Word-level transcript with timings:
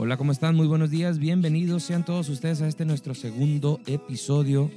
Hola, 0.00 0.16
¿cómo 0.16 0.30
están? 0.32 0.54
Muy 0.54 0.66
buenos 0.68 0.90
días. 0.90 1.18
Bienvenidos 1.18 1.82
sean 1.82 2.04
todos 2.04 2.28
ustedes 2.28 2.62
a 2.62 2.68
este 2.68 2.84
nuestro 2.84 3.14
segundo 3.14 3.80
episodio 3.86 4.70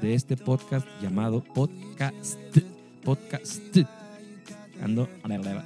de 0.00 0.14
este 0.14 0.36
podcast 0.36 0.86
llamado 1.02 1.42
Podcast. 1.42 2.38
Podcast. 3.04 3.76
Ando 4.80 5.08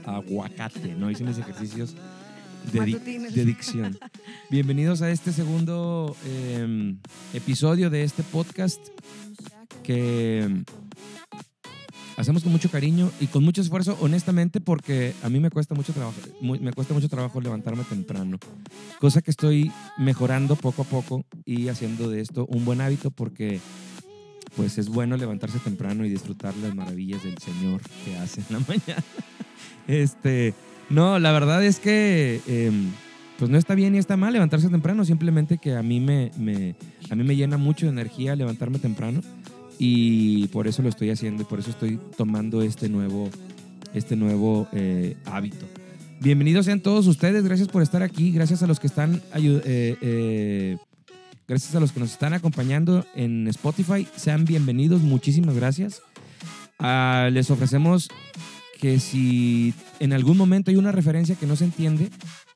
aguacate, 0.07 0.95
¿no? 0.95 1.11
Hice 1.11 1.25
mis 1.25 1.37
ejercicios 1.37 1.95
de, 2.73 2.81
di- 2.87 2.95
de 2.95 3.45
dicción. 3.45 3.99
Bienvenidos 4.51 5.03
a 5.03 5.11
este 5.11 5.33
segundo 5.33 6.17
eh, 6.25 6.95
episodio 7.35 7.91
de 7.91 8.05
este 8.05 8.23
podcast 8.23 8.81
que 9.83 10.65
hacemos 12.33 12.45
con 12.45 12.53
mucho 12.53 12.71
cariño 12.71 13.11
y 13.21 13.27
con 13.27 13.45
mucho 13.45 13.61
esfuerzo, 13.61 13.97
honestamente, 14.01 14.61
porque 14.63 15.13
a 15.23 15.29
mí 15.29 15.39
me 15.39 15.51
cuesta 15.51 15.75
mucho 15.75 15.93
trabajo, 15.93 16.15
muy- 16.41 16.59
me 16.61 16.73
cuesta 16.73 16.95
mucho 16.95 17.09
trabajo 17.11 17.41
levantarme 17.43 17.85
temprano, 17.85 18.39
cosa 19.01 19.21
que 19.21 19.31
estoy 19.31 19.71
mejorando 19.99 20.57
poco 20.57 20.81
a 20.83 20.85
poco 20.87 21.27
y 21.45 21.69
haciendo 21.69 22.09
de 22.09 22.21
esto 22.23 22.47
un 22.47 22.65
buen 22.65 22.81
hábito 22.81 23.11
porque 23.11 23.61
pues 24.57 24.79
es 24.79 24.89
bueno 24.89 25.17
levantarse 25.19 25.59
temprano 25.59 26.07
y 26.07 26.09
disfrutar 26.09 26.55
las 26.57 26.75
maravillas 26.75 27.23
del 27.23 27.37
Señor 27.37 27.83
que 28.05 28.17
hace 28.17 28.41
en 28.41 28.47
la 28.51 28.59
mañana. 28.67 29.05
Este, 29.87 30.55
no, 30.89 31.19
la 31.19 31.33
verdad 31.33 31.63
es 31.65 31.79
que 31.81 32.41
em, 32.47 32.91
pues 33.39 33.51
no 33.51 33.59
está 33.59 33.75
bien 33.75 33.93
ni 33.93 33.99
está 33.99 34.17
mal 34.17 34.33
levantarse 34.33 34.69
temprano, 34.71 35.05
simplemente 35.05 35.59
que 35.59 35.75
a 35.77 35.83
mí 35.83 36.01
me, 36.01 36.31
me- 36.39 36.75
a 37.11 37.15
mí 37.15 37.25
me 37.25 37.37
llena 37.37 37.59
mucho 37.59 37.85
de 37.87 37.93
energía 37.93 38.37
levantarme 38.37 38.79
temprano 38.79 39.21
y 39.79 40.49
por 40.49 40.67
eso 40.67 40.83
lo 40.83 40.89
estoy 40.89 41.11
haciendo 41.11 41.43
y 41.43 41.45
por 41.47 41.59
eso 41.59 41.71
estoy 41.71 41.99
tomando 42.17 42.63
este 42.63 42.89
nuevo, 42.89 43.31
este 43.95 44.17
nuevo 44.17 44.69
eh, 44.73 45.17
hábito. 45.25 45.67
Bienvenidos 46.21 46.67
sean 46.67 46.81
todos 46.81 47.07
ustedes, 47.07 47.45
gracias 47.45 47.69
por 47.69 47.83
estar 47.83 48.03
aquí, 48.03 48.31
gracias 48.31 48.63
a 48.63 48.67
los 48.67 48.79
que 48.79 48.87
están 48.87 49.23
eh, 49.35 49.97
eh, 50.01 50.77
gracias 51.49 51.75
a 51.75 51.81
los 51.81 51.93
que 51.93 52.01
nos 52.01 52.13
están 52.13 52.33
acompañando 52.33 53.05
en 53.15 53.49
Spotify, 53.49 54.07
sean 54.17 54.45
bienvenidos, 54.45 55.03
muchísimas 55.03 55.57
gracias. 55.57 56.03
Ah, 56.79 57.29
les 57.33 57.51
ofrecemos 57.51 58.09
que 58.81 58.99
si 58.99 59.75
en 60.01 60.13
algún 60.13 60.37
momento 60.37 60.71
hay 60.71 60.77
una 60.77 60.93
referencia 60.93 61.37
que 61.37 61.47
no 61.47 61.55
se 61.55 61.65
entiende, 61.65 62.11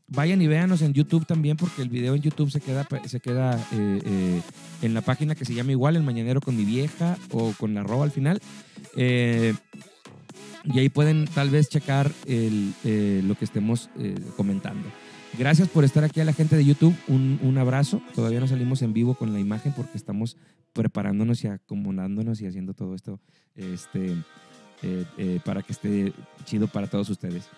vayan 0.09 0.41
y 0.41 0.47
véanos 0.47 0.83
en 0.83 0.93
YouTube 0.93 1.27
también, 1.27 1.57
porque 1.57 1.83
el 1.83 1.89
video 1.89 2.15
en 2.15 2.23
YouTube 2.23 2.51
se 2.51 2.61
queda, 2.61 2.87
se 3.07 3.21
queda 3.21 3.57
eh, 3.73 4.01
eh, 4.05 4.43
en 4.83 4.95
la 4.95 5.01
página 5.01 5.35
que 5.35 5.45
se 5.45 5.55
llama 5.55 5.73
igual, 5.73 5.97
El 5.97 6.03
Mañanero 6.03 6.41
con 6.41 6.57
mi 6.57 6.65
vieja 6.65 7.17
o 7.33 7.53
con 7.59 7.75
la 7.75 7.81
arroba 7.81 8.05
al 8.05 8.11
final. 8.11 8.41
Eh, 8.97 9.55
y 10.65 10.79
ahí 10.79 10.89
pueden 10.89 11.27
tal 11.27 11.51
vez 11.51 11.69
checar 11.69 12.11
el, 12.27 12.75
lo 13.27 13.37
que 13.37 13.45
estemos 13.45 13.89
comentando. 14.37 14.89
Gracias 15.39 15.69
por 15.69 15.85
estar 15.85 16.03
aquí 16.03 16.21
a 16.21 16.25
la 16.25 16.33
gente 16.33 16.57
de 16.57 16.65
YouTube. 16.65 16.97
Un, 17.07 17.39
un 17.43 17.59
abrazo. 17.59 18.03
Todavía 18.15 18.41
no 18.41 18.49
salimos 18.49 18.83
en 18.83 18.93
vivo 18.93 19.15
con 19.15 19.33
la 19.33 19.39
imagen 19.39 19.73
porque 19.77 19.97
estamos 19.97 20.37
preparándonos 20.73 21.45
y 21.45 21.47
acomodándonos 21.47 22.41
y 22.41 22.47
haciendo 22.47 22.75
todo 22.75 22.97
esto 22.97 23.21
este, 23.55 24.17
para 25.45 25.63
que 25.63 25.73
esté 25.73 26.13
chido 26.47 26.67
para 26.67 26.89
todos 26.89 27.11
ustedes. 27.11 27.49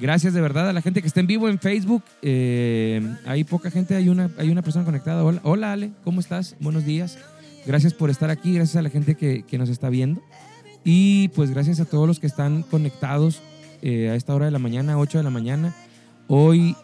Gracias 0.00 0.32
de 0.32 0.40
verdad 0.40 0.68
a 0.68 0.72
la 0.72 0.80
gente 0.80 1.00
que 1.00 1.08
está 1.08 1.20
en 1.20 1.26
vivo 1.26 1.48
en 1.48 1.58
Facebook. 1.58 2.02
Eh, 2.22 3.00
hay 3.26 3.44
poca 3.44 3.70
gente, 3.70 3.96
hay 3.96 4.08
una, 4.08 4.30
hay 4.38 4.50
una 4.50 4.62
persona 4.62 4.84
conectada. 4.84 5.24
Hola, 5.24 5.40
hola 5.42 5.72
Ale, 5.72 5.90
¿cómo 6.04 6.20
estás? 6.20 6.56
Buenos 6.60 6.84
días. 6.84 7.18
Gracias 7.66 7.94
por 7.94 8.08
estar 8.08 8.30
aquí, 8.30 8.54
gracias 8.54 8.76
a 8.76 8.82
la 8.82 8.90
gente 8.90 9.16
que, 9.16 9.42
que 9.42 9.58
nos 9.58 9.68
está 9.68 9.88
viendo. 9.88 10.22
Y 10.84 11.28
pues 11.28 11.50
gracias 11.50 11.80
a 11.80 11.84
todos 11.84 12.06
los 12.06 12.20
que 12.20 12.28
están 12.28 12.62
conectados 12.62 13.42
eh, 13.82 14.08
a 14.10 14.14
esta 14.14 14.34
hora 14.34 14.44
de 14.44 14.52
la 14.52 14.58
mañana, 14.58 14.98
8 14.98 15.18
de 15.18 15.24
la 15.24 15.30
mañana. 15.30 15.74
Hoy, 16.28 16.76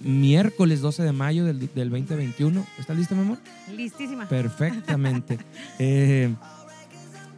miércoles 0.00 0.80
12 0.80 1.04
de 1.04 1.12
mayo 1.12 1.44
del, 1.44 1.60
del 1.72 1.90
2021. 1.90 2.66
¿Estás 2.78 2.96
lista, 2.96 3.14
mi 3.14 3.22
amor? 3.22 3.38
Listísima. 3.74 4.28
Perfectamente. 4.28 5.38
Eh, 5.78 6.32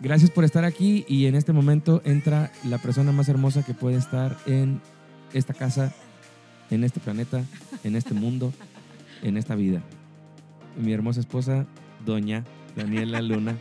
gracias 0.02 0.30
por 0.30 0.44
estar 0.44 0.64
aquí 0.64 1.04
y 1.08 1.26
en 1.26 1.34
este 1.34 1.52
momento 1.52 2.02
entra 2.04 2.50
la 2.68 2.78
persona 2.78 3.12
más 3.12 3.28
hermosa 3.28 3.62
que 3.62 3.72
puede 3.72 3.96
estar 3.96 4.36
en 4.44 4.80
esta 5.34 5.52
casa, 5.52 5.92
en 6.70 6.84
este 6.84 7.00
planeta, 7.00 7.44
en 7.82 7.96
este 7.96 8.14
mundo, 8.14 8.52
en 9.22 9.36
esta 9.36 9.54
vida. 9.54 9.82
Mi 10.76 10.92
hermosa 10.92 11.20
esposa, 11.20 11.66
doña 12.04 12.44
Daniela 12.76 13.20
Luna 13.20 13.56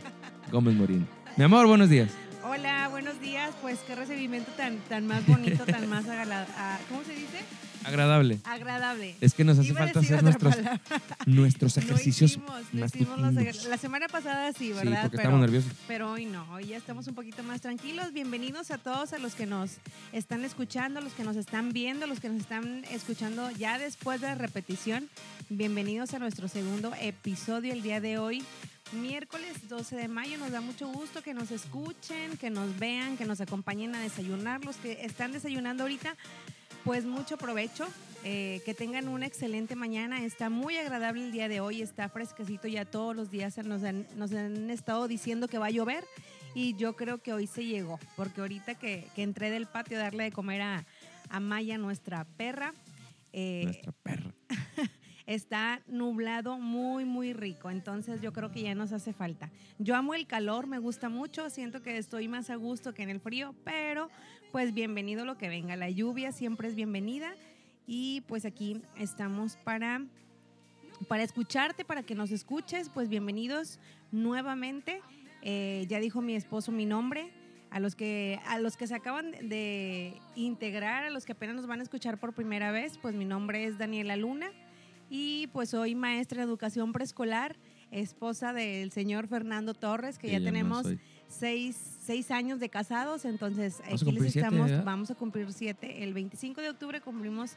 Gómez 0.50 0.74
Morín. 0.74 1.06
Mi 1.36 1.44
amor, 1.44 1.66
buenos 1.66 1.90
días. 1.90 2.10
Hola, 2.44 2.88
buenos 2.88 3.20
días. 3.20 3.52
Pues 3.60 3.80
qué 3.86 3.94
recibimiento 3.94 4.52
tan, 4.52 4.78
tan 4.88 5.06
más 5.06 5.26
bonito, 5.26 5.64
tan 5.66 5.88
más 5.88 6.08
agradable. 6.08 6.52
¿Cómo 6.88 7.02
se 7.04 7.14
dice? 7.14 7.38
Agradable. 7.84 8.38
Agradable. 8.44 9.14
Es 9.20 9.34
que 9.34 9.44
nos 9.44 9.58
hace 9.58 9.68
Iba 9.68 9.80
falta 9.80 10.00
hacer 10.00 10.22
nuestros, 10.22 10.54
nuestros 11.26 11.76
No 11.76 11.82
ejercicios 11.82 12.30
hicimos, 12.32 12.62
no 12.72 12.86
hicimos 12.86 13.20
los 13.20 13.34
ejer- 13.34 13.68
La 13.68 13.76
semana 13.78 14.08
pasada 14.08 14.52
sí, 14.52 14.68
Sí, 14.68 14.72
¿verdad? 14.72 15.02
porque 15.02 15.16
pero, 15.18 15.22
estamos 15.28 15.40
nerviosos. 15.40 15.72
pero 15.86 16.12
hoy 16.12 16.24
no, 16.26 16.50
hoy 16.52 16.66
ya 16.68 16.76
estamos 16.76 17.06
un 17.06 17.14
poquito 17.14 17.42
más 17.42 17.60
tranquilos. 17.60 18.12
Bienvenidos 18.12 18.70
a 18.70 18.78
todos, 18.78 19.12
a 19.12 19.18
los 19.18 19.34
que 19.34 19.46
nos 19.46 19.72
están 20.12 20.44
escuchando, 20.44 21.00
los 21.00 21.12
que 21.12 21.24
nos 21.24 21.36
están 21.36 21.72
viendo, 21.72 22.06
los 22.06 22.20
que 22.20 22.28
nos 22.28 22.40
están 22.40 22.84
escuchando 22.90 23.50
ya 23.52 23.78
después 23.78 24.20
de 24.20 24.28
la 24.28 24.34
repetición. 24.34 25.08
Bienvenidos 25.50 26.14
a 26.14 26.18
nuestro 26.18 26.48
segundo 26.48 26.92
episodio 27.00 27.72
el 27.72 27.82
día 27.82 28.00
de 28.00 28.18
hoy. 28.18 28.42
Miércoles 28.92 29.68
12 29.68 29.96
de 29.96 30.08
mayo, 30.08 30.38
nos 30.38 30.52
da 30.52 30.60
mucho 30.60 30.86
gusto 30.88 31.22
que 31.22 31.34
nos 31.34 31.50
escuchen, 31.50 32.36
que 32.36 32.50
nos 32.50 32.78
vean, 32.78 33.16
que 33.16 33.24
nos 33.24 33.40
acompañen 33.40 33.94
a 33.94 34.00
desayunar. 34.00 34.64
Los 34.64 34.76
que 34.76 35.04
están 35.04 35.32
desayunando 35.32 35.82
ahorita, 35.84 36.14
pues 36.84 37.06
mucho 37.06 37.38
provecho, 37.38 37.86
eh, 38.24 38.60
que 38.64 38.74
tengan 38.74 39.08
una 39.08 39.26
excelente 39.26 39.74
mañana. 39.74 40.24
Está 40.24 40.50
muy 40.50 40.76
agradable 40.76 41.24
el 41.24 41.32
día 41.32 41.48
de 41.48 41.60
hoy, 41.60 41.80
está 41.80 42.08
fresquecito 42.08 42.68
ya 42.68 42.84
todos 42.84 43.16
los 43.16 43.30
días 43.30 43.56
nos 43.64 43.82
han, 43.82 44.06
nos 44.16 44.32
han 44.32 44.70
estado 44.70 45.08
diciendo 45.08 45.48
que 45.48 45.58
va 45.58 45.66
a 45.66 45.70
llover 45.70 46.04
y 46.54 46.74
yo 46.76 46.94
creo 46.94 47.18
que 47.18 47.32
hoy 47.32 47.46
se 47.46 47.64
llegó, 47.64 47.98
porque 48.16 48.42
ahorita 48.42 48.74
que, 48.74 49.08
que 49.14 49.22
entré 49.22 49.50
del 49.50 49.66
patio 49.66 49.98
a 49.98 50.02
darle 50.02 50.24
de 50.24 50.32
comer 50.32 50.62
a, 50.62 50.86
a 51.30 51.40
Maya, 51.40 51.78
nuestra 51.78 52.24
perra, 52.24 52.74
eh, 53.32 53.62
Nuestra 53.64 53.92
perra. 53.92 54.32
está 55.26 55.82
nublado 55.86 56.58
muy, 56.58 57.04
muy 57.04 57.32
rico. 57.32 57.70
Entonces 57.70 58.20
yo 58.20 58.32
creo 58.32 58.50
que 58.52 58.62
ya 58.62 58.74
nos 58.74 58.92
hace 58.92 59.12
falta. 59.12 59.50
Yo 59.78 59.96
amo 59.96 60.14
el 60.14 60.26
calor, 60.26 60.66
me 60.66 60.78
gusta 60.78 61.08
mucho, 61.08 61.50
siento 61.50 61.82
que 61.82 61.98
estoy 61.98 62.28
más 62.28 62.50
a 62.50 62.56
gusto 62.56 62.94
que 62.94 63.02
en 63.02 63.10
el 63.10 63.20
frío, 63.20 63.54
pero 63.64 64.08
pues 64.54 64.72
bienvenido 64.72 65.24
lo 65.24 65.36
que 65.36 65.48
venga. 65.48 65.74
La 65.74 65.90
lluvia 65.90 66.30
siempre 66.30 66.68
es 66.68 66.76
bienvenida 66.76 67.34
y 67.88 68.20
pues 68.28 68.44
aquí 68.44 68.80
estamos 68.96 69.56
para, 69.56 70.06
para 71.08 71.24
escucharte, 71.24 71.84
para 71.84 72.04
que 72.04 72.14
nos 72.14 72.30
escuches. 72.30 72.88
Pues 72.88 73.08
bienvenidos 73.08 73.80
nuevamente. 74.12 75.02
Eh, 75.42 75.86
ya 75.88 75.98
dijo 75.98 76.22
mi 76.22 76.36
esposo 76.36 76.70
mi 76.70 76.86
nombre. 76.86 77.32
A 77.72 77.80
los, 77.80 77.96
que, 77.96 78.38
a 78.46 78.60
los 78.60 78.76
que 78.76 78.86
se 78.86 78.94
acaban 78.94 79.32
de 79.32 80.20
integrar, 80.36 81.02
a 81.02 81.10
los 81.10 81.24
que 81.24 81.32
apenas 81.32 81.56
nos 81.56 81.66
van 81.66 81.80
a 81.80 81.82
escuchar 81.82 82.20
por 82.20 82.32
primera 82.32 82.70
vez, 82.70 82.96
pues 82.98 83.16
mi 83.16 83.24
nombre 83.24 83.64
es 83.64 83.76
Daniela 83.76 84.14
Luna 84.14 84.52
y 85.10 85.48
pues 85.48 85.70
soy 85.70 85.96
maestra 85.96 86.42
de 86.42 86.44
educación 86.44 86.92
preescolar, 86.92 87.56
esposa 87.90 88.52
del 88.52 88.92
señor 88.92 89.26
Fernando 89.26 89.74
Torres, 89.74 90.16
que 90.16 90.30
ya 90.30 90.38
no 90.38 90.44
tenemos. 90.44 90.86
Seis, 91.38 91.76
seis 92.04 92.30
años 92.30 92.60
de 92.60 92.68
casados, 92.68 93.24
entonces 93.24 93.78
Vamos 93.84 94.02
aquí 94.02 94.12
les 94.12 94.36
estamos, 94.36 94.84
vamos 94.84 95.10
a 95.10 95.14
cumplir 95.14 95.52
siete. 95.52 96.02
El 96.04 96.14
25 96.14 96.60
de 96.60 96.70
octubre 96.70 97.00
cumplimos 97.00 97.52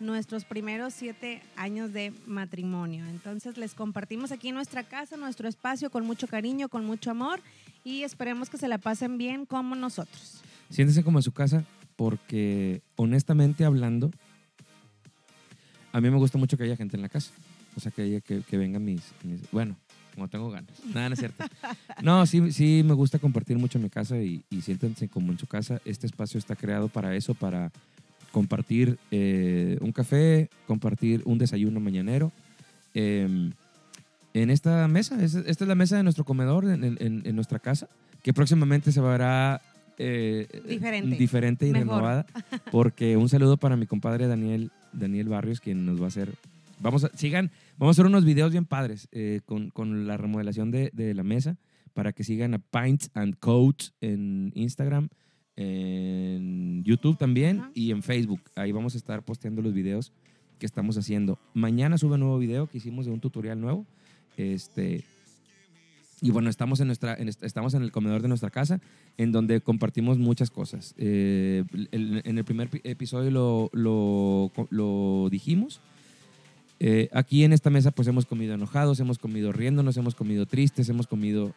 nuestros 0.00 0.44
primeros 0.44 0.94
siete 0.94 1.42
años 1.56 1.92
de 1.92 2.12
matrimonio. 2.26 3.04
Entonces 3.06 3.56
les 3.58 3.74
compartimos 3.74 4.32
aquí 4.32 4.50
nuestra 4.52 4.82
casa, 4.82 5.16
nuestro 5.16 5.48
espacio 5.48 5.90
con 5.90 6.06
mucho 6.06 6.26
cariño, 6.26 6.68
con 6.68 6.84
mucho 6.86 7.10
amor 7.10 7.40
y 7.84 8.02
esperemos 8.02 8.48
que 8.50 8.56
se 8.58 8.68
la 8.68 8.78
pasen 8.78 9.18
bien 9.18 9.44
como 9.46 9.74
nosotros. 9.74 10.40
Siéntese 10.70 11.02
como 11.04 11.18
en 11.18 11.22
su 11.22 11.32
casa 11.32 11.64
porque 11.96 12.80
honestamente 12.96 13.64
hablando, 13.64 14.10
a 15.92 16.00
mí 16.00 16.08
me 16.10 16.16
gusta 16.16 16.38
mucho 16.38 16.56
que 16.56 16.64
haya 16.64 16.76
gente 16.76 16.96
en 16.96 17.02
la 17.02 17.08
casa. 17.08 17.30
O 17.76 17.80
sea, 17.80 17.92
que, 17.92 18.02
haya, 18.02 18.20
que, 18.20 18.42
que 18.42 18.56
vengan 18.58 18.84
mis, 18.84 19.02
mis- 19.22 19.48
Bueno, 19.50 19.76
como 20.14 20.28
tengo 20.28 20.50
ganas. 20.50 20.70
Nada, 20.94 21.08
no 21.08 21.12
es 21.14 21.18
cierto. 21.18 21.44
No, 22.02 22.26
sí, 22.26 22.52
sí 22.52 22.82
me 22.84 22.94
gusta 22.94 23.18
compartir 23.18 23.58
mucho 23.58 23.78
en 23.78 23.84
mi 23.84 23.90
casa 23.90 24.18
y, 24.18 24.42
y 24.50 24.62
siéntense 24.62 25.08
como 25.08 25.32
en 25.32 25.38
su 25.38 25.46
casa. 25.46 25.80
Este 25.84 26.06
espacio 26.06 26.38
está 26.38 26.56
creado 26.56 26.88
para 26.88 27.14
eso, 27.16 27.34
para 27.34 27.70
compartir 28.32 28.98
eh, 29.10 29.76
un 29.80 29.92
café, 29.92 30.48
compartir 30.66 31.22
un 31.24 31.38
desayuno 31.38 31.80
mañanero. 31.80 32.30
eh, 32.94 33.50
en 34.32 34.48
esta 34.50 34.86
mesa, 34.86 35.20
es- 35.22 35.34
esta 35.34 35.64
es 35.64 35.68
la 35.68 35.74
mesa 35.74 35.96
de 35.96 36.04
nuestro 36.04 36.24
comedor 36.24 36.64
en, 36.66 36.84
en- 36.84 37.22
en 37.24 37.34
nuestra 37.34 37.58
casa, 37.58 37.88
que 38.22 38.32
próximamente 38.32 38.92
se 38.92 39.00
verá 39.00 39.60
eh, 39.98 40.46
Diferente. 40.68 41.16
diferente 41.16 41.66
y 41.66 41.72
Mejor. 41.72 41.88
renovada. 41.88 42.26
Porque 42.70 43.16
un 43.16 43.28
saludo 43.28 43.56
para 43.56 43.76
mi 43.76 43.86
compadre 43.86 44.28
Daniel, 44.28 44.70
Daniel 44.92 45.28
Barrios, 45.28 45.60
quien 45.60 45.84
nos 45.84 46.00
va 46.00 46.04
a 46.04 46.08
hacer. 46.08 46.32
Vamos 46.80 47.04
a, 47.04 47.10
sigan, 47.16 47.50
vamos 47.76 47.96
a 47.96 48.00
hacer 48.00 48.06
unos 48.06 48.24
videos 48.24 48.52
bien 48.52 48.64
padres 48.64 49.08
eh, 49.12 49.40
con, 49.44 49.70
con 49.70 50.06
la 50.06 50.16
remodelación 50.16 50.70
de, 50.70 50.90
de 50.94 51.14
la 51.14 51.22
mesa 51.22 51.56
para 51.94 52.12
que 52.12 52.24
sigan 52.24 52.54
a 52.54 52.58
Pints 52.58 53.10
and 53.14 53.36
Coats 53.38 53.92
en 54.00 54.52
Instagram, 54.54 55.08
en 55.56 56.82
YouTube 56.84 57.18
también 57.18 57.60
Ajá. 57.60 57.70
y 57.74 57.90
en 57.90 58.02
Facebook. 58.02 58.40
Ahí 58.54 58.72
vamos 58.72 58.94
a 58.94 58.98
estar 58.98 59.22
posteando 59.24 59.62
los 59.62 59.74
videos 59.74 60.12
que 60.58 60.66
estamos 60.66 60.96
haciendo. 60.96 61.38
Mañana 61.54 61.98
sube 61.98 62.14
un 62.14 62.20
nuevo 62.20 62.38
video 62.38 62.66
que 62.66 62.78
hicimos 62.78 63.06
de 63.06 63.12
un 63.12 63.20
tutorial 63.20 63.60
nuevo. 63.60 63.86
Este, 64.36 65.04
y 66.22 66.30
bueno, 66.30 66.48
estamos 66.50 66.80
en, 66.80 66.86
nuestra, 66.86 67.14
en 67.14 67.28
est- 67.28 67.42
estamos 67.42 67.74
en 67.74 67.82
el 67.82 67.92
comedor 67.92 68.22
de 68.22 68.28
nuestra 68.28 68.50
casa, 68.50 68.80
en 69.16 69.32
donde 69.32 69.60
compartimos 69.60 70.18
muchas 70.18 70.50
cosas. 70.50 70.94
Eh, 70.98 71.64
el- 71.92 72.22
en 72.24 72.38
el 72.38 72.44
primer 72.44 72.68
pi- 72.68 72.80
episodio 72.84 73.30
lo, 73.30 73.70
lo, 73.72 74.52
lo 74.70 75.28
dijimos. 75.30 75.80
Eh, 76.82 77.10
aquí 77.12 77.44
en 77.44 77.52
esta 77.52 77.68
mesa 77.68 77.90
pues 77.90 78.08
hemos 78.08 78.24
comido 78.24 78.54
enojados, 78.54 78.98
hemos 79.00 79.18
comido 79.18 79.52
riéndonos, 79.52 79.98
hemos 79.98 80.14
comido 80.14 80.46
tristes, 80.46 80.88
hemos 80.88 81.06
comido 81.06 81.54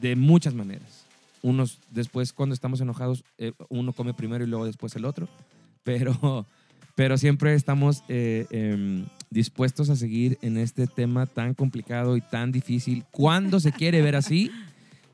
de 0.00 0.16
muchas 0.16 0.54
maneras. 0.54 1.04
Unos 1.42 1.78
después 1.90 2.32
cuando 2.32 2.54
estamos 2.54 2.80
enojados, 2.80 3.24
eh, 3.36 3.52
uno 3.68 3.92
come 3.92 4.14
primero 4.14 4.42
y 4.42 4.46
luego 4.46 4.64
después 4.64 4.96
el 4.96 5.04
otro, 5.04 5.28
pero, 5.84 6.46
pero 6.94 7.18
siempre 7.18 7.52
estamos 7.54 8.02
eh, 8.08 8.46
em, 8.50 9.04
dispuestos 9.28 9.90
a 9.90 9.96
seguir 9.96 10.38
en 10.40 10.56
este 10.56 10.86
tema 10.86 11.26
tan 11.26 11.52
complicado 11.52 12.16
y 12.16 12.22
tan 12.22 12.52
difícil 12.52 13.04
cuando 13.10 13.60
se 13.60 13.72
quiere 13.72 14.00
ver 14.00 14.16
así, 14.16 14.50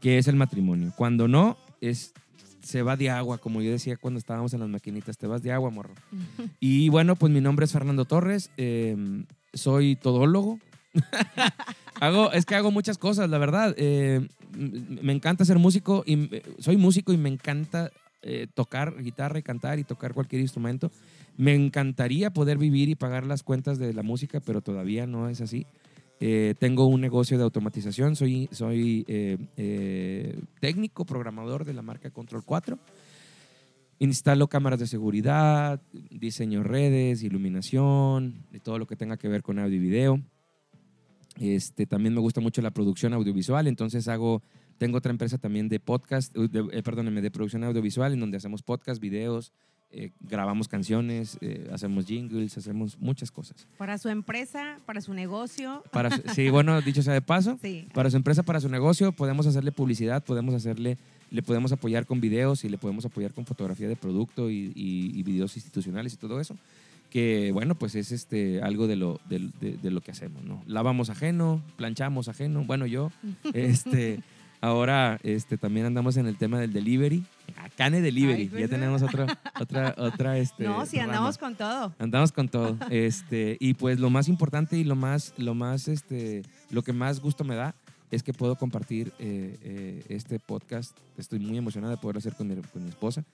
que 0.01 0.19
es 0.19 0.29
el 0.29 0.37
matrimonio. 0.37 0.93
Cuando 0.97 1.27
no, 1.27 1.59
es, 1.81 2.15
se 2.63 2.83
va 2.83 2.97
de 2.97 3.11
agua, 3.11 3.39
como 3.39 3.61
yo 3.63 3.71
decía 3.71 3.97
cuando 3.97 4.19
estábamos 4.19 4.53
en 4.55 4.61
las 4.61 4.69
maquinitas, 4.69 5.17
te 5.19 5.27
vas 5.27 5.43
de 5.43 5.53
agua, 5.53 5.71
morro. 5.71 5.95
Y 6.61 6.89
bueno, 6.89 7.17
pues 7.17 7.33
mi 7.33 7.41
nombre 7.41 7.65
es 7.65 7.73
Fernando 7.73 8.05
Torres, 8.05 8.51
em, 8.57 9.25
soy 9.55 9.97
todólogo. 9.97 10.59
hago, 12.01 12.33
es 12.33 12.45
que 12.47 12.55
hago 12.55 12.71
muchas 12.71 12.99
cosas, 12.99 13.29
la 13.31 13.39
verdad. 13.39 13.75
Eh, 13.77 14.27
m- 14.55 14.99
me 15.03 15.13
encanta 15.13 15.45
ser 15.45 15.59
músico 15.59 16.03
y 16.07 16.15
m- 16.15 16.43
soy 16.59 16.77
músico 16.77 17.13
y 17.13 17.17
me 17.19 17.29
encanta 17.29 17.91
eh, 18.23 18.47
tocar 18.55 19.03
guitarra 19.03 19.39
y 19.39 19.43
cantar 19.43 19.79
y 19.79 19.85
tocar 19.85 20.13
cualquier 20.15 20.43
instrumento. 20.43 20.91
Me 21.37 21.55
encantaría 21.55 22.31
poder 22.33 22.59
vivir 22.59 22.89
y 22.89 22.95
pagar 22.95 23.25
las 23.25 23.43
cuentas 23.43 23.79
de 23.79 23.95
la 23.95 24.03
música, 24.03 24.41
pero 24.41 24.61
todavía 24.61 25.07
no 25.07 25.29
es 25.29 25.41
así. 25.41 25.67
Eh, 26.23 26.55
tengo 26.59 26.85
un 26.85 27.01
negocio 27.01 27.39
de 27.39 27.45
automatización, 27.45 28.15
soy, 28.15 28.49
soy 28.53 29.07
eh, 29.09 29.39
eh, 29.57 30.39
técnico, 30.61 31.07
programador 31.07 31.65
de 31.65 31.73
la 31.73 31.81
marca 31.81 32.11
Control 32.11 32.45
4. 32.45 32.79
Instalo 34.01 34.49
cámaras 34.49 34.79
de 34.81 34.87
seguridad, 34.87 35.81
diseño 36.11 36.63
redes, 36.63 37.23
iluminación, 37.23 38.47
de 38.51 38.61
todo 38.61 38.79
lo 38.79 38.87
que 38.87 38.97
tenga 38.97 39.17
que 39.17 39.29
ver 39.29 39.43
con 39.43 39.59
audio 39.59 39.77
y 39.77 39.81
video. 39.81 40.21
Este, 41.39 41.87
también 41.87 42.15
me 42.15 42.21
gusta 42.21 42.41
mucho 42.41 42.61
la 42.61 42.71
producción 42.71 43.15
audiovisual, 43.15 43.67
entonces 43.67 44.09
hago, 44.09 44.43
tengo 44.77 44.99
otra 44.99 45.11
empresa 45.11 45.39
también 45.39 45.69
de 45.69 45.81
podcast, 45.81 46.35
de, 46.35 46.67
eh, 46.73 46.83
perdóneme, 46.83 47.23
de 47.23 47.31
producción 47.31 47.65
audiovisual, 47.65 48.13
en 48.13 48.21
donde 48.21 48.37
hacemos 48.37 48.63
podcast, 48.63 49.01
videos, 49.01 49.53
eh, 49.93 50.11
grabamos 50.21 50.69
canciones, 50.69 51.37
eh, 51.41 51.69
hacemos 51.73 52.07
jingles, 52.07 52.57
hacemos 52.57 52.99
muchas 53.01 53.31
cosas. 53.31 53.67
Para 53.77 53.99
su 53.99 54.09
empresa, 54.09 54.79
para 54.87 55.01
su 55.01 55.13
negocio. 55.15 55.83
Para, 55.91 56.11
su- 56.11 56.23
sí, 56.35 56.49
bueno, 56.51 56.81
dicho 56.81 57.03
sea 57.03 57.13
de 57.15 57.23
paso, 57.23 57.59
Sí. 57.61 57.89
para 57.93 58.09
su 58.11 58.17
empresa, 58.17 58.43
para 58.45 58.61
su 58.61 58.69
negocio, 58.69 59.13
podemos 59.13 59.47
hacerle 59.47 59.73
publicidad, 59.73 60.23
podemos 60.23 60.55
hacerle, 60.55 60.97
le 61.31 61.43
podemos 61.43 61.73
apoyar 61.73 62.07
con 62.07 62.21
videos 62.21 62.65
y 62.65 62.69
le 62.69 62.79
podemos 62.79 63.05
apoyar 63.05 63.33
con 63.35 63.47
fotografía 63.47 63.89
de 63.89 63.97
producto 63.97 64.49
y, 64.51 64.73
y- 64.77 65.13
y 65.19 65.23
videos 65.23 65.57
institucionales 65.57 66.15
y 66.15 66.17
todo 66.19 66.41
eso. 66.41 66.57
Que 67.11 67.51
bueno, 67.53 67.75
pues 67.75 67.97
es 67.97 68.13
este, 68.13 68.63
algo 68.63 68.87
de 68.87 68.95
lo, 68.95 69.21
de 69.29 69.91
lo 69.91 70.01
que 70.01 70.13
hacemos, 70.13 70.45
¿no? 70.45 70.63
Lavamos 70.67 71.11
ajeno, 71.11 71.61
planchamos 71.77 72.29
ajeno, 72.29 72.63
bueno, 72.65 72.87
yo, 72.87 73.11
este, 73.53 74.21
ahora 74.61 75.19
este, 75.23 75.57
también 75.57 75.87
andamos 75.87 76.17
en 76.17 76.27
el 76.27 76.37
tema 76.37 76.59
del 76.61 76.73
delivery, 76.73 77.25
Cane 77.77 78.01
Delivery, 78.01 78.43
Ay, 78.43 78.49
pues, 78.49 78.61
ya 78.61 78.69
tenemos 78.69 79.03
otra, 79.03 79.39
otra, 79.59 79.95
otra, 79.97 80.39
este, 80.39 80.65
no, 80.65 80.85
si 80.87 80.99
andamos 80.99 81.37
rama. 81.37 81.49
con 81.49 81.55
todo. 81.57 81.95
Andamos 81.99 82.33
con 82.33 82.49
todo. 82.49 82.77
Este, 82.91 83.57
y 83.61 83.75
pues 83.75 83.99
lo 83.99 84.11
más 84.11 84.29
importante 84.29 84.77
y 84.77 84.85
lo 84.85 84.97
más, 84.97 85.33
lo 85.39 85.55
más, 85.55 85.89
este, 85.89 86.43
lo 86.71 86.83
que 86.83 86.93
más 86.93 87.21
gusto 87.21 87.45
me 87.45 87.55
da 87.55 87.75
es 88.11 88.23
que 88.23 88.33
puedo 88.33 88.57
compartir 88.57 89.13
eh, 89.19 89.57
eh, 89.63 90.05
este 90.09 90.39
podcast. 90.39 90.97
Estoy 91.17 91.39
muy 91.39 91.57
emocionada 91.57 91.95
de 91.95 92.01
poderlo 92.01 92.19
hacer 92.19 92.35
con 92.35 92.49
mi, 92.49 92.57
con 92.57 92.83
mi 92.83 92.89
esposa. 92.91 93.25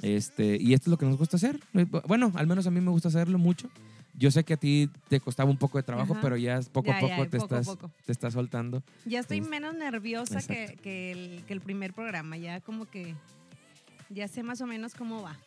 Este, 0.00 0.56
y 0.60 0.72
esto 0.74 0.84
es 0.88 0.90
lo 0.92 0.96
que 0.98 1.06
nos 1.06 1.18
gusta 1.18 1.36
hacer. 1.36 1.60
Eh, 1.74 1.86
Bueno, 2.06 2.32
al 2.34 2.46
menos 2.46 2.66
a 2.66 2.70
mí 2.70 2.80
me 2.80 2.90
gusta 2.90 3.08
hacerlo 3.08 3.38
mucho. 3.38 3.68
Yo 4.14 4.30
sé 4.30 4.44
que 4.44 4.54
a 4.54 4.56
ti 4.56 4.90
te 5.08 5.20
costaba 5.20 5.50
un 5.50 5.56
poco 5.56 5.78
de 5.78 5.82
trabajo, 5.84 6.12
Ajá. 6.12 6.20
pero 6.22 6.36
ya 6.36 6.60
poco 6.72 6.88
Ya, 6.88 6.96
a 6.98 7.00
ya, 7.00 7.16
poco, 7.16 7.28
te, 7.30 7.38
poco 7.38 7.56
estás, 7.56 7.66
poco. 7.66 7.90
te 8.04 8.12
estás 8.12 8.32
soltando. 8.34 8.82
Ya 9.06 9.20
estoy 9.20 9.38
Es- 9.38 9.48
menos 9.48 9.74
nerviosa 9.74 10.40
que, 10.42 10.76
que 10.82 11.12
el, 11.12 11.44
que 11.46 11.52
el 11.54 11.60
primer 11.60 11.94
programa. 11.94 12.36
Ya 12.36 12.60
como 12.60 12.84
que 12.86 13.14
ya 14.10 14.28
sé 14.28 14.42
más 14.42 14.60
o 14.60 14.66
menos 14.66 14.94
cómo 14.94 15.22
va. 15.22 15.38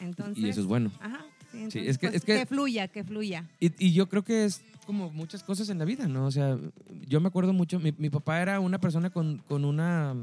Entonces, 0.00 0.44
Y 0.44 0.48
eso 0.48 0.60
es 0.60 0.66
bueno. 0.66 0.90
Ajá. 1.00 1.24
sí, 1.52 1.70
Sí, 1.70 1.78
es 1.86 1.98
que- 1.98 2.08
pues, 2.08 2.16
es 2.16 2.24
que- 2.24 2.46
fluya, 2.46 2.88
que 2.88 3.04
fluya. 3.04 3.48
Y, 3.58 3.72
y 3.86 3.92
yo 3.92 4.08
creo 4.08 4.22
que 4.22 4.44
es 4.44 4.62
como 4.86 5.10
muchas 5.10 5.42
cosas 5.42 5.68
en 5.70 5.78
la 5.78 5.84
vida, 5.84 6.06
¿no? 6.08 6.26
O 6.26 6.30
sea, 6.30 6.58
yo 7.06 7.20
me 7.20 7.28
acuerdo 7.28 7.52
mucho, 7.52 7.78
mi, 7.80 7.92
mi 7.92 8.10
papá 8.10 8.40
era 8.42 8.60
una 8.60 8.78
persona 8.80 9.10
con, 9.10 9.38
con 9.38 9.64
una 9.64 10.14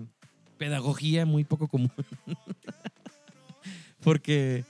pedagogía 0.57 1.25
muy 1.25 1.43
poco 1.43 1.67
común. 1.67 1.91
Porque 4.03 4.63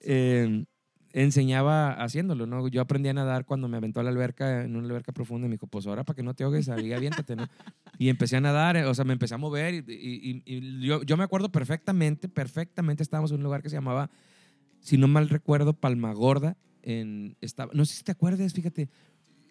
eh, 0.00 0.64
enseñaba 1.12 1.92
haciéndolo, 1.92 2.46
¿no? 2.46 2.66
Yo 2.68 2.80
aprendí 2.80 3.08
a 3.08 3.12
nadar 3.14 3.44
cuando 3.44 3.68
me 3.68 3.76
aventó 3.76 4.00
a 4.00 4.02
la 4.02 4.10
alberca, 4.10 4.62
en 4.64 4.76
una 4.76 4.86
alberca 4.86 5.12
profunda, 5.12 5.46
y 5.46 5.48
me 5.50 5.54
dijo, 5.54 5.66
pues 5.66 5.86
ahora 5.86 6.04
para 6.04 6.16
que 6.16 6.22
no 6.22 6.34
te 6.34 6.44
ahogues, 6.44 6.68
ahí 6.68 6.92
aviéntate, 6.92 7.36
¿no? 7.36 7.46
Y 7.98 8.08
empecé 8.08 8.36
a 8.36 8.40
nadar, 8.40 8.76
eh, 8.76 8.84
o 8.86 8.94
sea, 8.94 9.04
me 9.04 9.12
empecé 9.12 9.34
a 9.34 9.38
mover 9.38 9.74
y, 9.74 9.78
y- 9.88 10.42
y- 10.46 10.56
y 10.56 10.86
yo, 10.86 11.02
yo 11.02 11.16
me 11.16 11.24
acuerdo 11.24 11.50
perfectamente, 11.52 12.28
perfectamente, 12.28 13.02
estábamos 13.02 13.30
en 13.30 13.38
un 13.38 13.42
lugar 13.44 13.62
que 13.62 13.68
se 13.70 13.76
llamaba, 13.76 14.10
si 14.80 14.96
no 14.98 15.06
mal 15.08 15.28
recuerdo, 15.28 15.74
Palmagorda, 15.74 16.56
en, 16.82 17.36
estaba, 17.40 17.70
no 17.74 17.84
sé 17.84 17.94
si 17.96 18.02
te 18.04 18.12
acuerdas, 18.12 18.52
fíjate, 18.52 18.88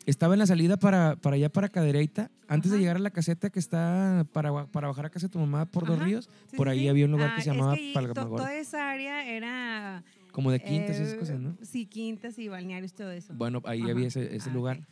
estaba 0.06 0.34
en 0.34 0.40
la 0.40 0.48
salida 0.48 0.78
para, 0.78 1.16
para 1.16 1.36
allá, 1.36 1.50
para 1.50 1.70
Cadereyta, 1.70 2.32
antes 2.48 2.72
de 2.72 2.80
llegar 2.80 2.96
a 2.96 3.00
la 3.00 3.12
caseta 3.12 3.52
que 3.52 3.60
está 3.60 4.26
para, 4.34 4.66
para 4.66 4.88
bajar 4.88 5.06
a 5.06 5.10
casa 5.12 5.28
de 5.28 5.32
tu 5.32 5.38
mamá 5.40 5.66
por 5.68 5.86
Dos. 5.86 6.00
Ríos, 6.00 6.30
Sí, 6.50 6.58
por 6.58 6.68
ahí 6.70 6.80
sí. 6.80 6.88
había 6.90 7.06
un 7.06 7.12
lugar 7.12 7.30
Ah, 7.32 7.36
que 7.36 7.42
se 7.44 7.50
es 7.52 7.56
llamaba 7.56 7.78
Palmagorda, 7.94 8.38
Toda 8.38 8.56
esa 8.56 8.90
área 8.92 9.26
era... 9.30 10.04
como 10.32 10.52
de 10.52 10.62
quintas 10.62 10.98
y 10.98 11.02
esas 11.04 11.14
eh, 11.14 11.18
cosas, 11.18 11.40
¿no? 11.40 11.58
Sí, 11.62 11.86
quintas 11.86 12.38
y 12.40 12.48
balnearios, 12.48 12.94
todo 12.94 13.12
eso. 13.12 13.34
Bueno, 13.34 13.62
ahí 13.66 13.82
Ajá. 13.82 13.92
había 13.92 14.08
ese, 14.08 14.36
ese 14.36 14.50
Ah, 14.50 14.54
lugar. 14.54 14.78
ok. 14.80 14.86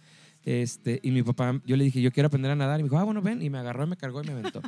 Este, 0.46 1.00
y 1.04 1.12
mi 1.12 1.22
papá, 1.22 1.60
yo 1.66 1.76
le 1.76 1.84
dije, 1.84 2.02
yo 2.02 2.12
quiero 2.12 2.28
aprender 2.28 2.50
a 2.52 2.56
nadar. 2.56 2.80
Y 2.80 2.84
me 2.84 2.90
dijo, 2.90 2.98
ah, 2.98 3.04
bueno, 3.04 3.22
ven. 3.22 3.42
Y 3.42 3.50
me 3.50 3.58
agarró, 3.58 3.84
y 3.84 3.88
me 3.88 3.98
cargó 3.98 4.22
y 4.24 4.28
me 4.28 4.32
aventó. 4.34 4.62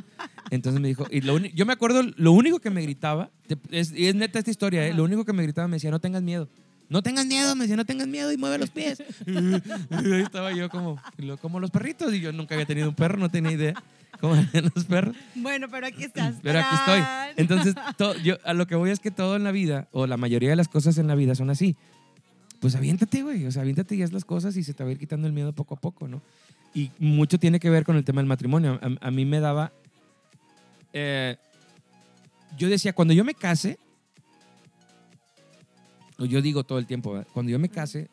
Entonces 0.50 0.80
me 0.80 0.88
dijo, 0.88 1.06
y 1.10 1.22
lo 1.22 1.38
yo 1.38 1.64
me 1.64 1.72
acuerdo, 1.72 2.02
lo 2.16 2.32
único 2.32 2.58
que 2.60 2.70
me 2.70 2.82
gritaba, 2.82 3.30
es, 3.70 3.92
y 3.92 4.06
es 4.06 4.14
neta 4.14 4.38
esta 4.38 4.50
historia, 4.50 4.86
¿eh? 4.86 4.92
Lo 4.92 5.04
único 5.04 5.24
que 5.24 5.32
me 5.32 5.42
gritaba 5.42 5.68
me 5.68 5.76
decía, 5.76 5.90
no 5.90 5.98
tengas 6.00 6.22
miedo. 6.22 6.48
No 6.90 7.02
tengas 7.02 7.24
miedo, 7.24 7.56
me 7.56 7.62
decía, 7.62 7.76
no 7.76 7.86
tengas 7.86 8.06
miedo 8.06 8.30
y 8.32 8.36
mueve 8.36 8.58
los 8.58 8.68
pies. 8.70 9.02
y 9.26 10.12
ahí 10.12 10.22
estaba 10.22 10.52
yo 10.52 10.68
como, 10.68 11.00
como 11.40 11.58
los 11.58 11.70
perritos. 11.70 12.12
Y 12.12 12.20
yo 12.20 12.32
nunca 12.32 12.54
había 12.54 12.66
tenido 12.66 12.88
un 12.88 12.94
perro, 12.94 13.16
no 13.16 13.30
tenía 13.30 13.52
idea 13.52 13.74
eran 14.52 14.70
los 14.74 14.84
perros. 14.84 15.16
Bueno, 15.34 15.68
pero 15.70 15.86
aquí 15.86 16.04
estás. 16.04 16.36
Pero 16.42 16.58
aquí 16.60 16.74
estoy. 16.74 17.02
Entonces, 17.36 17.74
to- 17.98 18.16
yo, 18.18 18.36
a 18.44 18.52
lo 18.54 18.66
que 18.66 18.74
voy 18.76 18.90
es 18.90 19.00
que 19.00 19.10
todo 19.10 19.36
en 19.36 19.44
la 19.44 19.52
vida, 19.52 19.88
o 19.92 20.06
la 20.06 20.16
mayoría 20.16 20.50
de 20.50 20.56
las 20.56 20.68
cosas 20.68 20.98
en 20.98 21.06
la 21.06 21.14
vida 21.14 21.34
son 21.34 21.50
así. 21.50 21.76
Pues 22.60 22.76
aviéntate, 22.76 23.22
güey. 23.22 23.44
O 23.46 23.50
sea, 23.50 23.62
aviéntate 23.62 23.96
y 23.96 24.02
haz 24.02 24.12
las 24.12 24.24
cosas 24.24 24.56
y 24.56 24.62
se 24.62 24.72
te 24.74 24.84
va 24.84 24.90
a 24.90 24.92
ir 24.92 24.98
quitando 24.98 25.26
el 25.26 25.32
miedo 25.32 25.52
poco 25.52 25.74
a 25.74 25.80
poco, 25.80 26.06
¿no? 26.06 26.22
Y 26.74 26.90
mucho 26.98 27.38
tiene 27.38 27.58
que 27.60 27.68
ver 27.70 27.84
con 27.84 27.96
el 27.96 28.04
tema 28.04 28.20
del 28.20 28.28
matrimonio. 28.28 28.78
A, 28.80 29.08
a 29.08 29.10
mí 29.10 29.24
me 29.24 29.40
daba... 29.40 29.72
eh, 30.92 31.36
yo 32.56 32.68
decía, 32.68 32.92
cuando 32.92 33.14
yo 33.14 33.24
me 33.24 33.34
case, 33.34 33.78
o 36.18 36.24
yo 36.24 36.40
digo 36.42 36.64
todo 36.64 36.78
el 36.78 36.86
tiempo, 36.86 37.12
¿verdad? 37.12 37.26
cuando 37.32 37.50
yo 37.50 37.58
me 37.58 37.68
case, 37.68 38.08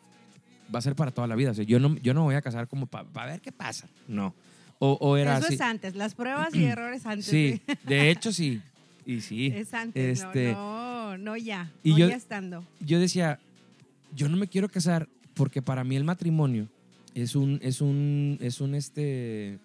va 0.73 0.79
a 0.79 0.81
ser 0.81 0.95
para 0.95 1.11
toda 1.11 1.27
la 1.27 1.35
vida. 1.35 1.51
O 1.51 1.53
sea, 1.53 1.63
yo 1.65 1.79
no, 1.79 1.95
yo 1.97 2.13
no 2.13 2.23
voy 2.23 2.35
a 2.35 2.41
casar 2.41 2.67
como 2.67 2.85
para 2.87 3.25
ver 3.27 3.41
qué 3.41 3.51
pasa. 3.51 3.87
No. 4.07 4.33
O, 4.79 4.93
o 5.01 5.17
era 5.17 5.37
Eso 5.37 5.45
así. 5.47 5.55
es 5.55 5.61
antes, 5.61 5.95
las 5.95 6.15
pruebas 6.15 6.55
y 6.55 6.63
errores 6.65 7.05
antes. 7.05 7.25
Sí, 7.25 7.61
de 7.85 8.09
hecho 8.11 8.31
sí. 8.31 8.61
Y 9.05 9.21
sí. 9.21 9.47
Es 9.47 9.73
antes, 9.73 10.21
Este, 10.21 10.53
no, 10.53 11.17
no, 11.17 11.17
no 11.17 11.37
ya. 11.37 11.71
y 11.83 11.91
no 11.91 11.97
yo- 11.99 12.09
ya 12.09 12.15
estando. 12.15 12.63
Yo 12.79 12.99
decía, 12.99 13.39
yo 14.15 14.29
no 14.29 14.37
me 14.37 14.47
quiero 14.47 14.69
casar 14.69 15.09
porque 15.33 15.61
para 15.61 15.83
mí 15.83 15.95
el 15.95 16.03
matrimonio 16.03 16.67
es 17.15 17.35
un, 17.35 17.59
es 17.61 17.81
un, 17.81 18.37
es 18.39 18.61
un, 18.61 18.75
este, 18.75 19.57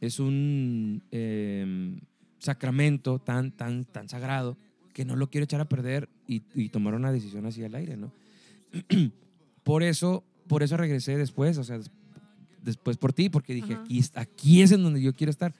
es 0.00 0.20
un 0.20 1.02
em, 1.10 2.00
sacramento 2.38 3.18
tan, 3.18 3.50
tan, 3.52 3.84
tan 3.84 4.08
sagrado 4.08 4.56
que 4.92 5.04
no 5.04 5.16
lo 5.16 5.30
quiero 5.30 5.44
echar 5.44 5.60
a 5.60 5.68
perder 5.68 6.08
y, 6.28 6.42
y 6.54 6.68
tomar 6.68 6.94
una 6.94 7.10
decisión 7.10 7.46
así 7.46 7.64
al 7.64 7.74
aire, 7.74 7.96
¿no? 7.96 8.12
por 9.64 9.82
eso, 9.82 10.22
por 10.46 10.62
eso 10.62 10.76
regresé 10.76 11.16
después, 11.16 11.58
o 11.58 11.64
sea, 11.64 11.78
des- 11.78 11.90
después 12.64 12.96
por 12.96 13.12
ti, 13.12 13.28
porque 13.28 13.54
dije, 13.54 13.74
Ajá. 13.74 13.82
aquí, 13.82 13.98
es- 13.98 14.12
aquí 14.16 14.62
es 14.62 14.72
en 14.72 14.82
donde 14.82 15.00
yo 15.02 15.12
quiero 15.14 15.30
estar. 15.30 15.52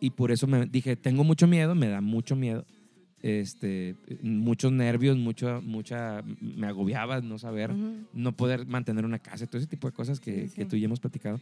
Y 0.00 0.10
por 0.10 0.30
eso 0.32 0.46
me 0.46 0.66
dije, 0.66 0.96
tengo 0.96 1.24
mucho 1.24 1.46
miedo, 1.46 1.74
me 1.74 1.88
da 1.88 2.00
mucho 2.00 2.36
miedo, 2.36 2.66
este, 3.22 3.96
muchos 4.22 4.70
nervios, 4.72 5.16
mucho, 5.16 5.62
mucha, 5.62 6.22
me 6.40 6.66
agobiaba 6.66 7.20
no 7.22 7.38
saber, 7.38 7.72
no 8.12 8.32
poder 8.36 8.66
mantener 8.66 9.04
una 9.06 9.18
casa, 9.18 9.46
todo 9.46 9.58
ese 9.58 9.66
tipo 9.68 9.88
de 9.88 9.94
cosas 9.94 10.20
que, 10.20 10.48
Sí, 10.48 10.54
que 10.56 10.64
tú 10.66 10.76
y 10.76 10.80
yo 10.80 10.86
hemos 10.86 11.00
platicado. 11.00 11.40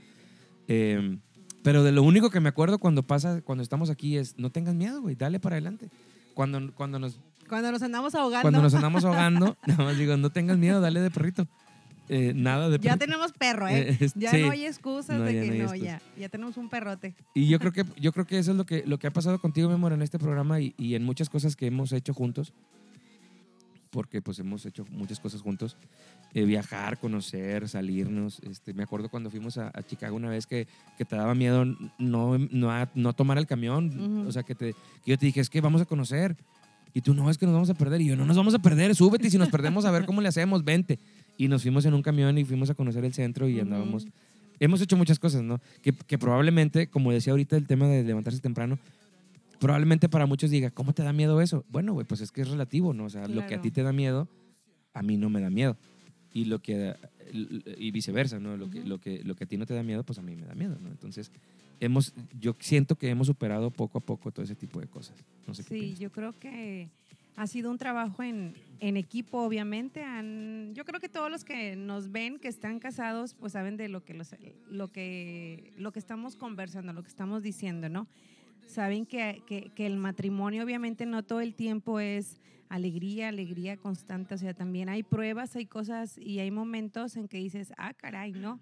Eh, 0.69 1.19
pero 1.65 1.83
de 1.83 1.91
lo 1.93 2.03
único 2.03 2.31
que 2.31 2.39
me 2.41 2.49
acuerdo 2.49 2.79
cuando 2.79 3.03
pasa, 3.03 3.41
cuando 3.43 3.63
estamos 3.63 3.91
aquí 3.91 4.17
es, 4.17 4.39
no 4.39 4.51
tengas 4.51 4.75
miedo, 4.75 5.01
güey, 5.03 5.17
dale 5.17 5.41
para 5.41 5.57
adelante. 5.57 5.89
Cuando, 6.35 6.73
cuando, 6.75 6.99
nos, 6.99 7.19
Cuando 7.49 7.73
nos 7.73 7.83
andamos 7.83 8.15
ahogando. 8.15 8.43
cuando 8.43 8.63
nos 8.63 8.75
andamos 8.75 9.05
ahogando, 9.05 9.57
nada 9.67 9.85
más 9.85 9.99
digo, 9.99 10.17
no 10.17 10.31
tengas 10.31 10.59
miedo, 10.59 10.81
dale 10.81 11.01
de 11.01 11.11
perrito. 11.11 11.49
Eh, 12.09 12.33
nada 12.35 12.69
de... 12.69 12.79
Ya 12.79 12.97
tenemos 12.97 13.33
perro, 13.33 13.69
¿eh? 13.69 13.97
Eh, 14.01 14.09
Ya 14.17 14.31
sí. 14.31 14.43
no 14.43 14.51
hay 14.51 14.67
excusas 14.67 15.19
No, 15.19 15.25
de 15.25 15.33
que 15.33 15.51
no 15.59 15.67
no, 15.67 15.75
ya. 15.75 16.01
Ya 16.19 16.29
tenemos 16.29 16.57
un 16.57 16.69
perrote. 16.69 17.15
Y 17.35 17.47
yo 17.49 17.59
creo 17.59 17.73
que, 17.73 17.85
yo 18.01 18.13
creo 18.13 18.27
que 18.27 18.39
eso 18.39 18.51
es 18.51 18.57
lo 18.57 18.65
que, 18.67 18.85
lo 18.87 18.99
que 18.99 19.07
ha 19.07 19.13
pasado 19.13 19.39
contigo, 19.41 19.69
mi 19.69 19.75
amor, 19.75 19.93
en 19.93 20.03
este 20.03 20.19
programa 20.19 20.61
y, 20.61 20.75
y 20.79 20.95
en 20.95 21.05
muchas 21.05 21.29
cosas 21.31 21.57
que 21.57 21.67
hemos 21.67 21.93
hecho 21.93 22.13
juntos. 22.15 22.53
Porque 23.91 24.23
pues 24.23 24.39
hemos 24.39 24.65
hecho 24.65 24.87
muchas 24.91 25.21
cosas 25.21 25.43
juntos. 25.43 25.77
Eh, 26.33 26.45
viajar, 26.45 26.99
conocer, 26.99 27.69
salirnos. 27.69 28.41
Este, 28.41 28.73
me 28.73 28.85
acuerdo 28.85 29.11
cuando 29.11 29.31
fuimos 29.31 29.59
a, 29.59 29.71
a 29.75 29.83
Chicago 29.83 30.17
una 30.17 30.31
vez 30.31 30.47
que, 30.47 30.67
que 30.97 31.05
te 31.05 31.15
daba 31.15 31.35
miedo 31.35 31.67
no, 31.99 32.39
no, 32.39 32.71
a- 32.71 32.89
no 32.95 33.13
tomar 33.13 33.37
el 33.37 33.47
camión. 33.47 34.25
O 34.27 34.33
sea, 34.33 34.43
que, 34.45 34.55
te, 34.55 34.73
que 35.05 35.11
yo 35.11 35.19
te 35.19 35.27
dije, 35.27 35.41
es 35.41 35.51
que 35.51 35.61
vamos 35.61 35.83
a 35.83 35.85
conocer. 35.85 36.37
Y 36.95 37.03
tú, 37.03 37.13
no, 37.13 37.29
es 37.31 37.37
que 37.37 37.45
nos 37.45 37.53
vamos 37.55 37.69
a 37.69 37.75
perder. 37.75 38.01
Y 38.01 38.07
yo, 38.07 38.17
no 38.17 38.25
nos 38.25 38.37
vamos 38.37 38.55
a 38.55 38.61
perder, 38.61 38.95
súbete 38.95 39.27
y 39.27 39.31
si 39.31 39.37
nos 39.37 39.51
perdemos 39.51 39.85
a 39.85 39.91
ver 39.91 40.07
cómo 40.07 40.23
le 40.23 40.29
hacemos, 40.29 40.65
vente. 40.65 40.99
Y 41.37 41.49
nos 41.49 41.63
fuimos 41.63 41.85
en 41.87 41.95
un 41.95 42.03
camión 42.03 42.37
y 42.39 42.45
fuimos 42.45 42.71
a 42.71 42.75
conocer 42.75 43.05
el 43.05 43.13
centro 43.15 43.49
y 43.49 43.55
Ujú. 43.55 43.63
andábamos 43.63 44.07
hemos 44.61 44.81
hecho 44.81 44.97
muchas 44.97 45.19
cosas, 45.19 45.43
¿no? 45.43 45.61
Que, 45.83 45.93
que 45.93 46.19
probablemente, 46.19 46.87
como 46.87 47.11
decía 47.13 47.33
ahorita 47.33 47.57
el 47.57 47.67
tema 47.67 47.89
de 47.89 48.05
levantarse 48.05 48.39
temprano, 48.41 48.79
probablemente 49.59 50.09
para 50.09 50.27
muchos 50.27 50.51
diga, 50.51 50.71
¿cómo 50.71 50.93
te 50.93 51.03
da 51.03 51.13
miedo 51.13 51.41
eso? 51.41 51.65
Bueno, 51.69 51.95
güey, 51.95 52.07
pues 52.07 52.21
es 52.21 52.31
que 52.31 52.43
es 52.43 52.49
relativo, 52.49 52.95
¿no? 52.95 53.05
O 53.07 53.11
sea, 53.11 53.27
lo 53.27 53.41
que 53.41 53.55
a 53.55 53.59
Claro. 53.59 53.63
ti 53.63 53.71
te 53.73 53.83
da 53.83 53.93
miedo, 53.93 54.29
a 54.95 55.03
mí 55.03 55.17
no 55.17 55.31
me 55.31 55.41
da 55.41 55.51
miedo. 55.51 55.77
Y 56.33 56.45
lo 56.45 56.61
que 56.61 56.95
y 57.77 57.91
viceversa, 57.91 58.39
¿no? 58.39 58.57
Lo 58.57 58.71
que, 58.71 58.81
Ujú. 58.81 58.89
lo 58.89 58.99
que, 58.99 59.25
lo 59.25 59.35
que 59.35 59.45
a 59.45 59.47
ti 59.47 59.57
no 59.57 59.67
te 59.67 59.75
da 59.75 59.83
miedo, 59.83 60.05
pues 60.05 60.19
a 60.19 60.23
mí 60.23 60.37
me 60.37 60.47
da 60.47 60.55
miedo, 60.55 60.79
¿no? 60.81 60.91
Entonces, 60.91 61.31
hemos, 61.81 62.15
yo 62.39 62.55
siento 62.61 62.97
que 62.97 63.09
hemos 63.09 63.27
superado 63.27 63.71
poco 63.71 63.99
a 63.99 64.01
poco 64.01 64.31
todo 64.31 64.45
ese 64.45 64.55
tipo 64.55 64.81
de 64.81 64.87
cosas. 64.87 65.17
No 65.47 65.55
sé 65.55 65.65
qué 65.65 65.71
Sí, 65.71 65.81
piensas. 65.81 65.99
yo 65.99 66.13
creo 66.13 66.33
que 66.39 66.89
ha 67.37 67.47
sido 67.47 67.71
un 67.71 67.79
trabajo 67.79 68.23
en, 68.23 68.55
en 68.81 68.97
equipo, 68.97 69.43
obviamente. 69.43 70.05
Yo 70.75 70.85
creo 70.85 71.01
que 71.01 71.09
todos 71.09 71.31
los 71.31 71.45
que 71.45 71.77
nos 71.77 72.11
ven, 72.13 72.39
que 72.39 72.49
están 72.49 72.79
casados, 72.79 73.35
pues 73.35 73.53
saben 73.55 73.77
de 73.77 73.89
lo 73.89 74.05
que, 74.05 74.15
los- 74.15 74.37
lo 74.69 74.89
que, 74.93 75.73
lo 75.77 75.93
que 75.93 75.99
estamos 75.99 76.37
conversando, 76.37 76.93
lo 76.93 77.03
que 77.03 77.09
estamos 77.09 77.43
diciendo, 77.43 77.89
¿no? 77.89 78.07
Saben 78.67 79.07
que, 79.07 79.43
que, 79.47 79.71
que 79.75 79.87
el 79.87 79.97
matrimonio, 79.97 80.63
obviamente, 80.65 81.05
no 81.07 81.23
todo 81.23 81.41
el 81.41 81.55
tiempo 81.55 82.01
es 82.01 82.41
alegría, 82.69 83.29
alegría 83.29 83.77
constante. 83.77 84.35
O 84.35 84.39
sea, 84.39 84.55
también 84.55 84.89
hay 84.89 85.03
pruebas, 85.03 85.57
hay 85.57 85.67
cosas 85.67 86.17
y 86.19 86.39
hay 86.39 86.51
momentos 86.51 87.17
en 87.17 87.29
que 87.29 87.39
dices, 87.39 87.73
ah, 87.77 87.93
caray, 87.95 88.33
¿no? 88.33 88.61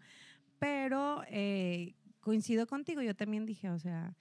Pero 0.58 1.22
eh, 1.28 1.94
coincido 2.20 2.66
contigo, 2.66 3.02
yo 3.02 3.14
también 3.14 3.46
dije, 3.46 3.70
o 3.70 3.78
sea, 3.78 4.14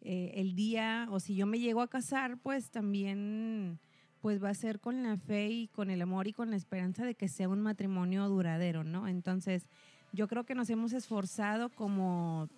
eh, 0.00 0.32
el 0.36 0.54
día, 0.54 1.06
o 1.10 1.18
si 1.20 1.34
yo 1.34 1.46
me 1.46 1.58
llego 1.58 1.80
a 1.80 1.88
casar, 1.88 2.38
pues 2.38 2.70
también 2.70 3.78
pues 4.26 4.42
va 4.42 4.50
a 4.50 4.54
ser 4.54 4.80
con 4.80 5.04
la 5.04 5.16
fe 5.16 5.50
y 5.50 5.68
con 5.68 5.88
el 5.88 6.02
amor 6.02 6.26
y 6.26 6.32
con 6.32 6.50
la 6.50 6.56
esperanza 6.56 7.04
de 7.04 7.14
que 7.14 7.28
sea 7.28 7.48
un 7.48 7.60
matrimonio 7.60 8.28
duradero, 8.28 8.82
¿no? 8.82 9.06
Entonces, 9.06 9.68
yo 10.12 10.26
creo 10.26 10.42
que 10.42 10.56
nos 10.56 10.68
hemos 10.68 10.92
esforzado 10.94 11.68
como 11.68 12.48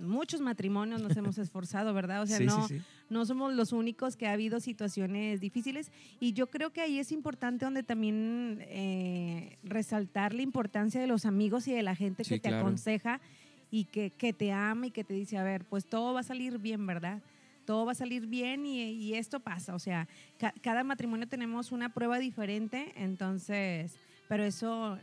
muchos 0.00 0.40
matrimonios 0.40 1.00
nos 1.00 1.16
hemos 1.16 1.38
esforzado, 1.38 1.94
¿verdad? 1.94 2.22
O 2.22 2.26
sea, 2.26 2.38
sí, 2.38 2.46
no, 2.46 2.66
sí, 2.66 2.78
sí. 2.78 2.84
no 3.10 3.24
somos 3.26 3.54
los 3.54 3.72
únicos 3.72 4.16
que 4.16 4.26
ha 4.26 4.32
habido 4.32 4.58
situaciones 4.58 5.40
difíciles 5.40 5.92
y 6.18 6.32
yo 6.32 6.48
creo 6.48 6.70
que 6.70 6.80
ahí 6.80 6.98
es 6.98 7.12
importante 7.12 7.64
donde 7.64 7.84
también 7.84 8.58
eh, 8.62 9.56
resaltar 9.62 10.34
la 10.34 10.42
importancia 10.42 11.00
de 11.00 11.06
los 11.06 11.26
amigos 11.26 11.68
y 11.68 11.74
de 11.74 11.84
la 11.84 11.94
gente 11.94 12.24
que 12.24 12.40
te 12.40 12.48
claro. 12.48 12.66
aconseja 12.66 13.20
y 13.70 13.84
que, 13.84 14.10
que 14.10 14.32
te 14.32 14.50
ama 14.50 14.88
y 14.88 14.90
que 14.90 15.04
te 15.04 15.14
dice, 15.14 15.38
a 15.38 15.44
ver, 15.44 15.64
pues 15.64 15.86
todo 15.86 16.12
va 16.12 16.20
a 16.20 16.24
salir 16.24 16.58
bien, 16.58 16.84
¿verdad? 16.88 17.22
Todo 17.68 17.84
va 17.84 17.92
a 17.92 17.94
salir 17.94 18.26
bien 18.26 18.64
y, 18.64 18.80
y 18.92 19.12
esto 19.12 19.40
pasa, 19.40 19.74
o 19.74 19.78
sea, 19.78 20.08
ca- 20.38 20.54
cada 20.62 20.84
matrimonio 20.84 21.28
tenemos 21.28 21.70
una 21.70 21.92
prueba 21.92 22.18
diferente, 22.18 22.94
entonces, 22.96 23.98
pero 24.26 24.42
eso, 24.42 24.98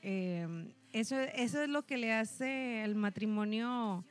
eh, 0.00 0.72
eso, 0.94 1.16
eso 1.18 1.62
es 1.62 1.68
lo 1.68 1.82
que 1.82 1.98
le 1.98 2.14
hace 2.14 2.80
al 2.82 2.94
matrimonio 2.94 4.06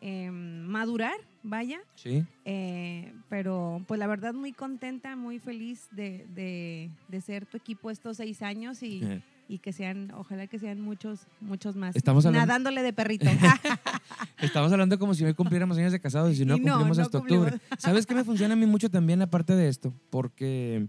eh, 0.00 0.30
madurar, 0.30 1.16
vaya. 1.42 1.80
Sí. 1.96 2.24
Eh, 2.44 3.12
pero 3.28 3.82
pues 3.88 3.98
la 3.98 4.06
verdad 4.06 4.32
muy 4.32 4.52
contenta, 4.52 5.16
muy 5.16 5.40
feliz 5.40 5.88
de, 5.90 6.26
de- 6.28 6.90
de 7.08 7.20
ser 7.20 7.44
tu 7.44 7.56
equipo 7.56 7.90
estos 7.90 8.18
seis 8.18 8.40
años 8.40 8.84
y. 8.84 9.00
y 9.48 9.58
que 9.58 9.72
sean, 9.72 10.10
ojalá 10.12 10.46
que 10.48 10.58
sean 10.58 10.80
muchos, 10.80 11.26
muchos 11.40 11.76
más. 11.76 11.94
Estamos 11.94 12.26
hablando- 12.26 12.46
Nadándole 12.46 12.82
de 12.82 12.92
perrito. 12.92 13.26
Estamos 14.42 14.72
hablando 14.72 14.98
como 14.98 15.14
si 15.14 15.24
hoy 15.24 15.34
cumpliéramos 15.34 15.78
años 15.78 15.92
de 15.92 16.00
casados 16.00 16.32
y 16.32 16.36
si 16.36 16.44
no 16.44 16.56
Y 16.56 16.60
no, 16.60 16.72
cumplimos 16.74 16.98
no 16.98 17.02
hasta 17.04 17.18
cumplimos. 17.18 17.46
octubre. 17.52 17.62
¿Sabes 17.78 18.06
qué 18.06 18.14
me 18.14 18.24
funciona 18.24 18.54
a 18.54 18.56
mí 18.56 18.66
mucho 18.66 18.90
también 18.90 19.22
aparte 19.22 19.54
de 19.54 19.68
esto? 19.68 19.92
Porque 20.10 20.86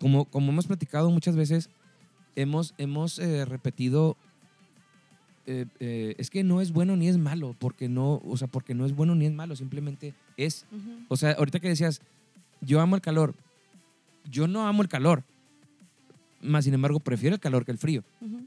como, 0.00 0.26
como 0.26 0.52
hemos 0.52 0.66
platicado 0.66 1.10
muchas 1.10 1.34
veces, 1.34 1.70
hemos, 2.36 2.74
hemos 2.78 3.18
eh, 3.18 3.44
repetido, 3.46 4.16
eh, 5.46 5.64
eh, 5.80 6.14
es 6.18 6.30
que 6.30 6.44
no 6.44 6.60
es 6.60 6.72
bueno 6.72 6.94
ni 6.96 7.08
es 7.08 7.16
malo, 7.18 7.56
porque 7.58 7.88
no, 7.88 8.20
o 8.24 8.36
sea, 8.36 8.48
porque 8.48 8.74
no 8.74 8.84
es 8.86 8.94
bueno 8.94 9.14
ni 9.14 9.26
es 9.26 9.32
malo, 9.32 9.56
simplemente 9.56 10.14
es. 10.36 10.66
O 11.08 11.16
sea, 11.16 11.32
ahorita 11.32 11.58
que 11.58 11.68
decías, 11.68 12.00
yo 12.60 12.80
amo 12.80 12.96
el 12.96 13.02
calor, 13.02 13.34
yo 14.30 14.46
no 14.46 14.68
amo 14.68 14.82
el 14.82 14.88
calor, 14.88 15.24
más 16.40 16.64
sin 16.64 16.74
embargo 16.74 17.00
prefiero 17.00 17.34
el 17.34 17.40
calor 17.40 17.64
que 17.64 17.72
el 17.72 17.78
frío. 17.78 18.04
Ujú, 18.20 18.46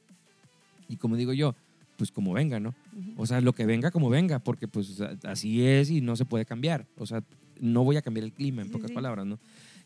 Y 0.88 0.98
como 0.98 1.16
digo 1.16 1.34
yo, 1.34 1.56
pues 1.98 2.12
como 2.12 2.34
venga, 2.34 2.60
¿no? 2.60 2.74
O 3.18 3.26
sea, 3.26 3.42
lo 3.42 3.54
que 3.54 3.66
venga 3.66 3.92
como 3.92 4.10
venga, 4.10 4.40
porque 4.40 4.68
pues 4.68 5.00
así 5.24 5.64
es 5.66 5.90
y 5.92 6.02
no 6.02 6.16
se 6.16 6.26
puede 6.26 6.46
cambiar. 6.46 6.88
O 6.98 7.06
sea, 7.06 7.24
no 7.60 7.84
voy 7.84 7.96
a 7.98 8.02
cambiar 8.02 8.26
el 8.26 8.32
clima, 8.34 8.62
en 8.62 8.68
Sí, 8.70 8.74
pocas 8.74 8.90
sí. 8.90 8.96
palabras, 8.96 9.26
¿no? 9.26 9.40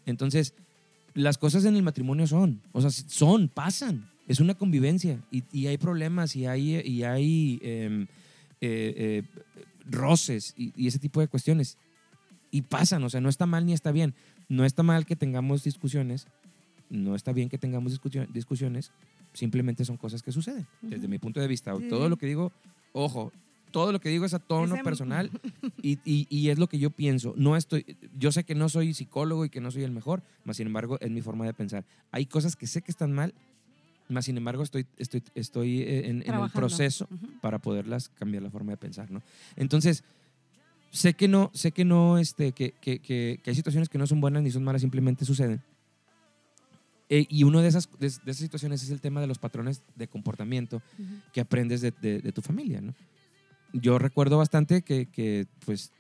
Entonces, 0.06 0.54
las 1.14 1.38
cosas 1.38 1.66
en 1.66 1.76
el 1.76 1.84
matrimonio 1.84 2.26
son, 2.28 2.62
o 2.72 2.82
sea, 2.82 2.90
son, 2.90 3.50
pasan. 3.50 4.10
Es 4.28 4.40
una 4.40 4.54
convivencia 4.56 5.20
y, 5.32 5.44
y 5.52 5.68
hay 5.68 5.78
problemas 5.78 6.36
y 6.36 6.46
hay, 6.46 6.78
y 6.80 7.04
hay 7.04 7.60
em, 7.62 8.04
eh, 8.62 8.94
eh, 8.98 9.24
roces 9.86 10.54
y, 10.58 10.74
y 10.76 10.88
ese 10.88 11.00
tipo 11.00 11.20
de 11.20 11.28
cuestiones. 11.28 11.78
Y 12.52 12.62
pasan, 12.64 13.04
o 13.04 13.10
sea, 13.10 13.20
no 13.22 13.30
está 13.30 13.46
mal 13.46 13.66
ni 13.66 13.74
está 13.74 13.92
bien. 13.92 14.14
No 14.48 14.64
está 14.66 14.84
mal 14.84 15.06
que 15.06 15.16
tengamos 15.16 15.64
discusiones, 15.64 16.28
no 16.90 17.16
está 17.16 17.32
bien 17.34 17.50
que 17.50 17.58
tengamos 17.58 17.92
discusión- 17.92 18.28
discusiones, 18.34 18.92
simplemente 19.34 19.84
son 19.86 19.98
cosas 19.98 20.22
que 20.22 20.32
suceden, 20.32 20.66
desde 20.82 21.08
mi 21.08 21.18
punto 21.20 21.40
de 21.40 21.48
vista. 21.48 21.76
Sí, 21.76 21.88
Todo 21.90 22.10
lo 22.10 22.18
que 22.18 22.26
digo, 22.28 22.52
ojo, 22.94 23.32
todo 23.72 23.92
lo 23.92 24.00
que 24.00 24.10
digo 24.10 24.24
es 24.26 24.34
a 24.34 24.40
tono 24.40 24.76
personal 24.84 25.30
y, 25.82 26.00
y- 26.06 26.28
y 26.30 26.50
es 26.50 26.58
lo 26.58 26.68
que 26.68 26.80
yo 26.80 26.90
pienso. 26.92 27.34
No 27.36 27.58
estoy, 27.58 27.98
yo 28.18 28.32
sé 28.32 28.44
que 28.46 28.56
no 28.56 28.70
soy 28.70 28.94
psicólogo 28.94 29.44
y 29.44 29.50
que 29.50 29.60
no 29.60 29.72
soy 29.72 29.84
el 29.84 29.92
mejor, 29.92 30.22
más 30.46 30.58
sin 30.58 30.68
embargo 30.68 30.98
es 31.02 31.12
mi 31.12 31.22
forma 31.22 31.46
de 31.46 31.54
pensar. 31.54 31.84
Hay 32.12 32.26
cosas 32.26 32.56
que 32.56 32.68
sé 32.68 32.82
que 32.82 32.92
están 32.92 33.12
mal, 33.12 33.34
más 34.08 34.24
sin 34.26 34.38
embargo 34.38 34.64
estoy, 34.64 34.86
estoy, 34.98 35.24
estoy 35.34 35.82
eh, 35.82 36.08
en, 36.10 36.22
en 36.22 36.28
el 36.46 36.52
proceso 36.52 37.08
para 37.42 37.60
poderlas 37.60 38.08
cambiar 38.10 38.44
la 38.44 38.50
forma 38.52 38.72
de 38.72 38.78
pensar, 38.78 39.12
¿no? 39.12 39.22
Entonces, 39.58 40.04
sé 40.92 41.14
que 41.16 41.28
no, 41.28 41.52
sé 41.54 41.72
que 41.72 41.84
no, 41.84 42.18
este, 42.18 42.54
que, 42.54 42.72
que, 42.80 43.00
que, 43.00 43.40
que 43.44 43.50
hay 43.50 43.56
situaciones 43.56 43.90
que 43.90 43.98
no 43.98 44.08
son 44.08 44.22
buenas 44.22 44.42
ni 44.44 44.52
son 44.52 44.64
malas, 44.64 44.82
simplemente 44.82 45.26
suceden. 45.26 45.62
Eh, 47.10 47.26
y 47.30 47.44
una 47.44 47.62
de 47.62 47.68
esas, 47.68 47.88
de, 48.00 48.08
de 48.10 48.32
esas 48.32 48.38
situaciones 48.38 48.82
es 48.84 48.90
el 48.90 49.00
tema 49.02 49.22
de 49.22 49.28
los 49.28 49.38
patrones 49.38 49.84
de 49.96 50.08
comportamiento 50.08 50.82
Ujú. 50.98 51.14
que 51.32 51.42
aprendes 51.42 51.82
de, 51.82 51.92
de- 51.92 52.20
de 52.20 52.32
tu 52.32 52.42
familia, 52.42 52.82
¿no? 52.82 52.94
Yo 53.74 54.00
recuerdo 54.00 54.38
bastante 54.38 54.82
que, 54.82 55.06
que, 55.08 55.46
pues, 55.66 55.92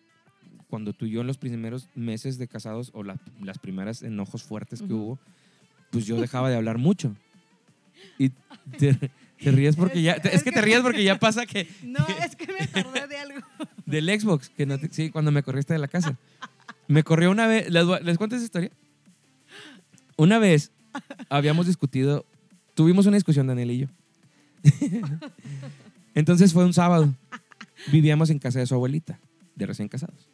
cuando 0.67 0.93
tú 0.93 1.05
y 1.05 1.11
yo 1.11 1.21
en 1.21 1.27
los 1.27 1.37
primeros 1.37 1.89
meses 1.93 2.37
de 2.37 2.47
casados 2.47 2.89
o 2.93 3.03
la- 3.03 3.17
las 3.43 3.59
primeras 3.59 4.01
enojos 4.01 4.43
fuertes 4.43 4.79
que 4.79 4.93
Ujú. 4.93 4.95
hubo, 4.95 5.19
pues 5.91 6.05
yo 6.07 6.19
dejaba 6.19 6.49
de 6.49 6.55
hablar 6.55 6.77
mucho. 6.79 7.15
Y 8.17 8.29
te, 8.77 8.93
te 9.37 9.51
ríes 9.51 9.75
porque 9.75 10.01
ya, 10.01 10.13
es 10.13 10.41
que 10.43 10.51
te 10.51 10.61
ríes 10.61 10.81
porque 10.81 11.03
ya 11.03 11.19
pasa 11.19 11.45
que 11.45 11.67
No, 11.83 12.05
es 12.07 12.35
que 12.35 12.47
me 12.51 12.59
acordé 12.61 13.07
de 13.07 13.17
algo. 13.17 13.39
del 13.85 14.19
Xbox, 14.19 14.49
que 14.49 14.65
no 14.65 14.79
te- 14.79 14.91
sí, 14.91 15.11
cuando 15.11 15.31
me 15.31 15.43
corriste 15.43 15.73
de 15.73 15.79
la 15.79 15.87
casa. 15.87 16.17
Me 16.87 17.03
corrió 17.03 17.29
una 17.29 17.45
vez, 17.45 17.69
¿les, 17.69 17.85
les 18.03 18.17
cuento 18.17 18.35
esa 18.37 18.45
historia? 18.45 18.71
Una 20.17 20.39
vez 20.39 20.71
habíamos 21.29 21.67
discutido, 21.67 22.25
tuvimos 22.73 23.05
una 23.05 23.17
discusión 23.17 23.47
Daniel 23.47 23.71
y 23.71 23.77
yo. 23.79 23.87
Entonces 26.13 26.53
fue 26.53 26.65
un 26.65 26.73
sábado. 26.73 27.13
Vivíamos 27.91 28.29
en 28.29 28.39
casa 28.39 28.59
de 28.59 28.65
su 28.65 28.73
abuelita, 28.75 29.19
de 29.55 29.65
recién 29.65 29.87
casados. 29.87 30.27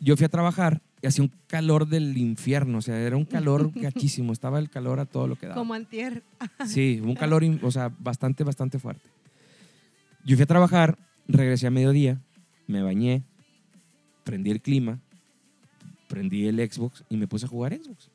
Yo 0.00 0.16
fui 0.16 0.24
a 0.24 0.28
trabajar 0.28 0.80
y 1.00 1.06
hacía 1.06 1.24
un 1.24 1.32
calor 1.46 1.88
del 1.88 2.16
infierno, 2.16 2.78
o 2.78 2.82
sea, 2.82 2.98
era 2.98 3.16
un 3.16 3.24
calor 3.24 3.72
gachísimo, 3.74 4.32
estaba 4.32 4.58
el 4.58 4.70
calor 4.70 5.00
a 5.00 5.04
todo 5.04 5.26
lo 5.26 5.36
que 5.36 5.46
daba. 5.46 5.60
Como 5.60 5.74
antier. 5.74 6.22
Sí, 6.66 7.00
un 7.02 7.14
calor, 7.14 7.44
o 7.62 7.70
sea, 7.70 7.92
bastante, 7.98 8.44
bastante 8.44 8.78
fuerte. 8.78 9.08
Yo 10.24 10.36
fui 10.36 10.44
a 10.44 10.46
trabajar, 10.46 10.98
regresé 11.26 11.66
a 11.66 11.70
mediodía, 11.70 12.20
me 12.66 12.82
bañé, 12.82 13.22
prendí 14.24 14.50
el 14.50 14.60
clima, 14.60 15.00
prendí 16.08 16.46
el 16.46 16.58
Xbox 16.70 17.04
y 17.08 17.16
me 17.16 17.26
puse 17.26 17.46
a 17.46 17.48
jugar 17.48 17.74
Xbox. 17.74 18.10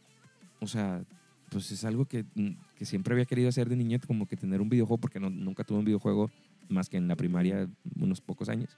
O 0.60 0.68
sea, 0.68 1.02
pues 1.50 1.72
es 1.72 1.84
algo 1.86 2.06
que, 2.06 2.26
mm, 2.36 2.52
que 2.76 2.86
siempre 2.86 3.14
había 3.14 3.26
querido 3.26 3.50
hacer 3.50 3.70
de 3.70 3.76
niñez, 3.76 4.06
como 4.06 4.28
que 4.28 4.36
tener 4.38 4.62
un 4.62 4.70
videojuego, 4.70 5.00
porque 5.00 5.20
no- 5.20 5.30
nunca 5.30 5.64
tuve 5.64 5.80
un 5.80 5.86
videojuego 5.86 6.30
más 6.70 6.90
que 6.90 6.98
en 6.98 7.08
la 7.08 7.16
primaria, 7.16 7.70
unos 7.96 8.20
pocos 8.22 8.50
años. 8.50 8.78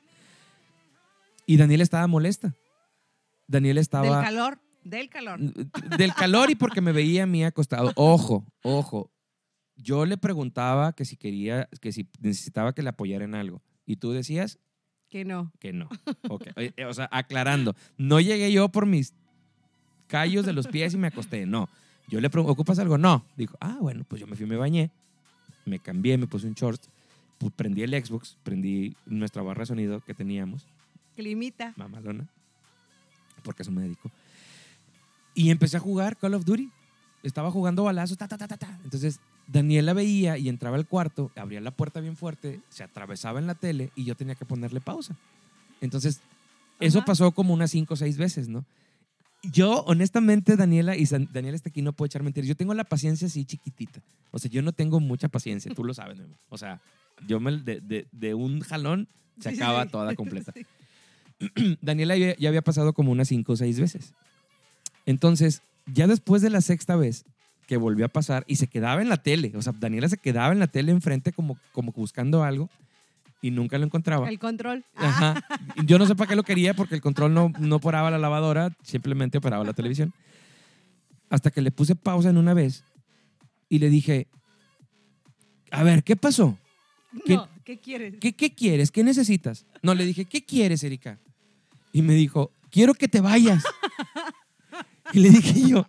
Y 1.45 1.57
Daniel 1.57 1.81
estaba 1.81 2.05
molesta. 2.07 2.53
Daniel 3.47 3.79
estaba... 3.79 4.05
Del 4.17 4.25
calor. 4.25 4.59
Del 4.83 5.09
calor. 5.09 5.39
Del 5.97 6.13
calor 6.13 6.51
y 6.51 6.55
porque 6.55 6.81
me 6.81 6.91
veía 6.91 7.23
a 7.23 7.25
mí 7.25 7.43
acostado. 7.43 7.91
Ojo, 7.95 8.45
ojo. 8.63 9.11
yo 9.75 10.05
le 10.05 10.17
preguntaba 10.17 10.93
que 10.93 11.05
si 11.05 11.17
quería, 11.17 11.67
que 11.81 11.91
si 11.91 12.07
necesitaba 12.21 12.73
que 12.73 12.83
le 12.83 12.89
apoyara 12.89 13.25
en 13.25 13.33
algo. 13.35 13.61
Y 13.85 13.95
tú 13.97 14.11
decías 14.11 14.59
Que 15.09 15.25
no. 15.25 15.51
que 15.59 15.73
no. 15.73 15.89
Ok, 16.29 16.47
eh, 16.55 16.71
eh, 16.77 16.85
O 16.85 16.93
sea, 16.93 17.09
aclarando, 17.11 17.75
no 17.97 18.19
llegué 18.19 18.51
yo 18.51 18.69
por 18.69 18.85
mis 18.85 19.13
callos 20.07 20.45
de 20.45 20.53
los 20.53 20.67
pies 20.67 20.93
y 20.93 20.97
me 20.97 21.07
acosté. 21.07 21.45
No. 21.47 21.67
Yo 22.09 22.19
le 22.19 22.29
pregunté, 22.29 22.51
¿ocupas 22.51 22.79
algo? 22.79 22.97
No. 22.97 23.23
Dijo, 23.37 23.55
ah, 23.61 23.77
bueno, 23.79 24.03
pues 24.07 24.19
yo 24.19 24.27
me 24.27 24.35
fui, 24.35 24.45
me 24.45 24.55
bañé, 24.55 24.89
me 25.65 25.79
cambié, 25.79 26.17
me 26.17 26.27
puse 26.27 26.47
un 26.47 26.53
short, 26.53 26.81
pues 27.37 27.53
prendí 27.55 27.83
el 27.83 27.91
Xbox, 27.91 28.35
prendí 28.43 28.95
nuestra 29.05 29.41
barra 29.43 29.61
de 29.61 29.67
sonido 29.67 30.01
que 30.01 30.13
teníamos, 30.13 30.65
Climita. 31.15 31.73
mamalona, 31.77 32.27
porque 33.43 33.61
eso 33.61 33.71
me 33.71 33.81
dedico. 33.83 34.11
Y 35.35 35.51
empecé 35.51 35.77
a 35.77 35.79
jugar 35.79 36.17
Call 36.17 36.33
of 36.33 36.45
Duty. 36.45 36.69
Estaba 37.21 37.51
jugando 37.51 37.83
balazos, 37.83 38.17
ta, 38.17 38.27
ta, 38.27 38.37
ta, 38.37 38.47
ta, 38.47 38.57
ta. 38.57 38.79
Entonces, 38.83 39.19
Daniela 39.47 39.93
veía 39.93 40.37
y 40.37 40.47
entraba 40.47 40.77
al 40.77 40.87
cuarto, 40.87 41.31
abría 41.35 41.59
la 41.59 41.71
puerta 41.71 41.99
bien 41.99 42.15
fuerte, 42.15 42.61
se 42.69 42.83
atravesaba 42.83 43.39
en 43.39 43.47
la 43.47 43.55
tele 43.55 43.91
y 43.95 44.05
yo 44.05 44.15
tenía 44.15 44.35
que 44.35 44.45
ponerle 44.45 44.79
pausa. 44.79 45.15
Entonces, 45.81 46.21
eso 46.79 47.03
pasó 47.05 47.31
como 47.31 47.53
unas 47.53 47.71
cinco 47.71 47.95
o 47.95 47.97
seis 47.97 48.17
veces, 48.17 48.47
¿no? 48.47 48.63
Yo, 49.43 49.83
honestamente, 49.85 50.55
Daniela, 50.57 50.95
y 50.97 51.05
San- 51.05 51.29
Daniela 51.31 51.55
está 51.55 51.69
aquí, 51.69 51.81
no 51.81 51.93
puedo 51.93 52.07
echar 52.07 52.23
mentiras. 52.23 52.47
Yo 52.47 52.55
tengo 52.55 52.73
la 52.73 52.83
paciencia 52.83 53.27
así 53.27 53.45
chiquitita. 53.45 54.01
O 54.31 54.39
sea, 54.39 54.51
yo 54.51 54.61
no 54.61 54.73
tengo 54.73 54.99
mucha 54.99 55.29
paciencia, 55.29 55.73
tú 55.73 55.83
lo 55.83 55.93
sabes, 55.93 56.17
Memo. 56.19 56.35
O 56.49 56.57
sea, 56.57 56.81
yo 57.27 57.39
me, 57.39 57.57
de, 57.57 57.79
de- 57.79 58.07
de 58.11 58.33
un 58.33 58.59
jalón 58.61 59.07
se 59.39 59.49
acaba 59.49 59.83
sí. 59.85 59.89
toda 59.91 60.15
completa. 60.15 60.53
Sí. 61.55 61.77
Daniela 61.81 62.17
ya, 62.17 62.35
ya 62.35 62.49
había 62.49 62.61
pasado 62.61 62.91
como 62.91 63.13
unas 63.13 63.29
cinco 63.29 63.53
o 63.53 63.55
seis 63.55 63.79
veces. 63.79 64.13
Entonces, 65.05 65.61
ya 65.85 66.05
después 66.05 66.41
de 66.41 66.49
la 66.49 66.59
sexta 66.59 66.97
vez 66.97 67.23
que 67.65 67.77
volvió 67.77 68.05
a 68.05 68.09
pasar 68.09 68.43
y 68.45 68.57
se 68.57 68.67
quedaba 68.67 69.01
en 69.01 69.07
la 69.07 69.15
tele, 69.17 69.53
o 69.55 69.61
sea, 69.61 69.73
Daniela 69.79 70.09
se 70.09 70.17
quedaba 70.17 70.51
en 70.51 70.59
la 70.59 70.67
tele 70.67 70.91
enfrente 70.91 71.31
como, 71.31 71.57
como 71.71 71.93
buscando 71.93 72.43
algo 72.43 72.69
y 73.41 73.51
nunca 73.51 73.77
lo 73.77 73.85
encontraba. 73.85 74.27
El 74.29 74.39
control. 74.39 74.83
Ajá. 74.95 75.41
Yo 75.85 75.97
no 75.97 76.05
sé 76.05 76.15
para 76.15 76.29
qué 76.29 76.35
lo 76.35 76.43
quería 76.43 76.73
porque 76.73 76.95
el 76.95 77.01
control 77.01 77.33
no, 77.33 77.51
no 77.59 77.75
operaba 77.77 78.11
la 78.11 78.17
lavadora, 78.17 78.75
simplemente 78.83 79.37
operaba 79.37 79.63
la 79.63 79.73
televisión. 79.73 80.13
Hasta 81.29 81.51
que 81.51 81.61
le 81.61 81.71
puse 81.71 81.95
pausa 81.95 82.29
en 82.29 82.37
una 82.37 82.53
vez 82.53 82.83
y 83.69 83.79
le 83.79 83.89
dije, 83.89 84.27
a 85.71 85.83
ver, 85.83 86.03
¿qué 86.03 86.15
pasó? 86.15 86.57
¿Qué- 87.25 87.35
No, 87.35 87.47
¿qué 87.63 87.77
quieres? 87.79 88.15
¿Qué, 88.19 88.33
qué 88.33 88.53
quieres? 88.53 88.91
¿Qué 88.91 89.03
necesitas? 89.03 89.65
No, 89.81 89.93
le 89.93 90.05
dije, 90.05 90.25
¿qué 90.25 90.43
quieres, 90.43 90.83
Erika? 90.83 91.19
Y 91.93 92.01
me 92.01 92.13
dijo, 92.13 92.51
quiero 92.71 92.93
que 92.93 93.07
te 93.07 93.21
vayas. 93.21 93.63
Y 95.13 95.19
le 95.19 95.29
dije 95.29 95.67
yo, 95.67 95.87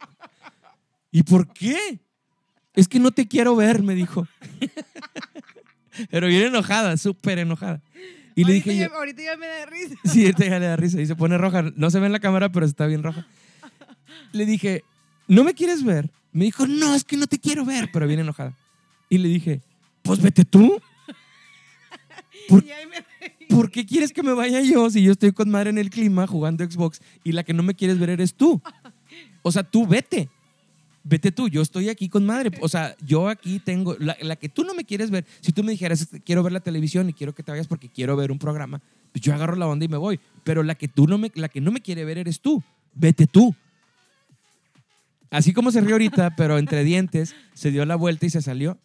¿y 1.11 1.23
por 1.25 1.52
qué? 1.52 2.00
Es 2.75 2.87
que 2.88 2.99
no 3.00 3.11
te 3.11 3.26
quiero 3.28 3.54
ver, 3.57 3.83
me 3.83 3.95
dijo. 3.95 4.26
Pero 6.11 6.28
bien 6.28 6.42
enojada, 6.42 6.97
súper 6.97 7.38
enojada. 7.38 7.80
Y 8.35 8.44
le 8.44 8.52
ahorita 8.52 8.70
dije 8.70 8.82
yo, 8.82 8.88
ya, 8.88 8.97
ahorita 8.97 9.23
ya 9.23 9.37
me 9.37 9.47
da 9.47 9.66
risa. 9.66 9.94
Sí, 10.04 10.26
esta 10.26 10.47
hija 10.47 10.59
le 10.59 10.66
da 10.66 10.76
risa 10.76 11.00
y 11.00 11.06
se 11.06 11.16
pone 11.16 11.37
roja. 11.37 11.62
No 11.76 11.90
se 11.90 12.00
ve 12.00 12.06
en 12.06 12.12
la 12.12 12.20
cámara, 12.20 12.50
pero 12.50 12.66
está 12.66 12.87
bien 12.87 13.02
roja. 13.02 13.26
Le 14.32 14.47
dije, 14.47 14.85
¿no 15.26 15.44
me 15.44 15.54
quieres 15.54 15.82
ver? 15.85 16.11
Me 16.32 16.44
dijo, 16.44 16.66
no, 16.66 16.94
es 16.94 17.04
que 17.04 17.16
no 17.16 17.26
te 17.26 17.38
quiero 17.38 17.64
ver, 17.64 17.90
pero 17.92 18.06
bien 18.06 18.20
enojada. 18.20 18.54
Y 19.09 19.18
le 19.18 19.28
dije, 19.28 19.61
pues 20.02 20.23
vete 20.23 20.44
tú. 20.44 20.80
¿Por-. 22.49 22.64
¿Por 23.49 23.70
qué 23.70 23.85
quieres 23.85 24.12
que 24.12 24.23
me 24.23 24.32
vaya 24.32 24.61
yo 24.61 24.88
si 24.90 25.02
yo 25.02 25.12
estoy 25.12 25.32
con 25.32 25.50
madre 25.50 25.70
en 25.70 25.78
el 25.78 25.90
clima 25.90 26.26
jugando 26.26 26.64
Xbox 26.64 27.00
y 27.25 27.32
la 27.32 27.42
que 27.42 27.52
no 27.52 27.64
me 27.64 27.75
quieres 27.75 27.99
ver 27.99 28.11
eres 28.11 28.35
tú? 28.35 28.62
O 29.42 29.50
sea, 29.50 29.64
tú 29.64 29.87
vete. 29.87 30.28
Vete 31.02 31.33
tú, 31.33 31.49
yo 31.49 31.62
estoy 31.62 31.88
aquí 31.88 32.09
con 32.09 32.26
madre. 32.26 32.50
O 32.61 32.69
sea, 32.69 32.95
yo 33.04 33.28
aquí 33.28 33.59
tengo, 33.59 33.97
la, 33.99 34.37
que 34.37 34.49
tú 34.49 34.64
no 34.64 34.75
me 34.75 34.85
quieres 34.85 35.11
ver, 35.11 35.25
si 35.40 35.52
tú 35.52 35.64
me 35.64 35.73
dijeras, 35.73 36.09
quiero 36.24 36.42
ver 36.42 36.53
la 36.53 36.61
televisión 36.61 37.09
y 37.09 37.12
quiero 37.12 37.35
que 37.35 37.42
te 37.42 37.51
vayas 37.51 37.66
porque 37.66 37.88
quiero 37.88 38.16
ver 38.16 38.31
un 38.31 38.38
programa, 38.38 38.83
pues 39.12 39.22
yo 39.22 39.33
agarro 39.33 39.57
la 39.57 39.66
onda 39.66 39.85
y 39.85 39.88
me 39.88 39.96
voy. 39.96 40.20
Pero 40.44 40.62
la 40.62 40.74
que, 40.74 40.88
tú 40.88 41.07
no 41.07 41.16
me, 41.16 41.33
la 41.35 41.48
que 41.48 41.61
no 41.61 41.70
me 41.70 41.81
quiere 41.81 42.05
ver 42.05 42.18
eres 42.18 42.40
tú. 42.40 42.62
Vete 42.94 43.27
tú. 43.27 43.55
Así 45.31 45.53
como 45.53 45.70
se 45.70 45.81
rió 45.81 45.94
ahorita, 45.94 46.31
pero 46.37 46.59
entre 46.59 46.85
dientes, 46.85 47.35
se 47.55 47.70
dio 47.70 47.87
la 47.87 47.96
vuelta 47.96 48.27
y 48.27 48.31
se 48.31 48.42
salió. 48.42 48.79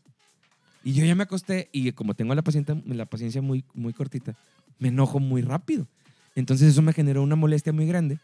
Y 0.83 0.93
yo 0.93 1.03
ya 1.03 1.15
me 1.15 1.23
acosté 1.23 1.69
y 1.71 1.91
como 1.91 2.13
tengo 2.13 2.33
la 2.35 2.43
paciencia, 2.43 2.79
la 2.85 3.05
paciencia 3.07 3.41
muy, 3.41 3.65
muy 3.73 3.91
cortita, 3.91 4.35
me 4.79 4.89
enojo 4.89 5.19
muy 5.19 5.41
rápido. 5.41 5.87
Entonces 6.35 6.69
eso 6.69 6.81
me 6.81 6.93
generó 6.93 7.23
una 7.23 7.35
molestia 7.35 7.73
muy 7.73 7.87
grande. 7.87 8.19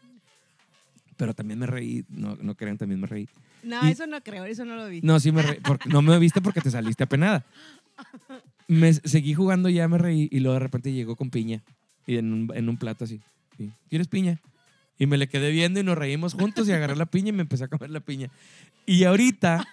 Pero 1.16 1.34
también 1.34 1.58
me 1.58 1.66
reí, 1.66 2.04
no, 2.08 2.36
no 2.40 2.54
crean, 2.54 2.78
también 2.78 3.00
me 3.00 3.06
reí. 3.06 3.28
No, 3.62 3.86
Y- 3.88 3.92
eso 3.92 4.06
no 4.06 4.20
creo, 4.22 4.44
eso 4.44 4.64
no 4.64 4.76
lo 4.76 4.88
vi. 4.88 5.00
No, 5.02 5.20
sí 5.20 5.30
me 5.32 5.42
reí, 5.42 5.58
porque, 5.60 5.88
no 5.88 6.02
me 6.02 6.18
viste 6.18 6.40
porque 6.40 6.60
te 6.60 6.70
saliste 6.70 7.04
apenada. 7.04 7.44
Me 8.68 8.92
seguí 8.94 9.34
jugando, 9.34 9.68
ya 9.68 9.86
me 9.88 9.98
reí 9.98 10.28
y 10.30 10.40
luego 10.40 10.54
de 10.54 10.60
repente 10.60 10.92
llegó 10.92 11.16
con 11.16 11.30
piña 11.30 11.62
y 12.06 12.16
en 12.16 12.32
un, 12.32 12.50
en 12.54 12.68
un 12.68 12.76
plato 12.76 13.04
así. 13.04 13.20
sí, 13.56 13.70
¿Quieres 13.90 14.08
piña? 14.08 14.40
Y 14.98 15.06
me 15.06 15.18
le 15.18 15.28
quedé 15.28 15.50
viendo 15.50 15.80
y 15.80 15.82
nos 15.82 15.98
reímos 15.98 16.34
juntos 16.34 16.68
y 16.68 16.72
agarré 16.72 16.96
la 16.96 17.06
piña 17.06 17.30
y 17.30 17.32
me 17.32 17.42
empecé 17.42 17.64
a 17.64 17.68
comer 17.68 17.90
la 17.90 18.00
piña. 18.00 18.28
Y 18.86 19.04
ahorita 19.04 19.66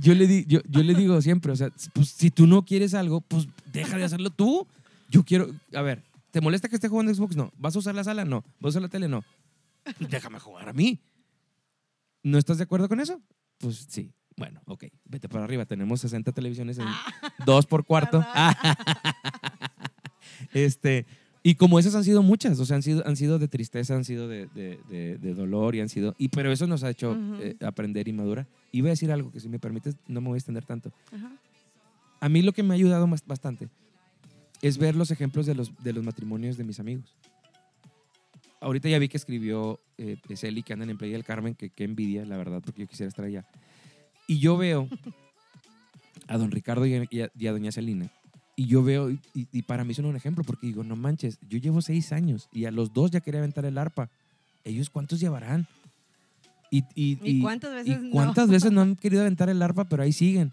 yo 0.00 0.14
le, 0.14 0.26
di, 0.26 0.44
yo, 0.46 0.60
yo 0.68 0.82
le 0.82 0.94
digo 0.94 1.20
siempre, 1.20 1.52
o 1.52 1.56
sea, 1.56 1.70
pues 1.92 2.08
si 2.08 2.30
tú 2.30 2.46
no 2.46 2.64
quieres 2.64 2.94
algo, 2.94 3.20
pues 3.20 3.48
deja 3.72 3.96
de 3.98 4.04
hacerlo 4.04 4.30
tú. 4.30 4.66
Yo 5.10 5.24
quiero, 5.24 5.50
a 5.74 5.82
ver, 5.82 6.02
¿te 6.30 6.40
molesta 6.40 6.68
que 6.68 6.74
esté 6.76 6.88
jugando 6.88 7.14
Xbox? 7.14 7.36
No. 7.36 7.52
¿Vas 7.58 7.76
a 7.76 7.80
usar 7.80 7.94
la 7.94 8.02
sala? 8.04 8.24
No. 8.24 8.42
¿Vas 8.60 8.64
a 8.64 8.78
usar 8.78 8.82
la 8.82 8.88
tele? 8.88 9.08
No. 9.08 9.22
Pues 9.98 10.10
déjame 10.10 10.38
jugar 10.38 10.68
a 10.68 10.72
mí. 10.72 11.00
¿No 12.22 12.38
estás 12.38 12.58
de 12.58 12.64
acuerdo 12.64 12.88
con 12.88 13.00
eso? 13.00 13.20
Pues 13.58 13.86
sí. 13.88 14.12
Bueno, 14.36 14.62
ok, 14.66 14.84
vete 15.04 15.28
para 15.28 15.44
arriba. 15.44 15.66
Tenemos 15.66 16.00
60 16.00 16.32
televisiones 16.32 16.78
en 16.78 16.86
dos 17.44 17.66
por 17.66 17.84
cuarto. 17.84 18.24
este, 20.54 21.06
y 21.42 21.54
como 21.56 21.78
esas 21.78 21.94
han 21.94 22.04
sido 22.04 22.22
muchas, 22.22 22.58
o 22.60 22.64
sea, 22.64 22.76
han 22.76 22.82
sido, 22.82 23.06
han 23.06 23.16
sido 23.16 23.38
de 23.38 23.48
tristeza, 23.48 23.94
han 23.94 24.04
sido 24.04 24.28
de, 24.28 24.46
de- 24.54 24.78
de- 24.88 25.18
de 25.18 25.34
dolor 25.34 25.74
y 25.74 25.80
han 25.80 25.88
sido. 25.88 26.14
Y, 26.18 26.28
pero 26.28 26.52
eso 26.52 26.66
nos 26.66 26.82
ha 26.84 26.90
hecho 26.90 27.16
eh, 27.40 27.56
aprender 27.64 28.08
y 28.08 28.12
madurar. 28.12 28.46
Y 28.70 28.80
voy 28.80 28.88
a 28.90 28.92
decir 28.92 29.10
algo 29.12 29.30
que, 29.32 29.40
si 29.40 29.48
me 29.48 29.58
permites, 29.58 29.96
no 30.06 30.20
me 30.20 30.28
voy 30.28 30.36
a 30.36 30.38
extender 30.38 30.64
tanto. 30.64 30.92
A 32.20 32.28
mí 32.28 32.42
lo 32.42 32.52
que 32.52 32.62
me 32.62 32.70
ha 32.74 32.76
ayudado 32.76 33.06
bastante 33.26 33.68
es 34.62 34.78
ver 34.78 34.94
los 34.94 35.10
ejemplos 35.10 35.44
de 35.44 35.56
los, 35.56 35.72
de 35.82 35.92
los 35.92 36.04
matrimonios 36.04 36.56
de 36.56 36.64
mis 36.64 36.78
amigos. 36.78 37.16
Ahorita 38.62 38.88
ya 38.88 38.98
vi 38.98 39.08
que 39.08 39.16
escribió 39.16 39.80
eh, 39.98 40.16
Celi 40.36 40.62
que 40.62 40.72
andan 40.72 40.88
en 40.90 40.96
Playa 40.98 41.14
del 41.14 41.24
Carmen, 41.24 41.54
que 41.54 41.70
qué 41.70 41.84
envidia, 41.84 42.24
la 42.24 42.36
verdad, 42.36 42.62
porque 42.64 42.82
yo 42.82 42.86
quisiera 42.88 43.08
estar 43.08 43.24
allá. 43.24 43.44
Y 44.28 44.38
yo 44.38 44.56
veo 44.56 44.88
a 46.28 46.38
don 46.38 46.50
Ricardo 46.50 46.86
y 46.86 46.94
a, 46.94 47.04
y 47.10 47.20
a- 47.22 47.30
y 47.36 47.46
a 47.46 47.52
doña 47.52 47.72
Celina. 47.72 48.08
Y 48.54 48.66
yo 48.66 48.82
veo, 48.84 49.10
y, 49.10 49.18
y 49.34 49.62
para 49.62 49.82
mí 49.84 49.94
son 49.94 50.04
un 50.04 50.14
ejemplo, 50.16 50.44
porque 50.44 50.66
digo, 50.68 50.84
no 50.84 50.94
manches, 50.94 51.38
yo 51.48 51.58
llevo 51.58 51.82
seis 51.82 52.12
años 52.12 52.48
y 52.52 52.66
a 52.66 52.70
los 52.70 52.92
dos 52.92 53.10
ya 53.10 53.20
quería 53.20 53.40
aventar 53.40 53.64
el 53.64 53.78
arpa. 53.78 54.10
¿Ellos 54.64 54.90
cuántos 54.90 55.18
llevarán? 55.20 55.66
Y, 56.70 56.84
y- 56.94 57.18
¿Y 57.22 57.38
y- 57.38 57.40
cuántas 57.40 57.72
veces 57.74 57.98
¿Y 58.02 58.06
no? 58.06 58.10
cuántas 58.12 58.48
veces 58.48 58.70
no 58.70 58.80
han 58.82 58.94
querido 58.96 59.22
aventar 59.22 59.48
el 59.48 59.60
arpa, 59.60 59.84
pero 59.88 60.02
ahí 60.02 60.12
siguen? 60.12 60.52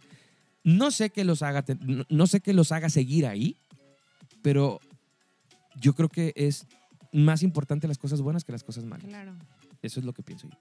No 0.64 0.92
sé 0.92 1.10
qué 1.12 1.24
los 1.24 1.42
haga, 1.44 1.64
no, 1.82 2.06
no 2.10 2.28
sé 2.28 2.40
qué 2.42 2.54
los 2.54 2.72
haga 2.72 2.90
seguir 2.90 3.26
ahí, 3.28 3.56
pero 4.42 4.80
yo 5.80 5.94
creo 5.94 6.10
que 6.10 6.34
es 6.36 6.66
más 7.12 7.44
importante 7.44 7.88
las 7.88 7.98
cosas 7.98 8.22
buenas 8.22 8.44
que 8.44 8.52
las 8.52 8.64
cosas 8.64 8.86
malas. 8.86 9.08
Claro. 9.08 9.34
Eso 9.82 10.00
es 10.00 10.06
lo 10.06 10.14
que 10.14 10.24
pienso 10.24 10.48
yo. 10.50 10.58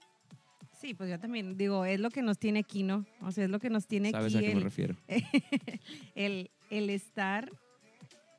Sí, 0.79 0.93
pues 0.93 1.09
yo 1.09 1.19
también 1.19 1.57
digo, 1.57 1.83
es 1.85 1.99
lo 1.99 2.09
que 2.09 2.21
nos 2.21 2.37
tiene 2.39 2.59
aquí, 2.59 2.83
¿no? 2.83 3.05
O 3.21 3.31
sea, 3.31 3.43
es 3.43 3.49
lo 3.49 3.59
que 3.59 3.69
nos 3.69 3.85
tiene 3.85 4.11
¿Sabes 4.11 4.33
aquí 4.33 4.45
a 4.45 4.47
qué 4.47 4.55
me 4.55 4.59
el, 4.59 4.63
refiero? 4.63 4.95
el, 6.15 6.49
el 6.69 6.89
estar 6.89 7.51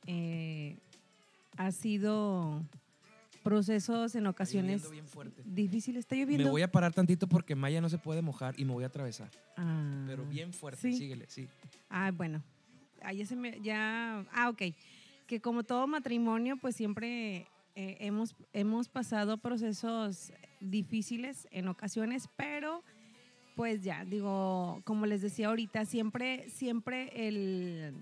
eh, 0.07 0.77
ha 1.57 1.71
sido 1.71 2.63
procesos 3.43 4.15
en 4.15 4.27
ocasiones 4.27 4.89
bien 4.91 5.07
fuerte. 5.07 5.41
difíciles. 5.45 5.99
¿Está 6.01 6.15
Me 6.15 6.21
lloviendo? 6.21 6.49
voy 6.49 6.61
a 6.63 6.71
parar 6.71 6.93
tantito 6.93 7.27
porque 7.27 7.55
Maya 7.55 7.81
no 7.81 7.89
se 7.89 7.97
puede 7.97 8.21
mojar 8.21 8.59
y 8.59 8.65
me 8.65 8.73
voy 8.73 8.83
a 8.83 8.87
atravesar. 8.87 9.29
Ah, 9.57 10.03
Pero 10.07 10.25
bien 10.25 10.51
fuerte, 10.53 10.81
sí. 10.91 10.97
síguele, 10.97 11.25
sí. 11.29 11.47
Ah, 11.89 12.11
bueno. 12.11 12.43
Ah, 13.03 13.13
ya 13.13 13.25
se 13.25 13.35
me, 13.35 13.59
ya, 13.61 14.25
ah, 14.33 14.49
ok. 14.49 14.61
Que 15.27 15.39
como 15.41 15.63
todo 15.63 15.87
matrimonio, 15.87 16.57
pues 16.57 16.75
siempre 16.75 17.47
eh, 17.75 17.97
hemos, 17.99 18.35
hemos 18.53 18.89
pasado 18.89 19.37
procesos 19.37 20.31
difíciles 20.59 21.47
en 21.51 21.67
ocasiones, 21.67 22.29
pero 22.35 22.83
pues 23.55 23.83
ya, 23.83 24.05
digo, 24.05 24.81
como 24.85 25.05
les 25.05 25.21
decía 25.21 25.47
ahorita, 25.47 25.85
siempre, 25.85 26.49
siempre 26.49 27.27
el, 27.27 27.93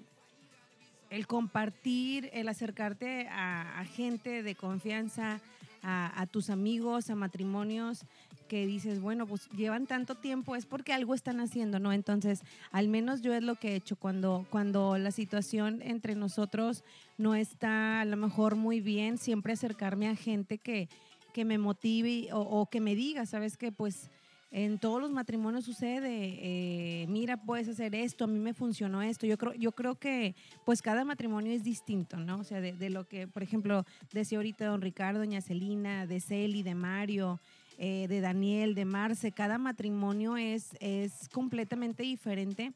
el 1.09 1.27
compartir, 1.27 2.29
el 2.33 2.47
acercarte 2.47 3.27
a, 3.29 3.83
gente 3.95 4.43
de 4.43 4.55
confianza, 4.55 5.41
a 5.81 6.27
tus 6.27 6.49
amigos, 6.49 7.09
a 7.09 7.15
matrimonios, 7.15 8.05
que 8.49 8.65
dices, 8.65 8.99
bueno, 8.99 9.27
pues 9.27 9.47
llevan 9.51 9.87
tanto 9.87 10.15
tiempo, 10.15 10.57
es 10.57 10.65
porque 10.65 10.91
algo 10.91 11.13
están 11.13 11.39
haciendo, 11.39 11.79
¿no? 11.79 11.93
Entonces, 11.93 12.41
al 12.71 12.89
menos 12.89 13.21
yo 13.21 13.33
es 13.33 13.43
lo 13.43 13.55
que 13.55 13.69
he 13.69 13.75
hecho 13.75 13.95
cuando, 13.95 14.45
cuando 14.49 14.97
la 14.97 15.11
situación 15.11 15.81
entre 15.83 16.15
nosotros 16.15 16.83
no 17.17 17.35
está 17.35 18.01
a 18.01 18.05
lo 18.05 18.17
mejor 18.17 18.55
muy 18.55 18.81
bien, 18.81 19.17
siempre 19.17 19.53
acercarme 19.53 20.09
a 20.09 20.15
gente 20.15 20.57
que, 20.57 20.89
que 21.31 21.45
me 21.45 21.57
motive 21.57 22.29
o, 22.33 22.65
que 22.69 22.81
me 22.81 22.95
diga, 22.95 23.25
¿sabes 23.25 23.55
qué? 23.55 23.71
Pues 23.71 24.09
en 24.51 24.79
todos 24.79 24.99
los 24.99 25.11
matrimonios 25.11 25.63
sucede, 25.63 26.39
eh, 26.41 27.05
mira, 27.07 27.35
mira, 27.35 27.45
puedes 27.45 27.67
hacer 27.67 27.93
esto, 27.93 28.23
a 28.23 28.27
mí 28.27 28.39
me 28.39 28.55
funcionó 28.55 29.03
esto. 29.03 29.27
Yo 29.27 29.37
creo, 29.37 29.53
yo 29.53 29.71
creo 29.73 29.93
que 29.93 30.35
pues 30.65 30.81
cada 30.81 31.05
matrimonio 31.05 31.51
es 31.51 31.63
distinto, 31.63 32.17
¿no? 32.17 32.39
O 32.39 32.43
sea, 32.43 32.61
de, 32.61 32.73
de 32.73 32.89
lo 32.89 33.07
que, 33.07 33.27
por 33.27 33.43
ejemplo, 33.43 33.85
decía 34.11 34.39
ahorita 34.39 34.65
don 34.65 34.81
Ricardo, 34.81 35.19
doña 35.19 35.39
Celina, 35.39 36.07
de 36.07 36.19
Celi, 36.19 36.63
de 36.63 36.73
Mario, 36.73 37.39
eh, 37.79 38.05
de 38.07 38.21
Daniel, 38.21 38.75
de 38.75 38.85
Marce, 38.85 39.31
cada 39.31 39.57
matrimonio 39.57 40.37
es, 40.37 40.75
es 40.79 41.29
completamente 41.29 42.03
diferente, 42.03 42.73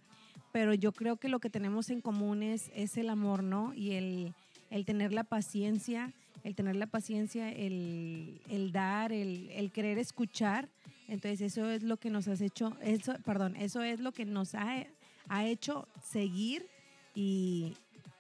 pero 0.52 0.74
yo 0.74 0.92
creo 0.92 1.18
que 1.18 1.30
lo 1.30 1.40
que 1.40 1.50
tenemos 1.50 1.90
en 1.90 2.02
común 2.02 2.42
es, 2.42 2.72
es 2.74 2.98
el 2.98 3.10
amor, 3.10 3.44
¿no? 3.44 3.74
Y 3.76 3.92
el, 3.92 4.34
el 4.72 4.86
tener 4.86 5.12
la 5.14 5.24
paciencia, 5.24 6.12
el 6.44 6.56
tener 6.56 6.76
la 6.78 6.88
paciencia, 6.88 7.52
el, 7.52 8.40
el 8.50 8.72
dar, 8.72 9.12
el, 9.12 9.50
el 9.52 9.72
querer 9.72 9.98
escuchar. 10.00 10.70
Entonces 11.08 11.42
eso 11.42 11.70
es 11.70 11.84
lo 11.84 11.98
que 11.98 12.10
nos 12.10 12.28
has 12.28 12.40
hecho, 12.42 12.76
eso, 12.82 13.14
perdón, 13.26 13.56
eso 13.58 13.82
es 13.82 14.00
lo 14.00 14.14
que 14.14 14.26
nos 14.26 14.56
ha, 14.56 14.86
ha 15.28 15.46
hecho 15.46 15.86
seguir 16.02 16.66
y, 17.14 17.74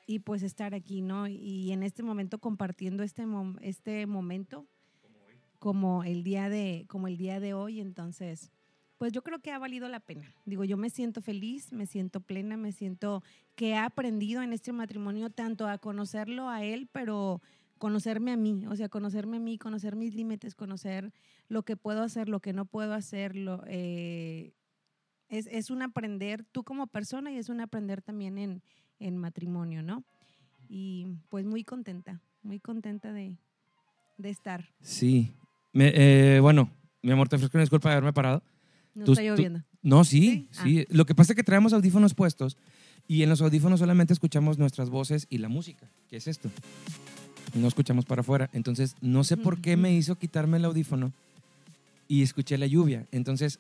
y 0.06 0.20
pues 0.20 0.44
estar 0.44 0.74
aquí, 0.74 1.02
¿no? 1.02 1.28
Y 1.28 1.72
en 1.72 1.82
este 1.82 2.04
momento 2.04 2.40
compartiendo 2.40 3.04
este, 3.04 3.26
mom- 3.26 3.58
este 3.62 4.06
momento 4.06 4.66
como 5.64 6.04
el 6.04 6.24
día 6.24 6.50
de 6.50 6.84
como 6.90 7.08
el 7.08 7.16
día 7.16 7.40
de 7.40 7.54
hoy, 7.54 7.80
entonces 7.80 8.52
pues 8.98 9.14
yo 9.14 9.22
creo 9.24 9.40
que 9.40 9.50
ha 9.50 9.58
valido 9.58 9.88
la 9.88 10.02
pena. 10.02 10.36
Digo, 10.44 10.66
yo 10.66 10.76
me 10.76 10.90
siento 10.90 11.22
feliz, 11.22 11.72
me 11.72 11.86
siento 11.86 12.20
plena, 12.20 12.58
me 12.58 12.74
siento 12.74 13.24
que 13.56 13.70
he 13.70 13.78
aprendido 13.78 14.42
en 14.42 14.52
este 14.52 14.74
matrimonio 14.74 15.30
tanto 15.30 15.66
a 15.66 15.78
conocerlo 15.78 16.50
a 16.50 16.66
él, 16.66 16.90
pero 16.92 17.42
conocerme 17.78 18.34
a 18.34 18.36
mí, 18.36 18.66
o 18.68 18.76
sea, 18.76 18.90
conocerme 18.90 19.38
a 19.38 19.40
mí, 19.40 19.58
conocer 19.58 19.96
mis 19.96 20.14
límites, 20.14 20.54
conocer 20.54 21.14
lo 21.48 21.64
que 21.64 21.78
puedo 21.78 22.04
hacer, 22.04 22.28
lo 22.28 22.42
que 22.42 22.52
no 22.52 22.66
puedo 22.66 22.94
hacer, 22.94 23.34
lo, 23.34 23.64
eh, 23.66 24.52
es, 25.30 25.48
es 25.48 25.70
un 25.70 25.82
aprender 25.82 26.44
tú 26.44 26.66
como 26.66 26.88
persona 26.88 27.32
y 27.32 27.38
es 27.38 27.48
un 27.48 27.62
aprender 27.62 28.02
también 28.02 28.38
en, 28.38 28.62
en 29.00 29.16
matrimonio, 29.16 29.82
¿no? 29.82 30.04
Y 30.68 31.08
pues 31.30 31.46
muy 31.46 31.64
contenta, 31.64 32.22
muy 32.42 32.60
contenta 32.60 33.14
de, 33.14 33.38
de 34.18 34.30
estar. 34.30 34.74
Sí. 34.82 35.34
Me- 35.74 35.92
eh, 35.96 36.40
bueno, 36.40 36.70
mi 37.02 37.12
amor, 37.12 37.28
te 37.30 37.36
ofrezco 37.36 37.58
una 37.58 37.64
disculpa 37.64 37.90
de 37.90 37.96
haberme 37.96 38.14
parado. 38.14 38.42
No 38.96 39.06
Tú- 39.06 39.14
está 39.14 39.24
tú- 39.24 39.28
lloviendo. 39.30 39.64
No, 39.82 40.04
sí, 40.06 40.48
¿Sí? 40.52 40.60
sí. 40.64 40.86
Lo 40.90 41.06
que 41.06 41.14
pasa 41.16 41.34
es 41.34 41.36
que 41.36 41.44
traemos 41.44 41.74
audífonos 41.74 42.14
puestos 42.14 42.58
y 43.08 43.24
en 43.24 43.30
los 43.30 43.42
audífonos 43.42 43.80
solamente 43.80 44.14
escuchamos 44.14 44.58
nuestras 44.58 44.90
voces 44.90 45.28
y 45.30 45.40
la 45.40 45.50
música, 45.50 45.90
que 46.10 46.18
es 46.18 46.28
esto. 46.28 46.50
No 47.54 47.68
escuchamos 47.68 48.06
para 48.06 48.22
afuera. 48.22 48.50
Entonces, 48.54 48.96
no 49.02 49.24
sé 49.26 49.36
por 49.36 49.60
qué 49.62 49.76
me 49.76 49.94
hizo 49.94 50.16
quitarme 50.16 50.58
el 50.58 50.66
audífono 50.66 51.12
y 52.08 52.22
escuché 52.24 52.58
la 52.58 52.66
lluvia. 52.68 53.06
Entonces, 53.12 53.60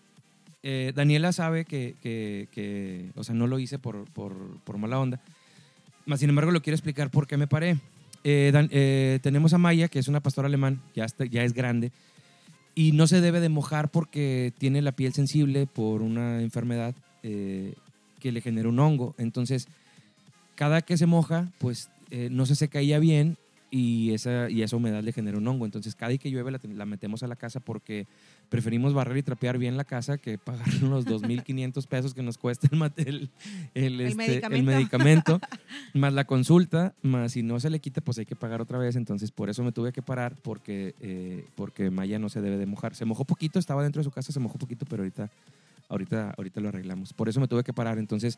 eh, 0.63 0.93
Daniela 0.95 1.33
sabe 1.33 1.65
que, 1.65 1.95
que- 2.01 2.47
que, 2.51 3.09
o 3.15 3.23
sea, 3.23 3.35
no 3.35 3.47
lo 3.47 3.59
hice 3.59 3.77
por, 3.79 4.05
por, 4.11 4.33
por 4.63 4.77
mala 4.77 4.99
onda. 4.99 5.19
Más 6.05 6.19
sin 6.21 6.29
embargo, 6.29 6.51
lo 6.51 6.61
quiero 6.61 6.75
explicar 6.75 7.09
por 7.09 7.27
qué 7.27 7.35
me 7.37 7.47
paré. 7.47 7.77
Eh, 8.23 8.51
Dan- 8.53 8.69
eh, 8.71 9.19
tenemos 9.21 9.53
a 9.53 9.57
Maya, 9.57 9.87
que 9.87 9.99
es 9.99 10.07
una 10.07 10.21
pastora 10.21 10.47
alemán, 10.47 10.81
ya, 10.95 11.03
está- 11.05 11.25
ya 11.25 11.43
es 11.43 11.53
grande, 11.53 11.91
y 12.75 12.91
no 12.93 13.05
se 13.07 13.21
debe 13.21 13.39
de 13.39 13.49
mojar 13.49 13.89
porque 13.91 14.53
tiene 14.57 14.81
la 14.81 14.93
piel 14.93 15.13
sensible 15.13 15.67
por 15.67 16.01
una 16.01 16.41
enfermedad 16.41 16.95
eh, 17.23 17.73
que 18.19 18.31
le 18.31 18.41
genera 18.41 18.69
un 18.69 18.79
hongo. 18.79 19.13
Entonces, 19.17 19.67
cada 20.55 20.81
que 20.81 20.97
se 20.97 21.05
moja, 21.05 21.51
pues 21.59 21.89
eh, 22.11 22.29
no 22.31 22.45
se 22.45 22.55
seca 22.55 22.79
ella 22.79 22.99
bien 22.99 23.37
y 23.71 24.11
esa, 24.13 24.49
y 24.49 24.61
esa 24.61 24.75
humedad 24.75 25.03
le 25.03 25.11
genera 25.13 25.37
un 25.37 25.47
hongo. 25.47 25.65
Entonces, 25.65 25.95
cada 25.95 26.09
vez 26.09 26.19
que 26.19 26.29
llueve 26.31 26.51
la, 26.51 26.59
la 26.75 26.85
metemos 26.85 27.23
a 27.23 27.27
la 27.27 27.35
casa 27.35 27.59
porque 27.59 28.07
preferimos 28.53 28.93
barrer 28.93 29.17
y 29.17 29.23
trapear 29.23 29.57
bien 29.57 29.77
la 29.77 29.83
casa 29.83 30.19
que 30.19 30.37
pagar 30.37 30.67
los 30.83 31.07
2.500 31.07 31.87
pesos 31.87 32.13
que 32.13 32.21
nos 32.21 32.37
cuesta 32.37 32.67
el, 32.71 32.83
el, 33.03 33.31
el, 33.73 34.01
este, 34.01 34.45
el 34.45 34.61
medicamento. 34.61 34.71
medicamento, 34.71 35.39
más 35.95 36.13
la 36.13 36.25
consulta, 36.25 36.93
más 37.01 37.31
si 37.31 37.41
no 37.41 37.59
se 37.59 37.71
le 37.71 37.79
quita, 37.79 38.01
pues 38.01 38.19
hay 38.19 38.27
que 38.27 38.35
pagar 38.35 38.61
otra 38.61 38.77
vez. 38.77 38.95
Entonces, 38.95 39.31
por 39.31 39.49
eso 39.49 39.63
me 39.63 39.71
tuve 39.71 39.91
que 39.91 40.03
parar 40.03 40.35
porque, 40.35 40.93
eh, 40.99 41.47
porque 41.55 41.89
Maya 41.89 42.19
no 42.19 42.29
se 42.29 42.41
debe 42.41 42.57
de 42.57 42.67
mojar. 42.67 42.93
Se 42.93 43.05
mojó 43.05 43.25
poquito, 43.25 43.57
estaba 43.57 43.81
dentro 43.81 44.01
de 44.01 44.03
su 44.03 44.11
casa, 44.11 44.31
se 44.31 44.39
mojó 44.39 44.59
poquito, 44.59 44.85
pero 44.87 45.01
ahorita, 45.01 45.31
ahorita, 45.89 46.35
ahorita 46.37 46.61
lo 46.61 46.69
arreglamos. 46.69 47.11
Por 47.11 47.29
eso 47.29 47.39
me 47.39 47.47
tuve 47.47 47.63
que 47.63 47.73
parar. 47.73 47.97
Entonces, 47.97 48.37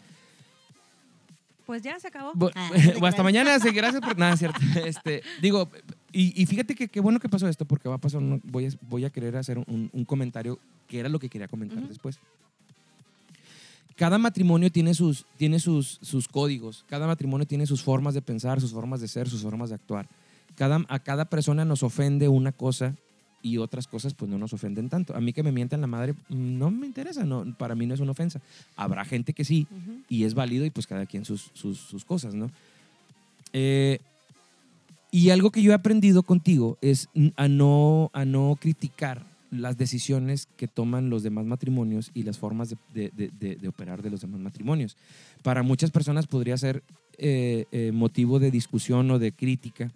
Pues 1.65 1.81
ya 1.81 1.99
se 1.99 2.07
acabó. 2.07 2.33
Bu- 2.33 2.51
Ah, 2.55 2.69
hasta 3.07 3.23
mañana, 3.23 3.59
sí, 3.59 3.69
gracias 3.71 4.01
por 4.01 4.17
nada, 4.17 4.33
es 4.33 4.39
cierto. 4.39 4.59
Este, 4.85 5.23
digo, 5.41 5.69
y, 6.11 6.39
y 6.41 6.45
fíjate 6.45 6.75
que 6.75 6.87
qué 6.87 6.99
bueno 6.99 7.19
que 7.19 7.27
pasó 7.29 7.47
esto, 7.47 7.65
porque 7.65 7.89
va 7.89 7.95
a 7.95 7.99
pasar, 7.99 8.21
un- 8.21 8.41
voy 8.45 8.65
a, 8.67 8.69
voy 8.81 9.05
a 9.05 9.09
querer 9.09 9.35
hacer 9.37 9.57
un, 9.57 9.89
un 9.91 10.05
comentario 10.05 10.59
que 10.87 10.99
era 10.99 11.09
lo 11.09 11.19
que 11.19 11.29
quería 11.29 11.47
comentar 11.47 11.79
Ujú. 11.79 11.87
después. 11.87 12.19
Cada 13.95 14.17
matrimonio 14.17 14.69
tiene, 14.71 14.93
sus, 14.93 15.25
tiene 15.37 15.57
sus, 15.59 15.99
sus 16.01 16.27
códigos, 16.27 16.83
cada 16.89 17.07
matrimonio 17.07 17.47
tiene 17.47 17.65
sus 17.65 17.81
formas 17.81 18.13
de 18.13 18.21
pensar, 18.21 18.59
sus 18.59 18.73
formas 18.73 18.99
de 18.99 19.07
ser, 19.07 19.29
sus 19.29 19.41
formas 19.41 19.69
de 19.69 19.75
actuar. 19.75 20.07
Cada, 20.55 20.81
a 20.89 20.99
cada 20.99 21.25
persona 21.25 21.63
nos 21.65 21.81
ofende 21.81 22.27
una 22.27 22.51
cosa 22.51 22.95
y 23.45 23.57
otras 23.59 23.85
cosas 23.87 24.15
pues 24.15 24.29
no 24.31 24.37
nos 24.39 24.53
ofenden 24.53 24.89
tanto. 24.89 25.15
A 25.15 25.21
mí 25.21 25.31
que 25.31 25.43
me 25.43 25.51
mientan 25.51 25.79
la 25.81 25.87
madre 25.87 26.15
no 26.29 26.71
me 26.71 26.87
interesa, 26.87 27.23
no, 27.25 27.45
para 27.57 27.75
mí 27.75 27.85
no 27.85 27.93
es 27.93 27.99
una 27.99 28.11
ofensa. 28.11 28.41
Habrá 28.75 29.05
gente 29.05 29.33
que 29.33 29.45
sí, 29.45 29.67
Ujú. 29.69 29.99
y 30.09 30.23
es 30.23 30.33
válido 30.33 30.65
y 30.65 30.71
pues 30.71 30.87
cada 30.87 31.05
quien 31.05 31.25
sus, 31.25 31.51
sus, 31.53 31.77
sus 31.77 32.03
cosas, 32.03 32.33
¿no? 32.33 32.49
Eh, 33.53 33.99
y 35.11 35.29
algo 35.29 35.51
que 35.51 35.61
yo 35.61 35.71
he 35.71 35.75
aprendido 35.75 36.23
contigo 36.23 36.77
es 36.81 37.07
a 37.37 37.47
no, 37.47 38.09
a 38.13 38.25
no 38.25 38.57
criticar 38.59 39.23
las 39.51 39.77
decisiones 39.77 40.47
que 40.57 40.67
toman 40.67 41.09
los 41.09 41.23
demás 41.23 41.45
matrimonios 41.45 42.11
y 42.13 42.23
las 42.23 42.37
formas 42.37 42.69
de, 42.69 42.77
de- 42.93 43.11
de- 43.15 43.31
de- 43.39 43.55
de 43.55 43.67
operar 43.67 44.01
de 44.01 44.09
los 44.09 44.21
demás 44.21 44.41
matrimonios. 44.41 44.97
Para 45.43 45.63
muchas 45.63 45.91
personas 45.91 46.27
podría 46.27 46.57
ser 46.57 46.83
eh, 47.17 47.65
eh, 47.71 47.91
motivo 47.93 48.39
de 48.39 48.51
discusión 48.51 49.09
o 49.11 49.19
de 49.19 49.31
crítica 49.31 49.91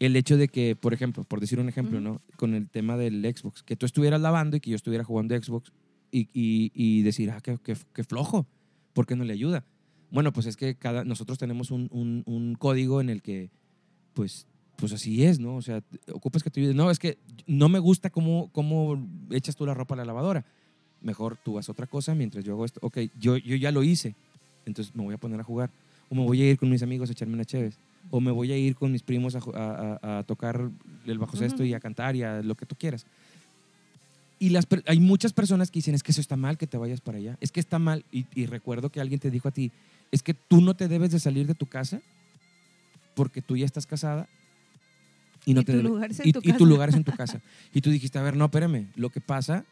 el 0.00 0.16
hecho 0.16 0.36
de 0.36 0.48
que, 0.48 0.74
por 0.74 0.92
ejemplo, 0.94 1.22
por 1.24 1.40
decir 1.40 1.60
un 1.60 1.68
ejemplo. 1.68 2.00
¿no? 2.00 2.20
Con 2.36 2.54
el 2.54 2.68
tema 2.68 2.96
del 2.96 3.22
Xbox, 3.22 3.62
que 3.62 3.76
tú 3.76 3.86
estuvieras 3.86 4.20
lavando 4.20 4.56
y 4.56 4.60
que 4.60 4.70
yo 4.70 4.76
estuviera 4.76 5.04
jugando 5.04 5.40
Xbox 5.40 5.70
y, 6.10 6.22
y- 6.32 6.72
y 6.74 7.02
decir, 7.02 7.30
ah, 7.30 7.40
qué, 7.40 7.56
qué- 7.62 7.76
qué 7.94 8.02
flojo, 8.02 8.46
¿por 8.94 9.06
qué 9.06 9.14
no 9.14 9.24
le 9.24 9.32
ayuda? 9.34 9.62
Bueno, 10.10 10.32
pues 10.32 10.46
es 10.46 10.56
que 10.56 10.74
cada, 10.74 11.04
nosotros 11.04 11.38
tenemos 11.38 11.70
un, 11.70 11.88
un- 11.92 12.24
un 12.26 12.54
código 12.56 13.00
en 13.00 13.10
el 13.10 13.22
que, 13.22 13.50
pues, 14.14 14.46
pues 14.76 14.92
así 14.94 15.22
es, 15.24 15.38
¿no? 15.38 15.56
O 15.56 15.62
sea, 15.62 15.82
ocupas 16.12 16.42
que 16.42 16.50
te 16.50 16.60
ayude. 16.60 16.74
No, 16.74 16.90
es 16.90 16.98
que 16.98 17.18
no 17.46 17.68
me 17.68 17.78
gusta 17.78 18.08
cómo, 18.10 18.48
cómo 18.52 19.06
echas 19.30 19.54
tú 19.54 19.66
la 19.66 19.74
ropa 19.74 19.94
a 19.94 19.98
la 19.98 20.04
lavadora. 20.06 20.44
Mejor 21.02 21.36
tú 21.44 21.58
haz 21.58 21.68
otra 21.68 21.86
cosa 21.86 22.14
mientras 22.14 22.44
yo 22.44 22.54
hago 22.54 22.64
esto. 22.64 22.80
Ok, 22.82 22.98
yo, 23.18 23.36
yo 23.36 23.56
ya 23.56 23.70
lo 23.70 23.82
hice, 23.82 24.14
entonces 24.64 24.94
me 24.96 25.02
voy 25.04 25.14
a 25.14 25.18
poner 25.18 25.38
a 25.38 25.44
jugar. 25.44 25.70
O 26.08 26.14
me 26.14 26.24
voy 26.24 26.40
a 26.42 26.50
ir 26.50 26.58
con 26.58 26.70
mis 26.70 26.82
amigos 26.82 27.08
a 27.10 27.12
echarme 27.12 27.34
una 27.34 27.44
chévere. 27.44 27.76
O 28.10 28.20
me 28.20 28.30
voy 28.30 28.50
a 28.52 28.56
ir 28.56 28.74
con 28.74 28.90
mis 28.92 29.02
primos 29.02 29.36
a, 29.36 30.24
tocar 30.26 30.70
el 31.06 31.18
bajo 31.18 31.36
sexto 31.36 31.64
y 31.64 31.74
a 31.74 31.80
cantar 31.80 32.16
y 32.16 32.22
a 32.22 32.42
lo 32.42 32.54
que 32.54 32.66
tú 32.66 32.74
quieras. 32.74 33.06
Y 34.38 34.48
las, 34.48 34.66
hay 34.86 35.00
muchas 35.00 35.32
personas 35.34 35.70
que 35.70 35.78
dicen, 35.78 35.94
es 35.94 36.02
que 36.02 36.12
eso 36.12 36.20
está 36.20 36.36
mal 36.36 36.56
que 36.56 36.66
te 36.66 36.78
vayas 36.78 37.00
para 37.02 37.18
allá. 37.18 37.36
Es 37.40 37.52
que 37.52 37.60
está 37.60 37.78
mal. 37.78 38.04
Y, 38.10 38.24
y 38.34 38.46
recuerdo 38.46 38.88
que 38.90 39.00
alguien 39.00 39.20
te 39.20 39.30
dijo 39.30 39.48
a 39.48 39.50
ti, 39.50 39.70
es 40.10 40.22
que 40.22 40.32
tú 40.34 40.60
no 40.62 40.74
te 40.74 40.88
debes 40.88 41.10
de 41.10 41.20
salir 41.20 41.46
de 41.46 41.54
tu 41.54 41.66
casa 41.66 42.00
porque 43.14 43.42
tú 43.42 43.56
ya 43.56 43.66
estás 43.66 43.86
casada 43.86 44.28
y 45.44 45.54
no 45.54 45.60
Y 45.60 45.64
te 45.64 45.72
tu 45.74 45.82
lugar 45.82 46.10
es 46.10 46.20
en 46.20 46.28
y- 46.28 46.32
tu 46.32 46.40
y 46.42 46.52
tu 46.52 46.66
lugar 46.66 46.88
es 46.88 46.94
en 46.94 47.04
tu 47.04 47.12
casa. 47.16 47.40
Y 47.74 47.80
tú 47.80 47.90
dijiste, 47.90 48.18
a 48.18 48.22
ver, 48.22 48.36
no, 48.36 48.46
espérame, 48.46 48.86
lo 48.96 49.10
que 49.10 49.20
pasa 49.20 49.64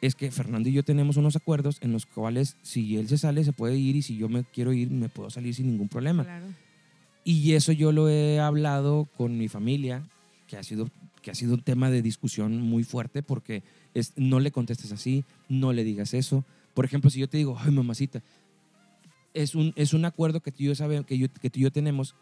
es 0.00 0.14
que 0.14 0.30
Fernando 0.30 0.68
y 0.68 0.72
yo 0.72 0.82
tenemos 0.82 1.16
unos 1.16 1.36
acuerdos 1.36 1.78
en 1.80 1.92
los 1.92 2.06
cuales 2.06 2.56
si 2.62 2.96
él 2.96 3.08
se 3.08 3.18
sale 3.18 3.44
se 3.44 3.52
puede 3.52 3.76
ir 3.76 3.96
y 3.96 4.02
si 4.02 4.16
yo 4.16 4.28
me 4.28 4.44
quiero 4.44 4.72
ir 4.72 4.90
me 4.90 5.08
puedo 5.08 5.30
salir 5.30 5.54
sin 5.54 5.66
ningún 5.66 5.88
problema. 5.88 6.24
Claro. 6.24 6.46
Y 7.24 7.52
eso 7.52 7.72
yo 7.72 7.92
lo 7.92 8.08
he 8.08 8.40
hablado 8.40 9.06
con 9.16 9.36
mi 9.38 9.48
familia, 9.48 10.02
que 10.46 10.56
ha 10.56 10.62
sido, 10.62 10.88
que 11.22 11.30
ha 11.30 11.34
sido 11.34 11.54
un 11.54 11.62
tema 11.62 11.90
de 11.90 12.02
discusión 12.02 12.60
muy 12.60 12.82
fuerte 12.84 13.22
porque 13.22 13.62
es, 13.94 14.12
no 14.16 14.40
le 14.40 14.50
contestes 14.50 14.90
así, 14.92 15.24
no 15.48 15.72
le 15.72 15.84
digas 15.84 16.14
eso. 16.14 16.44
Por 16.74 16.84
ejemplo, 16.84 17.10
si 17.10 17.20
yo 17.20 17.28
te 17.28 17.36
digo, 17.36 17.56
ay, 17.58 17.70
mamacita, 17.72 18.22
es 19.34 19.54
un, 19.54 19.72
es 19.76 19.92
un 19.94 20.04
acuerdo 20.04 20.40
que 20.40 20.50
tú, 20.50 20.62
y 20.62 20.66
yo 20.66 20.74
sabe, 20.74 21.04
que, 21.04 21.18
yo, 21.18 21.28
que 21.32 21.50
tú 21.50 21.60
y 21.60 21.62
yo 21.62 21.70
tenemos 21.70 22.14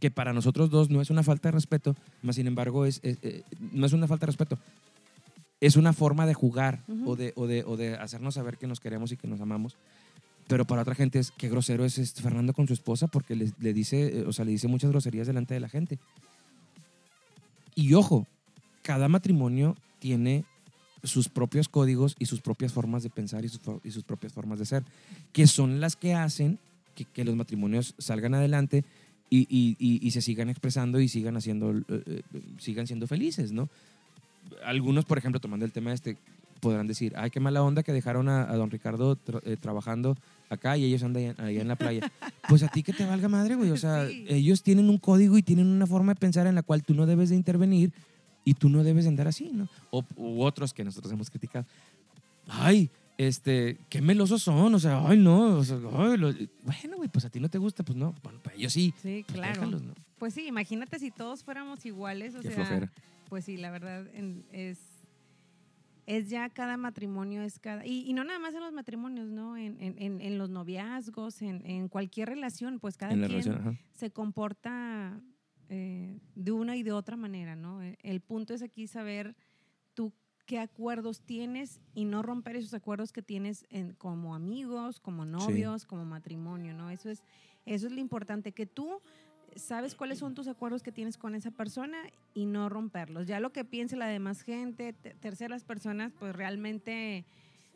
que 0.00 0.10
para 0.10 0.32
nosotros 0.32 0.68
dos 0.70 0.90
no 0.90 1.00
es 1.00 1.10
una 1.10 1.22
falta 1.22 1.48
de 1.48 1.52
respeto, 1.52 1.96
más 2.22 2.34
sin 2.36 2.46
embargo 2.48 2.84
es, 2.86 3.00
es- 3.04 3.18
eh, 3.22 3.42
no 3.72 3.86
es 3.86 3.92
una 3.92 4.08
falta 4.08 4.26
de 4.26 4.32
respeto, 4.32 4.58
es 5.60 5.76
una 5.76 5.92
forma 5.92 6.26
de 6.26 6.34
jugar 6.34 6.82
o, 7.06 7.14
de, 7.16 7.32
o, 7.36 7.46
de, 7.46 7.62
o 7.64 7.76
de 7.76 7.94
hacernos 7.94 8.34
saber 8.34 8.58
que 8.58 8.66
nos 8.66 8.80
queremos 8.80 9.12
y 9.12 9.16
que 9.16 9.28
nos 9.28 9.40
amamos. 9.40 9.76
Pero 10.48 10.66
para 10.66 10.82
otra 10.82 10.94
gente 10.94 11.18
es 11.18 11.30
qué 11.30 11.48
grosero 11.48 11.84
es 11.84 12.12
Fernando 12.14 12.52
con 12.52 12.66
su 12.66 12.74
esposa 12.74 13.06
porque 13.06 13.36
le, 13.36 13.52
le 13.58 13.72
dice, 13.72 14.18
eh, 14.18 14.24
o 14.26 14.32
sea, 14.32 14.44
le 14.44 14.50
dice 14.50 14.68
muchas 14.68 14.90
groserías 14.90 15.26
delante 15.26 15.54
de 15.54 15.60
la 15.60 15.68
gente. 15.68 15.98
Y 17.74 17.94
ojo, 17.94 18.26
cada 18.82 19.08
matrimonio 19.08 19.76
tiene 19.98 20.44
sus 21.04 21.28
propios 21.28 21.68
códigos 21.68 22.14
y 22.18 22.26
sus 22.26 22.40
propias 22.40 22.72
formas 22.72 23.02
de 23.02 23.10
pensar 23.10 23.44
y 23.44 23.48
sus, 23.48 24.04
propias 24.04 24.32
formas 24.32 24.58
de 24.58 24.66
ser, 24.66 24.84
que 25.32 25.46
son 25.46 25.80
las 25.80 25.96
que 25.96 26.14
hacen 26.14 26.58
que, 26.94 27.04
que 27.04 27.24
los 27.24 27.34
matrimonios 27.34 27.94
salgan 27.98 28.34
adelante 28.34 28.84
y, 29.30 30.10
se 30.10 30.20
sigan 30.20 30.50
expresando 30.50 31.00
y 31.00 31.08
sigan 31.08 31.36
haciendo, 31.36 31.72
eh, 31.72 31.84
eh, 31.88 32.22
sigan 32.58 32.86
siendo 32.86 33.06
felices, 33.06 33.50
¿no? 33.50 33.70
Algunos, 34.64 35.06
por 35.06 35.16
ejemplo, 35.16 35.40
tomando 35.40 35.64
el 35.64 35.72
tema 35.72 35.92
este, 35.92 36.18
podrán 36.62 36.86
decir, 36.86 37.12
ay, 37.16 37.30
qué 37.30 37.40
mala 37.40 37.60
onda 37.62 37.82
que 37.82 37.92
dejaron 37.92 38.28
a, 38.28 38.48
a 38.48 38.54
don 38.56 38.70
Ricardo 38.70 39.16
tra- 39.16 39.42
eh, 39.44 39.56
trabajando 39.56 40.16
acá 40.48 40.76
y 40.76 40.84
ellos 40.84 41.02
andan 41.02 41.34
allá 41.40 41.60
en 41.60 41.68
la 41.68 41.76
playa. 41.76 42.00
Pues 42.48 42.62
a 42.62 42.68
ti 42.68 42.82
que 42.82 42.92
te 42.92 43.04
valga 43.06 43.28
madre, 43.28 43.54
güey. 43.56 43.70
O 43.70 43.76
sea, 43.76 44.06
Sí. 44.08 44.24
ellos 44.28 44.62
tienen 44.62 44.88
un 44.90 44.98
código 44.98 45.36
y 45.38 45.42
tienen 45.42 45.66
una 45.68 45.86
forma 45.86 46.14
de 46.14 46.20
pensar 46.20 46.46
en 46.46 46.54
la 46.54 46.62
cual 46.62 46.82
tú 46.84 46.92
no 46.94 47.06
debes 47.06 47.30
de 47.30 47.36
intervenir 47.36 47.92
y 48.44 48.54
tú 48.54 48.68
no 48.68 48.82
debes 48.84 49.04
de 49.04 49.08
andar 49.10 49.26
así, 49.28 49.50
¿no? 49.52 49.68
O 49.90 50.04
u 50.16 50.42
otros 50.42 50.72
que 50.74 50.84
nosotros 50.84 51.12
hemos 51.12 51.30
criticado. 51.30 51.66
Ay, 52.48 52.90
este, 53.18 53.78
qué 53.88 54.00
melosos 54.02 54.42
son, 54.42 54.74
o 54.74 54.78
sea, 54.78 55.06
ay, 55.06 55.18
no, 55.18 55.58
o 55.58 55.64
sea, 55.64 55.78
ay, 55.96 56.16
lo- 56.16 56.32
bueno, 56.64 56.96
güey, 56.96 57.08
pues 57.08 57.24
a 57.24 57.30
ti 57.30 57.38
no 57.40 57.48
te 57.48 57.58
gusta, 57.58 57.82
pues 57.84 57.96
no, 57.96 58.14
bueno, 58.22 58.40
pues 58.42 58.56
ellos 58.56 58.72
sí. 58.72 58.92
Sí, 59.02 59.24
Pues 59.26 59.38
claro. 59.38 59.54
déjalos, 59.60 59.82
¿no? 59.82 59.94
Pues 60.18 60.34
sí, 60.34 60.46
imagínate 60.46 60.98
si 60.98 61.10
todos 61.10 61.42
fuéramos 61.44 61.84
iguales, 61.86 62.34
o 62.34 62.40
Qué 62.40 62.48
sea, 62.48 62.56
flojera. 62.56 62.90
pues 63.28 63.44
sí, 63.44 63.56
la 63.56 63.70
verdad 63.70 64.04
es 64.52 64.78
es 66.06 66.28
ya 66.28 66.48
cada 66.50 66.76
matrimonio 66.76 67.42
es 67.42 67.58
cada 67.58 67.86
y, 67.86 68.00
y 68.08 68.12
no 68.12 68.24
nada 68.24 68.38
más 68.38 68.54
en 68.54 68.60
los 68.60 68.72
matrimonios, 68.72 69.30
¿no? 69.30 69.56
En, 69.56 69.80
en- 69.80 69.94
en- 70.02 70.20
en 70.20 70.38
los 70.38 70.50
noviazgos, 70.50 71.42
en, 71.42 71.64
en 71.64 71.88
cualquier 71.88 72.28
relación, 72.28 72.80
pues 72.80 72.96
cada 72.96 73.12
quien 73.12 73.30
relación, 73.44 73.78
se 73.92 74.10
comporta 74.10 75.20
eh, 75.68 76.18
de 76.34 76.52
una 76.52 76.76
y 76.76 76.82
de 76.82 76.92
otra 76.92 77.16
manera, 77.16 77.54
¿no? 77.56 77.82
El, 77.82 77.96
el 78.02 78.20
punto 78.20 78.52
es 78.52 78.62
aquí 78.62 78.86
saber 78.86 79.34
tú 79.94 80.12
qué 80.44 80.58
acuerdos 80.58 81.22
tienes 81.22 81.80
y 81.94 82.04
no 82.04 82.20
romper 82.22 82.56
esos 82.56 82.74
acuerdos 82.74 83.12
que 83.12 83.22
tienes 83.22 83.64
en- 83.70 83.94
como 83.94 84.34
amigos, 84.34 84.98
como 85.00 85.24
novios, 85.24 85.86
como 85.86 86.04
matrimonio, 86.04 86.74
¿no? 86.74 86.90
Eso 86.90 87.10
es, 87.10 87.22
eso 87.64 87.86
es 87.86 87.92
lo 87.92 88.00
importante, 88.00 88.50
que 88.52 88.66
tú 88.66 89.00
sabes 89.56 89.94
cuáles 89.94 90.18
son 90.18 90.34
tus 90.34 90.48
acuerdos 90.48 90.82
que 90.82 90.92
tienes 90.92 91.16
con 91.18 91.34
esa 91.34 91.50
persona 91.50 91.98
y 92.34 92.46
no 92.46 92.68
romperlos. 92.68 93.26
Ya 93.26 93.40
lo 93.40 93.52
que 93.52 93.64
piense 93.64 93.96
la 93.96 94.06
demás 94.06 94.42
gente, 94.42 94.92
te- 94.92 95.14
terceras 95.14 95.64
personas, 95.64 96.12
pues 96.18 96.34
realmente 96.34 97.24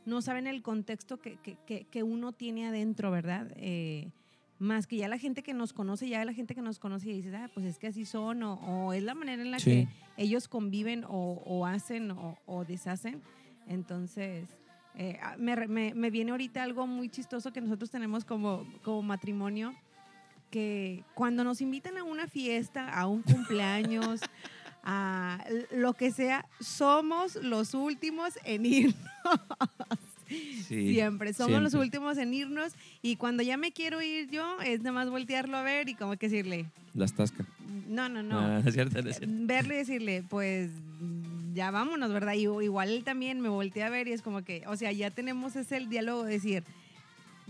no 0.04 0.22
saben 0.22 0.46
el 0.46 0.62
contexto 0.62 1.18
que, 1.20 1.36
que- 1.36 1.56
que- 1.66 1.84
que 1.84 2.02
uno 2.02 2.32
tiene 2.32 2.66
adentro, 2.68 3.10
¿verdad? 3.10 3.52
Eh, 3.56 4.10
más 4.58 4.86
que 4.86 4.96
ya 4.96 5.08
la 5.08 5.18
gente 5.18 5.42
que 5.42 5.52
nos 5.52 5.72
conoce, 5.72 6.08
ya 6.08 6.24
la 6.24 6.32
gente 6.32 6.54
que 6.54 6.62
nos 6.62 6.78
conoce 6.78 7.10
y 7.10 7.14
dices, 7.14 7.34
ah, 7.34 7.50
pues 7.52 7.66
es 7.66 7.78
que 7.78 7.88
así 7.88 8.04
son, 8.06 8.42
o, 8.42 8.54
o 8.54 8.92
es 8.92 9.02
la 9.02 9.14
manera 9.14 9.42
en 9.42 9.50
la 9.50 9.58
Sí. 9.58 9.70
que 9.70 9.88
ellos 10.16 10.48
conviven 10.48 11.04
o, 11.04 11.42
o 11.44 11.66
hacen 11.66 12.10
o, 12.12 12.38
o 12.46 12.64
deshacen. 12.64 13.20
Entonces, 13.68 14.48
eh, 14.94 15.18
ah, 15.22 15.36
me, 15.38 15.56
me- 15.66 15.92
me 15.94 16.10
viene 16.10 16.30
ahorita 16.30 16.62
algo 16.62 16.86
muy 16.86 17.08
chistoso 17.10 17.52
que 17.52 17.60
nosotros 17.60 17.90
tenemos 17.90 18.24
como, 18.24 18.64
como 18.82 19.02
matrimonio, 19.02 19.74
que 20.56 21.04
cuando 21.12 21.44
nos 21.44 21.60
invitan 21.60 21.98
a 21.98 22.04
una 22.04 22.28
fiesta, 22.28 22.88
a 22.88 23.06
un 23.06 23.20
cumpleaños, 23.20 24.22
a 24.82 25.44
lo 25.70 25.92
que 25.92 26.10
sea, 26.10 26.46
somos 26.60 27.34
los 27.36 27.74
últimos 27.74 28.38
en 28.44 28.64
ir. 28.64 28.94
Sí, 30.28 30.92
siempre, 30.94 31.32
somos 31.32 31.62
los 31.62 31.74
últimos 31.74 32.18
en 32.18 32.34
irnos 32.34 32.72
y 33.00 33.14
cuando 33.14 33.44
ya 33.44 33.56
me 33.56 33.70
quiero 33.70 34.02
ir 34.02 34.28
yo, 34.28 34.60
es 34.60 34.80
nada 34.80 34.90
más 34.90 35.08
voltearlo 35.08 35.56
a 35.56 35.62
ver 35.62 35.88
y 35.88 35.94
como 35.94 36.16
que 36.16 36.28
decirle, 36.28 36.66
Las 36.94 37.12
tascas. 37.14 37.46
no, 37.86 38.08
no, 38.08 38.24
no. 38.24 38.40
Ah, 38.40 38.60
es 38.66 38.74
cierto, 38.74 38.98
es 38.98 39.18
cierto. 39.18 39.36
Verle 39.46 39.74
y 39.74 39.78
decirle, 39.78 40.24
pues 40.28 40.72
ya 41.54 41.70
vámonos, 41.70 42.12
¿verdad? 42.12 42.32
Y 42.32 42.40
igual 42.40 42.88
él 42.88 43.04
también 43.04 43.40
me 43.40 43.48
voltea 43.48 43.86
a 43.86 43.90
ver 43.90 44.08
y 44.08 44.12
es 44.14 44.22
como 44.22 44.42
que, 44.42 44.64
o 44.66 44.74
sea, 44.74 44.90
ya 44.90 45.12
tenemos 45.12 45.54
ese 45.54 45.76
el 45.76 45.88
diálogo 45.88 46.24
de 46.24 46.32
decir, 46.32 46.64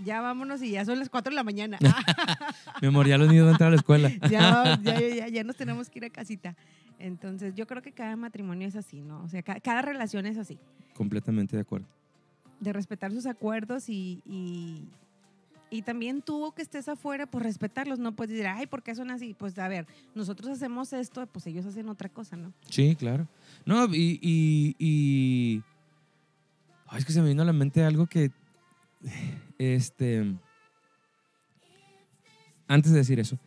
ya 0.04 0.20
vámonos 0.20 0.62
y 0.62 0.70
ya 0.72 0.84
son 0.84 0.98
las 0.98 1.08
4 1.08 1.30
de 1.30 1.36
la 1.36 1.44
mañana. 1.44 1.78
Mi 2.82 2.88
amor, 2.88 3.06
ya 3.06 3.16
los 3.18 3.28
niños 3.28 3.44
van 3.44 3.50
a 3.50 3.52
entrar 3.52 3.68
a 3.68 3.70
la 3.70 3.76
escuela. 3.76 4.10
ya, 4.30 4.78
ya, 4.82 5.00
ya, 5.00 5.08
ya, 5.14 5.28
ya 5.28 5.44
nos 5.44 5.56
tenemos 5.56 5.88
que 5.90 5.98
ir 6.00 6.04
a 6.04 6.10
casita. 6.10 6.54
Entonces, 6.98 7.54
yo 7.54 7.66
creo 7.66 7.82
que 7.82 7.92
cada 7.92 8.16
matrimonio 8.16 8.66
es 8.68 8.76
así, 8.76 9.00
¿no? 9.02 9.22
O 9.22 9.28
sea, 9.28 9.42
ca- 9.42 9.60
cada, 9.60 9.82
relación 9.82 10.26
es 10.26 10.38
así, 10.38 10.58
Completamente 10.94 11.56
de 11.56 11.62
acuerdo. 11.62 11.86
de 12.60 12.72
respetar 12.72 13.12
sus 13.12 13.26
acuerdos 13.26 13.88
y, 13.90 14.22
y, 14.24 14.88
y 15.68 15.82
también 15.82 16.22
tú 16.22 16.52
que 16.56 16.62
estés 16.62 16.88
afuera, 16.88 17.26
pues 17.26 17.44
respetarlos, 17.44 17.98
no 17.98 18.12
puedes 18.16 18.30
decir, 18.32 18.46
ay, 18.46 18.66
¿por 18.66 18.82
qué 18.82 18.94
son 18.94 19.10
así? 19.10 19.34
Pues 19.34 19.58
a 19.58 19.68
ver, 19.68 19.86
nosotros 20.14 20.48
hacemos 20.48 20.92
esto, 20.94 21.26
pues 21.26 21.46
ellos 21.46 21.66
hacen 21.66 21.88
otra 21.90 22.08
cosa, 22.08 22.36
¿no? 22.36 22.52
Sí, 22.70 22.96
claro. 22.96 23.28
No, 23.66 23.84
y, 23.94 24.18
y, 24.22 24.74
y- 24.78 25.62
Ay, 26.86 27.00
es 27.00 27.04
que 27.04 27.12
se 27.12 27.20
me 27.20 27.28
vino 27.28 27.42
a 27.42 27.44
la 27.46 27.52
mente 27.52 27.82
algo 27.84 28.06
que, 28.06 28.30
este, 29.58 30.34
antes 32.68 32.92
de 32.92 32.98
decir 32.98 33.20
eso, 33.20 33.38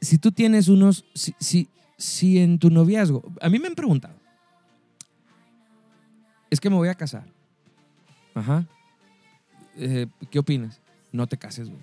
si 0.00 0.18
tú 0.18 0.30
tienes 0.32 0.68
unos, 0.68 1.04
si, 1.14 1.34
si, 1.40 1.68
si 1.96 2.38
en 2.38 2.58
tu 2.58 2.70
noviazgo, 2.70 3.22
a 3.40 3.48
mí 3.48 3.58
me 3.58 3.66
han 3.68 3.74
preguntado, 3.74 4.14
es 6.50 6.60
que 6.60 6.70
me 6.70 6.76
voy 6.76 6.88
a 6.88 6.94
casar, 6.94 7.26
ajá, 8.34 8.66
Eh, 9.80 10.08
¿qué 10.32 10.40
opinas? 10.40 10.80
No 11.12 11.28
te 11.28 11.36
cases, 11.38 11.68
güey. 11.68 11.80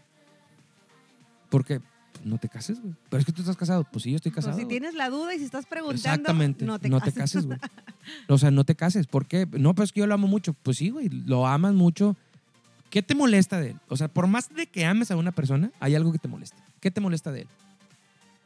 ¿Por 1.49 1.63
qué? 1.63 1.79
No 2.25 2.37
te 2.37 2.49
cases, 2.49 2.81
güey. 2.81 2.93
Pero 3.09 3.19
es 3.21 3.25
que 3.25 3.31
tú 3.31 3.41
estás 3.41 3.55
casado. 3.55 3.85
Pues 3.89 4.03
sí, 4.03 4.09
yo 4.11 4.17
estoy 4.17 4.33
Pues 4.33 4.45
casado. 4.45 4.59
si 4.61 4.67
tienes 4.67 4.95
la 4.95 5.09
duda 5.09 5.33
y 5.33 5.37
si 5.39 5.45
estás 5.45 5.65
preguntando, 5.65 5.95
Exactamente. 6.09 6.65
no 6.65 6.77
te 6.77 6.89
cases. 7.13 7.45
güey. 7.45 7.57
O 8.27 8.37
sea, 8.37 8.51
no 8.51 8.65
te 8.65 8.75
cases. 8.75 9.07
¿Por 9.07 9.27
qué? 9.27 9.47
No, 9.49 9.73
pues 9.73 9.87
es 9.89 9.93
que 9.93 10.01
yo 10.01 10.07
lo 10.07 10.13
amo 10.13 10.27
mucho. 10.27 10.53
Pues 10.61 10.75
sí, 10.77 10.89
güey, 10.89 11.07
lo 11.07 11.47
amas 11.47 11.73
mucho. 11.73 12.17
¿Qué 12.95 13.01
te 13.01 13.13
molesta 13.13 13.59
de 13.59 13.71
él? 13.71 13.79
O 13.89 13.97
sea, 13.97 14.07
por 14.07 14.25
más 14.25 14.55
de 14.55 14.67
que 14.67 14.85
ames 14.85 15.11
a 15.11 15.17
una 15.17 15.33
persona, 15.33 15.69
hay 15.81 15.95
algo 15.95 16.13
que 16.13 16.17
te 16.17 16.29
molesta. 16.29 16.55
¿Qué 16.79 16.91
te 16.91 17.01
molesta 17.01 17.29
de 17.33 17.41
él? 17.41 17.47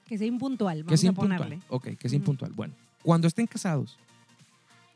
Que 0.08 0.18
sea 0.18 0.26
impuntual, 0.26 0.78
Que 0.78 0.84
vamos 0.86 1.00
es 1.00 1.04
a 1.06 1.10
impuntual. 1.10 1.38
ponerle. 1.38 1.60
Ok, 1.70 1.84
que 2.00 2.08
es 2.08 2.14
Ujú. 2.14 2.16
impuntual. 2.16 2.54
Bueno, 2.54 2.74
cuando 3.04 3.28
estén 3.28 3.46
casados, 3.46 4.00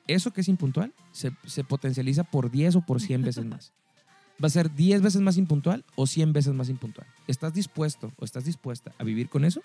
eso 0.07 0.31
que 0.31 0.41
es 0.41 0.47
impuntual 0.47 0.91
se, 1.11 1.31
se 1.45 1.63
potencializa 1.63 2.23
por 2.23 2.49
10 2.49 2.77
o 2.77 2.81
por 2.81 2.99
100 2.99 3.21
veces 3.21 3.45
más. 3.45 3.71
¿Va 4.43 4.47
a 4.47 4.49
ser 4.49 4.73
10 4.73 5.03
veces 5.03 5.21
más 5.21 5.37
impuntual 5.37 5.85
o 5.93 6.07
100 6.07 6.33
veces 6.33 6.55
más 6.55 6.69
impuntual? 6.69 7.05
¿Estás 7.27 7.53
dispuesto 7.53 8.11
o 8.17 8.25
estás 8.25 8.45
dispuesta 8.45 8.91
a 8.97 9.03
vivir 9.03 9.29
con 9.29 9.45
eso? 9.45 9.61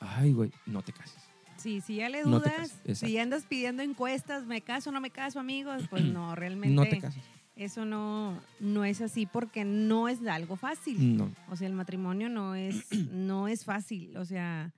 Ay, 0.00 0.32
güey, 0.32 0.50
no 0.64 0.80
te 0.80 0.94
cases. 0.94 1.22
Sí, 1.58 1.82
si 1.82 1.96
ya 1.96 2.08
le 2.08 2.22
No 2.22 2.38
dudas, 2.38 2.70
exacto. 2.86 3.06
si 3.06 3.12
ya 3.12 3.22
andas 3.22 3.44
pidiendo 3.44 3.82
encuestas, 3.82 4.46
me 4.46 4.62
caso 4.62 4.88
o 4.88 4.92
no 4.94 5.02
me 5.02 5.10
caso, 5.10 5.40
amigos, 5.40 5.82
pues 5.90 6.04
no, 6.06 6.34
realmente 6.34 6.74
No 6.74 6.84
te 6.88 6.98
cases. 6.98 7.22
Eso 7.58 7.84
no, 7.84 8.40
no 8.60 8.84
es 8.84 9.00
así 9.02 9.26
porque 9.26 9.64
no 9.64 10.08
es 10.08 10.24
algo 10.26 10.56
fácil. 10.56 11.16
No. 11.16 11.30
O 11.50 11.56
sea, 11.56 11.66
el 11.66 11.74
matrimonio 11.74 12.28
no 12.28 12.54
es, 12.54 12.86
no 13.12 13.48
es 13.48 13.64
fácil. 13.64 14.16
O 14.16 14.24
sea, 14.24 14.72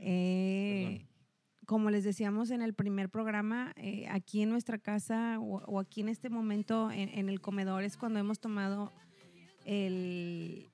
eh, 0.00 1.04
como 1.66 1.90
les 1.90 2.04
decíamos 2.04 2.50
en 2.50 2.62
el 2.62 2.72
primer 2.72 3.08
programa, 3.10 3.72
eh, 3.76 4.06
aquí 4.10 4.42
en 4.42 4.48
nuestra 4.50 4.78
casa 4.78 5.38
o, 5.40 5.58
o 5.66 5.80
aquí 5.80 6.00
en 6.00 6.08
este 6.08 6.30
momento 6.30 6.90
en, 6.90 7.08
en 7.10 7.28
el 7.28 7.40
comedor 7.40 7.82
es 7.82 7.96
cuando 7.96 8.18
hemos 8.18 8.38
tomado 8.40 8.92
el, 9.66 10.70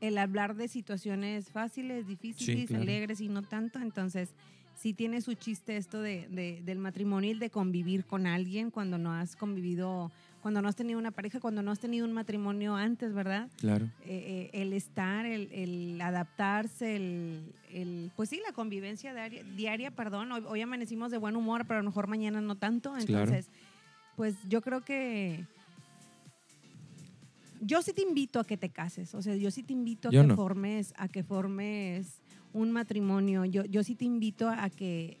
el 0.00 0.18
hablar 0.18 0.56
de 0.56 0.68
situaciones 0.68 1.50
fáciles, 1.50 2.06
difíciles, 2.08 2.68
claro. 2.68 2.82
alegres 2.82 3.20
y 3.20 3.28
no 3.28 3.42
tanto. 3.42 3.78
Entonces, 3.78 4.34
sí 4.74 4.94
tiene 4.94 5.20
su 5.20 5.34
chiste 5.34 5.76
esto 5.76 6.00
de, 6.02 6.26
de- 6.28 6.60
del 6.64 6.78
matrimonio 6.78 7.28
y 7.28 7.34
el 7.34 7.38
de 7.38 7.50
convivir 7.50 8.04
con 8.04 8.26
alguien 8.26 8.70
cuando 8.72 8.98
no 8.98 9.12
has 9.12 9.36
convivido, 9.36 10.10
cuando 10.42 10.60
no 10.60 10.68
has 10.68 10.74
tenido 10.76 10.98
una 10.98 11.12
pareja, 11.12 11.38
cuando 11.40 11.62
no 11.62 11.70
has 11.70 11.78
tenido 11.78 12.04
un 12.04 12.12
matrimonio 12.12 12.74
antes, 12.74 13.14
¿verdad? 13.14 13.48
Claro. 13.58 13.86
eh, 14.04 14.50
eh, 14.52 14.60
el 14.60 14.72
estar, 14.72 15.24
el, 15.24 15.50
el 15.52 16.00
adaptarse, 16.00 16.96
el, 16.96 17.54
el- 17.72 18.10
pues 18.16 18.28
sí, 18.28 18.40
la 18.46 18.52
convivencia 18.52 19.14
diaria, 19.14 19.44
diaria 19.56 19.90
perdón. 19.92 20.32
Hoy, 20.32 20.42
hoy 20.48 20.60
amanecimos 20.60 21.10
de 21.12 21.18
buen 21.18 21.36
humor, 21.36 21.64
pero 21.66 21.78
a 21.78 21.82
lo 21.82 21.88
mejor 21.88 22.08
mañana 22.08 22.40
no 22.40 22.56
tanto. 22.56 22.92
Claro. 23.06 23.24
Entonces, 23.32 23.46
pues 24.16 24.34
yo 24.48 24.60
creo 24.62 24.80
que 24.82 25.46
yo 27.60 27.80
sí 27.82 27.92
te 27.92 28.02
invito 28.02 28.40
a 28.40 28.44
que 28.44 28.56
te 28.56 28.68
cases. 28.70 29.14
O 29.14 29.22
sea, 29.22 29.36
yo 29.36 29.50
sí 29.52 29.62
te 29.62 29.72
invito 29.72 30.08
a 30.08 30.12
Yo 30.12 30.22
que 30.22 30.26
no. 30.28 30.34
formes, 30.36 30.92
a 30.96 31.08
que 31.08 31.22
formes 31.22 32.20
un 32.52 32.72
matrimonio. 32.72 33.44
Yo, 33.44 33.64
yo 33.64 33.84
sí 33.84 33.94
te 33.94 34.04
invito 34.04 34.48
a 34.48 34.68
que 34.70 35.16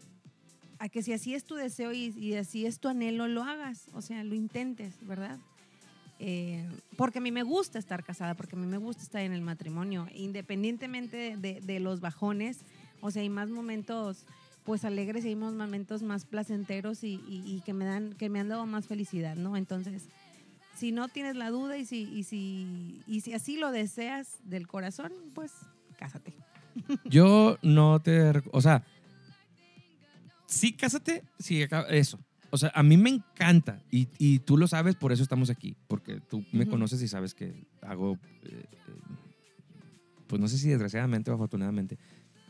a 0.82 0.88
que 0.88 1.00
si 1.00 1.12
así 1.12 1.32
es 1.32 1.44
tu 1.44 1.54
deseo 1.54 1.92
y, 1.92 2.34
así 2.34 2.66
es 2.66 2.80
tu 2.80 2.88
anhelo, 2.88 3.28
lo 3.28 3.44
hagas, 3.44 3.86
o 3.94 4.02
sea, 4.02 4.24
lo 4.24 4.34
intentes, 4.34 4.96
¿verdad? 5.06 5.38
Eh, 6.18 6.68
porque 6.96 7.18
a 7.18 7.22
mí 7.22 7.30
me 7.30 7.44
gusta 7.44 7.78
estar 7.78 8.02
casada, 8.02 8.34
porque 8.34 8.56
a 8.56 8.58
mí 8.58 8.66
me 8.66 8.78
gusta 8.78 9.04
estar 9.04 9.20
en 9.22 9.32
el 9.32 9.42
matrimonio, 9.42 10.08
independientemente 10.12 11.36
de, 11.36 11.78
los 11.78 12.00
bajones, 12.00 12.62
o 13.00 13.12
sea, 13.12 13.22
hay 13.22 13.28
más 13.28 13.48
momentos 13.48 14.24
pues 14.64 14.84
alegres 14.84 15.24
y 15.24 15.28
hay 15.28 15.36
más 15.36 15.52
momentos 15.52 16.02
más 16.02 16.24
placenteros 16.24 17.04
y, 17.04 17.62
que 17.64 17.74
me 17.74 17.84
dan 17.84 18.14
que 18.14 18.28
me 18.28 18.40
han 18.40 18.48
dado 18.48 18.66
más 18.66 18.88
felicidad, 18.88 19.36
¿no? 19.36 19.56
Entonces, 19.56 20.08
si 20.74 20.90
no 20.90 21.06
tienes 21.06 21.36
la 21.36 21.50
duda 21.50 21.78
y 21.78 21.84
si 21.84 22.02
y 22.12 22.24
si 22.24 23.02
y 23.06 23.20
si 23.20 23.34
así 23.34 23.56
lo 23.56 23.70
deseas 23.70 24.38
del 24.42 24.66
corazón, 24.66 25.12
pues 25.32 25.52
cásate. 25.96 26.34
Yo 27.04 27.56
no 27.62 28.00
te. 28.00 28.42
O 28.50 28.60
sea, 28.60 28.84
sí, 30.52 30.72
cásate, 30.72 31.24
sí, 31.38 31.64
eso. 31.90 32.18
O 32.50 32.58
sea, 32.58 32.70
a 32.74 32.82
mí 32.82 32.96
me 32.96 33.08
encanta 33.08 33.82
y, 33.90 34.08
y 34.18 34.40
tú 34.40 34.58
lo 34.58 34.68
sabes, 34.68 34.94
por 34.94 35.10
eso 35.10 35.22
estamos 35.22 35.48
aquí. 35.48 35.74
Porque 35.88 36.20
tú 36.20 36.44
me 36.52 36.66
conoces 36.66 37.00
y 37.00 37.08
sabes 37.08 37.34
que 37.34 37.54
hago, 37.80 38.18
eh, 38.42 38.50
eh, 38.52 38.66
pues 40.26 40.40
no 40.40 40.48
sé 40.48 40.58
si 40.58 40.68
desgraciadamente 40.68 41.30
o 41.30 41.34
afortunadamente, 41.34 41.98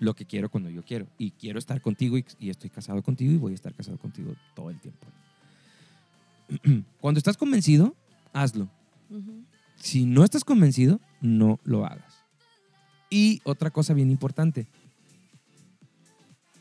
lo 0.00 0.14
que 0.14 0.26
quiero 0.26 0.50
cuando 0.50 0.70
yo 0.70 0.84
quiero. 0.84 1.06
Y 1.18 1.30
quiero 1.30 1.60
estar 1.60 1.80
contigo 1.80 2.18
y, 2.18 2.24
y 2.40 2.50
estoy 2.50 2.68
casado 2.68 3.00
contigo 3.02 3.32
y 3.32 3.36
voy 3.36 3.52
a 3.52 3.54
estar 3.54 3.72
casado 3.74 3.96
contigo 3.96 4.34
todo 4.56 4.70
el 4.70 4.80
tiempo. 4.80 5.06
Cuando 7.00 7.18
estás 7.18 7.36
convencido, 7.36 7.94
hazlo. 8.32 8.68
Si 9.76 10.04
no 10.04 10.24
estás 10.24 10.44
convencido, 10.44 11.00
no 11.20 11.60
lo 11.64 11.84
hagas. 11.84 12.24
Y 13.10 13.40
otra 13.44 13.70
cosa 13.70 13.94
bien 13.94 14.10
importante. 14.10 14.66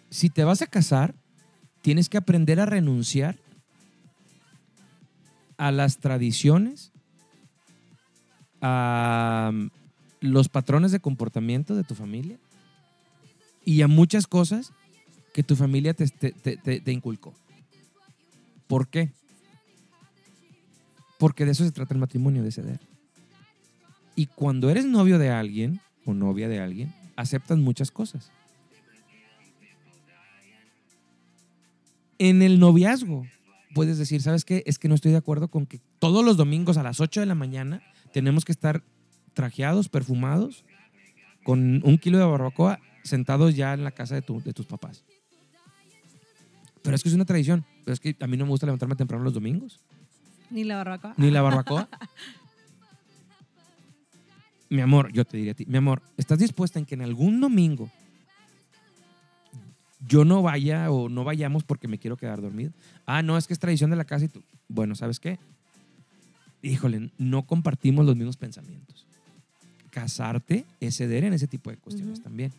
Si 0.09 0.29
te 0.29 0.43
vas 0.43 0.61
a 0.61 0.67
casar, 0.67 1.15
tienes 1.81 2.09
que 2.09 2.17
aprender 2.17 2.59
a 2.59 2.65
renunciar 2.65 3.37
a 5.57 5.71
las 5.71 5.97
tradiciones, 5.97 6.91
a 8.61 9.51
mm, 9.53 9.67
los 10.21 10.49
patrones 10.49 10.91
de 10.91 10.99
comportamiento 10.99 11.75
de 11.75 11.83
tu 11.83 11.95
familia 11.95 12.37
y 13.65 13.81
a 13.81 13.87
muchas 13.87 14.27
cosas 14.27 14.71
que 15.33 15.43
tu 15.43 15.55
familia 15.55 15.93
te- 15.93 16.09
te 16.09 16.91
inculcó. 16.91 17.33
¿Por 18.67 18.87
qué? 18.87 19.11
Porque 21.17 21.45
de 21.45 21.51
eso 21.51 21.63
se 21.63 21.71
trata 21.71 21.93
el 21.93 21.99
matrimonio, 21.99 22.43
de 22.43 22.51
ceder. 22.51 22.79
Y 24.15 24.25
cuando 24.27 24.69
eres 24.69 24.85
novio 24.85 25.19
de 25.19 25.29
alguien 25.29 25.79
o 26.05 26.13
novia 26.13 26.47
de 26.49 26.59
alguien, 26.59 26.93
aceptas 27.15 27.57
muchas 27.57 27.91
cosas. 27.91 28.31
En 32.23 32.43
el 32.43 32.59
noviazgo, 32.59 33.25
puedes 33.73 33.97
decir, 33.97 34.21
¿sabes 34.21 34.45
qué? 34.45 34.61
Es 34.67 34.77
que 34.77 34.87
no 34.87 34.93
estoy 34.93 35.09
de 35.11 35.17
acuerdo 35.17 35.47
con 35.47 35.65
que 35.65 35.79
todos 35.97 36.23
los 36.23 36.37
domingos 36.37 36.77
a 36.77 36.83
las 36.83 36.99
8 36.99 37.19
de 37.19 37.25
la 37.25 37.33
mañana 37.33 37.81
tenemos 38.13 38.45
que 38.45 38.51
estar 38.51 38.83
trajeados, 39.33 39.89
perfumados, 39.89 40.63
con 41.43 41.81
un 41.83 41.97
kilo 41.97 42.19
de 42.19 42.25
barbacoa, 42.25 42.79
sentados 43.03 43.55
ya 43.55 43.73
en 43.73 43.83
la 43.83 43.89
casa 43.89 44.13
de, 44.13 44.21
tu- 44.21 44.39
de 44.43 44.53
tus 44.53 44.67
papás. 44.67 45.03
Pero 46.83 46.95
es 46.95 47.01
que 47.01 47.09
es 47.09 47.15
una 47.15 47.25
tradición. 47.25 47.65
Pero 47.85 47.93
es 47.93 47.99
que 47.99 48.15
a 48.19 48.27
mí 48.27 48.37
no 48.37 48.45
me 48.45 48.51
gusta 48.51 48.67
levantarme 48.67 48.95
temprano 48.95 49.23
los 49.23 49.33
domingos. 49.33 49.79
Ni 50.51 50.63
la 50.63 50.75
barbacoa. 50.77 51.15
Ni 51.17 51.31
la 51.31 51.41
barbacoa. 51.41 51.89
mi 54.69 54.81
amor, 54.81 55.11
yo 55.11 55.25
te 55.25 55.37
diría 55.37 55.53
a 55.53 55.55
ti, 55.55 55.65
mi 55.65 55.77
amor, 55.77 56.03
¿estás 56.17 56.37
dispuesta 56.37 56.77
en 56.77 56.85
que 56.85 56.93
en 56.93 57.01
algún 57.01 57.41
domingo 57.41 57.89
yo 60.07 60.25
no 60.25 60.41
vaya 60.41 60.91
o 60.91 61.09
no 61.09 61.23
vayamos 61.23 61.63
porque 61.63 61.87
me 61.87 61.97
quiero 61.99 62.17
quedar 62.17 62.41
dormido? 62.41 62.71
Ah, 63.05 63.21
no, 63.21 63.37
es 63.37 63.47
que 63.47 63.53
es 63.53 63.59
tradición 63.59 63.89
de 63.89 63.95
la 63.97 64.05
casa 64.05 64.25
y 64.25 64.27
tú. 64.29 64.41
Bueno, 64.67 64.95
¿sabes 64.95 65.19
qué? 65.19 65.37
Híjole, 66.63 67.11
no 67.17 67.45
compartimos 67.47 68.05
los 68.05 68.15
mismos 68.15 68.37
pensamientos. 68.37 69.05
Casarte 69.89 70.65
es 70.79 70.95
ceder 70.97 71.23
en 71.23 71.33
ese 71.33 71.47
tipo 71.47 71.69
de 71.69 71.77
cuestiones 71.77 72.21
también. 72.21 72.51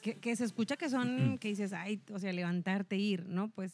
Que, 0.00 0.14
que 0.14 0.34
se 0.36 0.44
escucha 0.44 0.76
que 0.76 0.88
son, 0.88 1.38
que 1.38 1.48
dices, 1.48 1.72
ay, 1.72 2.00
o 2.12 2.18
sea, 2.18 2.32
levantarte, 2.32 2.96
ir, 2.96 3.26
¿no? 3.26 3.48
Pues 3.48 3.72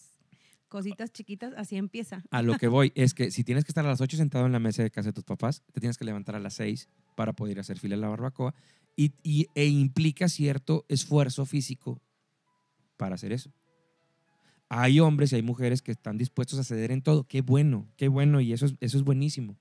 cositas 0.68 1.12
chiquitas, 1.12 1.52
así 1.56 1.76
empieza. 1.76 2.24
A 2.30 2.42
lo 2.42 2.56
que 2.56 2.66
voy 2.66 2.92
es 2.94 3.14
que 3.14 3.30
si 3.30 3.44
tienes 3.44 3.64
que 3.64 3.70
estar 3.70 3.84
a 3.84 3.88
las 3.88 4.00
8 4.00 4.16
sentado 4.16 4.46
en 4.46 4.52
la 4.52 4.58
mesa 4.58 4.82
de 4.82 4.90
casa 4.90 5.10
de 5.10 5.12
tus 5.12 5.24
papás, 5.24 5.62
te 5.72 5.80
tienes 5.80 5.98
que 5.98 6.04
levantar 6.04 6.34
a 6.34 6.40
las 6.40 6.54
6 6.54 6.88
para 7.14 7.32
poder 7.34 7.60
hacer 7.60 7.78
fila 7.78 7.94
en 7.94 8.00
la 8.00 8.08
barbacoa 8.08 8.54
y, 8.96 9.12
y- 9.22 9.48
e 9.54 9.66
implica 9.66 10.28
cierto 10.28 10.84
esfuerzo 10.88 11.44
físico 11.46 12.00
para 13.04 13.16
hacer 13.16 13.32
eso. 13.32 13.52
Hay 14.70 14.98
hombres 14.98 15.30
y 15.30 15.36
hay 15.36 15.42
mujeres 15.42 15.82
que 15.82 15.92
están 15.92 16.16
dispuestos 16.16 16.58
a 16.58 16.64
ceder 16.64 16.90
en 16.90 17.02
todo. 17.02 17.24
Qué 17.24 17.42
bueno, 17.42 17.86
qué 17.98 18.08
bueno 18.08 18.40
y 18.40 18.54
eso 18.54 18.64
es, 18.64 18.76
eso 18.80 18.96
es 18.96 19.04
buenísimo. 19.04 19.58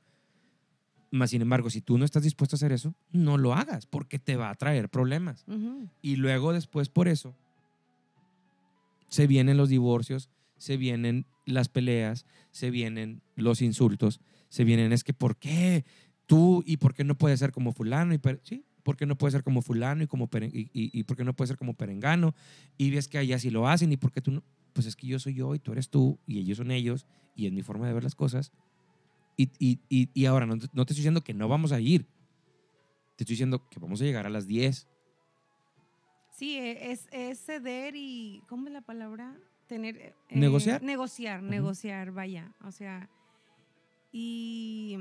Más 1.12 1.32
sin 1.32 1.42
embargo, 1.42 1.70
si 1.70 1.82
tú 1.82 1.98
no 1.98 2.06
estás 2.06 2.24
dispuesto 2.24 2.56
a 2.56 2.58
hacer 2.58 2.72
eso, 2.72 2.96
no 3.12 3.38
lo 3.38 3.54
hagas 3.54 3.86
porque 3.86 4.18
te 4.18 4.38
va 4.38 4.50
a 4.50 4.56
traer 4.56 4.88
problemas. 4.88 5.46
Y 6.02 6.16
luego 6.16 6.54
después 6.54 6.88
por 6.88 7.10
eso 7.10 7.36
se 9.10 9.28
vienen 9.28 9.58
los 9.58 9.68
divorcios, 9.68 10.30
se 10.56 10.78
vienen 10.78 11.26
las 11.46 11.68
peleas, 11.68 12.26
se 12.52 12.72
vienen 12.72 13.22
los 13.36 13.62
insultos, 13.62 14.22
se 14.48 14.64
vienen 14.64 14.94
es 14.94 15.04
que 15.04 15.14
¿por 15.14 15.36
qué 15.36 15.84
tú 16.28 16.64
y 16.66 16.78
por 16.78 16.94
qué 16.94 17.04
no 17.04 17.18
puedes 17.18 17.42
ser 17.42 17.52
como 17.52 17.74
fulano? 17.74 18.14
Y 18.14 18.22
sí, 18.44 18.64
¿por 18.84 18.98
qué 18.98 19.06
no 19.06 19.18
puede 19.18 19.32
ser 19.32 19.44
como 19.44 19.62
fulano 19.62 20.04
y, 20.04 20.08
como 20.08 20.30
y, 20.34 20.70
y- 20.74 21.00
y 21.00 21.04
por 21.04 21.18
qué 21.18 21.24
no 21.24 21.34
puede 21.36 21.48
ser 21.48 21.58
como 21.58 21.74
perengano? 21.74 22.36
Y 22.78 22.92
ves 22.92 23.08
que 23.08 23.18
allá 23.18 23.40
sí 23.40 23.50
lo 23.50 23.68
hacen 23.68 23.92
y 23.92 23.98
por 23.98 24.12
qué 24.12 24.22
tú 24.22 24.32
no... 24.32 24.44
Pues 24.74 24.88
es 24.88 24.96
que 24.96 25.08
yo 25.08 25.20
soy 25.20 25.34
yo 25.36 25.54
y 25.56 25.60
tú 25.60 25.72
eres 25.72 25.90
tú 25.90 26.20
y 26.28 26.40
ellos 26.40 26.58
son 26.58 26.72
ellos 26.72 27.06
y 27.36 27.46
es 27.48 27.52
mi 27.54 27.62
forma 27.62 27.88
de 27.88 27.94
ver 27.94 28.04
las 28.04 28.16
cosas. 28.16 28.52
Y, 29.38 29.50
y- 29.60 29.80
y- 29.90 30.10
y 30.14 30.26
ahora 30.26 30.46
no 30.46 30.58
te, 30.58 30.68
no 30.74 30.86
te 30.86 30.94
estoy 30.94 31.02
diciendo 31.02 31.22
que 31.22 31.34
no 31.34 31.48
vamos 31.48 31.72
a 31.72 31.80
ir. 31.80 32.06
Te 33.16 33.24
estoy 33.24 33.34
diciendo 33.34 33.68
que 33.70 33.80
vamos 33.80 34.02
a 34.02 34.06
llegar 34.06 34.26
a 34.26 34.30
las 34.30 34.48
10 34.48 34.88
Sí, 36.32 36.58
e- 36.58 36.92
es, 36.92 37.08
es 37.12 37.40
ceder 37.46 37.96
y, 37.96 38.42
¿cómo 38.48 38.68
es 38.68 38.74
la 38.74 38.82
palabra? 38.82 39.38
Tener... 39.68 39.96
eh, 39.98 40.16
Negociar. 40.32 40.82
Negociar, 40.82 41.42
Ujú. 41.42 41.50
negociar, 41.52 42.12
vaya. 42.12 42.52
O 42.64 42.72
sea, 42.72 43.08
y, 44.12 44.98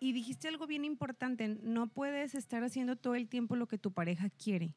y 0.00 0.12
dijiste 0.12 0.48
algo 0.48 0.66
bien 0.66 0.84
importante, 0.84 1.48
no 1.62 1.86
puedes 1.86 2.34
estar 2.34 2.62
haciendo 2.64 2.96
todo 2.96 3.14
el 3.14 3.28
tiempo 3.28 3.56
lo 3.56 3.66
que 3.66 3.78
tu 3.78 3.90
pareja 3.90 4.28
quiere. 4.30 4.70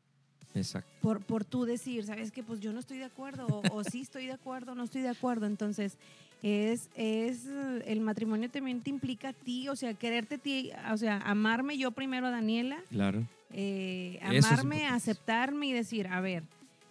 Exacto. 0.56 0.90
Por, 1.02 1.22
por 1.22 1.46
tú 1.46 1.66
decir, 1.66 2.04
¿sabes 2.06 2.32
qué? 2.32 2.42
Pues 2.44 2.60
yo 2.60 2.74
no 2.74 2.80
estoy 2.80 2.98
de 2.98 3.04
acuerdo, 3.06 3.46
o, 3.48 3.76
o 3.76 3.84
sí 3.84 4.02
estoy 4.02 4.26
de 4.26 4.32
acuerdo, 4.34 4.74
no 4.76 4.84
estoy 4.84 5.02
de 5.02 5.10
acuerdo. 5.10 5.46
Entonces, 5.46 5.98
es, 6.42 6.90
es, 6.96 7.46
el 7.86 8.00
matrimonio 8.02 8.50
también 8.50 8.82
te 8.82 8.90
implica 8.90 9.30
a 9.30 9.34
ti, 9.34 9.68
o 9.68 9.76
sea, 9.76 9.94
quererte, 9.94 10.36
a 10.36 10.38
ti, 10.40 10.72
o 10.92 10.98
sea, 10.98 11.18
amarme 11.20 11.78
yo 11.78 11.92
primero 11.92 12.28
a 12.28 12.32
Daniela, 12.32 12.82
Claro. 12.90 13.26
eh, 13.52 14.20
es 14.32 14.46
amarme, 14.46 14.88
aceptarme 14.88 15.68
y 15.68 15.74
decir, 15.74 16.08
a 16.08 16.20
ver, 16.22 16.44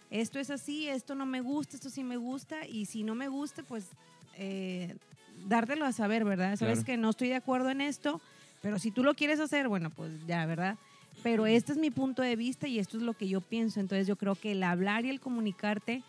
esto 0.09 0.39
es 0.39 0.49
así, 0.51 0.87
esto 0.87 1.15
no 1.15 1.25
me 1.25 1.41
gusta, 1.41 1.75
esto 1.75 1.89
sí 1.89 2.03
me 2.03 2.17
gusta, 2.17 2.65
y 2.67 2.85
si 2.85 3.03
no 3.03 3.15
me 3.15 3.27
gusta, 3.27 3.63
pues 3.63 3.87
eh, 4.37 4.95
dártelo 5.47 5.85
a 5.85 5.91
saber, 5.91 6.23
¿verdad? 6.25 6.55
Sabes 6.57 6.79
Claro. 6.79 6.85
que 6.85 6.97
no 6.97 7.09
estoy 7.09 7.29
de 7.29 7.35
acuerdo 7.35 7.69
en 7.69 7.81
esto, 7.81 8.21
pero 8.61 8.79
si 8.79 8.91
tú 8.91 9.03
lo 9.03 9.13
quieres 9.13 9.39
hacer, 9.39 9.67
bueno, 9.67 9.89
pues 9.89 10.11
ya, 10.27 10.45
¿verdad? 10.45 10.77
Pero 11.23 11.45
este 11.47 11.71
es 11.73 11.77
mi 11.77 11.91
punto 11.91 12.21
de 12.21 12.35
vista 12.35 12.67
y 12.67 12.79
esto 12.79 12.97
es 12.97 13.03
lo 13.03 13.13
que 13.13 13.27
yo 13.27 13.41
pienso. 13.41 13.79
Entonces 13.79 14.07
yo 14.07 14.15
creo 14.15 14.35
que 14.35 14.53
el 14.53 14.63
hablar 14.63 15.05
y 15.05 15.09
el 15.09 15.19
comunicarte 15.19 16.01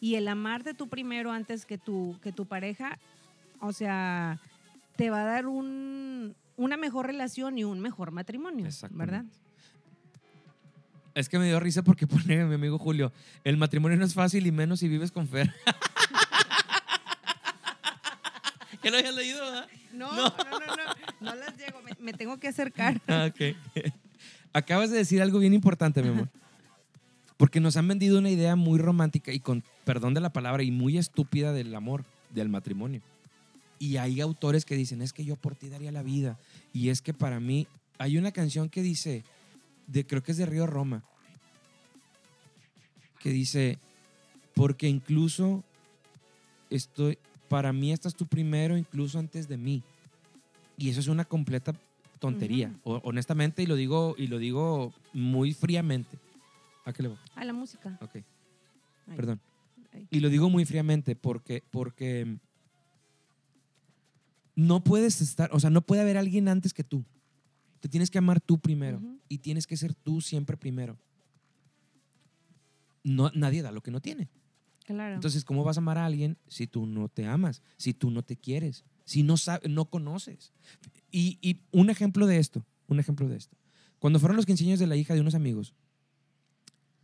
y 0.00 0.14
el 0.16 0.28
amarte 0.28 0.74
tú 0.74 0.88
primero 0.88 1.32
antes 1.32 1.64
que 1.66 1.78
tu, 1.78 2.16
que 2.22 2.32
tu 2.32 2.46
pareja, 2.46 2.98
o 3.60 3.72
sea, 3.72 4.38
te 4.96 5.10
va 5.10 5.22
a 5.22 5.24
dar 5.24 5.46
un, 5.46 6.34
una 6.56 6.76
mejor 6.76 7.06
relación 7.06 7.58
y 7.58 7.64
un 7.64 7.80
mejor 7.80 8.10
matrimonio. 8.12 8.68
¿verdad? 8.90 9.24
Es 11.14 11.28
que 11.28 11.38
me 11.38 11.46
dio 11.46 11.60
risa 11.60 11.82
porque 11.82 12.06
pone 12.08 12.44
mi 12.44 12.54
amigo 12.54 12.78
Julio, 12.78 13.12
el 13.44 13.56
matrimonio 13.56 13.98
no 13.98 14.04
es 14.04 14.14
fácil 14.14 14.46
y 14.46 14.52
menos 14.52 14.80
si 14.80 14.88
vives 14.88 15.10
con 15.12 15.26
Fer. 15.28 15.52
¿Ya 18.82 18.90
lo 18.90 18.98
habías 18.98 19.14
leído, 19.14 19.40
verdad? 19.44 19.68
No, 19.92 20.12
no, 20.12 20.22
no, 20.24 20.58
no, 20.60 20.76
no, 21.20 21.34
las 21.34 21.56
llego, 21.56 21.80
me, 21.82 21.92
me 22.00 22.12
tengo 22.12 22.38
que 22.38 22.48
acercar. 22.48 23.00
Ah, 23.06 23.30
ok. 23.30 23.56
Acabas 24.52 24.90
de 24.90 24.98
decir 24.98 25.22
algo 25.22 25.38
bien 25.38 25.54
importante, 25.54 26.02
mi 26.02 26.08
amor. 26.08 26.28
Porque 27.36 27.60
nos 27.60 27.76
han 27.76 27.88
vendido 27.88 28.18
una 28.18 28.30
idea 28.30 28.54
muy 28.56 28.78
romántica 28.78 29.32
y 29.32 29.40
con 29.40 29.64
perdón 29.84 30.14
de 30.14 30.20
la 30.20 30.32
palabra 30.32 30.62
y 30.62 30.70
muy 30.70 30.98
estúpida 30.98 31.52
del 31.52 31.74
amor, 31.74 32.04
del 32.30 32.48
matrimonio. 32.48 33.00
Y 33.78 33.96
hay 33.96 34.20
autores 34.20 34.64
que 34.64 34.76
dicen, 34.76 35.02
es 35.02 35.12
que 35.12 35.24
yo 35.24 35.36
por 35.36 35.56
ti 35.56 35.68
daría 35.68 35.90
la 35.90 36.02
vida. 36.02 36.38
Y 36.72 36.90
es 36.90 37.02
que 37.02 37.14
para 37.14 37.40
mí, 37.40 37.66
hay 37.98 38.18
una 38.18 38.30
canción 38.30 38.68
que 38.68 38.82
dice, 38.82 39.24
de, 39.86 40.06
creo 40.06 40.22
que 40.22 40.32
es 40.32 40.38
de 40.38 40.46
Río 40.46 40.66
Roma, 40.66 41.02
que 43.20 43.30
dice, 43.30 43.78
porque 44.54 44.88
incluso 44.88 45.64
estoy, 46.70 47.18
para 47.52 47.70
mí 47.70 47.92
estás 47.92 48.14
tú 48.14 48.24
primero, 48.26 48.78
incluso 48.78 49.18
antes 49.18 49.46
de 49.46 49.58
mí. 49.58 49.82
Y 50.78 50.88
eso 50.88 51.00
es 51.00 51.08
una 51.08 51.26
completa 51.26 51.74
tontería, 52.18 52.72
honestamente, 52.84 53.62
y 53.62 53.66
lo 53.66 53.76
digo, 53.76 54.14
y 54.16 54.26
lo 54.28 54.38
digo 54.38 54.94
muy 55.12 55.52
fríamente. 55.52 56.16
¿A 56.86 56.94
qué 56.94 57.02
le 57.02 57.10
va? 57.10 57.16
A 57.34 57.44
la 57.44 57.52
música. 57.52 57.98
Ok, 58.00 58.14
Ay, 58.14 59.16
perdón. 59.16 59.38
ay. 59.92 60.06
Y 60.10 60.20
lo 60.20 60.30
digo 60.30 60.48
muy 60.48 60.64
fríamente 60.64 61.14
porque, 61.14 61.62
porque 61.70 62.38
no 64.56 64.82
puedes 64.82 65.20
estar, 65.20 65.50
o 65.52 65.60
sea, 65.60 65.68
no 65.68 65.82
puede 65.82 66.00
haber 66.00 66.16
alguien 66.16 66.48
antes 66.48 66.72
que 66.72 66.84
tú. 66.84 67.04
Te 67.80 67.88
tienes 67.90 68.10
que 68.10 68.16
amar 68.16 68.40
tú 68.40 68.58
primero 68.58 68.96
Ujú. 68.96 69.18
y 69.28 69.38
tienes 69.38 69.66
que 69.66 69.76
ser 69.76 69.92
tú 69.92 70.22
siempre 70.22 70.56
primero. 70.56 70.96
No, 73.04 73.30
nadie 73.34 73.60
da 73.60 73.72
lo 73.72 73.82
que 73.82 73.90
no 73.90 74.00
tiene. 74.00 74.28
Claro. 74.84 75.14
Entonces, 75.14 75.44
¿cómo 75.44 75.64
vas 75.64 75.76
a 75.76 75.80
amar 75.80 75.98
a 75.98 76.06
alguien 76.06 76.38
si 76.48 76.66
tú 76.66 76.86
no 76.86 77.08
te 77.08 77.26
amas, 77.26 77.62
si 77.76 77.94
tú 77.94 78.10
no 78.10 78.22
te 78.22 78.36
quieres, 78.36 78.84
si 79.04 79.22
no 79.22 79.36
sabes, 79.36 79.70
no 79.70 79.86
conoces? 79.86 80.52
Y, 81.10 81.38
y 81.40 81.62
un 81.70 81.90
ejemplo 81.90 82.26
de 82.26 82.38
esto, 82.38 82.64
un 82.88 83.00
ejemplo 83.00 83.28
de 83.28 83.36
esto. 83.36 83.56
Cuando 83.98 84.18
fueron 84.18 84.36
los 84.36 84.46
15 84.46 84.64
años 84.64 84.78
de 84.80 84.86
la 84.86 84.96
hija 84.96 85.14
de 85.14 85.20
unos 85.20 85.34
amigos, 85.34 85.74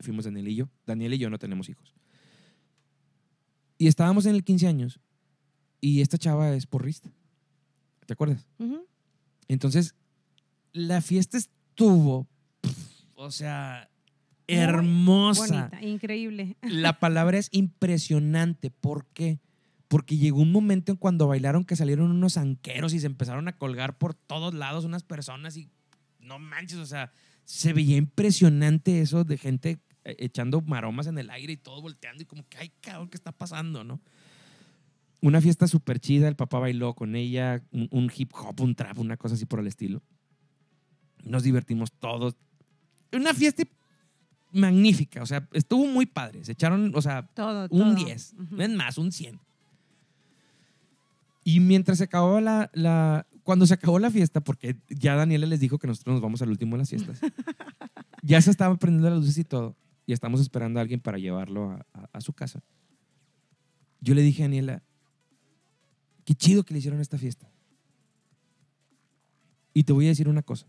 fuimos 0.00 0.24
Daniel 0.24 0.48
y 0.48 0.54
yo. 0.56 0.68
Daniel 0.86 1.14
y 1.14 1.18
yo 1.18 1.30
no 1.30 1.38
tenemos 1.38 1.68
hijos. 1.68 1.94
Y 3.78 3.86
estábamos 3.86 4.26
en 4.26 4.34
el 4.34 4.42
15 4.42 4.66
años 4.66 5.00
y 5.80 6.00
esta 6.00 6.18
chava 6.18 6.52
es 6.54 6.66
porrista. 6.66 7.12
¿Te 8.06 8.14
acuerdas? 8.14 8.46
Entonces, 9.46 9.94
la 10.72 11.00
fiesta 11.00 11.38
estuvo, 11.38 12.26
o 13.14 13.30
sea, 13.30 13.88
hermosa. 14.48 15.68
Bonita, 15.70 15.82
increíble. 15.82 16.56
La 16.62 16.98
palabra 16.98 17.38
es 17.38 17.48
impresionante. 17.52 18.70
¿Por 18.70 19.06
qué? 19.06 19.38
Porque 19.86 20.16
llegó 20.16 20.40
un 20.40 20.52
momento 20.52 20.92
en 20.92 20.98
cuando 20.98 21.28
bailaron 21.28 21.64
que 21.64 21.76
salieron 21.76 22.10
unos 22.10 22.36
anqueros 22.36 22.92
y 22.94 23.00
se 23.00 23.06
empezaron 23.06 23.48
a 23.48 23.56
colgar 23.56 23.96
por 23.98 24.14
todos 24.14 24.54
lados 24.54 24.84
unas 24.84 25.02
personas 25.02 25.56
y 25.56 25.70
no 26.20 26.38
manches, 26.38 26.78
o 26.78 26.86
sea, 26.86 27.12
se 27.44 27.72
veía 27.72 27.96
impresionante 27.96 29.00
eso 29.00 29.24
de 29.24 29.38
gente 29.38 29.78
eh, 30.04 30.16
echando 30.18 30.60
maromas 30.60 31.06
en 31.06 31.16
el 31.18 31.30
aire 31.30 31.54
y 31.54 31.56
todo 31.56 31.80
volteando 31.80 32.22
y 32.22 32.26
como 32.26 32.46
que, 32.48 32.58
ay, 32.58 32.70
cabrón, 32.80 33.08
¿qué 33.08 33.16
está 33.16 33.32
pasando, 33.32 33.84
no? 33.84 34.00
Una 35.20 35.40
fiesta 35.40 35.66
súper 35.66 35.98
chida, 35.98 36.28
el 36.28 36.36
papá 36.36 36.58
bailó 36.58 36.94
con 36.94 37.16
ella, 37.16 37.62
un, 37.72 37.88
un 37.90 38.12
hip 38.14 38.32
hop, 38.34 38.60
un 38.60 38.74
trap, 38.74 38.98
una 38.98 39.16
cosa 39.16 39.34
así 39.34 39.46
por 39.46 39.60
el 39.60 39.66
estilo. 39.66 40.02
Nos 41.24 41.42
divertimos 41.42 41.90
todos. 41.92 42.36
Una 43.12 43.34
fiesta 43.34 43.62
magnífica, 44.52 45.22
o 45.22 45.26
sea, 45.26 45.46
estuvo 45.52 45.86
muy 45.86 46.06
padre. 46.06 46.44
Se 46.44 46.52
echaron, 46.52 46.92
o 46.94 47.02
sea, 47.02 47.26
Todo, 47.34 47.68
un 47.70 47.94
todo. 47.94 48.04
10, 48.04 48.34
Ujú. 48.38 48.60
es 48.62 48.70
más, 48.70 48.98
un 48.98 49.12
100. 49.12 49.38
Y 51.44 51.60
mientras 51.60 51.98
se 51.98 52.04
acabó 52.04 52.40
la, 52.40 52.70
la- 52.74 53.26
cuando 53.42 53.66
se 53.66 53.74
acabó 53.74 53.98
la 53.98 54.10
fiesta, 54.10 54.40
porque 54.40 54.76
ya 54.90 55.14
Daniela 55.16 55.46
les 55.46 55.60
dijo 55.60 55.78
que 55.78 55.86
nosotros 55.86 56.14
nos 56.14 56.22
vamos 56.22 56.42
al 56.42 56.50
último 56.50 56.76
de 56.76 56.78
las 56.78 56.90
fiestas, 56.90 57.20
ya 58.22 58.40
se 58.42 58.50
estaban 58.50 58.76
prendiendo 58.78 59.08
las 59.10 59.18
luces 59.20 59.38
y 59.38 59.44
todo, 59.44 59.74
y 60.06 60.12
estamos 60.12 60.40
esperando 60.40 60.78
a 60.78 60.82
alguien 60.82 61.00
para 61.00 61.18
llevarlo 61.18 61.70
a, 61.70 61.86
a- 61.94 62.08
a 62.12 62.20
su 62.20 62.32
casa. 62.32 62.60
Yo 64.00 64.14
le 64.14 64.22
dije 64.22 64.42
a 64.42 64.46
Daniela, 64.46 64.82
qué 66.24 66.34
chido 66.34 66.62
que 66.64 66.74
le 66.74 66.78
hicieron 66.78 67.00
esta 67.00 67.18
fiesta. 67.18 67.48
Y 69.74 69.84
te 69.84 69.92
voy 69.92 70.06
a 70.06 70.08
decir 70.08 70.28
una 70.28 70.42
cosa. 70.42 70.66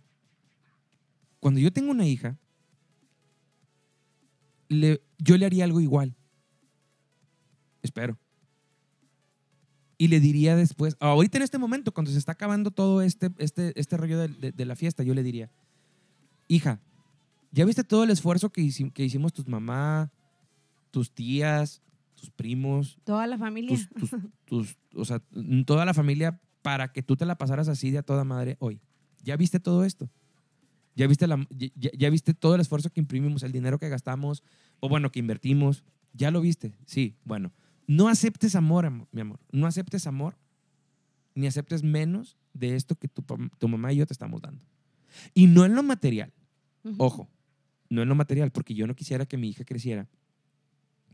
Cuando 1.40 1.60
yo 1.60 1.72
tengo 1.72 1.92
una 1.92 2.06
hija, 2.06 2.38
le- 4.70 5.02
yo 5.18 5.38
le 5.38 5.46
haría 5.46 5.66
algo 5.66 5.82
igual. 5.82 6.16
Espero. 7.82 8.18
Y 9.98 10.08
le 10.08 10.20
diría 10.22 10.56
después, 10.56 10.96
ahorita 11.02 11.38
en 11.38 11.44
este 11.44 11.58
momento, 11.58 11.94
cuando 11.94 12.12
se 12.12 12.18
está 12.18 12.32
acabando 12.32 12.72
todo 12.72 13.02
este, 13.02 13.32
este, 13.38 13.78
este 13.80 13.98
rollo 13.98 14.18
de, 14.20 14.28
de- 14.30 14.52
de 14.54 14.66
la 14.66 14.76
fiesta, 14.76 15.04
yo 15.04 15.14
le 15.14 15.24
diría, 15.24 15.52
hija, 16.48 16.80
¿ya 17.52 17.66
viste 17.66 17.84
todo 17.84 18.06
el 18.06 18.10
esfuerzo 18.10 18.50
que, 18.50 18.62
hici- 18.62 18.94
que 18.94 19.04
hicimos 19.04 19.34
tus 19.34 19.48
mamá, 19.48 20.12
tus 20.92 21.12
tías, 21.12 21.82
tus 22.16 22.30
primos, 22.32 22.98
Toda 23.04 23.28
la 23.28 23.38
familia. 23.38 23.76
tus, 23.98 24.10
tus, 24.10 24.20
tus- 24.46 24.78
o 24.96 25.04
sea, 25.06 25.22
toda 25.66 25.84
la 25.86 25.94
familia 25.94 26.40
para 26.62 26.92
que 26.94 27.02
tú 27.04 27.18
te 27.18 27.26
la 27.26 27.38
pasaras 27.38 27.68
así 27.68 27.92
de 27.92 27.98
a 27.98 28.04
toda 28.04 28.24
madre 28.24 28.56
hoy? 28.60 28.80
¿Ya 29.24 29.36
viste 29.36 29.60
todo 29.60 29.84
esto? 29.84 30.10
¿Ya 31.00 31.08
viste, 31.08 31.28
la, 31.28 31.38
ya- 31.50 31.70
ya, 31.76 31.90
ya 31.98 32.10
viste 32.10 32.34
todo 32.34 32.56
el 32.56 32.62
esfuerzo 32.62 32.90
que 32.90 33.00
imprimimos, 33.00 33.44
el 33.44 33.54
dinero 33.54 33.80
que 33.80 33.88
gastamos, 33.88 34.44
o 34.82 34.90
bueno, 34.90 35.12
que 35.14 35.20
invertimos? 35.20 35.86
¿Ya 36.12 36.30
lo 36.30 36.42
viste? 36.42 36.74
Sí, 36.86 37.16
bueno. 37.24 37.54
No 37.88 38.10
aceptes 38.10 38.54
amor, 38.54 38.86
am- 38.86 39.06
mi 39.14 39.22
amor. 39.22 39.40
No 39.54 39.66
aceptes 39.66 40.08
amor, 40.08 40.38
ni 41.36 41.48
aceptes 41.48 41.84
menos 41.84 42.36
de 42.54 42.76
esto 42.76 42.96
que 42.96 43.08
tu, 43.08 43.24
tu 43.58 43.68
mamá 43.70 43.94
y 43.94 43.96
yo 43.96 44.06
te 44.06 44.12
estamos 44.12 44.42
dando. 44.42 44.62
Y 45.34 45.48
no 45.48 45.64
en 45.64 45.74
lo 45.74 45.84
material. 45.84 46.34
Ojo, 46.98 47.30
no 47.90 48.02
en 48.02 48.10
lo 48.10 48.16
material, 48.16 48.52
porque 48.52 48.74
yo 48.74 48.86
no 48.86 48.94
quisiera 48.94 49.26
que 49.26 49.38
mi 49.38 49.48
hija 49.48 49.64
creciera 49.64 50.06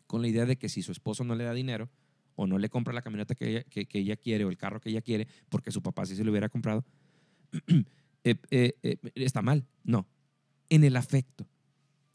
con 0.07 0.23
la 0.23 0.27
idea 0.29 0.47
de 0.47 0.57
que 0.57 0.67
si 0.67 0.81
su 0.81 0.91
esposo 0.93 1.23
no 1.23 1.35
le 1.35 1.43
da 1.43 1.53
dinero 1.53 1.91
o 2.35 2.47
no 2.47 2.57
le 2.57 2.69
compra 2.69 2.91
la 2.91 3.03
camioneta 3.03 3.35
que 3.35 3.49
ella, 3.49 3.63
que, 3.65 3.85
que 3.85 3.99
ella 3.99 4.15
quiere 4.17 4.45
o 4.45 4.49
el 4.49 4.57
carro 4.57 4.81
que 4.81 4.89
ella 4.89 5.01
quiere, 5.01 5.27
porque 5.49 5.69
su 5.71 5.83
papá 5.83 6.07
sí 6.07 6.15
se 6.15 6.23
lo 6.23 6.31
hubiera 6.31 6.49
comprado, 6.49 6.83
eh, 8.25 8.35
eh, 8.51 8.73
eh, 8.83 8.97
está 9.15 9.41
mal. 9.41 9.65
No. 9.83 10.05
En 10.69 10.83
el 10.83 10.95
afecto, 10.97 11.47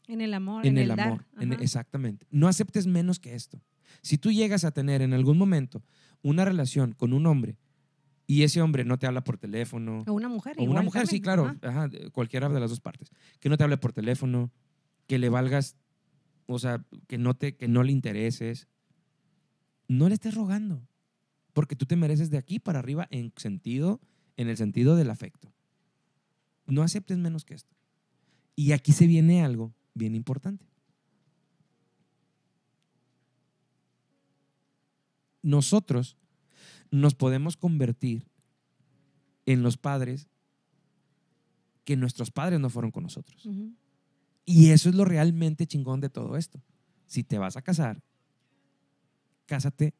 En 0.07 0.21
el 0.21 0.33
amor, 0.33 0.65
en, 0.65 0.77
en, 0.77 0.83
el, 0.83 0.91
amor. 0.99 1.25
en- 1.39 1.53
exactamente. 1.53 2.27
No 2.29 2.47
aceptes 2.47 2.85
menos 2.85 3.19
que 3.19 3.33
esto. 3.33 3.61
Si 4.01 4.17
tú 4.17 4.31
llegas 4.31 4.63
a 4.65 4.71
tener 4.71 5.01
en 5.01 5.13
algún 5.13 5.37
momento 5.37 5.83
una 6.21 6.45
relación 6.45 6.91
con 6.93 7.13
un 7.13 7.25
hombre 7.25 7.57
y 8.27 8.43
ese 8.43 8.61
hombre 8.61 8.85
no 8.85 8.97
te 8.99 9.07
habla 9.07 9.23
por 9.23 9.37
teléfono, 9.37 10.03
O 10.07 10.13
una 10.13 10.29
mujer. 10.29 10.55
o 10.59 10.63
una 10.63 10.81
mujer, 10.81 11.07
sí, 11.07 11.19
claro, 11.21 11.45
ajá. 11.61 11.83
ajá, 11.85 11.89
cualquiera 12.11 12.47
de 12.49 12.59
las 12.59 12.69
dos 12.69 12.79
partes. 12.79 13.09
Que 13.39 13.49
no 13.49 13.57
te 13.57 13.63
hable 13.63 13.77
por 13.77 13.91
teléfono, 13.93 14.51
que 15.07 15.17
le 15.17 15.29
valgas, 15.29 15.75
o 16.45 16.59
sea, 16.59 16.85
que 17.07 17.17
no, 17.17 17.33
te, 17.33 17.55
que 17.55 17.67
no 17.67 17.83
le 17.83 17.91
intereses. 17.91 18.67
No 19.87 20.07
le 20.07 20.13
estés 20.15 20.35
rogando, 20.35 20.87
porque 21.53 21.75
tú 21.75 21.85
te 21.85 21.95
mereces 21.97 22.29
de 22.29 22.37
aquí 22.37 22.59
para 22.59 22.79
arriba 22.79 23.07
en, 23.11 23.33
sentido, 23.35 23.99
en 24.37 24.47
el 24.47 24.55
sentido 24.57 24.95
del 24.95 25.09
afecto. 25.09 25.50
No 26.71 26.83
aceptes 26.83 27.17
menos 27.17 27.43
que 27.43 27.53
esto. 27.53 27.75
Y 28.55 28.71
aquí 28.71 28.93
se 28.93 29.05
viene 29.05 29.43
algo 29.43 29.73
bien 29.93 30.15
importante. 30.15 30.65
Nosotros 35.41 36.15
nos 36.89 37.13
podemos 37.13 37.57
convertir 37.57 38.25
en 39.45 39.63
los 39.63 39.75
padres 39.75 40.29
que 41.83 41.97
nuestros 41.97 42.31
padres 42.31 42.61
no 42.61 42.69
fueron 42.69 42.91
con 42.91 43.03
nosotros. 43.03 43.49
Y 44.45 44.69
eso 44.69 44.87
es 44.87 44.95
lo 44.95 45.03
realmente 45.03 45.67
chingón 45.67 45.99
de 45.99 46.09
todo 46.09 46.37
esto. 46.37 46.63
Si 47.05 47.25
te 47.25 47.37
vas 47.37 47.57
a 47.57 47.61
casar, 47.61 48.01
cásate 49.45 49.93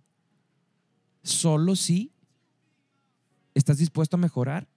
solo 1.22 1.76
si 1.76 2.13
estás 3.55 3.78
dispuesto 3.78 4.15
a 4.15 4.19
mejorar 4.19 4.69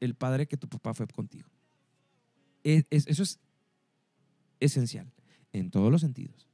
el 0.00 0.14
padre 0.14 0.46
que 0.46 0.56
tu 0.56 0.68
papá 0.68 0.94
fue 0.94 1.06
contigo. 1.06 1.48
Es- 2.64 2.86
es- 2.90 3.06
eso 3.06 3.22
es 3.22 3.38
esencial 4.60 5.12
en 5.52 5.70
todos 5.70 5.90
los 5.92 6.00
sentidos. 6.00 6.48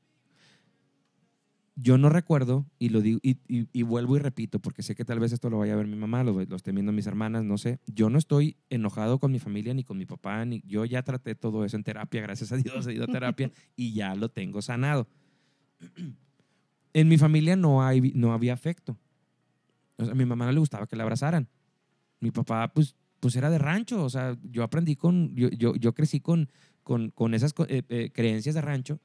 Yo 1.74 1.96
no 1.96 2.10
recuerdo, 2.10 2.66
y 2.78 2.90
lo 2.90 3.00
digo, 3.00 3.18
y, 3.22 3.38
y- 3.48 3.66
y 3.72 3.82
vuelvo 3.82 4.16
y 4.16 4.18
repito, 4.20 4.58
porque 4.60 4.82
sé 4.82 4.94
que 4.94 5.06
tal 5.06 5.18
vez 5.20 5.32
esto 5.32 5.48
lo 5.48 5.58
vaya 5.58 5.72
a 5.72 5.76
ver 5.76 5.86
mi 5.86 5.96
mamá, 5.96 6.22
lo, 6.22 6.32
lo 6.44 6.56
estén 6.56 6.74
viendo 6.74 6.92
mis 6.92 7.06
hermanas, 7.06 7.44
no 7.44 7.56
sé. 7.56 7.78
Yo 7.86 8.10
no 8.10 8.18
estoy 8.18 8.56
enojado 8.68 9.18
con 9.18 9.32
mi 9.32 9.38
familia 9.38 9.72
ni 9.72 9.82
con 9.82 9.96
mi 9.96 10.04
papá, 10.04 10.44
ni 10.44 10.60
yo 10.66 10.84
ya 10.84 11.02
traté 11.02 11.34
todo 11.34 11.64
eso 11.64 11.76
en 11.76 11.82
terapia, 11.82 12.20
gracias 12.20 12.52
a 12.52 12.56
Dios 12.58 12.86
he 12.86 12.92
ido 12.92 13.04
a 13.04 13.06
terapia 13.06 13.50
y 13.76 13.94
ya 13.94 14.14
lo 14.14 14.28
tengo 14.28 14.60
sanado. 14.60 15.08
En 16.92 17.08
mi 17.08 17.16
familia 17.16 17.56
no, 17.56 17.82
hay, 17.82 18.12
no 18.14 18.34
había 18.34 18.52
afecto. 18.52 18.98
O 19.96 20.04
sea, 20.04 20.12
a 20.12 20.14
mi 20.14 20.26
mamá 20.26 20.44
no 20.44 20.52
le 20.52 20.58
gustaba 20.60 20.86
que 20.86 20.94
la 20.94 21.04
abrazaran. 21.04 21.48
Mi 22.20 22.30
papá, 22.30 22.70
pues, 22.72 22.94
pues 23.22 23.36
era 23.36 23.50
de 23.50 23.58
rancho. 23.58 24.02
O 24.04 24.10
sea, 24.10 24.36
yo 24.42 24.64
aprendí 24.64 24.96
con, 24.96 25.32
yo, 25.36 25.48
yo, 25.50 25.76
yo 25.76 25.94
crecí 25.94 26.18
con, 26.18 26.50
con, 26.82 27.10
con 27.10 27.34
esas 27.34 27.54
eh, 27.68 27.84
eh, 27.88 28.10
creencias 28.12 28.56
de 28.56 28.60
rancho. 28.60 28.98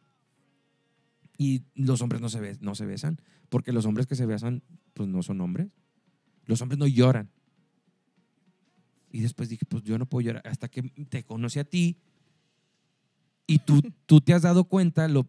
Y 1.37 1.61
los 1.75 2.01
hombres 2.01 2.19
no 2.19 2.29
se, 2.29 2.41
bes- 2.41 2.59
no 2.61 2.73
se 2.73 2.87
besan, 2.87 3.21
porque 3.49 3.71
los 3.71 3.85
hombres 3.85 4.07
que 4.07 4.15
se 4.15 4.25
besan, 4.25 4.63
pues 4.95 5.07
no 5.07 5.21
son 5.21 5.39
hombres. 5.39 5.71
Los 6.45 6.63
hombres 6.63 6.79
no 6.79 6.87
lloran. 6.87 7.29
Y 9.11 9.21
después 9.21 9.49
dije, 9.49 9.65
pues 9.69 9.83
yo 9.83 9.99
no 9.99 10.07
puedo 10.07 10.25
llorar. 10.25 10.47
Hasta 10.47 10.67
que 10.67 10.81
te 10.81 11.23
conocí 11.23 11.59
a 11.59 11.63
ti 11.63 11.99
y 13.45 13.59
tú, 13.59 13.81
tú 14.07 14.19
te 14.19 14.33
has 14.33 14.41
dado 14.41 14.63
cuenta 14.63 15.07
lo 15.07 15.27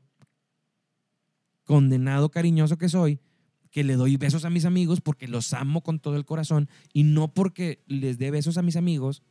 condenado 1.64 2.30
cariñoso 2.30 2.78
que 2.78 2.88
soy, 2.88 3.20
que 3.70 3.84
le 3.84 3.94
doy 3.94 4.16
besos 4.16 4.44
a 4.44 4.50
mis 4.50 4.64
amigos 4.64 5.00
porque 5.00 5.28
los 5.28 5.52
amo 5.52 5.82
con 5.82 6.00
todo 6.00 6.16
el 6.16 6.24
corazón 6.24 6.68
y 6.92 7.02
no 7.04 7.32
porque 7.34 7.82
les 7.86 8.18
dé 8.18 8.30
besos 8.30 8.56
a 8.58 8.62
mis 8.62 8.76
amigos, 8.76 9.22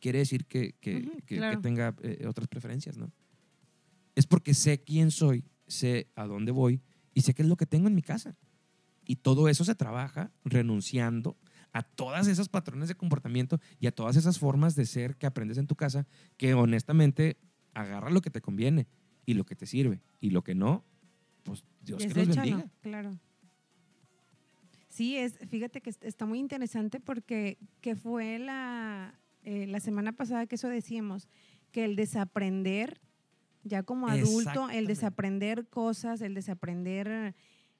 quiere 0.00 0.18
decir 0.20 0.46
que, 0.46 0.74
que- 0.80 0.96
Ujú, 0.98 1.10
que- 1.18 1.22
que 1.22 1.36
claro. 1.36 1.60
tenga 1.60 1.94
eh, 2.02 2.24
otras 2.28 2.48
preferencias, 2.48 2.96
¿no? 2.98 3.12
Es 4.14 4.26
porque 4.26 4.54
sé 4.54 4.82
quién 4.82 5.10
soy, 5.10 5.44
sé 5.66 6.10
a 6.16 6.26
dónde 6.26 6.52
voy 6.52 6.82
y 7.14 7.22
sé 7.22 7.34
qué 7.34 7.42
es 7.42 7.48
lo 7.48 7.56
que 7.56 7.66
tengo 7.66 7.88
en 7.88 7.94
mi 7.94 8.02
casa. 8.02 8.36
Y 9.04 9.16
todo 9.16 9.48
eso 9.48 9.64
se 9.64 9.74
trabaja 9.74 10.30
renunciando 10.44 11.36
a 11.72 11.82
todas 11.82 12.26
esos 12.28 12.48
patrones 12.48 12.88
de 12.88 12.94
comportamiento 12.94 13.58
y 13.80 13.86
a 13.86 13.92
todas 13.92 14.16
esas 14.16 14.38
formas 14.38 14.76
de 14.76 14.86
ser 14.86 15.16
que 15.16 15.26
aprendes 15.26 15.58
en 15.58 15.66
tu 15.66 15.74
casa, 15.74 16.06
que 16.36 16.54
honestamente 16.54 17.38
agarra 17.74 18.10
lo 18.10 18.20
que 18.20 18.30
te 18.30 18.40
conviene 18.42 18.86
y 19.24 19.34
lo 19.34 19.44
que 19.44 19.56
te 19.56 19.66
sirve 19.66 20.02
y 20.20 20.30
lo 20.30 20.44
que 20.44 20.54
no, 20.54 20.84
pues 21.42 21.64
Dios 21.80 21.98
que 22.02 22.08
los 22.08 22.14
Deséchalo, 22.14 22.56
bendiga. 22.56 22.72
claro. 22.82 23.18
Sí, 24.92 25.16
es, 25.16 25.38
fíjate 25.48 25.80
que 25.80 25.88
est- 25.88 26.04
está 26.04 26.26
muy 26.26 26.38
interesante 26.38 27.00
porque 27.00 27.56
que 27.80 27.96
fue 27.96 28.38
la, 28.38 29.18
eh, 29.42 29.66
la 29.66 29.80
semana 29.80 30.12
pasada 30.12 30.44
que 30.46 30.56
eso 30.56 30.68
decíamos, 30.68 31.28
que 31.70 31.86
el 31.86 31.96
desaprender, 31.96 33.00
ya 33.64 33.82
como 33.84 34.08
adulto, 34.08 34.68
el 34.68 34.86
desaprender 34.86 35.66
cosas, 35.68 36.20
el 36.20 36.34
desaprender 36.34 37.34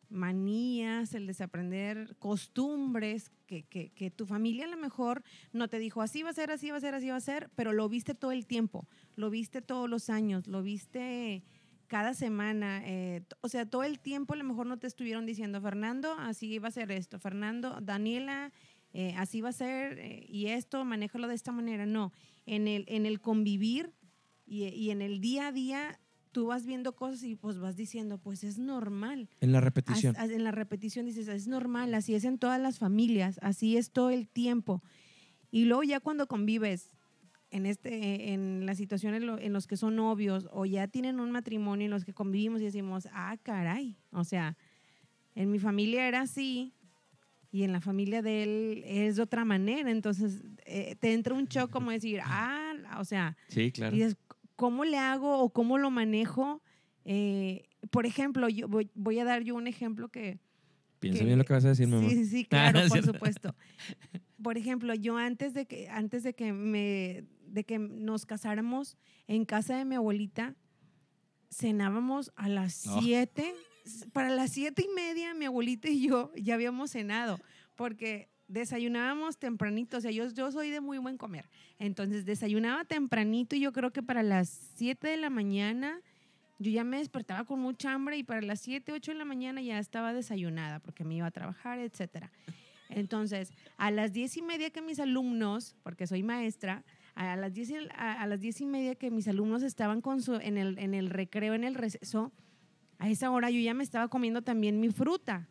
manías, 0.08 1.12
el 1.14 1.26
desaprender 1.26 2.16
costumbres, 2.18 3.30
que, 3.46 3.64
que, 3.64 3.90
que 3.90 4.10
tu 4.10 4.24
familia 4.24 4.64
a 4.64 4.68
lo 4.68 4.76
mejor 4.78 5.22
no 5.52 5.68
te 5.68 5.78
dijo 5.78 6.00
así 6.00 6.22
va 6.22 6.30
a 6.30 6.34
ser, 6.34 6.50
así 6.50 6.70
va 6.70 6.78
a 6.78 6.80
ser, 6.80 6.94
así 6.94 7.08
va 7.10 7.16
a 7.16 7.20
ser, 7.20 7.50
pero 7.54 7.72
lo 7.74 7.88
viste 7.90 8.14
todo 8.14 8.32
el 8.32 8.46
tiempo, 8.46 8.88
lo 9.16 9.28
viste 9.28 9.60
todos 9.60 9.88
los 9.90 10.08
años, 10.08 10.46
lo 10.46 10.62
viste 10.62 11.42
cada 11.92 12.14
semana, 12.14 12.80
eh, 12.86 13.20
o 13.42 13.48
sea, 13.50 13.66
todo 13.66 13.84
el 13.84 13.98
tiempo 13.98 14.32
a 14.32 14.36
lo 14.38 14.44
mejor 14.44 14.64
no 14.66 14.78
te 14.78 14.86
estuvieron 14.86 15.26
diciendo, 15.26 15.60
Fernando, 15.60 16.14
así 16.18 16.58
va 16.58 16.68
a 16.68 16.70
ser 16.70 16.90
esto, 16.90 17.18
Fernando, 17.18 17.78
Daniela, 17.82 18.50
eh, 18.94 19.14
así 19.18 19.42
va 19.42 19.50
a 19.50 19.52
ser, 19.52 19.98
eh, 19.98 20.24
y 20.26 20.46
esto, 20.46 20.82
manéjalo 20.86 21.28
de 21.28 21.34
esta 21.34 21.52
manera. 21.52 21.84
No, 21.84 22.10
en 22.46 22.66
el, 22.66 22.86
en 22.88 23.04
el 23.04 23.20
convivir 23.20 23.92
y, 24.46 24.64
y 24.68 24.90
en 24.90 25.02
el 25.02 25.20
día 25.20 25.48
a 25.48 25.52
día 25.52 26.00
tú 26.30 26.46
vas 26.46 26.64
viendo 26.64 26.96
cosas 26.96 27.24
y 27.24 27.36
pues 27.36 27.58
vas 27.58 27.76
diciendo, 27.76 28.16
pues 28.16 28.42
es 28.42 28.56
normal. 28.56 29.28
En 29.42 29.52
la 29.52 29.60
repetición. 29.60 30.16
As- 30.16 30.22
as- 30.24 30.30
en 30.30 30.44
la 30.44 30.50
repetición 30.50 31.04
dices, 31.04 31.28
es 31.28 31.46
normal, 31.46 31.92
así 31.94 32.14
es 32.14 32.24
en 32.24 32.38
todas 32.38 32.58
las 32.58 32.78
familias, 32.78 33.38
así 33.42 33.76
es 33.76 33.90
todo 33.90 34.08
el 34.08 34.28
tiempo. 34.28 34.82
Y 35.50 35.66
luego 35.66 35.82
ya 35.82 36.00
cuando 36.00 36.26
convives 36.26 36.88
en, 37.52 37.66
este, 37.66 38.32
en 38.32 38.66
la 38.66 38.74
situación 38.74 39.14
en, 39.14 39.26
lo- 39.26 39.38
en 39.38 39.52
los 39.52 39.66
que 39.66 39.76
son 39.76 39.94
novios 39.96 40.48
o 40.52 40.66
ya 40.66 40.88
tienen 40.88 41.20
un 41.20 41.30
matrimonio 41.30 41.84
en 41.84 41.90
los 41.90 42.04
que 42.04 42.12
convivimos 42.12 42.60
y 42.60 42.64
decimos, 42.64 43.06
ah, 43.12 43.36
caray, 43.42 43.96
o 44.10 44.24
sea, 44.24 44.56
en 45.34 45.50
mi 45.50 45.58
familia 45.58 46.08
era 46.08 46.22
así 46.22 46.72
y 47.50 47.62
en 47.64 47.72
la 47.72 47.80
familia 47.80 48.22
de 48.22 48.42
él 48.42 48.82
es 48.86 49.16
de 49.16 49.22
otra 49.22 49.44
manera. 49.44 49.90
Entonces 49.90 50.42
eh, 50.64 50.96
te 50.98 51.12
entra 51.12 51.34
un 51.34 51.44
shock 51.46 51.70
como 51.70 51.90
decir, 51.90 52.20
ah, 52.24 52.72
o 52.98 53.04
sea, 53.04 53.36
Sí, 53.48 53.70
claro. 53.70 53.94
y 53.94 53.98
dices, 54.00 54.16
¿cómo 54.56 54.84
le 54.84 54.98
hago 54.98 55.38
o 55.38 55.50
cómo 55.50 55.78
lo 55.78 55.90
manejo? 55.90 56.62
Eh, 57.04 57.68
por 57.90 58.06
ejemplo, 58.06 58.48
yo 58.48 58.68
voy, 58.68 58.90
voy 58.94 59.18
a 59.18 59.24
dar 59.24 59.42
yo 59.42 59.54
un 59.54 59.66
ejemplo 59.66 60.08
que... 60.08 60.38
Piensa 61.00 61.18
que- 61.20 61.24
bien 61.26 61.38
lo 61.38 61.44
que 61.44 61.52
vas 61.52 61.64
a 61.64 61.70
decir, 61.70 61.88
mi 61.88 61.96
amor. 61.96 62.10
Sí, 62.10 62.24
sí, 62.26 62.44
claro, 62.48 62.80
por 62.88 63.02
supuesto. 63.04 63.54
Por 64.42 64.56
ejemplo, 64.56 64.94
yo 64.94 65.16
antes 65.16 65.52
de 65.52 65.66
que, 65.66 65.88
antes 65.88 66.22
de 66.22 66.34
que 66.34 66.52
me, 66.52 67.24
de 67.52 67.64
que 67.64 67.78
nos 67.78 68.24
casáramos 68.26 68.96
en 69.28 69.44
casa 69.44 69.76
de 69.76 69.84
mi 69.84 69.94
abuelita, 69.94 70.54
cenábamos 71.50 72.32
a 72.34 72.48
las 72.48 72.86
Oh. 72.88 73.00
7. 73.00 73.54
Para 74.12 74.30
las 74.30 74.52
siete 74.52 74.86
y 74.88 74.94
media, 74.94 75.34
mi 75.34 75.44
abuelita 75.44 75.88
y 75.88 76.06
yo 76.08 76.32
ya 76.36 76.54
habíamos 76.54 76.92
cenado, 76.92 77.38
porque 77.76 78.28
desayunábamos 78.48 79.38
tempranito. 79.38 79.96
O 79.98 80.00
sea, 80.00 80.12
yo, 80.12 80.28
yo 80.30 80.50
soy 80.52 80.70
de 80.70 80.80
muy 80.80 80.98
buen 80.98 81.18
comer. 81.18 81.50
Entonces, 81.78 82.24
desayunaba 82.24 82.84
tempranito 82.84 83.56
y 83.56 83.60
yo 83.60 83.72
creo 83.72 83.92
que 83.92 84.02
para 84.02 84.22
las 84.22 84.48
7 84.76 85.08
de 85.08 85.16
la 85.16 85.30
mañana 85.30 86.00
yo 86.58 86.70
ya 86.70 86.84
me 86.84 86.98
despertaba 86.98 87.44
con 87.44 87.58
mucha 87.58 87.92
hambre 87.92 88.16
y 88.16 88.22
para 88.22 88.40
las 88.40 88.60
7, 88.60 88.92
8 88.92 89.12
de 89.12 89.18
la 89.18 89.24
mañana 89.24 89.60
ya 89.60 89.78
estaba 89.80 90.12
desayunada 90.14 90.78
porque 90.78 91.02
me 91.04 91.16
iba 91.16 91.26
a 91.26 91.30
trabajar, 91.32 91.80
etcétera. 91.80 92.30
Entonces, 92.88 93.52
a 93.78 93.90
las 93.90 94.12
10 94.12 94.36
y 94.36 94.42
media 94.42 94.70
que 94.70 94.80
mis 94.80 95.00
alumnos, 95.00 95.74
porque 95.82 96.06
soy 96.06 96.22
maestra, 96.22 96.84
a 97.14 97.36
las 97.36 97.52
10 97.52 97.70
y, 97.70 97.74
a, 97.96 98.26
las 98.26 98.40
10 98.40 98.60
y 98.62 98.66
media 98.66 98.94
que 98.94 99.10
mis 99.10 99.28
alumnos 99.28 99.62
estaban 99.62 100.02
en, 100.40 100.56
el, 100.58 101.10
recreo, 101.10 101.54
en 101.54 101.64
el 101.64 101.74
receso, 101.74 102.32
a 102.98 103.08
esa 103.08 103.30
hora 103.30 103.50
yo 103.50 103.60
ya 103.60 103.74
me 103.74 103.82
estaba 103.82 104.08
comiendo 104.08 104.42
también 104.42 104.80
mi 104.80 104.90
fruta. 104.90 105.48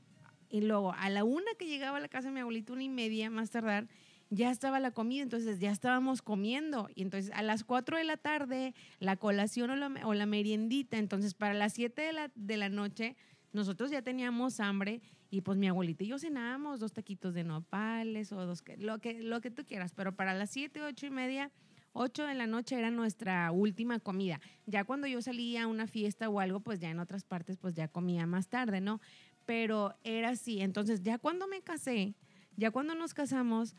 Y 0.49 0.61
luego, 0.61 0.93
a 0.93 1.09
la 1.09 1.23
una 1.23 1.51
que 1.57 1.67
llegaba 1.67 1.97
a 1.97 2.01
la 2.01 2.07
casa 2.09 2.27
de 2.27 2.33
mi 2.33 2.39
abuelita, 2.41 2.73
una 2.73 2.83
y 2.83 2.89
media 2.89 3.29
más 3.29 3.51
tardar, 3.51 3.87
ya 4.29 4.49
estaba 4.49 4.79
la 4.79 4.91
comida, 4.91 5.23
entonces 5.23 5.59
ya 5.59 5.71
estábamos 5.71 6.21
comiendo. 6.21 6.89
Y 6.95 7.03
entonces 7.03 7.31
a 7.33 7.43
las 7.43 7.63
4 7.63 7.97
de 7.97 8.03
la 8.05 8.17
tarde, 8.17 8.73
la 8.99 9.17
colación 9.17 9.69
o 9.69 9.75
la, 9.75 9.87
o 10.05 10.25
meriendita. 10.25 10.97
Entonces 10.97 11.33
para 11.33 11.53
las 11.53 11.73
7 11.73 12.01
de 12.01 12.13
la, 12.13 12.31
de 12.35 12.57
la 12.57 12.69
noche, 12.69 13.15
nosotros 13.53 13.91
ya 13.91 14.01
teníamos 14.01 14.59
hambre 14.59 15.01
y 15.31 15.41
pues 15.41 15.57
mi 15.57 15.69
abuelita 15.69 16.03
y 16.03 16.07
yo 16.07 16.19
cenábamos 16.19 16.81
dos 16.81 16.91
taquitos 16.91 17.33
de 17.33 17.45
nopales 17.45 18.33
o 18.33 18.45
dos, 18.45 18.63
lo 18.77 18.99
que, 18.99 19.23
lo 19.23 19.39
que 19.39 19.49
tú 19.49 19.65
quieras. 19.65 19.93
Pero 19.95 20.13
para 20.13 20.33
las 20.33 20.49
7, 20.49 20.83
8 20.83 21.05
y 21.05 21.09
media, 21.09 21.51
8 21.93 22.25
de 22.25 22.35
la 22.35 22.47
noche 22.47 22.77
era 22.77 22.91
nuestra 22.91 23.49
última 23.53 23.99
comida. 23.99 24.41
Ya 24.65 24.83
cuando 24.83 25.07
yo 25.07 25.21
salía 25.21 25.63
a 25.63 25.67
una 25.67 25.87
fiesta 25.87 26.27
o 26.27 26.41
algo, 26.41 26.59
pues 26.59 26.79
ya 26.79 26.89
en 26.89 26.99
otras 26.99 27.23
partes, 27.23 27.55
pues 27.55 27.73
ya 27.75 27.87
comía 27.87 28.25
más 28.25 28.49
tarde, 28.49 28.81
¿no? 28.81 28.99
Pero 29.45 29.95
era 30.03 30.29
así. 30.29 30.59
Entonces 30.59 31.01
ya 31.01 31.17
cuando 31.17 31.47
me 31.47 31.61
casé, 31.61 32.13
ya 32.57 32.71
cuando 32.71 32.93
nos 32.93 33.13
casamos, 33.13 33.77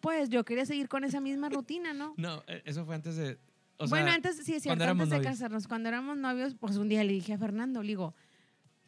pues 0.00 0.30
yo 0.30 0.46
quería 0.46 0.64
seguir 0.64 0.88
con 0.88 1.04
esa 1.04 1.20
misma 1.20 1.50
rutina, 1.50 1.92
¿no? 1.92 2.14
No, 2.16 2.42
eh, 2.46 2.62
eso 2.64 2.86
fue 2.86 2.94
antes 2.94 3.16
de. 3.16 3.38
o 3.76 3.86
bueno, 3.86 4.06
sea, 4.06 4.14
antes, 4.14 4.36
sí, 4.38 4.54
es 4.54 4.62
cierto, 4.62 4.82
antes 4.82 5.10
de 5.10 5.16
novios. 5.16 5.30
casarnos, 5.30 5.68
cuando 5.68 5.90
éramos 5.90 6.16
novios, 6.16 6.54
pues 6.54 6.78
un 6.78 6.88
día 6.88 7.04
le 7.04 7.12
dije 7.12 7.34
a 7.34 7.38
Fernando, 7.38 7.82
le 7.82 7.88
digo, 7.88 8.14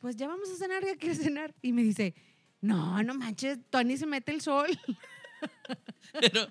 pues 0.06 0.14
ya 0.14 0.28
vamos 0.28 0.48
a 0.48 0.54
cenar, 0.54 0.84
¿ya 0.84 0.94
quieres 0.94 1.18
cenar? 1.18 1.52
Y 1.62 1.72
me 1.72 1.82
dice, 1.82 2.14
no, 2.60 3.02
no 3.02 3.12
manches, 3.14 3.58
Tony 3.70 3.96
se 3.96 4.06
mete 4.06 4.30
el 4.30 4.40
sol. 4.40 4.68
Pero, 6.20 6.48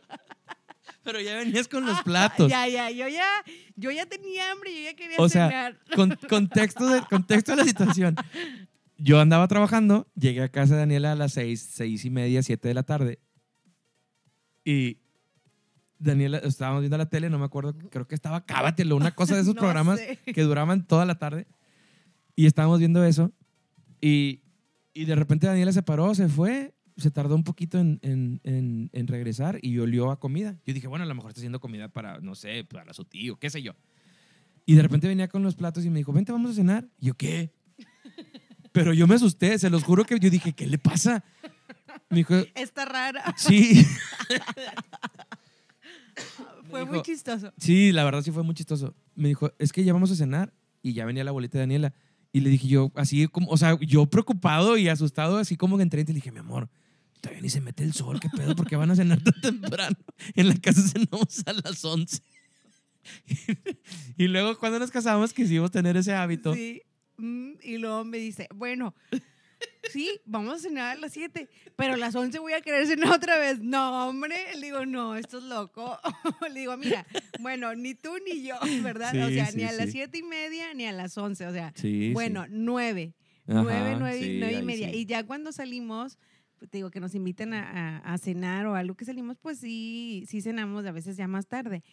pero 1.03 1.21
ya 1.21 1.37
venías 1.37 1.69
con 1.69 1.85
los 1.85 2.03
platos. 2.03 2.51
ya, 2.51 2.67
ya, 2.67 2.91
yo 2.91 3.07
ya, 3.07 3.25
yo 3.77 3.91
ya 3.91 4.05
tenía 4.05 4.51
hambre, 4.51 4.75
yo 4.75 4.81
ya 4.91 4.95
quería 4.95 5.15
O 5.17 5.29
sea, 5.29 5.47
cenar. 5.47 5.79
Con, 5.95 6.17
contexto, 6.27 6.85
de, 6.85 7.01
contexto 7.09 7.51
de 7.53 7.57
la 7.57 7.63
situación. 7.63 8.15
Yo 8.97 9.21
andaba 9.21 9.47
trabajando, 9.47 10.05
llegué 10.15 10.43
a 10.43 10.49
casa 10.49 10.73
de 10.73 10.81
Daniela 10.81 11.13
a 11.13 11.15
las 11.15 11.31
seis, 11.33 11.67
seis 11.71 12.03
y 12.03 12.09
media, 12.09 12.43
siete 12.43 12.67
de 12.67 12.73
la 12.73 12.83
tarde. 12.83 13.19
Y 14.65 14.99
Daniela, 15.97 16.39
estábamos 16.39 16.81
viendo 16.81 16.97
la 16.97 17.09
tele, 17.09 17.29
no 17.29 17.39
me 17.39 17.45
acuerdo, 17.45 17.73
creo 17.89 18.05
que 18.05 18.15
estaba 18.15 18.45
Cábatelo, 18.45 18.97
una 18.97 19.15
cosa 19.15 19.35
de 19.35 19.41
esos 19.41 19.55
No 19.55 19.61
programas 19.61 19.99
sé. 19.99 20.19
que 20.25 20.41
duraban 20.43 20.85
toda 20.85 21.05
la 21.05 21.15
tarde. 21.15 21.47
Y 22.35 22.45
estábamos 22.45 22.79
viendo 22.79 23.03
eso. 23.05 23.31
Y, 24.07 24.41
y 24.93 25.05
de 25.05 25.15
repente 25.15 25.47
Daniela 25.47 25.71
se 25.71 25.81
paró, 25.81 26.13
se 26.13 26.27
fue, 26.29 26.75
se 26.95 27.09
tardó 27.09 27.33
un 27.35 27.43
poquito 27.43 27.79
en, 27.79 27.99
en- 28.03 28.39
en- 28.43 28.89
en 28.93 29.07
regresar 29.07 29.57
y 29.61 29.79
olió 29.79 30.11
a 30.11 30.19
comida. 30.19 30.59
Yo 30.65 30.73
dije, 30.75 30.87
bueno, 30.87 31.03
a 31.03 31.07
lo 31.07 31.15
mejor 31.15 31.31
está 31.31 31.39
haciendo 31.39 31.59
comida 31.59 31.87
para, 31.89 32.19
no 32.19 32.35
sé, 32.35 32.63
para 32.65 32.93
su 32.93 33.03
tío, 33.05 33.37
qué 33.37 33.49
sé 33.49 33.61
yo. 33.63 33.73
Y 34.67 34.75
de 34.75 34.81
repente 34.83 35.07
venía 35.07 35.27
con 35.27 35.41
los 35.43 35.55
platos 35.55 35.85
y 35.85 35.89
me 35.89 35.97
dijo, 35.99 36.13
vente, 36.13 36.31
vamos 36.31 36.51
a 36.51 36.53
cenar. 36.53 36.87
Y 36.99 37.07
yo, 37.07 37.13
¿qué? 37.15 37.51
Pero 38.71 38.93
yo 38.93 39.07
me 39.07 39.15
asusté, 39.15 39.57
se 39.57 39.69
los 39.69 39.83
juro 39.83 40.03
que 40.05 40.19
yo 40.19 40.29
dije, 40.29 40.53
¿qué 40.53 40.67
le 40.67 40.77
pasa? 40.77 41.23
Me 42.09 42.17
dijo, 42.17 42.35
Está 42.55 42.85
rara. 42.85 43.33
sí. 43.37 43.83
Fue 46.69 46.81
dijo- 46.81 46.93
muy 46.93 47.01
chistoso. 47.01 47.53
Sí, 47.57 47.91
la 47.91 48.03
verdad 48.03 48.21
sí 48.21 48.31
fue 48.31 48.43
muy 48.43 48.55
chistoso. 48.55 48.95
Me 49.15 49.27
dijo, 49.29 49.51
es 49.59 49.71
que 49.71 49.83
ya 49.83 49.93
vamos 49.93 50.11
a 50.11 50.15
cenar. 50.15 50.53
Y 50.81 50.93
ya 50.93 51.05
venía 51.05 51.23
la 51.23 51.29
abuelita 51.31 51.57
de 51.57 51.63
Daniela. 51.63 51.93
Y 52.35 52.41
le 52.41 52.49
dije 52.49 52.67
yo, 52.67 52.91
así 52.95 53.29
como, 53.29 53.49
o 53.49 53.55
sea, 53.55 53.79
yo 53.79 54.07
preocupado 54.07 54.77
y 54.77 54.89
asustado, 54.89 55.37
así 55.37 55.55
como 55.55 55.77
que 55.77 55.83
entré 55.83 56.01
y 56.01 56.03
le 56.03 56.15
dije, 56.15 56.33
mi 56.33 56.39
amor, 56.39 56.67
todavía 57.21 57.41
ni 57.41 57.47
se 57.47 57.61
mete 57.61 57.85
el 57.85 57.93
sol, 57.93 58.19
¿qué 58.19 58.27
pedo? 58.27 58.57
¿Por 58.57 58.67
qué 58.67 58.75
van 58.75 58.91
a 58.91 58.95
cenar 58.97 59.23
tan 59.23 59.39
temprano? 59.39 59.95
En 60.35 60.49
la 60.49 60.55
casa 60.55 60.81
cenamos 60.81 61.43
a 61.45 61.53
las 61.53 61.85
11. 61.85 62.21
y 64.17 64.27
luego 64.27 64.59
cuando 64.59 64.79
nos 64.79 64.91
casamos 64.91 65.31
quisimos 65.31 65.71
tener 65.71 65.95
ese 65.95 66.13
hábito. 66.13 66.53
Sí. 66.53 66.81
Mm, 67.15 67.51
Y 67.63 67.77
luego 67.77 68.03
me 68.03 68.17
dice, 68.17 68.49
bueno, 68.53 68.93
sí, 69.91 70.19
vamos 70.25 70.55
a 70.55 70.59
cenar 70.59 70.97
a 70.97 70.99
las 70.99 71.13
7, 71.13 71.47
pero 71.75 71.93
a 71.93 71.97
las 71.97 72.15
11 72.15 72.39
voy 72.39 72.53
a 72.53 72.61
querer 72.61 72.85
cenar 72.87 73.11
otra 73.13 73.37
vez. 73.37 73.59
No, 73.61 74.07
hombre, 74.09 74.35
le 74.55 74.65
digo, 74.67 74.85
no, 74.85 75.15
esto 75.15 75.37
es 75.39 75.43
loco. 75.45 75.97
le 76.51 76.59
digo, 76.59 76.75
mira, 76.77 77.05
bueno, 77.39 77.73
ni 77.75 77.93
tú 77.95 78.11
ni 78.25 78.43
yo, 78.43 78.55
¿verdad? 78.83 79.15
o 79.25 79.29
Sí, 79.29 79.35
sea, 79.35 79.51
sí, 79.51 79.57
ni 79.57 79.63
a 79.63 79.71
las 79.71 79.85
sí. 79.87 79.91
7 79.93 80.17
y 80.17 80.23
media 80.23 80.73
ni 80.73 80.85
a 80.85 80.91
las 80.91 81.17
11, 81.17 81.45
o 81.47 81.51
sea, 81.53 81.71
bueno, 82.13 82.45
9, 82.49 83.13
Ajá, 83.47 83.61
9, 83.61 83.95
9, 83.99 84.19
sí, 84.19 84.37
9 84.39 84.53
y 84.53 84.63
media. 84.63 84.93
Y 84.93 85.05
ya 85.05 85.23
cuando 85.25 85.51
salimos, 85.51 86.17
pues, 86.57 86.69
te 86.71 86.77
digo, 86.79 86.89
que 86.89 86.99
nos 86.99 87.13
inviten 87.15 87.53
a, 87.53 87.99
a- 87.99 88.13
a 88.13 88.17
cenar 88.17 88.65
o 88.65 88.75
algo 88.75 88.95
que 88.95 89.05
salimos, 89.05 89.37
pues 89.39 89.59
sí, 89.59 90.23
sí 90.27 90.41
cenamos 90.41 90.85
a 90.85 90.91
veces 90.91 91.15
ya 91.17 91.27
más 91.27 91.47
tarde. 91.47 91.83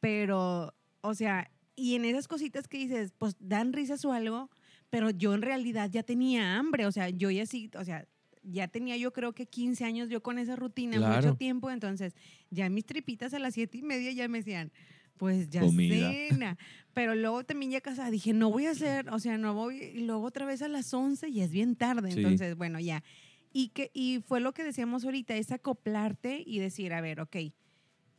Pero, 0.00 0.74
o 1.00 1.14
sea, 1.14 1.50
y 1.74 1.94
en 1.94 2.04
esas 2.04 2.28
cositas 2.28 2.68
que 2.68 2.78
dices, 2.78 3.12
pues 3.16 3.36
dan 3.40 3.72
risas 3.72 4.04
o 4.04 4.12
algo, 4.12 4.50
pero 4.92 5.08
yo 5.08 5.32
en 5.32 5.40
realidad 5.40 5.88
ya 5.90 6.02
tenía 6.02 6.58
hambre, 6.58 6.84
o 6.84 6.92
sea, 6.92 7.08
yo 7.08 7.30
ya 7.30 7.46
sí, 7.46 7.70
o 7.78 7.82
sea, 7.82 8.06
ya 8.42 8.68
tenía 8.68 8.94
yo 8.98 9.10
creo 9.14 9.32
que 9.32 9.46
15 9.46 9.86
años 9.86 10.10
yo 10.10 10.22
con 10.22 10.38
esa 10.38 10.54
rutina, 10.54 10.98
Claro. 10.98 11.28
mucho 11.28 11.34
tiempo, 11.38 11.70
entonces 11.70 12.14
ya 12.50 12.68
mis 12.68 12.84
tripitas 12.84 13.32
a 13.32 13.38
las 13.38 13.54
siete 13.54 13.78
y 13.78 13.82
media 13.82 14.12
ya 14.12 14.28
me 14.28 14.36
decían, 14.40 14.70
pues 15.16 15.48
ya 15.48 15.62
Comida. 15.62 16.12
cena. 16.12 16.58
Pero 16.92 17.14
luego 17.14 17.42
también 17.42 17.70
ya 17.72 17.80
casada 17.80 18.10
dije, 18.10 18.34
no 18.34 18.50
voy 18.50 18.66
a 18.66 18.72
hacer, 18.72 19.08
o 19.08 19.18
sea, 19.18 19.38
no 19.38 19.54
voy, 19.54 19.76
y 19.78 20.00
luego 20.04 20.24
otra 20.26 20.44
vez 20.44 20.60
a 20.60 20.68
las 20.68 20.92
11 20.92 21.26
y 21.30 21.40
es 21.40 21.50
bien 21.50 21.74
tarde, 21.74 22.10
Sí. 22.10 22.18
entonces, 22.18 22.54
bueno, 22.54 22.78
ya. 22.78 23.02
Y, 23.50 23.68
que, 23.68 23.90
y 23.94 24.20
fue 24.26 24.40
lo 24.40 24.52
que 24.52 24.62
decíamos 24.62 25.06
ahorita, 25.06 25.34
es 25.36 25.52
acoplarte 25.52 26.42
y 26.44 26.58
decir, 26.58 26.92
a 26.92 27.00
ver, 27.00 27.18
ok, 27.20 27.36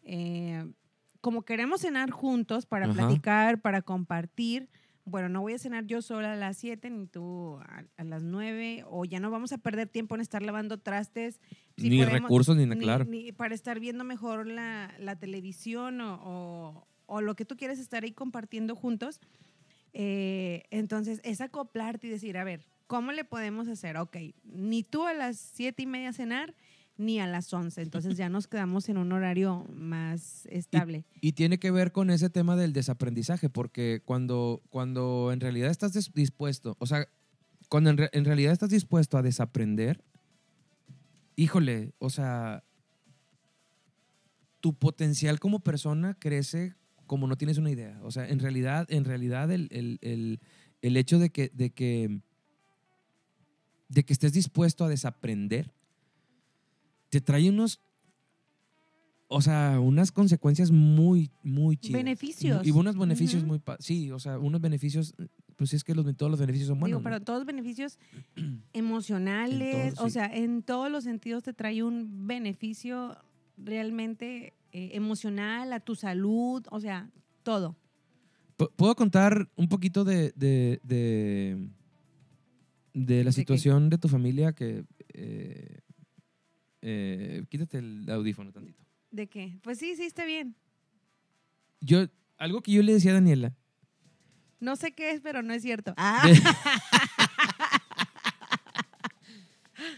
eh, 0.05 0.65
como 1.21 1.43
queremos 1.43 1.82
cenar 1.82 2.09
juntos 2.09 2.65
para 2.65 2.88
Ajá. 2.89 2.95
platicar, 2.95 3.61
para 3.61 3.84
compartir, 3.84 4.69
bueno, 5.06 5.28
no 5.30 5.41
voy 5.41 5.54
a 5.54 5.60
cenar 5.60 5.86
yo 5.86 6.01
sola 6.01 6.34
a 6.34 6.36
las 6.36 6.58
7 6.58 6.89
ni 6.89 7.08
tú 7.08 7.58
a, 7.62 7.84
a 7.97 8.04
las 8.04 8.24
9 8.24 8.84
o 8.88 9.04
ya 9.06 9.20
no 9.20 9.32
vamos 9.32 9.51
a 9.51 9.58
perder 9.58 9.89
tiempo 9.89 10.16
en 10.16 10.22
estar 10.22 10.41
lavando 10.41 10.78
trastes. 10.80 11.41
Si 11.78 11.89
ni 11.89 11.97
podemos- 11.99 12.22
recursos, 12.22 12.56
ni, 12.56 12.64
nada, 12.66 12.76
ni- 12.76 12.82
claro. 12.84 13.06
ni 13.06 13.32
para 13.32 13.54
estar 13.56 13.80
viendo 13.80 14.04
mejor 14.04 14.47
la, 14.47 14.93
la 14.99 15.18
televisión 15.18 15.99
o, 16.01 16.20
o- 16.24 16.88
o 17.06 17.22
lo 17.22 17.36
que 17.36 17.43
tú 17.45 17.58
quieres 17.58 17.80
estar 17.80 18.04
ahí 18.04 18.14
compartiendo 18.14 18.76
juntos. 18.76 19.20
Eh, 19.93 20.64
entonces, 20.72 21.20
es 21.24 21.41
acoplarte 21.41 22.08
y 22.08 22.10
decir, 22.10 22.38
a 22.38 22.43
ver, 22.43 22.66
¿cómo 22.88 23.12
le 23.12 23.24
podemos 23.26 23.68
hacer? 23.68 23.97
Ok, 23.97 24.18
ni 24.43 24.84
tú 24.84 25.06
a 25.06 25.14
las 25.14 25.38
siete 25.38 25.84
y 25.84 25.86
media 25.86 26.14
cenar, 26.14 26.56
ni 26.98 27.20
a 27.20 27.28
las 27.28 27.52
11. 27.54 27.82
Entonces 27.82 28.18
ya 28.18 28.30
nos 28.30 28.48
quedamos 28.48 28.88
en 28.89 28.98
un 28.98 29.12
horario 29.12 29.66
más 29.74 30.46
estable. 30.46 31.06
Y 31.22 31.32
tiene 31.34 31.58
que 31.60 31.72
ver 31.72 31.91
con 31.91 32.10
ese 32.10 32.30
tema 32.30 32.56
del 32.56 32.72
desaprendizaje, 32.74 33.50
porque 33.50 34.02
cuando, 34.06 34.62
cuando 34.70 35.32
en 35.34 35.39
realidad 35.39 35.72
estás 35.72 35.94
dispuesto, 36.14 36.76
o 36.80 36.86
sea, 36.86 37.08
cuando 37.70 37.89
en, 37.89 37.98
re- 37.98 38.10
en 38.14 38.26
realidad 38.26 38.54
estás 38.54 38.70
dispuesto 38.70 39.18
a 39.18 39.22
desaprender, 39.24 40.04
híjole, 41.36 41.94
o 42.00 42.10
sea, 42.10 42.64
tu 44.60 44.74
potencial 44.74 45.39
como 45.39 45.60
persona 45.60 46.16
crece 46.20 46.76
como 47.08 47.28
no 47.28 47.36
tienes 47.38 47.58
una 47.58 47.70
idea. 47.72 48.00
O 48.04 48.12
sea, 48.12 48.28
en 48.30 48.39
realidad, 48.39 48.86
en 48.89 49.04
realidad 49.04 49.52
el, 49.52 49.68
el- 49.72 50.00
el- 50.02 50.39
el 50.82 50.98
hecho 50.98 51.20
de 51.20 51.32
que, 51.32 51.50
de 51.54 51.70
que 51.72 52.22
de 53.89 54.04
que 54.06 54.14
estés 54.14 54.34
dispuesto 54.34 54.86
a 54.86 54.89
desaprender 54.89 55.72
te 57.14 57.22
trae 57.22 57.49
unos 57.49 57.80
o 59.28 59.41
sea, 59.41 59.80
unas 59.80 60.11
consecuencias 60.11 60.70
muy, 60.70 61.32
muy 61.41 61.76
chidas. 61.78 62.03
Beneficios. 62.03 62.66
Y 62.68 62.72
unos 62.72 62.95
beneficios 62.95 63.41
Ujú. 63.41 63.47
muy... 63.47 63.59
pa- 63.59 63.78
Sí, 63.80 64.11
o 64.11 64.20
sea, 64.20 64.38
unos 64.38 64.61
beneficios... 64.61 65.16
Pues 65.55 65.74
es 65.74 65.84
que 65.84 65.95
los, 65.95 66.05
todos 66.16 66.30
los 66.30 66.39
beneficios 66.39 66.68
son 66.68 66.80
buenos. 66.80 66.99
Digo, 66.99 66.99
¿no? 66.99 67.03
pero 67.03 67.20
todos 67.24 67.43
beneficios 67.45 67.97
emocionales, 68.74 69.93
todo, 69.95 70.05
o 70.05 70.07
sí. 70.09 70.14
sea, 70.14 70.26
en 70.28 70.61
todos 70.61 70.91
los 70.91 71.03
sentidos 71.03 71.41
te 71.43 71.53
trae 71.53 71.82
un 71.84 72.28
beneficio 72.28 73.18
realmente 73.57 74.53
eh, 74.72 74.91
emocional 74.93 75.74
a 75.74 75.80
tu 75.80 75.95
salud, 75.95 76.64
o 76.70 76.80
sea, 76.80 77.09
todo. 77.43 77.76
P- 78.57 78.68
¿Puedo 78.76 78.95
contar 78.95 79.49
un 79.55 79.68
poquito 79.68 80.03
de, 80.03 80.32
de, 80.36 80.80
de, 80.84 81.70
de 82.93 83.24
la 83.24 83.32
situación 83.32 83.89
de 83.89 83.97
tu 83.97 84.09
familia 84.09 84.53
que... 84.53 84.86
eh, 85.14 85.80
eh, 86.86 87.45
quítate 87.49 87.77
el 87.77 88.05
audífono 88.09 88.51
tantito. 88.51 88.84
¿De 89.09 89.27
qué? 89.27 89.57
Pues 89.63 89.79
sí, 89.79 89.95
sí, 89.95 90.03
está 90.03 90.25
bien. 90.25 90.53
Yo, 91.79 92.07
algo 92.38 92.61
que 92.61 92.73
yo 92.73 92.84
le 92.84 92.91
decía 92.93 93.11
a 93.11 93.15
Daniela, 93.15 93.53
No 94.59 94.75
sé 94.75 94.91
qué 94.91 95.11
es, 95.11 95.21
pero 95.21 95.41
no 95.43 95.53
es 95.53 95.61
cierto. 95.61 95.93
Ah, 95.97 96.27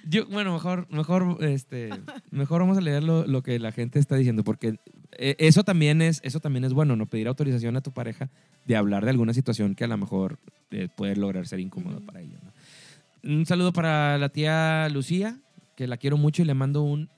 yo, 0.08 0.26
bueno, 0.28 0.54
mejor, 0.54 0.88
mejor, 0.90 1.38
este, 1.44 1.90
mejor 2.32 2.62
vamos 2.62 2.78
a 2.78 2.82
leer 2.82 3.04
lo, 3.04 3.26
lo 3.28 3.44
que 3.44 3.60
la 3.60 3.72
gente 3.72 4.00
está 4.00 4.16
diciendo, 4.16 4.44
porque 4.44 4.78
eh, 5.18 5.36
eso 5.40 5.64
también 5.64 6.02
es, 6.02 6.20
eso 6.24 6.40
también 6.40 6.64
es 6.66 6.74
bueno, 6.74 6.96
no 6.96 7.08
pedir 7.08 7.28
autorización 7.28 7.76
a 7.78 7.82
tu 7.82 7.92
pareja 7.92 8.30
de 8.66 8.76
hablar 8.76 9.04
de 9.04 9.12
alguna 9.12 9.34
situación 9.34 9.76
que 9.76 9.84
a 9.84 9.88
lo 9.88 9.98
mejor 9.98 10.40
eh, 10.72 10.88
puede 10.96 11.16
lograr 11.16 11.48
ser 11.48 11.60
incómoda 11.60 11.98
Ujú. 11.98 12.06
para 12.06 12.22
ella. 12.22 12.40
¿no? 12.44 13.34
Un 13.38 13.46
saludo 13.46 13.74
para 13.74 14.18
la 14.18 14.30
tía 14.30 14.88
Lucía, 14.90 15.40
que 15.76 15.88
la 15.88 15.98
quiero 15.98 16.18
mucho 16.18 16.42
y 16.42 16.46
le 16.46 16.54
mando 16.54 16.82
un, 16.84 17.10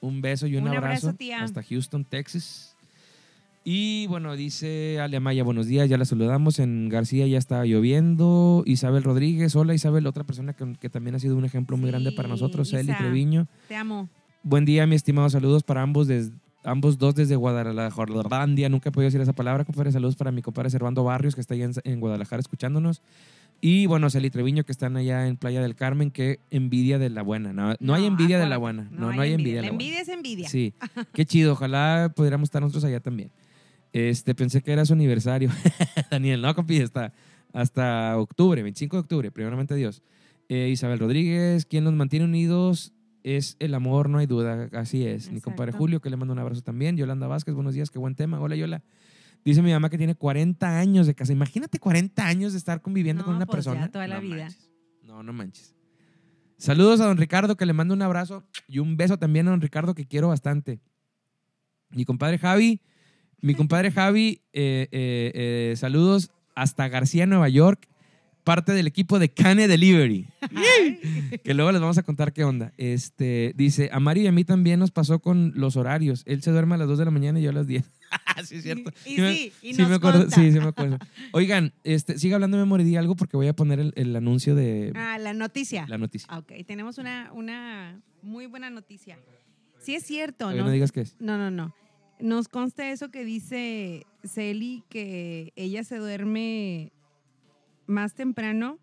un 0.00 0.20
beso 0.20 0.46
y 0.46 0.56
un, 0.56 0.62
Un 0.64 0.68
abrazo, 0.68 1.08
abrazo, 1.08 1.12
tía. 1.14 1.42
hasta 1.42 1.62
Houston, 1.62 2.04
Texas. 2.04 2.74
Y 3.64 4.06
bueno, 4.06 4.34
dice 4.34 4.98
Ale 5.00 5.18
Amaya, 5.18 5.44
buenos 5.44 5.66
días, 5.66 5.88
ya 5.90 5.98
la 5.98 6.04
saludamos. 6.06 6.58
En 6.58 6.88
García 6.88 7.26
ya 7.26 7.36
está 7.38 7.64
lloviendo. 7.66 8.62
Isabel 8.66 9.02
Rodríguez, 9.02 9.54
hola 9.56 9.74
Isabel, 9.74 10.06
otra 10.06 10.24
persona 10.24 10.54
que, 10.54 10.74
que 10.80 10.88
también 10.88 11.16
ha 11.16 11.18
sido 11.18 11.36
un 11.36 11.44
ejemplo 11.44 11.76
muy 11.76 11.90
grande 11.90 12.12
para 12.12 12.28
nosotros, 12.28 12.72
Eli. 12.72 12.92
Treviño. 12.94 13.46
te 13.68 13.76
amo. 13.76 14.08
Buen 14.42 14.64
día, 14.64 14.86
mi 14.86 14.94
estimado, 14.94 15.28
saludos 15.28 15.64
para 15.64 15.82
ambos, 15.82 16.06
des- 16.06 16.30
ambos 16.64 16.96
dos 16.96 17.14
desde 17.14 17.36
Guadalajara. 17.36 18.46
Nunca 18.46 18.88
he 18.88 18.92
podido 18.92 19.08
decir 19.08 19.20
esa 19.20 19.34
palabra, 19.34 19.64
compadre. 19.64 19.92
Saludos 19.92 20.16
para 20.16 20.32
mi 20.32 20.40
compadre 20.40 20.70
Servando 20.70 21.04
Barrios, 21.04 21.34
que 21.34 21.40
está 21.42 21.52
allá 21.54 21.64
en, 21.66 21.72
en 21.84 22.00
Guadalajara 22.00 22.40
escuchándonos. 22.40 23.02
Y 23.60 23.86
bueno, 23.86 24.08
Celi 24.08 24.30
Treviño, 24.30 24.64
que 24.64 24.70
están 24.70 24.96
allá 24.96 25.26
en 25.26 25.36
Playa 25.36 25.60
del 25.60 25.74
Carmen, 25.74 26.10
que 26.10 26.38
envidia 26.50 26.98
de 26.98 27.10
la 27.10 27.22
buena. 27.22 27.52
No, 27.52 27.74
no 27.80 27.94
hay 27.94 28.04
envidia 28.06 28.38
de 28.38 28.46
la 28.46 28.56
buena. 28.56 28.88
No, 28.92 29.12
no, 29.12 29.20
hay 29.20 29.32
envidia 29.32 29.56
de 29.56 29.62
La 29.62 29.68
la 29.68 29.72
envidia 29.72 30.00
es 30.00 30.08
envidia. 30.08 30.48
Sí, 30.48 30.74
qué 31.12 31.26
chido. 31.26 31.52
Ojalá 31.52 32.12
pudiéramos 32.14 32.46
estar 32.46 32.62
nosotros 32.62 32.84
allá 32.84 33.00
también. 33.00 33.30
Este, 33.92 34.34
pensé 34.34 34.62
que 34.62 34.72
era 34.72 34.84
su 34.84 34.92
aniversario. 34.92 35.50
Daniel, 36.10 36.40
no, 36.40 36.54
compi, 36.54 36.80
hasta, 36.80 37.12
hasta 37.52 38.16
octubre, 38.16 38.62
25 38.62 38.96
de 38.96 39.00
octubre, 39.00 39.30
primeramente 39.32 39.74
Dios. 39.74 40.02
Eh, 40.48 40.68
Isabel 40.70 41.00
Rodríguez, 41.00 41.66
quien 41.66 41.84
nos 41.84 41.94
mantiene 41.94 42.26
unidos 42.26 42.92
es 43.24 43.56
el 43.58 43.74
amor, 43.74 44.08
no 44.08 44.18
hay 44.18 44.26
duda. 44.26 44.68
Así 44.72 45.04
es. 45.04 45.32
Mi 45.32 45.40
compadre 45.40 45.70
Exacto. 45.70 45.78
Julio, 45.78 46.00
que 46.00 46.10
le 46.10 46.16
mando 46.16 46.32
un 46.32 46.38
abrazo 46.38 46.62
también. 46.62 46.96
Yolanda 46.96 47.26
Vázquez, 47.26 47.54
buenos 47.54 47.74
días, 47.74 47.90
qué 47.90 47.98
buen 47.98 48.14
tema. 48.14 48.40
Hola, 48.40 48.56
Yola. 48.56 48.82
Dice 49.48 49.62
mi 49.62 49.72
mamá 49.72 49.88
que 49.88 49.96
tiene 49.96 50.14
40 50.14 50.78
años 50.78 51.06
de 51.06 51.14
casa. 51.14 51.32
Imagínate 51.32 51.78
40 51.78 52.26
años 52.26 52.52
de 52.52 52.58
estar 52.58 52.82
conviviendo 52.82 53.22
No, 53.22 53.26
con 53.28 53.36
una 53.36 53.46
pues 53.46 53.64
ya 53.64 53.70
persona. 53.72 53.90
toda 53.90 54.06
la 54.06 54.16
No 54.16 54.20
vida. 54.20 54.44
manches. 54.44 54.70
No, 55.02 55.22
no 55.22 55.32
manches. 55.32 55.74
Saludos 56.58 57.00
a 57.00 57.06
don 57.06 57.16
Ricardo, 57.16 57.56
que 57.56 57.64
le 57.64 57.72
mando 57.72 57.94
un 57.94 58.02
abrazo 58.02 58.44
y 58.66 58.78
un 58.80 58.98
beso 58.98 59.18
también 59.18 59.48
a 59.48 59.52
don 59.52 59.62
Ricardo, 59.62 59.94
que 59.94 60.04
quiero 60.06 60.28
bastante. 60.28 60.80
Mi 61.88 62.04
compadre 62.04 62.36
Javi, 62.36 62.82
mi 63.40 63.54
compadre 63.54 63.90
Javi, 63.90 64.42
eh, 64.52 64.88
eh, 64.92 65.32
eh, 65.72 65.76
saludos 65.76 66.30
hasta 66.54 66.86
García, 66.88 67.24
Nueva 67.24 67.48
York, 67.48 67.88
parte 68.44 68.72
del 68.72 68.86
equipo 68.86 69.18
de 69.18 69.30
Cane 69.32 69.66
Delivery, 69.66 70.28
que 71.42 71.54
luego 71.54 71.72
les 71.72 71.80
vamos 71.80 71.96
a 71.96 72.02
contar 72.02 72.34
qué 72.34 72.44
onda. 72.44 72.74
Este, 72.76 73.54
dice, 73.56 73.88
a 73.92 73.98
Mari 74.00 74.22
y 74.22 74.26
a 74.26 74.32
mí 74.32 74.44
también 74.44 74.78
nos 74.78 74.90
pasó 74.90 75.20
con 75.20 75.52
los 75.54 75.76
horarios. 75.76 76.22
Él 76.26 76.42
se 76.42 76.50
duerme 76.50 76.74
a 76.74 76.78
las 76.78 76.88
2 76.88 76.98
de 76.98 77.04
la 77.06 77.10
mañana 77.10 77.40
y 77.40 77.44
yo 77.44 77.50
a 77.50 77.54
las 77.54 77.66
10. 77.66 77.90
sí, 78.44 78.56
es 78.56 78.62
cierto. 78.62 78.90
Y 79.04 79.20
me- 79.20 79.34
sí, 79.34 79.52
y 79.62 79.74
sí 79.74 79.80
nos 79.80 79.88
me 79.90 79.96
acuerdo, 79.96 80.30
sí, 80.30 80.52
sí 80.52 80.58
me 80.58 80.66
acuerdo. 80.68 80.98
Oigan, 81.32 81.72
este, 81.84 82.18
sigue 82.18 82.34
hablando 82.34 82.56
di 82.84 82.96
algo 82.96 83.16
porque 83.16 83.36
voy 83.36 83.48
a 83.48 83.54
poner 83.54 83.80
el, 83.80 83.92
el 83.96 84.14
anuncio 84.16 84.54
de 84.54 84.92
Ah, 84.94 85.18
la 85.18 85.32
noticia. 85.34 85.86
la 85.88 85.98
noticia. 85.98 86.36
Ok, 86.38 86.52
tenemos 86.66 86.98
una, 86.98 87.30
una 87.32 88.00
muy 88.22 88.46
buena 88.46 88.70
noticia. 88.70 89.18
Sí 89.80 89.94
es 89.94 90.04
cierto, 90.04 90.50
¿no? 90.52 90.64
no 90.64 90.70
digas 90.70 90.92
qué 90.92 91.02
es. 91.02 91.16
No, 91.20 91.36
no, 91.38 91.50
no. 91.50 91.74
Nos 92.20 92.48
consta 92.48 92.90
eso 92.90 93.10
que 93.10 93.24
dice 93.24 94.04
Celi, 94.24 94.82
que 94.88 95.52
ella 95.54 95.84
se 95.84 95.96
duerme 95.98 96.92
más 97.86 98.14
temprano 98.14 98.78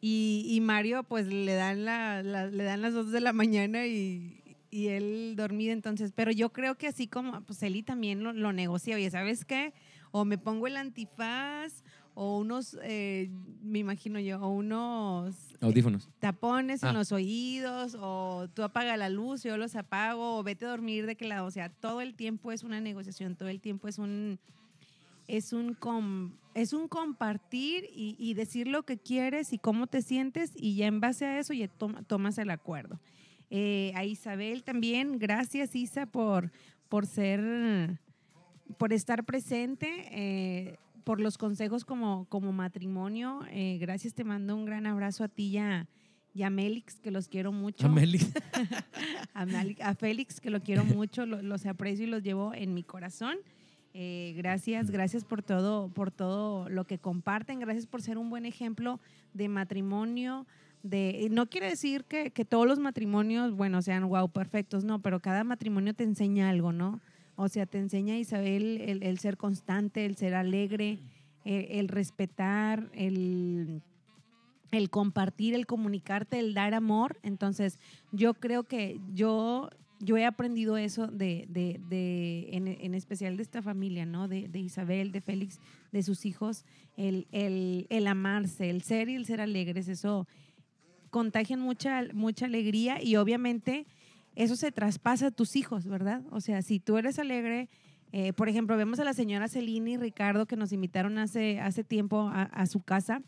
y, 0.00 0.46
y 0.48 0.60
Mario 0.60 1.02
pues 1.04 1.26
le 1.26 1.52
dan, 1.54 1.84
la, 1.84 2.22
la- 2.22 2.46
le 2.46 2.64
dan 2.64 2.80
las 2.80 2.94
2 2.94 3.12
de 3.12 3.20
la 3.20 3.32
mañana 3.34 3.86
y, 3.86 4.39
y 4.70 4.88
él 4.88 5.34
dormido 5.36 5.72
entonces. 5.72 6.12
Pero 6.14 6.30
yo 6.30 6.52
creo 6.52 6.76
que 6.76 6.86
así 6.88 7.06
como 7.08 7.40
pues 7.42 7.58
Celi 7.58 7.82
también 7.82 8.22
lo, 8.22 8.32
lo 8.32 8.52
negocia. 8.52 8.96
Oye, 8.96 9.10
¿sabes 9.10 9.44
qué? 9.44 9.72
O 10.12 10.24
me 10.24 10.38
pongo 10.38 10.66
el 10.66 10.76
antifaz 10.76 11.82
o 12.14 12.38
unos, 12.38 12.76
eh, 12.82 13.30
me 13.62 13.78
imagino 13.78 14.18
yo, 14.18 14.40
o 14.42 14.48
unos 14.50 15.36
Audífonos. 15.60 16.08
tapones 16.18 16.82
Ah. 16.82 16.88
en 16.90 16.94
los 16.96 17.12
oídos 17.12 17.96
o 17.98 18.48
tú 18.52 18.62
apaga 18.64 18.96
la 18.96 19.08
luz, 19.08 19.42
yo 19.44 19.56
los 19.56 19.76
apago 19.76 20.38
o 20.38 20.42
vete 20.42 20.66
a 20.66 20.70
dormir 20.70 21.06
de 21.06 21.14
qué 21.16 21.26
lado. 21.26 21.46
O 21.46 21.50
sea, 21.50 21.68
todo 21.68 22.00
el 22.00 22.14
tiempo 22.14 22.50
es 22.52 22.64
una 22.64 22.80
negociación, 22.80 23.36
todo 23.36 23.48
el 23.48 23.60
tiempo 23.60 23.88
es 23.88 23.98
un 23.98 24.38
es 25.28 25.52
un 25.52 25.74
com- 25.74 26.32
es 26.54 26.72
un 26.72 26.88
compartir 26.88 27.84
y, 27.94 28.16
y 28.18 28.34
decir 28.34 28.66
lo 28.66 28.82
que 28.82 28.98
quieres 28.98 29.52
y 29.52 29.58
cómo 29.58 29.86
te 29.86 30.02
sientes 30.02 30.50
y 30.56 30.74
ya 30.74 30.88
en 30.88 30.98
base 31.00 31.24
a 31.24 31.38
eso 31.38 31.52
ya 31.52 31.68
toma- 31.68 32.02
tomas 32.02 32.36
el 32.38 32.50
acuerdo. 32.50 32.98
Eh, 33.50 33.92
a 33.96 34.04
Isabel 34.04 34.62
también, 34.62 35.18
gracias 35.18 35.74
Isa 35.74 36.06
por, 36.06 36.52
por 36.88 37.06
ser, 37.06 37.98
por 38.78 38.92
estar 38.92 39.24
presente, 39.24 39.88
eh, 40.12 40.76
por 41.04 41.20
los 41.20 41.36
consejos 41.36 41.84
como, 41.84 42.26
como 42.28 42.52
matrimonio. 42.52 43.40
Eh, 43.50 43.78
gracias, 43.80 44.14
te 44.14 44.22
mando 44.24 44.54
un 44.54 44.64
gran 44.64 44.86
abrazo 44.86 45.24
a 45.24 45.28
ti 45.28 45.48
y 45.48 45.58
a, 45.58 45.88
y 46.32 46.42
a 46.44 46.50
Mélix, 46.50 47.00
que 47.00 47.10
los 47.10 47.26
quiero 47.26 47.50
mucho. 47.50 47.86
A 47.86 47.90
Meli. 47.90 48.20
a, 49.34 49.94
Félix, 49.94 50.40
que 50.40 50.50
lo 50.50 50.60
quiero 50.60 50.84
mucho, 50.84 51.26
lo- 51.26 51.42
los 51.42 51.66
aprecio 51.66 52.06
y 52.06 52.10
los 52.10 52.22
llevo 52.22 52.54
en 52.54 52.74
mi 52.74 52.82
corazón. 52.84 53.36
Eh, 53.92 54.34
gracias, 54.36 54.92
gracias 54.92 55.24
por 55.24 55.42
todo, 55.42 55.88
por 55.88 56.12
todo 56.12 56.68
lo 56.68 56.84
que 56.84 56.98
comparten, 56.98 57.58
gracias 57.58 57.86
por 57.86 58.00
ser 58.02 58.18
un 58.18 58.30
buen 58.30 58.46
ejemplo 58.46 59.00
de 59.34 59.48
matrimonio. 59.48 60.46
No 60.82 61.46
quiere 61.46 61.68
decir 61.68 62.04
que, 62.04 62.30
todos 62.44 62.66
los 62.66 62.78
matrimonios, 62.78 63.54
bueno, 63.54 63.82
sean 63.82 64.08
wow, 64.08 64.30
perfectos, 64.30 64.84
no, 64.84 65.00
pero 65.00 65.20
cada 65.20 65.44
matrimonio 65.44 65.94
te 65.94 66.04
enseña 66.04 66.48
algo, 66.48 66.72
¿no? 66.72 67.00
O 67.36 67.48
sea, 67.48 67.66
te 67.66 67.78
enseña 67.78 68.18
Isabel 68.18 69.00
el, 69.02 69.18
ser 69.18 69.36
constante, 69.36 70.06
el 70.06 70.16
ser 70.16 70.34
alegre, 70.34 70.98
el, 71.44 71.88
respetar, 71.88 72.90
el, 72.94 73.82
compartir, 74.90 75.54
el 75.54 75.66
comunicarte, 75.66 76.38
el 76.38 76.54
dar 76.54 76.72
amor. 76.72 77.18
Entonces, 77.22 77.78
yo 78.10 78.34
creo 78.34 78.64
que 78.64 79.00
yo, 79.12 79.68
he 80.00 80.24
aprendido 80.24 80.78
eso 80.78 81.10
en, 81.18 82.94
especial 82.94 83.36
de 83.36 83.42
esta 83.42 83.60
familia, 83.60 84.06
¿no? 84.06 84.28
De, 84.28 84.48
Isabel, 84.54 85.12
de 85.12 85.20
Félix, 85.20 85.60
de 85.92 86.02
sus 86.02 86.24
hijos, 86.24 86.64
el, 86.96 87.26
el 87.32 88.06
amarse, 88.06 88.70
el 88.70 88.82
ser 88.82 89.10
y 89.10 89.14
el 89.14 89.26
ser 89.26 89.42
alegres, 89.42 89.88
eso 89.88 90.26
contagian 91.10 91.60
mucha, 91.60 92.04
mucha 92.14 92.46
alegría 92.46 93.02
y 93.02 93.16
obviamente 93.16 93.86
eso 94.36 94.56
se 94.56 94.72
traspasa 94.72 95.26
a 95.26 95.30
tus 95.30 95.56
hijos, 95.56 95.86
¿verdad? 95.86 96.22
O 96.30 96.40
sea, 96.40 96.62
si 96.62 96.80
tú 96.80 96.96
eres 96.96 97.18
alegre, 97.18 97.68
eh, 98.12 98.32
por 98.32 98.48
ejemplo, 98.48 98.76
vemos 98.76 98.98
a 99.00 99.04
la 99.04 99.12
señora 99.12 99.48
Celini 99.48 99.92
y 99.94 99.96
Ricardo 99.96 100.46
que 100.46 100.56
nos 100.56 100.72
invitaron 100.72 101.18
hace, 101.18 101.60
hace 101.60 101.84
tiempo 101.84 102.28
a, 102.32 102.42
a 102.44 102.66
su 102.66 102.80
casa, 102.80 103.22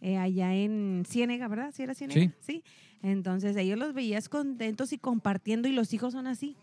eh, 0.00 0.16
allá 0.16 0.54
en 0.54 1.04
Ciénega, 1.06 1.48
¿verdad? 1.48 1.72
¿Sí 1.72 1.82
era 1.82 1.94
Ciénega? 1.94 2.34
Sí. 2.40 2.64
Entonces 3.02 3.56
ellos 3.56 3.78
los 3.78 3.94
veías 3.94 4.28
contentos 4.28 4.92
y 4.92 4.98
compartiendo 4.98 5.68
y 5.68 5.72
los 5.72 5.92
hijos 5.92 6.12
son 6.12 6.26
así. 6.26 6.56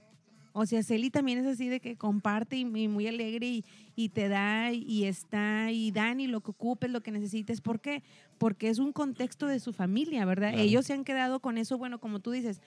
O 0.52 0.66
sea, 0.66 0.84
Celi 0.84 1.10
también 1.10 1.38
es 1.40 1.46
así 1.46 1.70
de 1.70 1.80
que 1.80 1.96
comparte 1.96 2.58
y, 2.58 2.62
y 2.62 2.88
muy 2.88 3.08
alegre 3.08 3.48
y, 3.48 3.66
y 3.96 4.10
te 4.10 4.28
da 4.28 4.72
y 4.72 5.06
está 5.06 5.72
y 5.72 5.92
dan 5.92 6.20
y 6.20 6.28
lo 6.28 6.42
que 6.42 6.52
ocupes, 6.52 6.90
lo 6.90 7.02
que 7.02 7.12
necesites. 7.12 7.62
¿Por 7.62 7.80
qué? 7.80 8.04
Porque 8.40 8.70
es 8.70 8.80
un 8.80 8.92
contexto 8.94 9.46
de 9.46 9.60
su 9.60 9.72
familia, 9.74 10.26
¿verdad? 10.26 10.50
Claro. 10.50 10.64
Ellos 10.64 10.86
se 10.88 10.94
han 10.94 11.04
quedado 11.04 11.40
con 11.40 11.58
eso, 11.60 11.78
bueno, 11.78 12.00
como 12.00 12.20
tú 12.20 12.32
dices, 12.32 12.62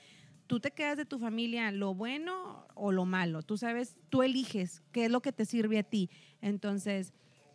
tú 0.46 0.60
te 0.60 0.70
quedas 0.70 0.96
de 0.96 1.04
tu 1.06 1.18
familia 1.18 1.70
lo 1.72 1.94
bueno 1.94 2.66
o 2.74 2.92
lo 2.92 3.04
malo. 3.06 3.42
Tú 3.42 3.56
sabes, 3.56 3.96
tú 4.10 4.22
eliges 4.22 4.82
qué 4.92 5.06
es 5.06 5.10
lo 5.10 5.20
que 5.22 5.32
te 5.32 5.44
sirve 5.46 5.78
a 5.78 5.82
ti. 5.82 6.10
Entonces, 6.40 7.12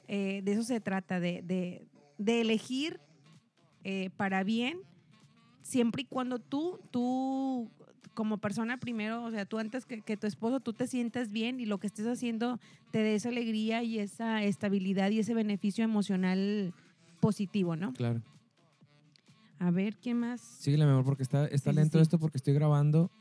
eh, 0.10 0.42
de 0.44 0.52
eso 0.52 0.64
se 0.64 0.82
trata, 0.82 1.20
de, 1.22 1.42
de- 1.44 1.88
de 2.18 2.42
elegir 2.42 3.00
eh, 3.84 4.10
para 4.18 4.44
bien, 4.44 4.80
siempre 5.62 6.02
y 6.02 6.06
cuando 6.06 6.40
tú, 6.40 6.80
tú 6.92 7.70
como 8.16 8.40
persona 8.40 8.78
primero, 8.80 9.24
o 9.24 9.30
sea, 9.30 9.46
tú 9.46 9.60
antes 9.60 9.86
que, 9.86 10.02
que 10.02 10.18
tu 10.18 10.26
esposo, 10.26 10.60
tú 10.60 10.74
te 10.74 10.88
sientas 10.88 11.32
bien 11.32 11.60
y 11.60 11.66
lo 11.68 11.78
que 11.80 11.86
estés 11.86 12.08
haciendo 12.08 12.60
te 12.92 13.00
dé 13.00 13.14
esa 13.14 13.30
alegría 13.30 13.84
y 13.84 14.00
esa 14.00 14.44
estabilidad 14.44 15.12
y 15.12 15.20
ese 15.20 15.36
beneficio 15.36 15.84
emocional 15.84 16.74
positivo, 17.28 17.76
¿no? 17.76 17.92
Claro. 17.92 18.22
A 19.60 19.70
ver, 19.70 19.98
¿quién 19.98 20.18
más? 20.18 20.40
Síguele, 20.40 20.86
mi 20.86 20.92
amor, 20.92 21.04
porque 21.04 21.24
está, 21.24 21.46
está 21.48 21.72
sí, 21.72 21.76
lento 21.76 21.98
sí. 21.98 22.02
esto 22.04 22.18
porque 22.20 22.38
estoy 22.38 22.54
grabando. 22.54 23.12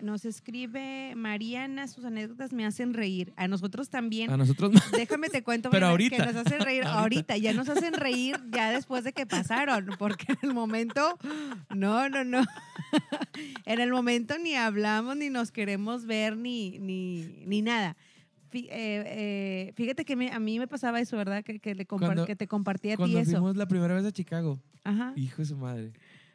Nos 0.00 0.24
escribe 0.24 1.14
Mariana, 1.16 1.88
sus 1.88 2.04
anécdotas 2.04 2.52
me 2.52 2.64
hacen 2.64 2.94
reír. 2.94 3.32
A 3.36 3.48
nosotros 3.48 3.88
también. 3.88 4.30
A 4.30 4.36
nosotros 4.36 4.70
Déjame 4.92 5.30
te 5.30 5.42
cuento, 5.42 5.68
Pero 5.72 5.88
Mariana, 5.88 5.90
ahorita. 5.90 6.16
que 6.16 6.32
nos 6.32 6.46
hacen 6.46 6.60
reír 6.60 6.84
Ahorita. 6.86 7.00
ahorita. 7.00 7.36
Ya 7.38 7.52
nos 7.54 7.68
hacen 7.68 7.94
reír 7.94 8.36
ya 8.52 8.70
después 8.70 9.02
de 9.02 9.12
que 9.12 9.26
pasaron, 9.26 9.88
porque 9.98 10.26
en 10.32 10.38
el 10.42 10.54
momento, 10.54 11.18
no, 11.74 12.08
no, 12.08 12.22
no. 12.22 12.42
En 13.66 13.80
el 13.80 13.90
momento 13.90 14.38
ni 14.38 14.54
hablamos, 14.54 15.16
ni 15.16 15.28
nos 15.28 15.50
queremos 15.50 16.04
ver, 16.06 16.36
ni, 16.36 16.78
ni, 16.78 17.42
ni 17.46 17.62
nada. 17.62 17.96
Fí- 18.50 18.68
eh, 18.70 19.02
eh, 19.06 19.72
fíjate 19.74 20.04
que 20.04 20.16
me- 20.16 20.30
a 20.30 20.38
mí 20.38 20.58
me 20.58 20.66
pasaba 20.68 21.00
eso, 21.00 21.16
¿verdad? 21.16 21.42
Que, 21.44 21.58
que, 21.58 21.74
le 21.74 21.86
compar- 21.86 22.06
Cuando- 22.08 22.26
que 22.26 22.36
te 22.36 22.46
compartí 22.46 22.88
a 22.90 22.92
ti 22.92 22.96
cuando 22.98 23.18
eso. 23.18 23.30
fuimos 23.32 23.56
la 23.56 23.66
primera 23.66 23.94
vez 23.94 24.04
a 24.04 24.12
Chicago. 24.12 24.60
Ajá. 24.84 25.12
Hijo 25.16 25.42
de 25.42 25.46
su 25.46 25.56
madre. 25.56 25.92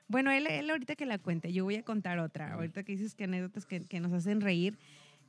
Bueno, 0.07 0.30
él, 0.32 0.45
él 0.47 0.70
ahorita 0.70 0.95
que 0.95 1.05
la 1.05 1.18
cuente, 1.20 1.53
yo 1.53 1.64
voy 1.64 1.76
a 1.76 1.84
contar 1.84 2.20
otra. 2.20 2.53
Ahorita 2.53 2.84
que 2.84 2.91
dices 2.91 3.16
que 3.16 3.24
anécdotas 3.24 3.66
que, 3.66 3.80
que 3.82 3.99
nos 4.01 4.12
hacen 4.12 4.41
reír. 4.41 4.78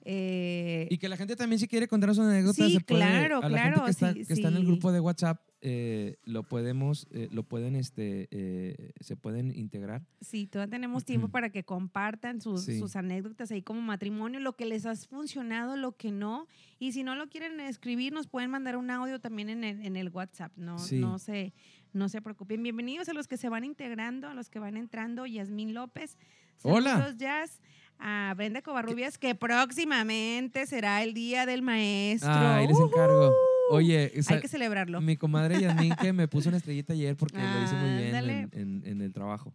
Eh, 0.05 0.89
Y 0.91 0.99
que 0.99 1.09
la 1.09 1.17
gente 1.17 1.37
también 1.37 1.61
si 1.61 1.69
quiere 1.69 1.87
contar 1.87 2.11
sus 2.15 2.25
anécdotas, 2.25 2.67
Sí, 2.67 2.73
se 2.75 2.81
puede- 2.81 3.01
claro, 3.03 3.39
a 3.43 3.49
la 3.49 3.59
gente 3.59 3.71
claro, 3.71 3.85
que 3.85 3.91
está, 3.93 4.13
sí, 4.13 4.25
que 4.27 4.33
está 4.33 4.49
en 4.49 4.57
el 4.57 4.65
grupo 4.67 4.91
de 4.91 4.99
WhatsApp, 4.99 5.41
eh, 5.63 6.17
lo 6.25 6.43
podemos, 6.43 7.07
eh, 7.13 7.29
lo 7.31 7.45
pueden, 7.45 7.77
este, 7.77 8.29
eh, 8.33 8.93
se 9.01 9.17
pueden 9.17 9.51
integrar. 9.57 10.03
Sí, 10.21 10.47
todavía 10.47 10.73
tenemos 10.73 11.05
tiempo 11.07 11.29
para 11.29 11.51
que 11.51 11.65
compartan 11.65 12.41
sus, 12.41 12.65
Sí. 12.65 12.79
sus 12.79 12.97
anécdotas 12.97 13.51
ahí 13.53 13.63
como 13.63 13.81
matrimonio, 13.81 14.41
lo 14.41 14.55
que 14.57 14.67
les 14.67 14.85
ha 14.87 14.95
funcionado, 14.97 15.77
lo 15.77 15.93
que 15.97 16.11
no. 16.11 16.47
Y 16.79 16.93
si 16.93 17.05
no 17.05 17.15
lo 17.15 17.29
quieren 17.29 17.61
escribir, 17.61 18.13
nos 18.13 18.27
pueden 18.27 18.51
mandar 18.51 18.77
un 18.77 18.91
audio 18.91 19.21
también 19.21 19.49
en 19.49 19.63
el, 19.65 19.81
en 19.87 19.97
el 19.97 20.09
WhatsApp. 20.11 20.53
No, 20.57 20.79
Sí. 20.79 20.99
no, 20.99 21.19
se, 21.21 21.55
no 21.93 22.09
se 22.09 22.21
preocupen. 22.21 22.63
Bienvenidos 22.63 23.09
a 23.09 23.13
los 23.13 23.29
que 23.29 23.37
se 23.37 23.49
van 23.49 23.65
integrando, 23.65 24.29
a 24.29 24.35
los 24.35 24.51
que 24.51 24.59
van 24.59 24.77
entrando. 24.77 25.27
Yasmín 25.27 25.75
López. 25.75 26.19
Hola. 26.65 27.15
Jazz. 27.17 27.61
A 28.05 28.35
Brenda 28.37 28.63
Covarrubias, 28.63 29.17
que 29.17 29.37
próximamente 29.37 30.67
será 30.67 31.05
el 31.05 31.15
Día 31.15 31.47
del 31.47 31.63
Maestro. 31.63 32.31
Ah, 32.33 32.57
ahí 32.57 32.67
les 32.67 32.79
encargo. 32.81 33.29
Ujú. 33.29 33.37
Oye, 33.73 34.13
Hay 34.29 34.41
que 34.41 34.49
celebrarlo. 34.49 35.01
mi 35.01 35.17
comadre 35.17 35.61
Yasmín 35.61 35.95
que 36.01 36.13
me 36.13 36.29
puso 36.29 36.49
una 36.49 36.59
estrellita 36.63 36.93
ayer 36.93 37.17
porque 37.17 37.39
lo 37.39 37.65
hice 37.65 37.75
muy 37.77 37.91
bien 38.03 38.15
en, 38.17 38.51
en- 38.53 38.83
en 38.87 39.01
el 39.01 39.13
trabajo. 39.13 39.53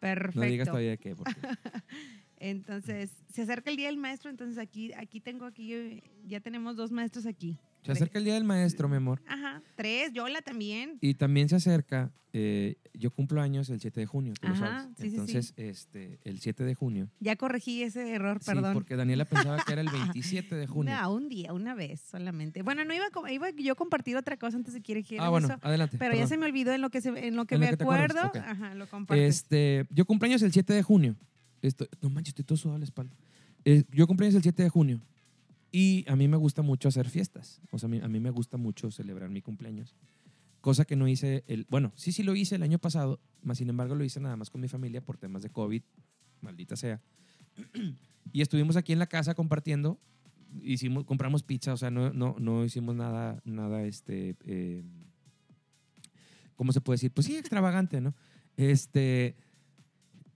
Perfecto. 0.00 0.40
No 0.40 0.46
digas 0.46 0.68
todavía 0.68 0.96
qué. 0.96 1.14
porque- 1.16 1.34
Entonces, 2.40 3.10
se 3.32 3.42
acerca 3.42 3.70
el 3.70 3.76
día 3.76 3.88
del 3.88 3.96
maestro, 3.96 4.30
entonces 4.30 4.58
aquí, 4.58 4.92
aquí 4.92 5.20
tengo 5.20 5.44
aquí, 5.44 6.02
ya 6.26 6.38
tenemos 6.40 6.76
dos 6.76 6.92
maestros 6.92 7.26
aquí. 7.26 7.58
Se 7.82 7.92
acerca 7.92 8.18
el 8.18 8.24
Día 8.24 8.34
del 8.34 8.44
Maestro, 8.44 8.88
mi 8.88 8.96
amor. 8.96 9.22
Ajá, 9.26 9.62
tres, 9.76 10.12
Yola 10.12 10.42
también. 10.42 10.98
Y 11.00 11.14
también 11.14 11.48
se 11.48 11.56
acerca, 11.56 12.12
eh, 12.34 12.76
yo 12.92 13.10
cumplo 13.10 13.40
años 13.40 13.70
el 13.70 13.80
7 13.80 14.00
de 14.00 14.06
junio, 14.06 14.34
tú 14.38 14.48
lo 14.48 14.56
sabes. 14.56 14.88
sí, 14.88 14.90
sí, 14.96 15.02
sí. 15.02 15.06
Entonces, 15.08 15.54
este, 15.56 16.18
el 16.24 16.40
7 16.40 16.64
de 16.64 16.74
junio. 16.74 17.08
Ya 17.20 17.36
corregí 17.36 17.82
ese 17.82 18.12
error, 18.12 18.38
Sí, 18.40 18.46
perdón. 18.50 18.74
porque 18.74 18.96
Daniela 18.96 19.24
pensaba 19.24 19.62
que 19.64 19.72
era 19.72 19.80
el 19.80 19.88
27 20.22 20.54
de 20.56 20.66
junio. 20.66 20.94
No, 20.94 21.12
un 21.14 21.28
día, 21.28 21.52
una 21.54 21.74
vez 21.74 22.00
solamente. 22.00 22.62
Bueno, 22.62 22.84
no 22.84 22.92
iba, 22.92 23.06
a 23.06 23.32
iba 23.32 23.50
yo 23.50 23.72
a 23.72 23.76
compartir 23.76 24.16
otra 24.16 24.36
cosa 24.36 24.56
antes 24.58 24.74
de 24.74 24.82
que 24.82 25.04
ah, 25.18 25.30
bueno, 25.30 25.48
eso, 25.48 25.58
adelante. 25.62 25.96
pero 25.98 26.14
ya 26.14 26.26
se 26.26 26.36
me 26.36 26.44
olvidó 26.46 26.72
en 26.72 26.82
lo 26.82 26.90
que, 26.90 27.00
se, 27.00 27.08
en 27.08 27.36
lo 27.36 27.46
que 27.46 27.54
En 27.54 27.60
lo 27.62 27.66
me 27.70 27.76
que 27.76 27.82
acuerdo. 27.82 28.20
Ajá, 28.34 28.74
lo 28.74 28.86
compartes. 28.88 29.36
Este, 29.36 29.86
yo 29.90 30.04
cumpleaños 30.04 30.42
el 30.42 30.52
7 30.52 30.72
de 30.74 30.82
junio. 30.82 31.16
Esto, 31.62 31.86
no 32.02 32.10
manches, 32.10 32.30
estoy 32.32 32.44
todo 32.44 32.58
sudado 32.58 32.78
la 32.78 32.84
espalda. 32.84 33.14
Eh, 33.64 33.84
yo 33.90 34.06
cumpleaños 34.06 34.34
el 34.36 34.42
7 34.42 34.62
de 34.62 34.68
junio. 34.68 35.00
Y 35.70 36.04
a 36.08 36.16
mí 36.16 36.28
me 36.28 36.36
gusta 36.36 36.62
mucho 36.62 36.88
hacer 36.88 37.08
fiestas. 37.08 37.60
O 37.70 37.78
sea, 37.78 37.88
a 37.88 38.08
mí, 38.08 38.20
me 38.20 38.30
gusta 38.30 38.56
mucho 38.56 38.90
celebrar 38.90 39.30
mi 39.30 39.42
cumpleaños. 39.42 39.94
Cosa 40.60 40.84
que 40.84 40.96
no 40.96 41.06
hice 41.08 41.44
el... 41.46 41.66
Bueno, 41.68 41.92
sí, 41.94 42.12
sí 42.12 42.22
lo 42.22 42.34
hice 42.34 42.56
el 42.56 42.62
año 42.62 42.78
pasado, 42.78 43.20
más 43.42 43.58
sin 43.58 43.68
embargo 43.68 43.94
lo 43.94 44.04
hice 44.04 44.20
nada 44.20 44.36
más 44.36 44.50
con 44.50 44.60
mi 44.60 44.68
familia 44.68 45.04
por 45.04 45.18
temas 45.18 45.42
de 45.42 45.50
COVID, 45.50 45.82
maldita 46.40 46.74
sea. 46.76 47.00
y 48.32 48.40
estuvimos 48.40 48.76
aquí 48.76 48.92
en 48.92 48.98
la 48.98 49.06
casa 49.06 49.34
compartiendo. 49.34 50.00
Hicimos, 50.62 51.04
compramos 51.04 51.42
pizza, 51.42 51.74
o 51.74 51.76
sea, 51.76 51.90
no, 51.90 52.12
no, 52.12 52.36
no 52.38 52.64
hicimos 52.64 52.96
nada, 52.96 53.40
nada, 53.44 53.84
este... 53.84 54.36
eh, 54.46 54.82
¿Cómo 56.56 56.72
se 56.72 56.80
puede 56.80 56.94
decir? 56.94 57.12
Pues 57.12 57.26
sí, 57.26 57.36
extravagante, 57.36 58.00
¿no? 58.00 58.14
Este... 58.56 59.36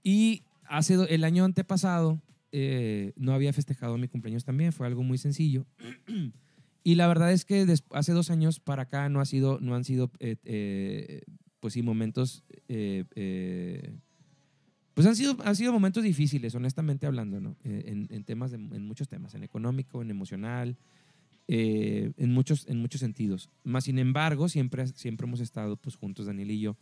Y 0.03 0.43
hace 0.65 0.95
el 1.09 1.23
año 1.23 1.43
antepasado 1.43 2.21
eh, 2.55 3.13
no 3.17 3.33
había 3.33 3.51
festejado 3.51 3.97
mi 3.97 4.07
cumpleaños 4.07 4.45
también, 4.45 4.71
fue 4.71 4.85
algo 4.85 5.01
muy 5.01 5.17
sencillo. 5.17 5.65
y 6.83 6.95
la 6.95 7.07
verdad 7.07 7.31
es 7.31 7.45
que 7.45 7.65
hace 7.89 8.11
dos 8.13 8.29
años 8.29 8.59
para 8.59 8.83
acá 8.83 9.09
no, 9.09 9.19
ha 9.19 9.25
sido, 9.25 9.59
no 9.59 9.75
han 9.75 9.83
sido, 9.83 10.11
eh, 10.19 10.35
eh, 10.45 11.23
pues 11.59 11.73
sí, 11.73 11.81
momentos, 11.81 12.43
eh, 12.67 13.95
pues 14.93 15.07
han 15.07 15.15
sido, 15.15 15.35
han 15.43 15.55
sido 15.55 15.73
momentos 15.73 16.03
difíciles, 16.03 16.53
honestamente 16.53 17.07
hablando, 17.07 17.41
¿no? 17.41 17.57
En, 17.63 18.23
temas, 18.23 18.53
en 18.53 18.85
muchos 18.85 19.09
temas, 19.09 19.33
en 19.33 19.43
económico, 19.43 20.03
en 20.03 20.11
emocional, 20.11 20.77
en, 21.47 22.31
muchos, 22.31 22.67
en 22.67 22.77
muchos 22.77 23.01
sentidos. 23.01 23.49
Más 23.63 23.85
sin 23.85 23.97
embargo, 23.97 24.47
siempre, 24.47 24.85
siempre 24.89 25.25
hemos 25.25 25.39
estado 25.39 25.75
pues, 25.77 25.95
juntos, 25.95 26.27
Daniel 26.27 26.51
y 26.51 26.59
yo. 26.59 26.77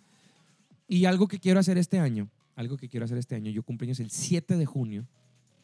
Y 0.90 1.06
algo 1.06 1.30
que 1.30 1.40
quiero 1.40 1.62
hacer 1.62 1.78
este 1.78 2.00
año, 2.00 2.30
algo 2.56 2.76
que 2.76 2.90
quiero 2.90 3.06
hacer 3.06 3.18
este 3.18 3.36
año, 3.36 3.50
yo 3.50 3.64
cumpleaños 3.64 4.02
el 4.02 4.12
7 4.12 4.58
de 4.58 4.66
junio, 4.66 5.08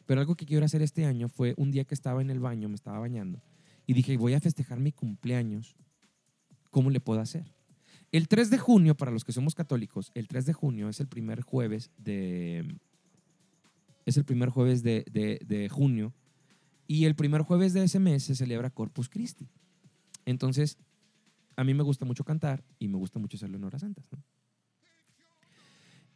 pero 0.08 0.22
algo 0.22 0.36
que 0.36 0.46
quiero 0.46 0.64
hacer 0.64 0.80
este 0.80 1.04
año 1.04 1.28
fue 1.28 1.52
un 1.58 1.70
día 1.70 1.84
que 1.84 1.94
estaba 1.94 2.22
en 2.22 2.30
el 2.30 2.40
baño, 2.40 2.70
me 2.70 2.76
estaba 2.76 2.98
bañando, 2.98 3.42
y 3.86 3.92
dije, 3.92 4.16
voy 4.16 4.32
a 4.32 4.40
festejar 4.40 4.80
mi 4.80 4.90
cumpleaños, 4.90 5.76
¿cómo 6.70 6.88
le 6.88 6.98
puedo 6.98 7.20
hacer? 7.20 7.52
El 8.10 8.26
3 8.26 8.48
de 8.48 8.56
junio, 8.56 8.96
para 8.96 9.10
los 9.10 9.22
que 9.22 9.32
somos 9.32 9.54
católicos, 9.54 10.10
el 10.14 10.26
3 10.26 10.46
de 10.46 10.54
junio 10.54 10.88
es 10.88 11.00
el 11.00 11.08
primer 11.08 11.42
jueves 11.42 11.90
de... 11.98 12.78
Es 14.06 14.16
el 14.16 14.24
primer 14.24 14.48
jueves 14.48 14.82
de, 14.82 15.04
de- 15.12 15.68
junio 15.68 16.14
y 16.86 17.04
el 17.04 17.14
primer 17.14 17.42
jueves 17.42 17.74
de 17.74 17.84
ese 17.84 17.98
mes 17.98 18.22
se 18.22 18.34
celebra 18.34 18.70
Corpus 18.70 19.10
Christi. 19.10 19.46
Entonces, 20.24 20.78
a 21.54 21.64
mí 21.64 21.74
me 21.74 21.82
gusta 21.82 22.06
mucho 22.06 22.24
cantar 22.24 22.64
y 22.78 22.88
me 22.88 22.96
gusta 22.96 23.18
mucho 23.18 23.36
hacerlo 23.36 23.58
en 23.58 23.64
horas 23.64 23.82
santas. 23.82 24.06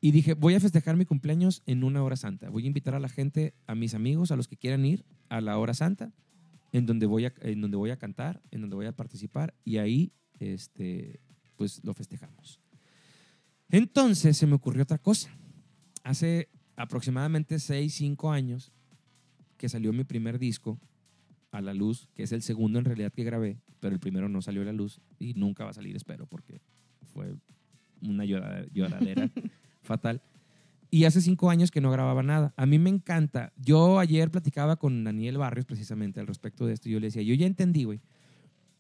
Y 0.05 0.11
dije, 0.11 0.35
voy 0.35 0.55
a 0.55 0.61
festejar 0.61 0.97
mi 0.97 1.05
cumpleaños 1.07 1.63
en 1.65 1.85
una 1.85 2.03
hora 2.03 2.17
santa. 2.17 2.51
Voy 2.51 2.65
a 2.65 2.67
invitar 2.67 2.95
a 2.97 2.99
la 3.01 3.09
gente, 3.09 3.55
a 3.69 3.77
mis 3.77 3.95
amigos, 3.95 4.33
a 4.33 4.37
los 4.37 4.49
que 4.49 4.57
quieran 4.57 4.85
ir 4.85 5.05
a 5.29 5.41
la 5.41 5.57
hora 5.59 5.75
santa, 5.75 6.13
en 6.73 6.87
donde 6.87 7.07
voy 7.07 7.25
a, 7.27 7.33
en 7.41 7.61
donde 7.61 7.77
voy 7.77 7.91
a 7.91 7.97
cantar, 7.99 8.43
en 8.51 8.63
donde 8.63 8.75
voy 8.75 8.87
a 8.87 8.93
participar, 8.97 9.55
y 9.65 9.77
ahí, 9.79 10.13
este, 10.41 11.21
pues 11.57 11.85
lo 11.85 11.95
festejamos. 11.95 12.61
Entonces 13.69 14.37
se 14.37 14.47
me 14.47 14.55
ocurrió 14.55 14.83
otra 14.83 14.99
cosa. 14.99 15.31
Hace 16.03 16.49
aproximadamente 16.75 17.59
6, 17.61 17.95
5 17.95 18.33
años 18.33 18.73
que 19.57 19.69
salió 19.69 19.93
mi 19.93 20.03
primer 20.05 20.39
disco 20.41 20.81
a 21.53 21.61
la 21.61 21.75
luz, 21.75 22.09
que 22.15 22.25
es 22.25 22.33
el 22.33 22.43
segundo 22.43 22.81
en 22.81 22.87
realidad 22.87 23.13
que 23.13 23.23
grabé, 23.23 23.61
pero 23.79 23.95
el 23.95 24.01
primero 24.01 24.29
no 24.29 24.43
salió 24.43 24.63
a 24.63 24.65
la 24.65 24.73
luz 24.73 25.01
y 25.21 25.35
nunca 25.35 25.65
va 25.65 25.71
a 25.71 25.75
salir, 25.75 25.95
espero, 25.95 26.27
porque 26.27 26.61
fue 27.05 27.37
una 28.01 28.25
llora- 28.25 28.67
lloradera 28.73 29.31
fatal. 29.83 30.23
Y 30.91 31.05
hace 31.05 31.23
cinco 31.23 31.49
años 31.49 31.71
que 31.71 31.81
no 31.81 31.91
grababa 31.91 32.23
nada. 32.23 32.53
A 32.57 32.67
mí 32.67 32.79
me 32.79 32.91
encanta. 32.91 33.53
Yo 33.57 33.99
ayer 33.99 34.31
platicaba 34.31 34.77
con 34.77 35.05
Daniel 35.05 35.39
Barrios 35.39 35.65
precisamente 35.65 36.21
al 36.21 36.27
respecto 36.27 36.67
de 36.67 36.75
esto. 36.75 36.89
y 36.89 36.93
Yo 36.93 37.01
le 37.01 37.07
decía, 37.07 37.23
yo 37.23 37.35
ya 37.35 37.47
entendí, 37.47 37.85
güey, 37.85 38.03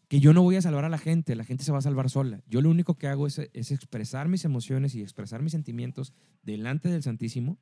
que 0.08 0.20
yo 0.20 0.34
no 0.34 0.42
voy 0.42 0.56
a 0.56 0.60
salvar 0.60 0.84
a 0.84 0.90
la 0.90 0.98
gente, 0.98 1.34
la 1.34 1.44
gente 1.44 1.64
se 1.64 1.72
va 1.72 1.78
a 1.78 1.80
salvar 1.80 2.10
sola. 2.10 2.42
Yo 2.46 2.60
lo 2.60 2.68
único 2.68 2.98
que 2.98 3.06
hago 3.08 3.26
es, 3.26 3.38
es 3.38 3.70
expresar 3.70 4.28
mis 4.28 4.44
emociones 4.44 4.94
y 4.94 5.00
expresar 5.00 5.40
mis 5.40 5.52
sentimientos 5.52 6.12
delante 6.42 6.90
del 6.90 7.02
Santísimo. 7.02 7.58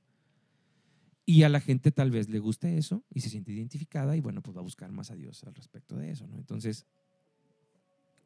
Y 1.24 1.44
a 1.44 1.48
la 1.48 1.60
gente 1.60 1.92
tal 1.92 2.10
vez 2.10 2.28
le 2.28 2.40
guste 2.40 2.76
eso 2.76 3.04
y 3.14 3.20
se 3.20 3.28
siente 3.28 3.52
identificada 3.52 4.16
y 4.16 4.20
bueno, 4.20 4.42
pues 4.42 4.56
va 4.56 4.62
a 4.62 4.64
buscar 4.64 4.90
más 4.90 5.12
a 5.12 5.14
Dios 5.14 5.44
al 5.44 5.54
respecto 5.54 5.94
de 5.94 6.10
eso, 6.10 6.26
¿no? 6.26 6.36
Entonces, 6.38 6.86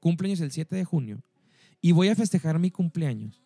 cumpleaños 0.01 0.41
el 0.41 0.53
7 0.53 0.75
de 0.75 0.85
junio 0.87 1.23
y 1.83 1.93
voy 1.93 2.09
a 2.09 2.17
festejar 2.17 2.59
mi 2.59 2.71
cumpleaños 2.71 3.44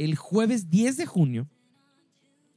el 0.00 0.16
jueves 0.16 0.70
10 0.70 0.96
de 0.96 1.04
junio, 1.04 1.46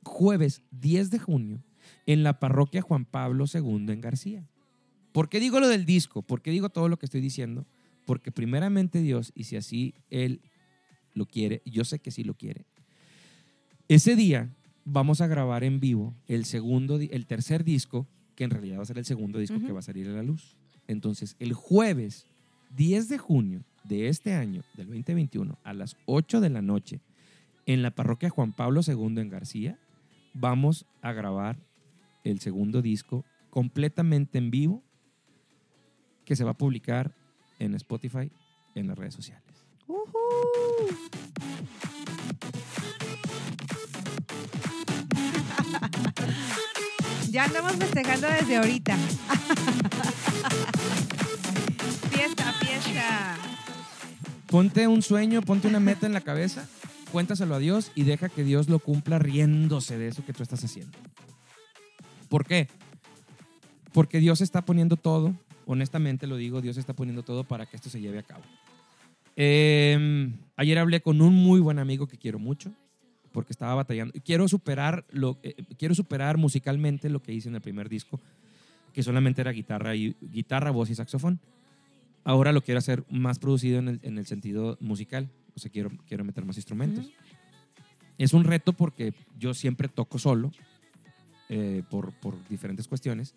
jueves 0.03 0.63
10 0.71 1.09
de 1.09 1.19
junio, 1.19 1.61
en 2.05 2.23
la 2.23 2.39
parroquia 2.39 2.81
Juan 2.81 3.03
Pablo 3.03 3.43
II 3.53 3.91
en 3.91 3.99
García. 3.99 4.47
¿Por 5.11 5.27
qué 5.27 5.41
digo 5.41 5.59
lo 5.59 5.67
del 5.67 5.85
disco? 5.85 6.21
¿Por 6.21 6.41
qué 6.41 6.51
digo 6.51 6.69
todo 6.69 6.87
lo 6.87 6.97
que 6.97 7.05
estoy 7.05 7.19
diciendo? 7.19 7.65
Porque 8.05 8.31
primeramente 8.31 9.01
Dios, 9.01 9.33
y 9.35 9.43
si 9.43 9.57
así 9.57 9.93
Él 10.09 10.39
lo 11.13 11.25
quiere, 11.25 11.61
yo 11.65 11.83
sé 11.83 11.99
que 11.99 12.11
sí 12.11 12.23
lo 12.23 12.33
quiere, 12.33 12.65
ese 13.89 14.15
día 14.15 14.49
vamos 14.85 15.19
a 15.19 15.27
grabar 15.27 15.65
en 15.65 15.81
vivo 15.81 16.15
el 16.27 16.45
segundo, 16.45 16.97
el 16.97 17.25
tercer 17.25 17.65
disco, 17.65 18.07
que 18.35 18.45
en 18.45 18.51
realidad 18.51 18.77
va 18.77 18.83
a 18.83 18.85
ser 18.85 18.97
el 18.97 19.05
segundo 19.05 19.37
disco 19.37 19.59
que 19.59 19.73
va 19.73 19.79
a 19.79 19.83
salir 19.83 20.07
a 20.07 20.13
la 20.13 20.23
luz. 20.23 20.55
Entonces, 20.87 21.35
el 21.39 21.51
jueves 21.51 22.25
10 22.77 23.09
de 23.09 23.17
junio 23.17 23.65
de 23.83 24.07
este 24.07 24.33
año, 24.33 24.63
del 24.77 24.87
2021, 24.87 25.59
a 25.61 25.73
las 25.73 25.97
8 26.05 26.39
de 26.39 26.49
la 26.49 26.61
noche, 26.61 27.01
en 27.65 27.81
la 27.81 27.91
parroquia 27.91 28.29
Juan 28.29 28.53
Pablo 28.53 28.81
II 28.85 29.19
en 29.19 29.29
García, 29.29 29.79
vamos 30.33 30.85
a 31.01 31.13
grabar 31.13 31.57
el 32.23 32.39
segundo 32.39 32.81
disco 32.81 33.25
completamente 33.49 34.37
en 34.37 34.51
vivo, 34.51 34.83
que 36.25 36.35
se 36.35 36.43
va 36.43 36.51
a 36.51 36.57
publicar 36.57 37.13
en 37.59 37.75
Spotify, 37.75 38.31
en 38.75 38.87
las 38.87 38.97
redes 38.97 39.13
sociales. 39.13 39.65
Ujú. 39.87 40.07
Ya 47.33 47.45
andamos 47.45 47.73
festejando 47.73 48.27
desde 48.27 48.57
ahorita. 48.57 48.95
fiesta, 52.11 52.53
fiesta. 52.53 53.35
Ponte 54.45 54.87
un 54.87 55.01
sueño, 55.01 55.41
ponte 55.41 55.67
una 55.67 55.79
meta 55.79 56.05
en 56.05 56.13
la 56.13 56.21
cabeza, 56.21 56.67
cuéntaselo 57.13 57.53
a 57.53 57.59
Dios 57.59 57.91
y 57.93 58.05
deja 58.05 58.27
que 58.27 58.43
Dios 58.43 58.69
lo 58.69 58.79
cumpla 58.79 59.19
riéndose 59.19 59.99
de 59.99 60.07
eso 60.07 60.25
que 60.25 60.33
tú 60.33 60.41
estás 60.41 60.63
haciendo. 60.63 60.97
¿Por 62.27 62.43
qué? 62.43 62.67
Porque 63.93 64.19
Dios 64.19 64.41
está 64.41 64.65
poniendo 64.65 64.97
todo, 64.97 65.35
honestamente 65.67 66.25
lo 66.25 66.37
digo, 66.37 66.59
Dios 66.59 66.77
está 66.77 66.93
poniendo 66.93 67.21
todo 67.21 67.43
para 67.43 67.67
que 67.67 67.75
esto 67.75 67.91
se 67.91 68.01
lleve 68.01 68.17
a 68.17 68.23
cabo. 68.23 68.41
Eh, 69.35 70.33
ayer 70.55 70.79
hablé 70.79 71.01
con 71.01 71.21
un 71.21 71.35
muy 71.35 71.59
buen 71.59 71.77
amigo 71.77 72.07
que 72.07 72.17
quiero 72.17 72.39
mucho, 72.39 72.71
porque 73.31 73.53
estaba 73.53 73.75
batallando. 73.75 74.15
Quiero 74.25 74.47
superar, 74.47 75.05
lo, 75.11 75.37
eh, 75.43 75.53
quiero 75.77 75.93
superar 75.93 76.37
musicalmente 76.37 77.11
lo 77.11 77.21
que 77.21 77.31
hice 77.31 77.47
en 77.47 77.53
el 77.53 77.61
primer 77.61 77.89
disco, 77.89 78.19
que 78.91 79.03
solamente 79.03 79.41
era 79.41 79.51
guitarra, 79.51 79.95
y, 79.95 80.15
guitarra 80.19 80.71
voz 80.71 80.89
y 80.89 80.95
saxofón. 80.95 81.39
Ahora 82.23 82.51
lo 82.53 82.63
quiero 82.63 82.79
hacer 82.79 83.03
más 83.07 83.37
producido 83.37 83.77
en 83.77 83.87
el, 83.87 83.99
en 84.01 84.17
el 84.17 84.25
sentido 84.25 84.79
musical. 84.79 85.29
O 85.55 85.59
sea, 85.59 85.71
quiero, 85.71 85.91
quiero 86.07 86.23
meter 86.23 86.45
más 86.45 86.57
instrumentos. 86.57 87.11
Es 88.17 88.33
un 88.33 88.43
reto 88.43 88.73
porque 88.73 89.13
yo 89.39 89.53
siempre 89.53 89.87
toco 89.87 90.19
solo 90.19 90.51
eh, 91.49 91.83
por, 91.89 92.13
por 92.13 92.47
diferentes 92.47 92.87
cuestiones. 92.87 93.35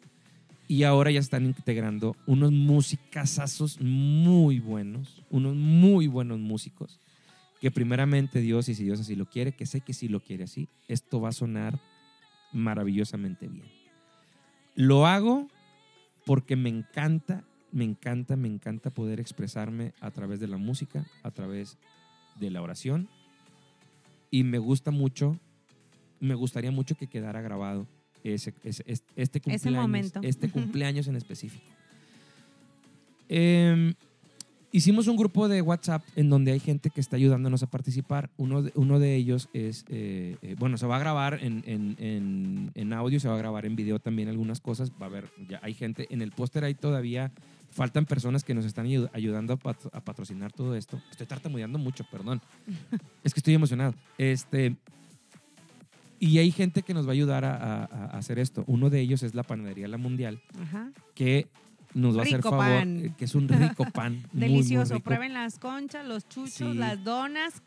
Y 0.68 0.82
ahora 0.82 1.10
ya 1.10 1.20
están 1.20 1.44
integrando 1.44 2.16
unos 2.26 2.50
musicazazos 2.50 3.80
muy 3.80 4.58
buenos, 4.58 5.22
unos 5.30 5.54
muy 5.54 6.08
buenos 6.08 6.40
músicos, 6.40 6.98
que 7.60 7.70
primeramente 7.70 8.40
Dios, 8.40 8.68
y 8.68 8.74
si 8.74 8.82
Dios 8.82 8.98
así 8.98 9.14
lo 9.14 9.26
quiere, 9.26 9.52
que 9.52 9.64
sé 9.64 9.80
que 9.80 9.94
sí 9.94 10.08
lo 10.08 10.20
quiere 10.20 10.44
así, 10.44 10.68
esto 10.88 11.20
va 11.20 11.28
a 11.28 11.32
sonar 11.32 11.78
maravillosamente 12.52 13.46
bien. 13.46 13.66
Lo 14.74 15.06
hago 15.06 15.48
porque 16.24 16.56
me 16.56 16.68
encanta, 16.68 17.44
me 17.70 17.84
encanta, 17.84 18.36
me 18.36 18.48
encanta 18.48 18.90
poder 18.90 19.20
expresarme 19.20 19.94
a 20.00 20.10
través 20.10 20.40
de 20.40 20.48
la 20.48 20.56
música, 20.56 21.06
a 21.22 21.30
través 21.30 21.78
de 22.39 22.51
la 22.51 22.62
oración. 22.62 23.09
Y 24.30 24.43
me 24.45 24.59
gusta 24.59 24.91
mucho, 24.91 25.39
me 26.20 26.34
gustaría 26.34 26.70
mucho 26.70 26.95
que 26.97 27.07
quedara 27.07 27.41
grabado 27.41 27.87
ese, 28.24 28.53
ese- 28.64 28.82
este, 28.87 29.05
este 29.16 29.41
cumpleaños, 29.41 29.91
este 30.24 30.49
cumpleaños 30.51 31.07
en 31.09 31.16
específico. 31.16 31.64
Em, 33.28 33.95
hicimos 34.72 35.07
un 35.07 35.16
grupo 35.16 35.49
de 35.49 35.62
WhatsApp 35.62 36.03
en 36.16 36.28
donde 36.30 36.53
hay 36.53 36.61
gente 36.61 36.91
que 36.91 37.01
está 37.01 37.16
ayudándonos 37.16 37.62
a 37.62 37.66
participar. 37.66 38.30
Uno 38.37 38.62
de, 38.62 38.72
uno 38.74 38.99
de 38.99 39.14
ellos 39.16 39.49
es, 39.53 39.84
eh, 39.89 40.37
eh, 40.43 40.57
bueno, 40.59 40.76
se 40.76 40.87
va 40.87 40.97
a 40.97 41.01
grabar 41.01 41.39
en, 41.43 41.62
en- 41.66 41.97
en- 41.99 42.70
en 42.74 42.93
audio, 42.93 43.18
se 43.20 43.28
va 43.28 43.34
a 43.34 43.39
grabar 43.39 43.64
en 43.66 43.74
video 43.76 43.99
también 43.99 44.28
algunas 44.28 44.61
cosas. 44.61 44.91
Va 45.01 45.07
a 45.07 45.09
haber, 45.09 45.28
ya 45.49 45.61
hay 45.62 45.74
gente, 45.74 46.07
en 46.11 46.22
el 46.22 46.32
póster 46.32 46.64
ahí 46.64 46.74
todavía 46.74 47.32
faltan 47.76 48.06
personas 48.06 48.42
que 48.42 48.54
nos 48.54 48.64
están 48.64 48.86
ayu- 48.86 49.10
ayudando 49.12 49.52
a, 49.52 49.56
pat- 49.56 49.88
a 49.92 50.00
patrocinar 50.00 50.50
todo 50.52 50.74
esto. 50.74 51.00
Estoy 51.10 51.26
tartamudeando 51.26 51.78
mucho, 51.78 52.04
perdón. 52.10 52.40
es 53.24 53.34
que 53.34 53.40
estoy 53.40 53.54
emocionado. 53.54 53.94
Este, 54.18 54.76
y 56.18 56.38
hay 56.38 56.50
gente 56.50 56.82
que 56.82 56.94
nos 56.94 57.06
va 57.06 57.10
a 57.10 57.12
ayudar 57.12 57.44
a, 57.44 57.54
a- 57.54 57.84
a 57.84 58.18
hacer 58.18 58.38
esto. 58.38 58.64
Uno 58.66 58.88
de 58.90 59.00
ellos 59.00 59.22
es 59.22 59.34
la 59.34 59.42
Panadería 59.42 59.86
La 59.88 59.98
Mundial, 59.98 60.40
Ajá. 60.60 60.90
que 61.14 61.46
nos 61.94 62.16
va 62.16 62.20
a 62.20 62.24
hacer 62.24 62.42
favor, 62.42 62.58
pan. 62.60 63.04
eh, 63.06 63.14
que 63.16 63.26
es 63.26 63.34
un 63.34 63.48
rico 63.48 63.84
pan. 63.92 64.14
muy, 64.14 64.22
muy 64.32 64.40
Delicioso. 64.40 64.94
rico. 64.94 65.04
Prueben 65.04 65.34
las 65.34 65.58
conchas, 65.58 66.06
los 66.06 66.26
chuchos, 66.28 66.52
Sí. 66.52 66.74
las 66.74 67.02
donas. 67.04 67.62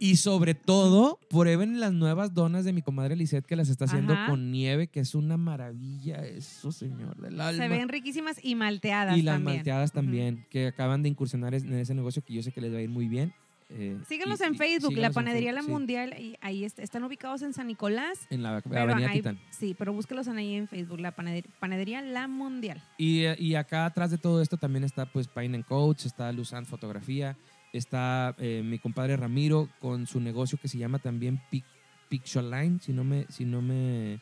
Y 0.00 0.16
sobre 0.16 0.54
todo, 0.54 1.18
prueben 1.28 1.80
las 1.80 1.92
nuevas 1.92 2.32
donas 2.34 2.64
de 2.64 2.72
mi 2.72 2.82
comadre 2.82 3.16
Lisette 3.16 3.44
que 3.46 3.56
las 3.56 3.68
está 3.68 3.86
haciendo 3.86 4.12
Ajá. 4.12 4.26
con 4.28 4.50
nieve, 4.52 4.86
que 4.86 5.00
es 5.00 5.14
una 5.14 5.36
maravilla, 5.36 6.24
eso, 6.24 6.70
señor 6.70 7.16
del 7.16 7.40
alma. 7.40 7.62
Se 7.64 7.68
ven 7.68 7.88
riquísimas 7.88 8.36
y 8.42 8.54
malteadas 8.54 9.16
y 9.18 9.22
las 9.22 9.34
también. 9.36 9.56
malteadas 9.56 9.92
también, 9.92 10.46
que 10.50 10.68
acaban 10.68 11.02
de 11.02 11.08
incursionar 11.08 11.52
en 11.54 11.72
ese 11.74 11.94
negocio 11.94 12.22
que 12.24 12.32
yo 12.34 12.42
sé 12.42 12.52
que 12.52 12.60
les 12.60 12.72
va 12.72 12.78
a 12.78 12.82
ir 12.82 12.88
muy 12.90 13.08
bien. 13.08 13.32
Eh, 13.70 13.98
Síganos 14.08 14.40
y- 14.40 14.44
en 14.44 14.54
Facebook, 14.54 14.90
síganos 14.92 15.10
La 15.10 15.14
Panadería 15.14 15.52
La 15.52 15.60
sí, 15.62 15.68
Mundial. 15.68 16.14
Y 16.18 16.36
ahí 16.40 16.64
est- 16.64 16.78
están 16.78 17.04
ubicados 17.04 17.42
en 17.42 17.52
San 17.52 17.66
Nicolás. 17.66 18.20
En 18.30 18.42
la 18.42 18.56
Avenida 18.64 19.12
Titán. 19.12 19.38
sí, 19.50 19.74
pero 19.78 19.92
búsquelos 19.92 20.26
en 20.28 20.38
ahí 20.38 20.54
en 20.54 20.68
Facebook, 20.68 21.00
La 21.00 21.10
Panadería, 21.10 21.50
Panadería 21.60 22.00
La 22.00 22.28
Mundial. 22.28 22.82
Y, 22.96 23.24
y 23.38 23.56
acá 23.56 23.84
atrás 23.84 24.10
de 24.10 24.16
todo 24.16 24.40
esto 24.40 24.56
también 24.56 24.84
está 24.84 25.04
pues 25.04 25.28
Pine 25.28 25.56
and 25.56 25.66
Coach, 25.66 26.06
está 26.06 26.32
Luzan 26.32 26.64
Fotografía, 26.64 27.36
está 27.72 28.34
eh, 28.38 28.62
mi 28.64 28.78
compadre 28.78 29.16
Ramiro 29.16 29.68
con 29.80 30.06
su 30.06 30.20
negocio 30.20 30.58
que 30.60 30.68
se 30.68 30.78
llama 30.78 30.98
también 30.98 31.40
Pic- 31.50 31.64
Pictoline, 32.08 32.78
si 32.80 32.92
no 32.92 33.04
me, 33.04 33.26
si 33.28 33.44
no 33.44 33.60
me, 33.62 34.20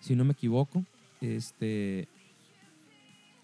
si 0.00 0.16
no 0.16 0.24
me 0.24 0.32
equivoco. 0.32 0.84
Este, 1.20 2.08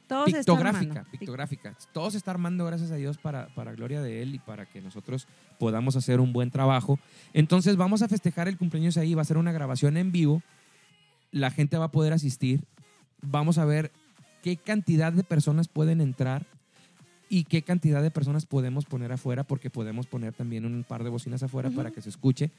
Todo 0.06 0.24
se 0.26 0.30
está 0.38 0.52
pictográfica, 0.52 1.04
pictográfica. 1.10 1.76
Todo 1.92 2.10
se 2.10 2.18
está 2.18 2.30
armando, 2.32 2.64
gracias 2.66 2.90
a 2.90 2.96
Dios, 2.96 3.18
para, 3.18 3.46
para 3.54 3.72
gloria 3.72 4.02
de 4.02 4.22
Él 4.22 4.34
y 4.34 4.38
para 4.38 4.66
que 4.66 4.80
nosotros 4.80 5.26
podamos 5.58 5.96
hacer 5.96 6.20
un 6.20 6.32
buen 6.32 6.50
trabajo. 6.50 6.98
Entonces 7.32 7.76
vamos 7.76 8.02
a 8.02 8.08
festejar 8.08 8.48
el 8.48 8.58
cumpleaños 8.58 8.96
ahí, 8.96 9.14
va 9.14 9.22
a 9.22 9.26
ser 9.26 9.38
una 9.38 9.52
grabación 9.52 9.96
en 9.96 10.12
vivo, 10.12 10.42
la 11.30 11.50
gente 11.50 11.78
va 11.78 11.86
a 11.86 11.90
poder 11.92 12.12
asistir, 12.12 12.64
vamos 13.22 13.58
a 13.58 13.64
ver 13.64 13.90
qué 14.42 14.56
cantidad 14.56 15.12
de 15.12 15.24
personas 15.24 15.68
pueden 15.68 16.00
entrar 16.00 16.46
y 17.34 17.42
qué 17.42 17.62
cantidad 17.62 18.00
de 18.00 18.12
personas 18.12 18.46
podemos 18.46 18.84
poner 18.84 19.10
afuera, 19.10 19.42
porque 19.42 19.68
podemos 19.68 20.06
poner 20.06 20.32
también 20.32 20.64
un 20.64 20.84
par 20.84 21.02
de 21.02 21.10
bocinas 21.10 21.42
afuera 21.42 21.68
para 21.68 21.90
que 21.90 22.00
se 22.00 22.08
escuche 22.08 22.52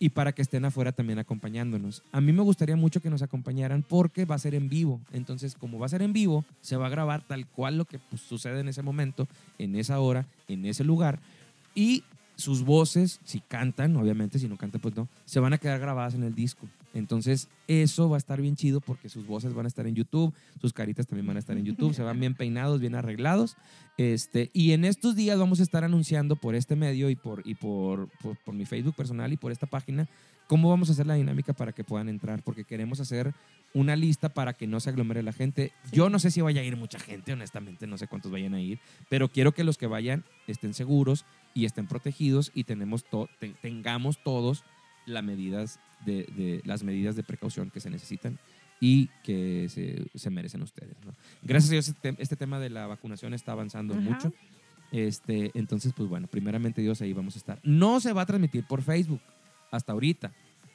y 0.00 0.08
para 0.08 0.32
que 0.32 0.42
estén 0.42 0.64
afuera 0.64 0.90
también 0.90 1.20
acompañándonos. 1.20 2.02
A 2.10 2.20
mí 2.20 2.32
me 2.32 2.42
gustaría 2.42 2.74
mucho 2.74 3.00
que 3.00 3.10
nos 3.10 3.22
acompañaran 3.22 3.84
porque 3.88 4.24
va 4.24 4.34
a 4.34 4.40
ser 4.40 4.56
en 4.56 4.68
vivo. 4.68 5.00
Entonces, 5.12 5.54
como 5.54 5.78
va 5.78 5.86
a 5.86 5.90
ser 5.90 6.02
en 6.02 6.12
vivo, 6.12 6.44
se 6.62 6.76
va 6.76 6.86
a 6.86 6.90
grabar 6.90 7.22
tal 7.28 7.46
cual 7.46 7.78
lo 7.78 7.84
que 7.84 8.00
pues, 8.00 8.20
sucede 8.20 8.58
en 8.58 8.66
ese 8.66 8.82
momento, 8.82 9.28
en 9.56 9.76
esa 9.76 10.00
hora, 10.00 10.26
en 10.48 10.66
ese 10.66 10.82
lugar. 10.82 11.20
Y 11.76 12.02
sus 12.34 12.64
voces, 12.64 13.20
si 13.22 13.38
cantan, 13.38 13.96
obviamente, 13.96 14.40
si 14.40 14.48
no 14.48 14.56
cantan, 14.56 14.80
pues 14.80 14.96
no, 14.96 15.06
se 15.26 15.38
van 15.38 15.52
a 15.52 15.58
quedar 15.58 15.78
grabadas 15.78 16.14
en 16.14 16.24
el 16.24 16.34
disco. 16.34 16.66
Entonces, 16.94 17.48
eso 17.68 18.08
va 18.08 18.16
a 18.16 18.18
estar 18.18 18.40
bien 18.40 18.56
chido 18.56 18.80
porque 18.80 19.08
sus 19.08 19.26
voces 19.26 19.52
van 19.54 19.66
a 19.66 19.68
estar 19.68 19.86
en 19.86 19.94
YouTube, 19.94 20.32
sus 20.60 20.72
caritas 20.72 21.06
también 21.06 21.26
van 21.26 21.36
a 21.36 21.38
estar 21.40 21.56
en 21.56 21.64
YouTube, 21.64 21.94
se 21.94 22.02
van 22.02 22.18
bien 22.18 22.34
peinados, 22.34 22.80
bien 22.80 22.94
arreglados. 22.94 23.56
Este, 23.98 24.50
y 24.52 24.72
en 24.72 24.84
estos 24.84 25.16
días 25.16 25.38
vamos 25.38 25.60
a 25.60 25.62
estar 25.64 25.84
anunciando 25.84 26.36
por 26.36 26.54
este 26.54 26.76
medio 26.76 27.10
y 27.10 27.16
por, 27.16 27.42
y 27.46 27.54
por, 27.56 28.08
por, 28.22 28.36
por 28.38 28.54
mi 28.54 28.64
Facebook 28.64 28.94
personal 28.94 29.32
y 29.32 29.36
por 29.36 29.52
esta 29.52 29.66
página 29.66 30.08
cómo 30.46 30.70
vamos 30.70 30.88
a 30.88 30.92
hacer 30.92 31.06
la 31.06 31.14
dinámica 31.14 31.52
para 31.52 31.72
que 31.72 31.84
puedan 31.84 32.08
entrar, 32.08 32.42
porque 32.42 32.64
queremos 32.64 33.00
hacer 33.00 33.34
una 33.74 33.96
lista 33.96 34.30
para 34.30 34.54
que 34.54 34.66
no 34.66 34.80
se 34.80 34.88
aglomere 34.88 35.22
la 35.22 35.34
gente. 35.34 35.72
Yo 35.92 36.08
no 36.08 36.18
sé 36.18 36.30
si 36.30 36.40
vaya 36.40 36.62
a 36.62 36.64
ir 36.64 36.74
mucha 36.76 36.98
gente, 36.98 37.34
honestamente, 37.34 37.86
no 37.86 37.98
sé 37.98 38.06
cuántos 38.08 38.32
vayan 38.32 38.54
a 38.54 38.60
ir, 38.62 38.80
pero 39.10 39.28
quiero 39.28 39.52
que 39.52 39.62
los 39.62 39.76
que 39.76 39.86
vayan 39.86 40.24
estén 40.46 40.72
seguros 40.72 41.26
y 41.52 41.66
estén 41.66 41.86
protegidos 41.86 42.50
y 42.54 42.64
tenemos 42.64 43.04
to- 43.04 43.28
te- 43.40 43.52
tengamos 43.60 44.22
todos 44.22 44.64
las 45.08 45.24
medidas 45.24 45.80
de, 46.06 46.24
de- 46.36 46.62
las 46.64 46.82
medidas 46.84 47.16
de 47.16 47.22
precaución 47.22 47.70
que 47.70 47.80
se 47.80 47.90
necesitan 47.90 48.38
y 48.80 49.08
que 49.24 49.66
se, 49.68 50.06
se 50.16 50.30
merecen 50.30 50.62
ustedes. 50.62 50.94
¿no? 51.04 51.12
Gracias 51.42 51.70
a 51.70 51.72
Dios 51.72 51.88
este, 51.88 52.14
este 52.18 52.36
tema 52.36 52.60
de 52.60 52.70
la 52.70 52.86
vacunación 52.86 53.34
está 53.34 53.52
avanzando 53.52 53.94
Ajá. 53.94 54.02
mucho. 54.02 54.32
Este, 54.92 55.50
entonces, 55.54 55.92
pues 55.94 56.08
bueno, 56.08 56.28
primeramente 56.28 56.80
Dios 56.80 57.02
ahí 57.02 57.12
vamos 57.12 57.34
a 57.34 57.38
estar. 57.38 57.58
No 57.62 58.00
se 58.00 58.12
va 58.12 58.22
a 58.22 58.26
transmitir 58.26 58.64
por 58.64 58.82
Facebook 58.82 59.20
hasta 59.70 59.92
ahorita, 59.92 60.32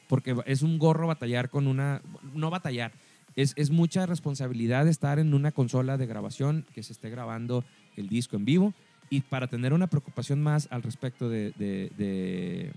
porque 0.08 0.36
es 0.46 0.62
un 0.62 0.78
gorro 0.78 1.08
batallar 1.08 1.50
con 1.50 1.66
una, 1.66 2.02
no 2.34 2.50
batallar, 2.52 2.92
es, 3.36 3.54
es 3.56 3.72
mucha 3.72 4.06
responsabilidad 4.06 4.88
estar 4.88 5.18
en 5.18 5.34
una 5.34 5.52
consola 5.52 5.98
de 5.98 6.06
grabación 6.06 6.66
que 6.76 6.84
se 6.84 6.94
esté 6.94 7.10
grabando 7.10 7.64
el 7.96 8.08
disco 8.08 8.36
en 8.36 8.46
vivo 8.46 8.74
y 9.10 9.22
para 9.22 9.48
tener 9.48 9.74
una 9.74 9.88
preocupación 9.88 10.42
más 10.42 10.68
al 10.72 10.82
respecto 10.84 11.30
de, 11.30 11.52
de- 11.58 11.92
de- 11.98 12.72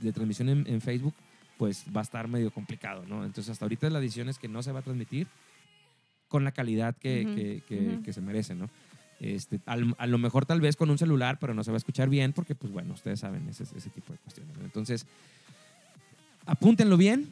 de 0.00 0.12
transmisión 0.12 0.48
en, 0.48 0.66
en 0.66 0.80
Facebook, 0.80 1.14
pues 1.58 1.84
va 1.94 2.00
a 2.00 2.02
estar 2.04 2.26
medio 2.28 2.50
complicado, 2.50 3.04
¿no? 3.08 3.24
Entonces 3.24 3.50
hasta 3.50 3.64
ahorita 3.64 3.90
la 3.90 4.00
decisión 4.00 4.28
es 4.28 4.38
que 4.38 4.48
no 4.48 4.62
se 4.62 4.72
va 4.72 4.80
a 4.80 4.82
transmitir 4.82 5.26
con 6.28 6.44
la 6.44 6.52
calidad 6.52 6.96
que, 6.96 7.24
Ujú, 7.26 7.34
que- 7.34 7.62
que- 7.68 7.94
ujú. 7.94 8.02
que 8.02 8.12
se 8.12 8.20
merece, 8.20 8.54
¿no? 8.54 8.70
Este, 9.18 9.60
al- 9.66 9.94
a 9.98 10.06
lo 10.06 10.16
mejor 10.16 10.46
tal 10.46 10.60
vez 10.60 10.76
con 10.76 10.88
un 10.90 10.96
celular, 10.96 11.38
pero 11.38 11.52
no 11.52 11.62
se 11.64 11.70
va 11.70 11.76
a 11.76 11.78
escuchar 11.78 12.08
bien 12.08 12.32
porque, 12.32 12.54
pues 12.54 12.72
bueno, 12.72 12.94
ustedes 12.94 13.20
saben 13.20 13.46
ese, 13.48 13.64
ese 13.64 13.90
tipo 13.90 14.12
de 14.12 14.18
cuestiones. 14.20 14.56
¿no? 14.56 14.64
Entonces, 14.64 15.06
apúntenlo 16.46 16.96
bien. 16.96 17.28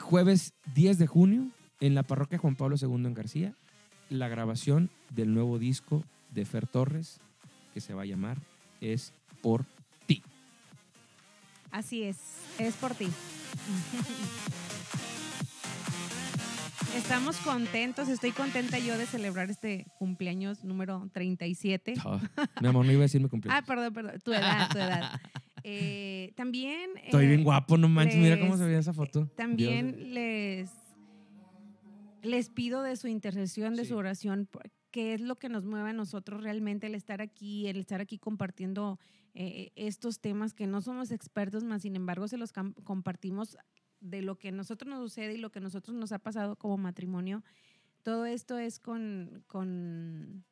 jueves 0.00 0.52
10 0.74 0.98
de 0.98 1.06
junio, 1.06 1.48
en 1.80 1.94
la 1.94 2.02
parroquia 2.02 2.36
Juan 2.38 2.56
Pablo 2.56 2.76
II 2.80 3.06
en 3.06 3.14
García, 3.14 3.54
la 4.10 4.28
grabación 4.28 4.90
del 5.10 5.32
nuevo 5.32 5.58
disco 5.58 6.04
de 6.30 6.44
Fer 6.44 6.66
Torres, 6.66 7.20
que 7.74 7.80
se 7.80 7.92
va 7.92 8.02
a 8.02 8.06
llamar 8.06 8.38
Es 8.80 9.12
por 9.42 9.66
ti. 10.06 10.22
Así 11.72 12.04
es, 12.04 12.16
es 12.58 12.74
por 12.76 12.94
ti. 12.94 13.08
Estamos 16.96 17.36
contentos, 17.38 18.08
estoy 18.08 18.30
contenta 18.30 18.78
yo 18.78 18.96
de 18.96 19.06
celebrar 19.06 19.50
este 19.50 19.84
cumpleaños 19.98 20.62
número 20.62 21.10
37. 21.12 21.94
Ah, 22.04 22.20
mi 22.62 22.68
amor, 22.68 22.86
no 22.86 22.92
iba 22.92 23.00
a 23.00 23.02
decir 23.02 23.20
mi 23.20 23.28
cumpleaños. 23.28 23.60
Ah, 23.62 23.66
perdón, 23.66 23.92
perdón, 23.92 24.20
tu 24.24 24.32
edad, 24.32 24.68
tu 24.70 24.78
edad. 24.78 25.20
Eh, 25.66 26.32
también... 26.36 26.90
Estoy 27.04 27.24
eh, 27.24 27.28
bien 27.28 27.42
guapo, 27.42 27.78
no 27.78 27.88
manches, 27.88 28.18
mira 28.18 28.38
cómo 28.38 28.56
se 28.56 28.64
veía 28.64 28.78
esa 28.78 28.92
foto. 28.92 29.26
También 29.34 29.96
Dios. 29.96 30.08
les, 30.08 30.70
les 32.22 32.50
pido 32.50 32.82
de 32.82 32.96
su 32.96 33.08
intercesión, 33.08 33.74
de 33.74 33.84
Sí. 33.84 33.88
su 33.88 33.96
oración, 33.96 34.46
que 34.94 35.12
es 35.12 35.20
lo 35.20 35.34
que 35.34 35.48
nos 35.48 35.64
mueve 35.64 35.90
a 35.90 35.92
nosotros 35.92 36.40
realmente, 36.40 36.86
el 36.86 36.94
estar 36.94 37.20
aquí, 37.20 37.66
el 37.66 37.78
estar 37.80 38.00
aquí 38.00 38.16
compartiendo 38.16 39.00
eh, 39.34 39.72
estos 39.74 40.20
temas 40.20 40.54
que 40.54 40.68
no 40.68 40.80
somos 40.82 41.10
expertos, 41.10 41.64
más 41.64 41.82
sin 41.82 41.96
embargo 41.96 42.28
se 42.28 42.36
los 42.38 42.52
compartimos 42.52 43.56
de 44.00 44.22
lo 44.22 44.38
que 44.38 44.50
a 44.50 44.52
nosotros 44.52 44.88
nos 44.88 45.00
sucede 45.00 45.34
y 45.34 45.38
lo 45.38 45.50
que 45.50 45.58
a 45.58 45.62
nosotros 45.62 45.96
nos 45.96 46.12
ha 46.12 46.20
pasado 46.20 46.54
como 46.54 46.76
matrimonio. 46.78 47.42
Todo 48.04 48.24
esto 48.24 48.56
es 48.56 48.78
con, 48.78 49.42
con, 49.48 50.44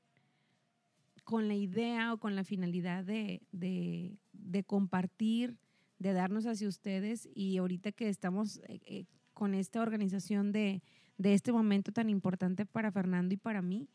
con 1.23 1.47
la 1.47 1.55
idea 1.55 2.13
o 2.13 2.19
con 2.19 2.35
la 2.35 2.43
finalidad 2.43 3.05
de, 3.05 3.43
de- 3.53 4.19
de 4.33 4.65
compartir, 4.65 5.57
de 6.01 6.13
darnos 6.15 6.47
hacia 6.47 6.67
ustedes 6.67 7.29
y 7.33 7.59
ahorita 7.59 7.93
que 7.93 8.09
estamos 8.09 8.57
eh, 8.67 8.81
eh, 8.87 9.05
con 9.35 9.55
esta 9.55 9.81
organización 9.83 10.51
de, 10.51 10.83
de 11.17 11.33
este 11.35 11.53
momento 11.53 11.93
tan 11.93 12.11
importante 12.11 12.67
para 12.67 12.91
Fernando 12.91 13.35
y 13.35 13.37
para 13.37 13.63
mí, 13.63 13.89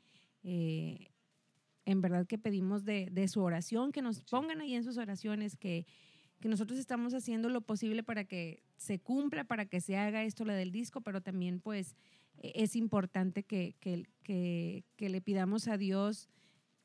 eh, 0.49 1.09
en 1.85 2.01
verdad 2.01 2.25
que 2.25 2.37
pedimos 2.37 2.85
de, 2.85 3.09
de 3.11 3.27
su 3.27 3.41
oración, 3.41 3.91
que 3.91 4.01
nos 4.01 4.21
pongan 4.21 4.61
ahí 4.61 4.75
en 4.75 4.85
sus 4.85 4.97
oraciones, 4.97 5.57
que, 5.57 5.85
que 6.39 6.47
nosotros 6.47 6.79
estamos 6.79 7.13
haciendo 7.13 7.49
lo 7.49 7.59
posible 7.61 8.01
para 8.01 8.23
que 8.23 8.63
se 8.77 8.97
cumpla, 8.97 9.43
para 9.43 9.65
que 9.65 9.81
se 9.81 9.97
haga 9.97 10.23
esto 10.23 10.45
lo 10.45 10.53
del 10.53 10.71
disco, 10.71 11.01
pero 11.01 11.19
también 11.19 11.59
pues 11.59 11.95
e- 12.37 12.53
es 12.55 12.77
importante 12.77 13.43
que, 13.43 13.75
que, 13.81 14.05
que, 14.23 14.85
que 14.95 15.09
le 15.09 15.19
pidamos 15.19 15.67
a 15.67 15.77
Dios 15.77 16.29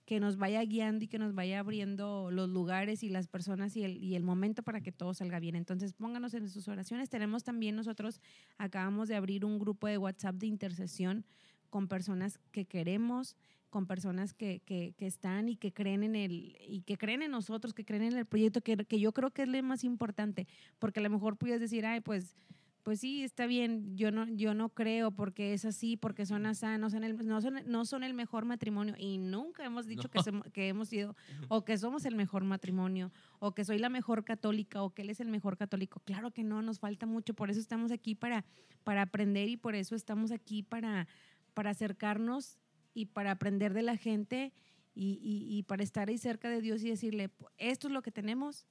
que 0.06 0.18
nos 0.18 0.36
vaya 0.36 0.60
guiando 0.64 1.04
y 1.04 1.08
que 1.08 1.20
nos 1.20 1.32
vaya 1.32 1.60
abriendo 1.60 2.32
los 2.32 2.48
lugares 2.48 3.04
y 3.04 3.08
las 3.08 3.28
personas 3.28 3.76
y 3.76 3.84
el, 3.84 4.02
y 4.02 4.16
el 4.16 4.24
momento 4.24 4.64
para 4.64 4.80
que 4.80 4.90
todo 4.90 5.14
salga 5.14 5.38
bien. 5.38 5.54
Entonces 5.54 5.92
pónganos 5.92 6.34
en 6.34 6.48
sus 6.48 6.66
oraciones. 6.66 7.08
Tenemos 7.08 7.44
también 7.44 7.76
nosotros, 7.76 8.20
acabamos 8.58 9.06
de 9.06 9.14
abrir 9.14 9.44
un 9.44 9.60
grupo 9.60 9.86
de 9.86 9.98
WhatsApp 9.98 10.34
de 10.34 10.48
intercesión 10.48 11.24
con 11.72 11.88
personas 11.88 12.38
que 12.50 12.66
queremos, 12.66 13.34
con 13.70 13.86
personas 13.86 14.34
que, 14.34 14.60
que, 14.60 14.92
que 14.98 15.06
están 15.06 15.48
y 15.48 15.56
que 15.56 15.72
creen 15.72 16.02
en 16.02 16.14
el 16.14 16.58
y 16.68 16.82
que 16.82 16.98
creen 16.98 17.22
en 17.22 17.30
nosotros, 17.30 17.72
que 17.72 17.86
creen 17.86 18.02
en 18.02 18.18
el 18.18 18.26
proyecto, 18.26 18.60
que, 18.60 18.76
que 18.76 19.00
yo 19.00 19.12
creo 19.12 19.30
que 19.30 19.40
es 19.40 19.48
lo 19.48 19.62
más 19.62 19.82
importante, 19.82 20.46
porque 20.78 21.00
a 21.00 21.02
lo 21.02 21.08
mejor 21.08 21.38
puedes 21.38 21.60
decir, 21.60 21.86
ay, 21.86 22.02
pues, 22.02 22.36
pues 22.82 23.00
sí, 23.00 23.22
está 23.22 23.46
bien, 23.46 23.96
yo 23.96 24.10
no, 24.10 24.28
yo 24.28 24.52
no 24.52 24.68
creo 24.68 25.12
porque 25.12 25.54
es 25.54 25.64
así, 25.64 25.96
porque 25.96 26.26
son 26.26 26.44
así, 26.44 26.66
no 26.78 26.90
son 26.90 27.04
el, 27.04 27.26
no 27.26 27.40
son, 27.40 27.60
no 27.64 27.86
son 27.86 28.02
el 28.02 28.12
mejor 28.12 28.44
matrimonio 28.44 28.94
y 28.98 29.16
nunca 29.16 29.64
hemos 29.64 29.86
dicho 29.86 30.10
que, 30.10 30.20
que 30.52 30.68
hemos 30.68 30.88
sido 30.88 31.16
o 31.48 31.64
que 31.64 31.78
somos 31.78 32.04
el 32.04 32.16
mejor 32.16 32.44
matrimonio 32.44 33.10
o 33.38 33.54
que 33.54 33.64
soy 33.64 33.78
la 33.78 33.88
mejor 33.88 34.24
católica 34.24 34.82
o 34.82 34.90
que 34.90 35.00
él 35.00 35.08
es 35.10 35.20
el 35.20 35.28
mejor 35.28 35.56
católico. 35.56 36.02
Claro 36.04 36.32
que 36.32 36.42
no, 36.42 36.60
nos 36.60 36.80
falta 36.80 37.06
mucho, 37.06 37.32
por 37.32 37.50
eso 37.50 37.60
estamos 37.60 37.90
aquí 37.90 38.14
para, 38.14 38.44
para 38.84 39.00
aprender 39.00 39.48
y 39.48 39.56
por 39.56 39.74
eso 39.74 39.94
estamos 39.94 40.30
aquí 40.30 40.62
para, 40.62 41.06
para 41.54 41.70
acercarnos 41.70 42.58
y 42.94 43.06
para 43.06 43.30
aprender 43.32 43.72
de 43.74 43.82
la 43.82 43.96
gente 43.96 44.52
y, 44.94 45.18
y- 45.22 45.56
y 45.58 45.62
para 45.62 45.82
estar 45.82 46.08
ahí 46.08 46.18
cerca 46.18 46.48
de 46.50 46.60
Dios 46.60 46.82
y 46.82 46.90
decirle, 46.90 47.30
esto 47.58 47.88
es 47.88 47.92
lo 47.94 48.02
que 48.02 48.10
tenemos, 48.12 48.66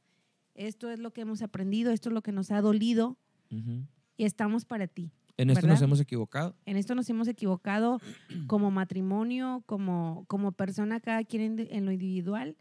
esto 0.53 0.89
es 0.91 0.99
lo 0.99 1.11
que 1.13 1.21
hemos 1.21 1.41
aprendido, 1.41 1.91
esto 1.91 2.09
es 2.09 2.13
lo 2.13 2.21
que 2.21 2.31
nos 2.31 2.51
ha 2.51 2.61
dolido 2.61 3.17
Ujú. 3.51 3.85
y 4.17 4.25
estamos 4.25 4.65
para 4.65 4.87
ti. 4.87 5.11
En 5.37 5.49
esto 5.49 5.61
¿Verdad? 5.61 5.75
nos 5.75 5.81
hemos 5.81 5.99
equivocado. 5.99 6.55
En 6.65 6.77
esto 6.77 6.93
nos 6.93 7.09
hemos 7.09 7.27
equivocado 7.27 7.99
como 8.47 8.69
matrimonio, 8.69 9.63
como, 9.65 10.25
como 10.27 10.51
persona, 10.51 10.99
cada 10.99 11.23
quien 11.23 11.59
en, 11.59 11.67
en 11.71 11.85
lo 11.85 11.91
individual. 11.91 12.55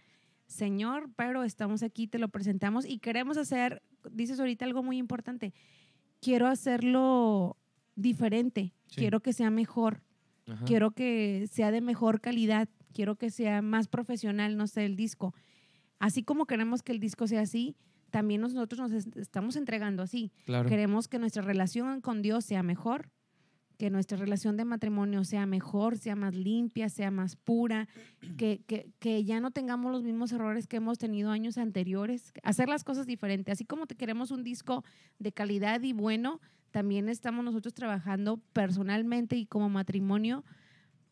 Señor, 0.46 1.10
pero 1.16 1.44
estamos 1.44 1.82
aquí, 1.82 2.06
te 2.08 2.18
lo 2.18 2.28
presentamos 2.28 2.84
y 2.86 2.98
queremos 2.98 3.36
hacer, 3.36 3.82
dices 4.10 4.40
ahorita 4.40 4.64
algo 4.64 4.82
muy 4.82 4.96
importante, 4.96 5.52
quiero 6.20 6.46
hacerlo 6.48 7.56
diferente, 7.94 8.72
Sí. 8.86 8.96
quiero 8.96 9.20
que 9.20 9.32
sea 9.32 9.50
mejor, 9.50 10.02
Ajá. 10.50 10.64
quiero 10.64 10.90
que 10.90 11.46
sea 11.50 11.70
de 11.70 11.80
mejor 11.80 12.20
calidad, 12.20 12.68
quiero 12.92 13.16
que 13.16 13.30
sea 13.30 13.62
más 13.62 13.88
profesional, 13.88 14.56
no 14.56 14.66
sé, 14.66 14.84
el 14.84 14.96
disco. 14.96 15.34
Así 15.98 16.22
como 16.22 16.46
queremos 16.46 16.82
que 16.82 16.92
el 16.92 17.00
disco 17.00 17.26
sea 17.26 17.42
así, 17.42 17.76
también 18.10 18.40
nosotros 18.40 18.80
nos 18.80 18.92
est- 18.92 19.16
estamos 19.16 19.54
entregando 19.56 20.02
así. 20.02 20.32
Claro. 20.44 20.68
Queremos 20.68 21.06
que 21.08 21.18
nuestra 21.18 21.42
relación 21.42 22.00
con 22.00 22.22
Dios 22.22 22.44
sea 22.44 22.62
mejor, 22.62 23.10
que 23.78 23.88
nuestra 23.90 24.18
relación 24.18 24.56
de 24.58 24.64
matrimonio 24.66 25.24
sea 25.24 25.46
mejor, 25.46 25.96
sea 25.96 26.14
más 26.16 26.34
limpia, 26.34 26.88
sea 26.90 27.10
más 27.10 27.36
pura, 27.36 27.88
que, 28.36 28.62
que, 28.66 28.90
que 28.98 29.24
ya 29.24 29.40
no 29.40 29.52
tengamos 29.52 29.90
los 29.92 30.02
mismos 30.02 30.32
errores 30.32 30.66
que 30.66 30.76
hemos 30.76 30.98
tenido 30.98 31.30
años 31.30 31.56
anteriores, 31.56 32.32
hacer 32.42 32.68
las 32.68 32.84
cosas 32.84 33.06
diferentes. 33.06 33.52
Así 33.52 33.64
como 33.64 33.86
te 33.86 33.94
queremos 33.94 34.32
un 34.32 34.42
disco 34.44 34.84
de 35.18 35.32
calidad 35.32 35.80
y 35.82 35.92
bueno, 35.94 36.40
también 36.70 37.08
estamos 37.08 37.44
nosotros 37.44 37.74
trabajando 37.74 38.38
personalmente 38.52 39.36
y 39.36 39.46
como 39.46 39.68
matrimonio 39.68 40.44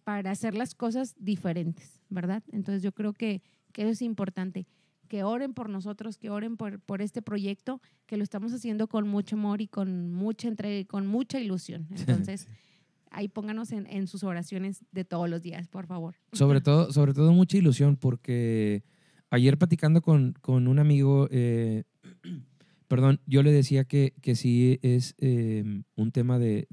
para 0.04 0.30
hacer 0.30 0.54
las 0.54 0.74
cosas 0.74 1.14
diferentes, 1.18 2.00
¿verdad? 2.08 2.42
Entonces 2.52 2.82
yo 2.82 2.92
creo 2.92 3.12
que, 3.12 3.42
que 3.72 3.82
eso 3.82 3.90
es 3.90 4.02
importante, 4.02 4.66
que 5.08 5.22
oren 5.22 5.54
por 5.54 5.68
nosotros, 5.68 6.16
que 6.16 6.30
oren 6.30 6.56
por, 6.56 6.80
por 6.80 7.02
este 7.02 7.22
proyecto, 7.22 7.80
que 8.06 8.16
lo 8.16 8.22
estamos 8.22 8.52
haciendo 8.52 8.88
con 8.88 9.08
mucho 9.08 9.36
amor 9.36 9.60
y 9.60 9.68
con 9.68 10.12
mucha 10.12 10.48
entrega 10.48 10.78
y 10.78 10.84
con 10.84 11.06
mucha 11.06 11.40
ilusión. 11.40 11.86
Entonces, 11.90 12.48
ahí 13.10 13.28
pónganos 13.28 13.72
en, 13.72 13.86
en 13.86 14.06
sus 14.06 14.24
oraciones 14.24 14.84
de 14.92 15.04
todos 15.04 15.28
los 15.28 15.42
días, 15.42 15.68
por 15.68 15.86
favor. 15.86 16.14
Sobre 16.32 16.60
todo, 16.62 16.92
sobre 16.92 17.14
todo 17.14 17.32
mucha 17.32 17.56
ilusión, 17.56 17.96
porque 17.96 18.84
ayer 19.30 19.58
platicando 19.58 20.02
con, 20.02 20.34
con 20.40 20.68
un 20.68 20.78
amigo, 20.78 21.28
eh, 21.30 21.84
perdón, 22.88 23.20
yo 23.26 23.42
le 23.42 23.52
decía 23.52 23.84
que, 23.84 24.14
que 24.22 24.34
sí 24.34 24.80
es 24.82 25.14
eh, 25.18 25.82
un 25.94 26.10
tema 26.10 26.38
de, 26.38 26.66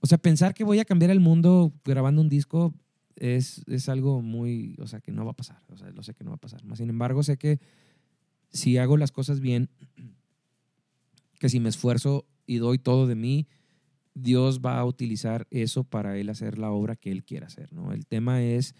O 0.00 0.06
sea, 0.06 0.16
pensar 0.16 0.54
que 0.54 0.64
voy 0.64 0.78
a 0.78 0.84
cambiar 0.84 1.10
el 1.10 1.20
mundo 1.20 1.72
grabando 1.84 2.22
un 2.22 2.28
disco 2.28 2.72
es, 3.16 3.64
es 3.66 3.88
algo 3.88 4.22
muy... 4.22 4.76
O 4.78 4.86
sea, 4.86 5.00
que 5.00 5.12
no 5.12 5.24
va 5.24 5.32
a 5.32 5.36
pasar. 5.36 5.62
O 5.68 5.76
sea, 5.76 5.90
lo 5.90 6.02
sé 6.02 6.14
que 6.14 6.24
no 6.24 6.30
va 6.30 6.36
a 6.36 6.40
pasar. 6.40 6.62
Sin 6.74 6.88
embargo, 6.88 7.22
sé 7.22 7.36
que 7.36 7.58
si 8.50 8.78
hago 8.78 8.96
las 8.96 9.12
cosas 9.12 9.40
bien, 9.40 9.68
que 11.40 11.48
si 11.48 11.58
me 11.58 11.68
esfuerzo 11.68 12.26
y 12.46 12.58
doy 12.58 12.78
todo 12.78 13.08
de 13.08 13.16
mí, 13.16 13.48
Dios 14.14 14.60
va 14.60 14.78
a 14.78 14.84
utilizar 14.84 15.48
eso 15.50 15.82
para 15.84 16.16
él 16.16 16.30
hacer 16.30 16.58
la 16.58 16.70
obra 16.70 16.94
que 16.94 17.10
él 17.10 17.24
quiera 17.24 17.48
hacer. 17.48 17.72
¿no? 17.72 17.92
El 17.92 18.06
tema 18.06 18.42
es 18.42 18.74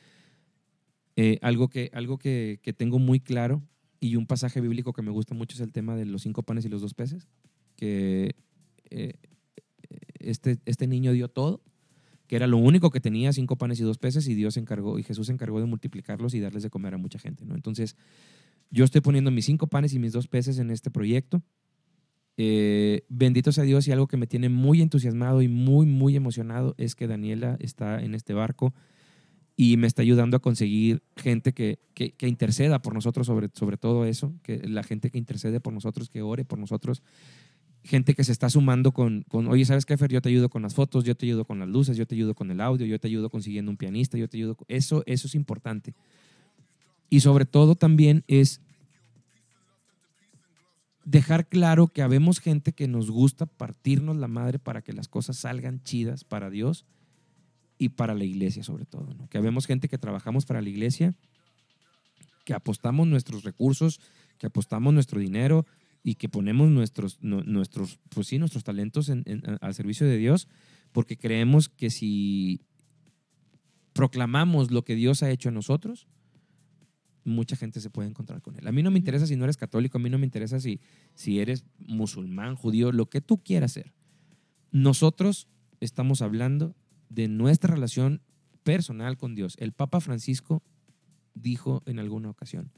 eh, 1.17 1.39
algo, 1.43 1.69
que, 1.69 1.91
algo 1.93 2.17
que, 2.19 2.61
que 2.63 2.73
tengo 2.73 3.01
muy 3.01 3.19
claro 3.19 3.63
y 4.01 4.17
un 4.17 4.27
pasaje 4.27 4.61
bíblico 4.61 4.93
que 4.93 5.03
me 5.03 5.11
gusta 5.11 5.35
mucho 5.35 5.55
es 5.55 5.61
el 5.61 5.73
tema 5.73 5.95
de 5.95 6.07
los 6.07 6.23
cinco 6.23 6.43
panes 6.43 6.65
y 6.65 6.69
los 6.69 6.81
dos 6.81 6.95
peces, 6.95 7.29
que 7.77 8.35
eh, 8.91 9.15
este, 10.19 10.59
este 10.65 10.87
niño 10.87 11.13
dio 11.13 11.29
todo, 11.29 11.63
que 12.27 12.37
era 12.37 12.47
lo 12.47 12.57
único 12.57 12.91
que 12.91 13.01
tenía, 13.01 13.33
cinco 13.33 13.57
panes 13.57 13.79
y 13.81 13.83
dos 13.83 13.99
peces, 13.99 14.27
y 14.29 14.35
Dios 14.35 14.57
encargó, 14.57 14.99
y 14.99 15.03
Jesús 15.03 15.27
se 15.27 15.33
encargó 15.33 15.61
de 15.61 15.67
multiplicarlos 15.67 16.33
y 16.35 16.41
darles 16.41 16.63
de 16.63 16.71
comer 16.71 16.95
a 16.95 16.97
mucha 16.99 17.19
gente. 17.19 17.45
¿no? 17.45 17.55
Entonces, 17.55 17.97
yo 18.71 18.85
estoy 18.85 19.01
poniendo 19.03 19.31
mis 19.31 19.45
cinco 19.45 19.67
panes 19.67 19.93
y 19.93 19.99
mis 19.99 20.13
dos 20.13 20.29
peces 20.29 20.59
en 20.59 20.71
este 20.71 20.91
proyecto. 20.91 21.43
Eh, 22.37 23.03
bendito 23.09 23.53
sea 23.53 23.65
Dios 23.65 23.87
y 23.87 23.93
algo 23.93 24.07
que 24.07 24.17
me 24.17 24.27
tiene 24.27 24.49
muy 24.49 24.81
entusiasmado 24.81 25.43
y 25.43 25.49
muy, 25.49 25.85
muy 25.87 26.17
emocionado 26.17 26.75
es 26.79 26.95
que 26.95 27.07
Daniela 27.07 27.57
está 27.61 28.01
en 28.01 28.15
este 28.15 28.33
barco 28.33 28.73
y 29.63 29.77
me 29.77 29.87
está 29.87 30.01
ayudando 30.01 30.39
a 30.39 30.41
conseguir 30.41 31.03
gente 31.19 31.53
que, 31.53 31.79
que, 31.93 32.13
que 32.13 32.27
interceda 32.27 32.81
por 32.81 32.95
nosotros 32.95 33.27
sobre, 33.27 33.51
sobre 33.53 33.77
todo 33.77 34.07
eso, 34.07 34.33
que 34.43 34.67
la 34.67 34.83
gente 34.83 35.11
que 35.11 35.19
intercede 35.19 35.61
por 35.61 35.75
nosotros, 35.75 36.09
que 36.09 36.23
ore 36.23 36.47
por 36.47 36.59
nosotros, 36.59 37.03
gente 37.85 38.15
que 38.15 38.25
se 38.25 38.33
está 38.33 38.49
sumando 38.49 38.93
con, 38.93 39.23
con 39.29 39.49
oye, 39.49 39.67
¿sabes 39.67 39.85
qué, 39.85 39.99
Fer? 39.99 40.11
Yo 40.11 40.23
te 40.23 40.31
ayudo 40.31 40.49
con 40.49 40.63
las 40.63 40.73
fotos, 40.73 41.05
yo 41.05 41.15
te 41.15 41.27
ayudo 41.27 41.45
con 41.45 41.59
las 41.59 41.69
luces, 41.69 41.99
yo 41.99 42.07
te 42.07 42.15
ayudo 42.15 42.35
con 42.35 42.51
el 42.51 42.59
audio, 42.59 42.87
yo 42.87 42.99
te 42.99 43.09
ayudo 43.09 43.29
consiguiendo 43.29 43.71
un 43.71 43.77
pianista, 43.77 44.17
yo 44.17 44.31
te 44.31 44.39
ayudo. 44.39 44.57
Eso, 44.67 45.03
eso 45.05 45.27
es 45.27 45.35
importante. 45.35 45.95
Y 47.11 47.21
sobre 47.21 47.45
todo 47.45 47.75
también 47.75 48.25
es 48.29 48.63
dejar 51.05 51.51
claro 51.51 51.89
que 51.89 52.01
habemos 52.01 52.41
gente 52.41 52.73
que 52.73 52.89
nos 52.89 53.11
gusta 53.11 53.45
partirnos 53.45 54.17
la 54.17 54.27
madre 54.27 54.59
para 54.59 54.81
que 54.81 54.95
las 54.95 55.09
cosas 55.09 55.37
salgan 55.37 55.83
chidas 55.83 56.25
para 56.25 56.49
Dios 56.49 56.87
y 57.81 57.89
para 57.89 58.14
la 58.14 58.24
iglesia 58.24 58.62
sobre 58.62 58.85
todo. 58.85 59.12
¿no? 59.14 59.26
Que 59.28 59.39
habemos 59.39 59.66
gente 59.66 59.89
que 59.89 59.97
trabajamos 59.99 60.45
para 60.45 60.61
la 60.61 60.68
iglesia, 60.68 61.14
que 62.45 62.53
apostamos 62.55 63.07
nuestros 63.09 63.43
recursos, 63.43 64.01
que 64.39 64.47
apostamos 64.47 64.93
nuestro 64.95 65.18
dinero, 65.18 65.66
y 66.03 66.14
que 66.14 66.28
ponemos 66.28 66.70
nuestros, 66.70 67.18
no- 67.22 67.43
nuestros, 67.43 67.99
pues 68.09 68.26
sí, 68.26 68.39
nuestros 68.39 68.64
talentos 68.64 69.09
en- 69.11 69.24
al 69.61 69.74
servicio 69.74 70.07
de 70.07 70.16
Dios, 70.16 70.47
porque 70.93 71.16
creemos 71.18 71.68
que 71.68 71.91
si 71.91 72.62
proclamamos 73.93 74.70
lo 74.70 74.83
que 74.85 74.95
Dios 74.95 75.22
ha 75.22 75.31
hecho 75.31 75.49
en 75.49 75.55
nosotros, 75.57 76.07
mucha 77.24 77.55
gente 77.57 77.81
se 77.81 77.91
puede 77.91 78.09
encontrar 78.09 78.41
con 78.41 78.57
él. 78.59 78.66
A 78.66 78.72
mí 78.72 78.83
no 78.83 78.91
me 78.91 78.99
interesa 78.99 79.26
si 79.26 79.37
no 79.37 79.45
eres 79.45 79.57
católico, 79.59 79.99
a 79.99 80.01
mí 80.01 80.09
no 80.09 80.18
me 80.18 80.24
interesa 80.24 80.59
si, 80.59 80.81
si 81.14 81.39
eres 81.39 81.64
musulmán, 81.78 82.57
judío, 82.57 82.93
lo 82.93 83.11
que 83.11 83.20
tú 83.20 83.43
quieras 83.43 83.72
ser. 83.72 83.93
Nosotros 84.72 85.49
estamos 85.81 86.22
hablando 86.22 86.74
de 87.11 87.29
nuestra 87.29 87.75
relación 87.75 88.23
personal 88.63 89.19
con 89.19 89.35
Dios. 89.35 89.57
El 89.59 89.73
Papa 89.73 90.01
Francisco 90.01 90.63
dijo 91.35 91.83
en 91.85 91.99
alguna 91.99 92.31
ocasión, 92.31 92.73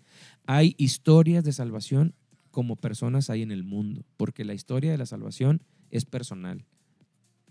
hay 0.47 0.75
historias 0.79 1.45
de 1.45 1.53
salvación 1.53 2.15
como 2.51 2.77
personas 2.77 3.31
hay 3.31 3.43
en 3.43 3.51
el 3.51 3.65
mundo, 3.65 4.05
porque 4.17 4.45
la 4.45 4.55
historia 4.55 4.91
de 4.91 4.99
la 4.99 5.07
salvación 5.07 5.63
es 5.91 6.05
personal. 6.05 6.67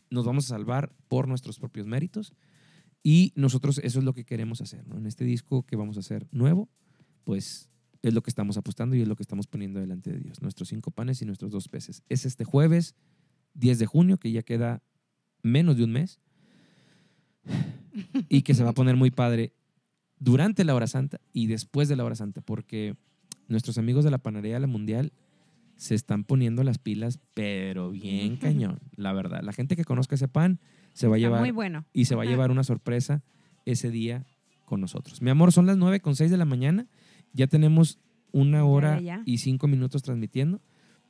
Nos 0.09 0.25
vamos 0.25 0.45
a 0.45 0.49
salvar 0.49 0.93
por 1.07 1.27
nuestros 1.27 1.57
propios 1.57 1.87
méritos 1.87 2.33
y 3.01 3.33
nosotros 3.35 3.79
eso 3.83 3.99
es 3.99 4.05
lo 4.05 4.13
que 4.13 4.25
queremos 4.25 4.61
hacer. 4.61 4.85
En 4.95 5.07
este 5.07 5.25
disco 5.25 5.63
que 5.63 5.75
vamos 5.75 5.97
a 5.97 6.01
hacer 6.01 6.27
nuevo, 6.31 6.69
pues 7.23 7.69
es 8.01 8.13
lo 8.13 8.21
que 8.21 8.29
estamos 8.29 8.57
apostando 8.57 8.95
y 8.95 9.01
es 9.01 9.07
lo 9.07 9.15
que 9.15 9.23
estamos 9.23 9.47
poniendo 9.47 9.79
delante 9.79 10.11
de 10.11 10.19
Dios. 10.19 10.41
Nuestros 10.41 10.69
cinco 10.69 10.91
panes 10.91 11.21
y 11.21 11.25
nuestros 11.25 11.51
dos 11.51 11.67
peces. 11.67 12.03
Es 12.09 12.25
este 12.25 12.43
jueves 12.43 12.95
10 13.53 13.79
de 13.79 13.85
junio, 13.85 14.17
que 14.17 14.31
ya 14.31 14.43
queda 14.43 14.83
menos 15.43 15.77
de 15.77 15.83
un 15.83 15.91
mes, 15.91 16.19
y 18.29 18.41
que 18.41 18.53
se 18.53 18.63
va 18.63 18.71
a 18.71 18.73
poner 18.73 18.95
muy 18.95 19.11
padre 19.11 19.53
durante 20.19 20.63
la 20.63 20.75
hora 20.75 20.87
santa 20.87 21.19
y 21.33 21.47
después 21.47 21.89
de 21.89 21.95
la 21.95 22.05
hora 22.05 22.15
santa, 22.15 22.41
porque 22.41 22.95
nuestros 23.47 23.77
amigos 23.77 24.03
de 24.03 24.11
la 24.11 24.19
panadería 24.19 24.59
La 24.59 24.67
Mundial 24.67 25.13
se 25.75 25.95
están 25.95 26.23
poniendo 26.23 26.63
las 26.63 26.77
pilas, 26.77 27.19
pero 27.33 27.89
bien 27.89 28.37
cañón, 28.37 28.79
la 28.95 29.13
verdad. 29.13 29.41
La 29.41 29.51
gente 29.51 29.75
que 29.75 29.83
conozca 29.83 30.13
ese 30.13 30.27
pan 30.27 30.59
se 30.93 31.07
va 31.07 31.15
a 31.15 31.19
llevar 31.19 31.41
muy 31.41 31.49
bueno. 31.49 31.85
y 31.91 32.05
se 32.05 32.13
va 32.13 32.21
a 32.21 32.25
llevar 32.25 32.51
una 32.51 32.63
sorpresa 32.63 33.23
ese 33.65 33.89
día 33.89 34.27
con 34.65 34.79
nosotros. 34.79 35.23
Mi 35.23 35.31
amor, 35.31 35.51
son 35.51 35.65
las 35.65 35.77
9 35.77 35.99
con 35.99 36.15
6 36.15 36.29
de 36.29 36.37
la 36.37 36.45
mañana. 36.45 36.87
Ya 37.33 37.47
tenemos 37.47 37.99
una 38.31 38.63
hora 38.63 38.99
ya, 38.99 39.17
ya. 39.17 39.23
y 39.25 39.39
cinco 39.39 39.67
minutos 39.67 40.03
transmitiendo. 40.03 40.61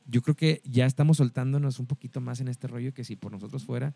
Yo 0.05 0.21
creo 0.21 0.36
que 0.36 0.61
ya 0.63 0.86
estamos 0.86 1.17
soltándonos 1.17 1.79
un 1.79 1.86
poquito 1.86 2.21
más 2.21 2.39
en 2.39 2.47
este 2.47 2.67
rollo 2.67 2.93
que 2.93 3.03
si 3.03 3.15
por 3.15 3.32
nosotros 3.32 3.65
fuera, 3.65 3.93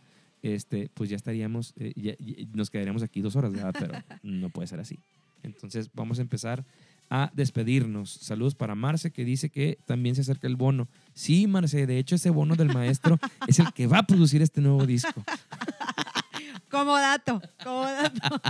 este, 0.53 0.89
pues 0.93 1.09
ya 1.09 1.15
estaríamos, 1.15 1.73
eh, 1.77 1.93
ya- 1.95 2.15
ya- 2.19 2.45
nos 2.53 2.69
quedaríamos 2.69 3.01
aquí 3.01 3.21
dos 3.21 3.35
horas, 3.35 3.51
¿verdad? 3.51 3.73
Pero 3.79 3.93
no 4.23 4.49
puede 4.49 4.67
ser 4.67 4.79
así. 4.79 4.99
Entonces 5.43 5.89
vamos 5.93 6.19
a 6.19 6.21
empezar 6.21 6.65
a 7.09 7.31
despedirnos. 7.35 8.09
Saludos 8.11 8.55
para 8.55 8.73
Marce 8.75 9.11
que 9.11 9.23
dice 9.25 9.49
que 9.49 9.77
también 9.85 10.15
se 10.15 10.21
acerca 10.21 10.47
el 10.47 10.55
bono. 10.55 10.87
Sí, 11.13 11.45
Marce, 11.47 11.85
de 11.85 11.99
hecho 11.99 12.15
ese 12.15 12.29
bono 12.31 12.55
del 12.55 12.73
maestro 12.73 13.19
es 13.47 13.59
el 13.59 13.71
que 13.73 13.85
va 13.87 13.99
a 13.99 14.03
producir 14.07 14.41
este 14.41 14.61
nuevo 14.61 14.85
disco. 14.85 15.23
Como 16.69 16.95
dato, 16.97 17.41
como 17.63 17.83
dato. 17.85 18.41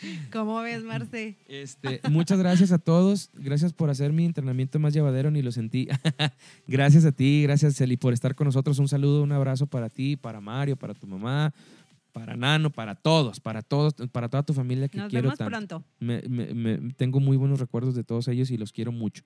¿Cómo 0.32 0.60
ves, 0.60 0.82
Marce? 0.84 1.36
Este, 1.48 2.00
muchas 2.10 2.38
gracias 2.38 2.72
a 2.72 2.78
todos. 2.78 3.30
Gracias 3.34 3.72
por 3.72 3.90
hacer 3.90 4.12
mi 4.12 4.24
entrenamiento 4.24 4.78
más 4.78 4.94
llevadero, 4.94 5.30
ni 5.30 5.42
lo 5.42 5.52
sentí. 5.52 5.88
gracias 6.66 7.04
a 7.04 7.12
ti, 7.12 7.42
gracias 7.42 7.74
Celi 7.76 7.96
por 7.96 8.12
estar 8.12 8.34
con 8.34 8.46
nosotros. 8.46 8.78
Un 8.78 8.88
saludo, 8.88 9.22
un 9.22 9.32
abrazo 9.32 9.66
para 9.66 9.88
ti, 9.88 10.16
para 10.16 10.40
Mario, 10.40 10.76
para 10.76 10.94
tu 10.94 11.06
mamá, 11.06 11.52
para 12.12 12.36
Nano, 12.36 12.70
para 12.70 12.94
todos, 12.94 13.40
para 13.40 13.62
todos, 13.62 13.94
para 14.12 14.28
toda 14.28 14.42
tu 14.42 14.54
familia 14.54 14.88
que 14.88 14.98
Nos 14.98 15.08
quiero 15.10 15.30
vemos 15.30 15.38
tanto. 15.38 15.50
pronto. 15.50 15.84
Me- 16.00 16.22
me- 16.28 16.54
me- 16.54 16.92
tengo 16.94 17.20
muy 17.20 17.36
buenos 17.36 17.58
recuerdos 17.60 17.94
de 17.94 18.04
todos 18.04 18.28
ellos 18.28 18.50
y 18.50 18.56
los 18.56 18.72
quiero 18.72 18.92
mucho. 18.92 19.22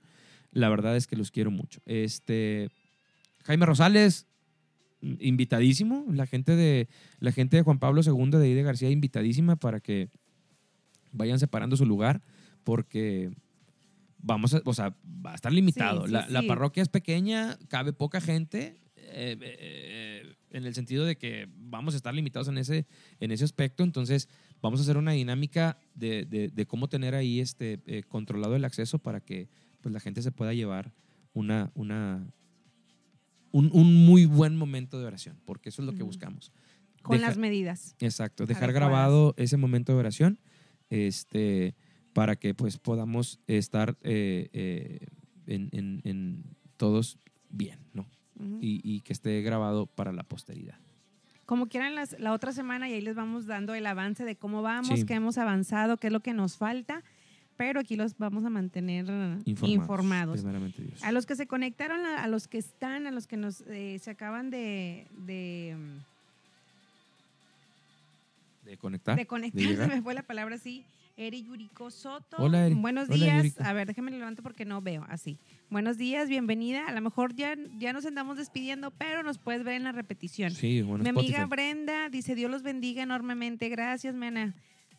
La 0.53 0.69
verdad 0.69 0.97
es 0.97 1.07
que 1.07 1.17
los 1.17 1.31
quiero 1.31 1.51
mucho. 1.51 1.81
Este, 1.87 2.71
Jaime 3.45 3.65
Rosales, 3.67 4.27
invitadísimo. 5.19 6.05
La 6.11 6.27
gente 6.27 6.55
de, 6.57 6.89
la 7.19 7.33
gente 7.33 7.57
de 7.57 7.63
Juan 7.63 7.79
Pablo 7.79 8.03
II 8.05 8.31
de 8.39 8.45
ahí 8.45 8.55
de 8.55 8.63
García, 8.63 8.91
invitadísima 8.91 9.57
para 9.57 9.81
que 9.81 10.09
vayan 11.13 11.39
separando 11.39 11.77
su 11.77 11.87
lugar, 11.87 12.23
porque 12.65 13.31
vamos 14.19 14.55
a, 14.55 14.63
o 14.65 14.75
sea, 14.75 14.95
va 15.25 15.33
a 15.33 15.35
estar 15.35 15.53
limitado. 15.53 16.03
Sí, 16.03 16.07
sí, 16.09 16.13
la, 16.13 16.29
la 16.29 16.43
parroquia 16.47 16.83
es 16.83 16.89
pequeña, 16.89 17.59
cabe 17.69 17.93
poca 17.93 18.21
gente. 18.21 18.79
eh, 18.97 19.37
eh, 19.41 20.35
en 20.51 20.65
el 20.67 20.75
sentido 20.75 21.07
de 21.07 21.17
que 21.17 21.49
vamos 21.57 21.95
a 21.95 21.97
estar 21.97 22.15
limitados 22.15 22.47
en 22.49 22.59
ese, 22.59 22.87
en 23.21 23.31
ese 23.31 23.43
aspecto, 23.45 23.83
entonces 23.85 24.29
vamos 24.61 24.81
a 24.81 24.83
hacer 24.83 24.99
una 24.99 25.13
dinámica 25.13 25.79
de, 25.95 26.27
de- 26.27 26.49
de 26.49 26.67
cómo 26.67 26.89
tener 26.89 27.15
ahí 27.15 27.41
este, 27.41 27.81
eh, 27.87 28.03
controlado 28.03 28.55
el 28.55 28.65
acceso 28.67 28.99
para 28.99 29.21
que 29.21 29.49
pues, 29.81 29.93
la 29.95 30.01
gente 30.01 30.21
se 30.21 30.31
pueda 30.31 30.53
llevar 30.53 30.93
una, 31.33 31.71
una, 31.75 32.27
un, 33.51 33.71
un 33.73 33.95
muy 34.07 34.27
buen 34.27 34.57
momento 34.57 34.99
de 34.99 35.07
oración, 35.07 35.39
porque 35.45 35.69
eso 35.71 35.83
es 35.83 35.87
lo 35.87 35.95
que 35.95 36.03
buscamos. 36.03 36.53
Con 37.03 37.17
Deja- 37.17 37.29
las 37.29 37.39
medidas. 37.39 37.97
Exacto, 38.01 38.45
dejar 38.47 38.65
adecuadas. 38.65 38.91
grabado 38.91 39.35
ese 39.39 39.57
momento 39.57 39.93
de 39.93 39.99
oración 39.99 40.39
este, 40.93 41.75
para 42.13 42.37
que 42.37 42.55
pues 42.55 42.79
podamos 42.79 43.41
estar 43.47 43.97
eh, 44.03 44.49
eh, 44.53 45.07
en, 45.47 45.69
en- 45.73 46.01
en 46.05 46.45
todos 46.77 47.19
bien, 47.49 47.79
¿no? 47.95 48.07
Y, 48.61 48.81
y 48.83 49.01
que 49.03 49.13
esté 49.13 49.41
grabado 49.43 49.87
para 49.87 50.13
la 50.13 50.25
posteridad. 50.25 50.77
Como 51.47 51.69
quieran 51.69 51.95
las- 51.95 52.19
la 52.19 52.33
otra 52.33 52.53
semana 52.53 52.89
y 52.89 52.93
ahí 52.95 53.01
les 53.01 53.15
vamos 53.15 53.47
dando 53.47 53.75
el 53.75 53.87
avance 53.87 54.25
de 54.25 54.37
cómo 54.37 54.63
vamos, 54.63 55.01
Sí. 55.01 55.07
qué 55.07 55.15
hemos 55.15 55.39
avanzado, 55.39 55.97
qué 55.97 56.09
es 56.09 56.13
lo 56.13 56.21
que 56.21 56.33
nos 56.35 56.57
falta, 56.57 57.03
pero 57.57 57.79
aquí 57.81 57.95
los 57.97 58.17
vamos 58.19 58.45
a 58.45 58.51
mantener 58.51 59.07
Informados. 59.45 59.63
informados. 59.71 60.37
primeramente 60.41 60.83
Dios. 60.83 61.03
A 61.05 61.13
los 61.13 61.25
que 61.27 61.37
se 61.37 61.47
conectaron, 61.47 62.05
a, 62.05 62.25
a 62.25 62.27
los 62.29 62.49
que 62.49 62.59
están, 62.59 63.07
a 63.07 63.11
los 63.13 63.27
que 63.27 63.37
nos 63.37 63.61
eh, 63.69 63.99
se 64.01 64.11
acaban 64.11 64.51
de, 64.51 65.07
de, 65.17 65.77
De 68.63 68.77
conectar. 68.77 69.17
de 69.17 69.27
conectar, 69.27 69.89
me 69.89 70.03
fue 70.03 70.15
la 70.15 70.23
palabra 70.23 70.55
así. 70.57 70.85
Eri 71.17 71.43
Yuriko 71.45 71.91
Soto. 71.91 72.37
Hola, 72.39 72.67
Eri. 72.67 72.75
Buenos 72.75 73.09
Hola, 73.09 73.17
días. 73.17 73.37
Yuriko. 73.39 73.65
A 73.65 73.73
ver, 73.75 73.87
déjame 73.87 74.11
levanto 74.13 74.43
porque 74.43 74.65
no 74.65 74.81
veo 74.81 75.05
así. 75.09 75.39
Buenos 75.69 75.99
días, 75.99 76.29
bienvenida. 76.29 76.87
A 76.87 76.93
lo 76.93 77.01
mejor 77.03 77.35
ya, 77.35 77.55
ya 77.79 77.93
nos 77.93 78.07
andamos 78.07 78.39
despidiendo, 78.39 78.91
pero 78.93 79.23
nos 79.23 79.39
puedes 79.39 79.63
ver 79.63 79.75
en 79.75 79.85
la 79.85 79.93
repetición. 79.93 80.53
Sí, 80.53 80.81
bueno, 80.81 81.03
Mi 81.05 81.11
amiga. 81.11 81.45
Brenda 81.47 82.09
dice, 82.09 82.35
Dios 82.35 82.51
los 82.51 82.63
bendiga 82.63 83.03
enormemente. 83.03 83.69
Gracias, 83.69 84.15
Mena. 84.15 84.55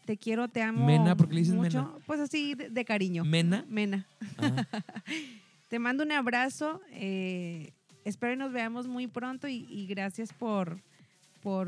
Te 0.05 0.17
quiero, 0.17 0.49
te 0.49 0.61
amo. 0.61 0.85
Mena, 0.85 1.15
¿por 1.15 1.29
qué 1.29 1.35
le 1.35 1.39
dices 1.41 1.55
mucho. 1.55 1.83
Mena? 1.83 1.97
Pues 2.05 2.19
así, 2.19 2.53
de, 2.55 2.69
de 2.69 2.85
cariño. 2.85 3.23
Mena. 3.25 3.65
Mena. 3.69 4.05
Ah, 4.37 4.67
Te 5.69 5.79
mando 5.79 6.03
un 6.03 6.11
abrazo. 6.11 6.81
eh, 6.91 7.71
espero 8.05 8.33
y 8.33 8.37
nos 8.37 8.51
veamos 8.51 8.85
muy 8.87 9.07
pronto 9.07 9.47
y, 9.47 9.65
y 9.69 9.87
gracias 9.87 10.31
por, 10.33 10.79
por, 11.41 11.67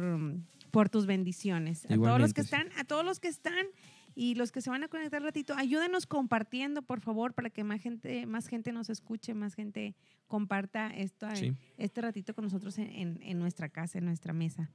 por 0.75 0.89
tus 0.89 1.05
bendiciones. 1.05 1.85
A 1.85 1.95
todos 1.95 2.19
los 2.19 2.33
que 2.33 2.41
están, 2.41 2.67
a 2.77 2.83
todos 2.83 3.05
los 3.05 3.19
que 3.19 3.29
están 3.29 3.65
y 4.13 4.35
los 4.35 4.51
que 4.51 4.61
se 4.61 4.69
van 4.69 4.83
a 4.83 4.87
conectar 4.89 5.21
ratito, 5.21 5.53
ayúdenos 5.55 6.05
compartiendo, 6.05 6.81
por 6.81 6.99
favor, 7.01 7.33
para 7.33 7.49
que 7.49 7.63
más 7.63 7.81
gente, 7.81 8.25
más 8.25 8.47
gente 8.47 8.71
nos 8.71 8.89
escuche, 8.89 9.33
más 9.33 9.55
gente 9.55 9.95
comparta 10.27 10.87
esto, 10.95 11.27
sí. 11.35 11.53
este 11.77 12.01
ratito 12.01 12.33
con 12.33 12.43
nosotros 12.45 12.77
en, 12.77 12.89
en- 12.91 13.19
en 13.23 13.39
nuestra 13.39 13.69
casa, 13.69 13.97
en 13.99 14.05
nuestra 14.05 14.33
mesa. 14.33 14.69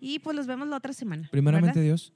Y 0.00 0.20
pues 0.20 0.36
los 0.36 0.46
vemos 0.46 0.68
la 0.68 0.76
otra 0.76 0.92
semana. 0.92 1.28
Primeramente 1.30 1.78
¿verdad? 1.80 1.82
Dios. 1.82 2.12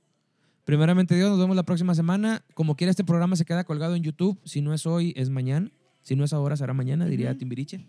Primeramente 0.64 1.14
Dios, 1.16 1.28
nos 1.30 1.38
vemos 1.40 1.54
la 1.56 1.64
próxima 1.64 1.94
semana. 1.94 2.42
Como 2.54 2.76
quiera, 2.76 2.90
este 2.90 3.04
programa 3.04 3.36
se 3.36 3.44
queda 3.44 3.64
colgado 3.64 3.94
en 3.96 4.02
YouTube. 4.02 4.40
Si 4.44 4.60
no 4.62 4.72
es 4.72 4.86
hoy, 4.86 5.12
es 5.16 5.28
mañana. 5.28 5.70
Si 6.02 6.16
no 6.16 6.24
es 6.24 6.32
ahora, 6.32 6.56
será 6.56 6.72
mañana, 6.72 7.04
diría 7.06 7.30
Ujú. 7.30 7.38
Timbiriche. 7.40 7.84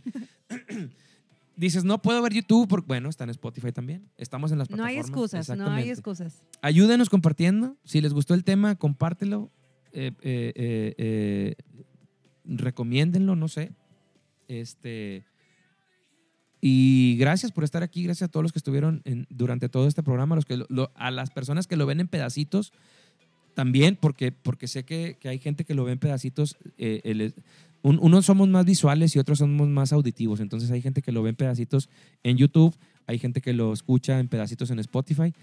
Dices, 1.57 1.83
no 1.85 2.01
puedo 2.01 2.21
ver 2.21 2.33
YouTube, 2.33 2.67
porque 2.67 2.87
bueno, 2.87 3.07
está 3.09 3.23
en 3.23 3.29
Spotify 3.29 3.71
también. 3.71 4.09
Estamos 4.17 4.51
en 4.51 4.57
las 4.57 4.69
No 4.69 4.83
hay 4.83 4.95
plataformas. 4.95 5.33
excusas, 5.33 5.57
no 5.57 5.69
hay 5.71 5.89
excusas. 5.89 6.41
Ayúdenos 6.61 7.09
compartiendo. 7.09 7.77
Si 7.85 8.01
les 8.01 8.13
gustó 8.13 8.33
el 8.33 8.43
tema, 8.43 8.75
compártelo. 8.75 9.51
Eh, 9.93 10.11
eh, 10.21 10.51
eh, 10.55 10.95
eh, 10.97 11.55
recomiéndenlo, 12.43 13.35
no 13.37 13.47
sé. 13.47 13.71
Este. 14.49 15.23
Y 16.61 17.15
gracias 17.19 17.51
por 17.51 17.63
estar 17.63 17.83
aquí, 17.83 18.03
gracias 18.03 18.27
a 18.27 18.31
todos 18.31 18.43
los 18.43 18.51
que 18.51 18.59
estuvieron 18.59 19.01
en- 19.05 19.27
durante 19.29 19.69
todo 19.69 19.87
este 19.87 20.03
programa, 20.03 20.33
a, 20.33 20.37
los 20.37 20.45
que 20.45 20.57
lo- 20.57 20.65
lo- 20.69 20.91
a 20.95 21.11
las 21.11 21.29
personas 21.29 21.67
que 21.67 21.75
lo 21.77 21.85
ven 21.85 21.99
en 21.99 22.07
pedacitos 22.07 22.73
también, 23.53 23.95
porque, 23.99 24.31
porque 24.31 24.67
sé 24.67 24.83
que, 24.83 25.17
que 25.19 25.29
hay 25.29 25.39
gente 25.39 25.63
que 25.63 25.75
lo 25.75 25.83
ve 25.85 25.91
en 25.93 25.99
pedacitos. 25.99 26.57
eh, 26.77 27.01
el- 27.05 27.33
un- 27.87 27.99
unos 28.01 28.25
somos 28.25 28.47
más 28.49 28.65
visuales 28.65 29.15
y 29.15 29.19
otros 29.19 29.39
somos 29.39 29.67
más 29.67 29.93
auditivos, 29.93 30.39
entonces 30.39 30.71
hay 30.71 30.81
gente 30.81 31.01
que 31.01 31.11
lo 31.11 31.21
ve 31.23 31.29
en 31.29 31.35
pedacitos 31.35 31.89
en 32.23 32.37
YouTube, 32.37 32.75
hay 33.07 33.19
gente 33.19 33.41
que 33.41 33.53
lo 33.53 33.71
escucha 33.73 34.19
en 34.19 34.27
pedacitos 34.27 34.71
en 34.71 34.79
Spotify. 34.79 35.33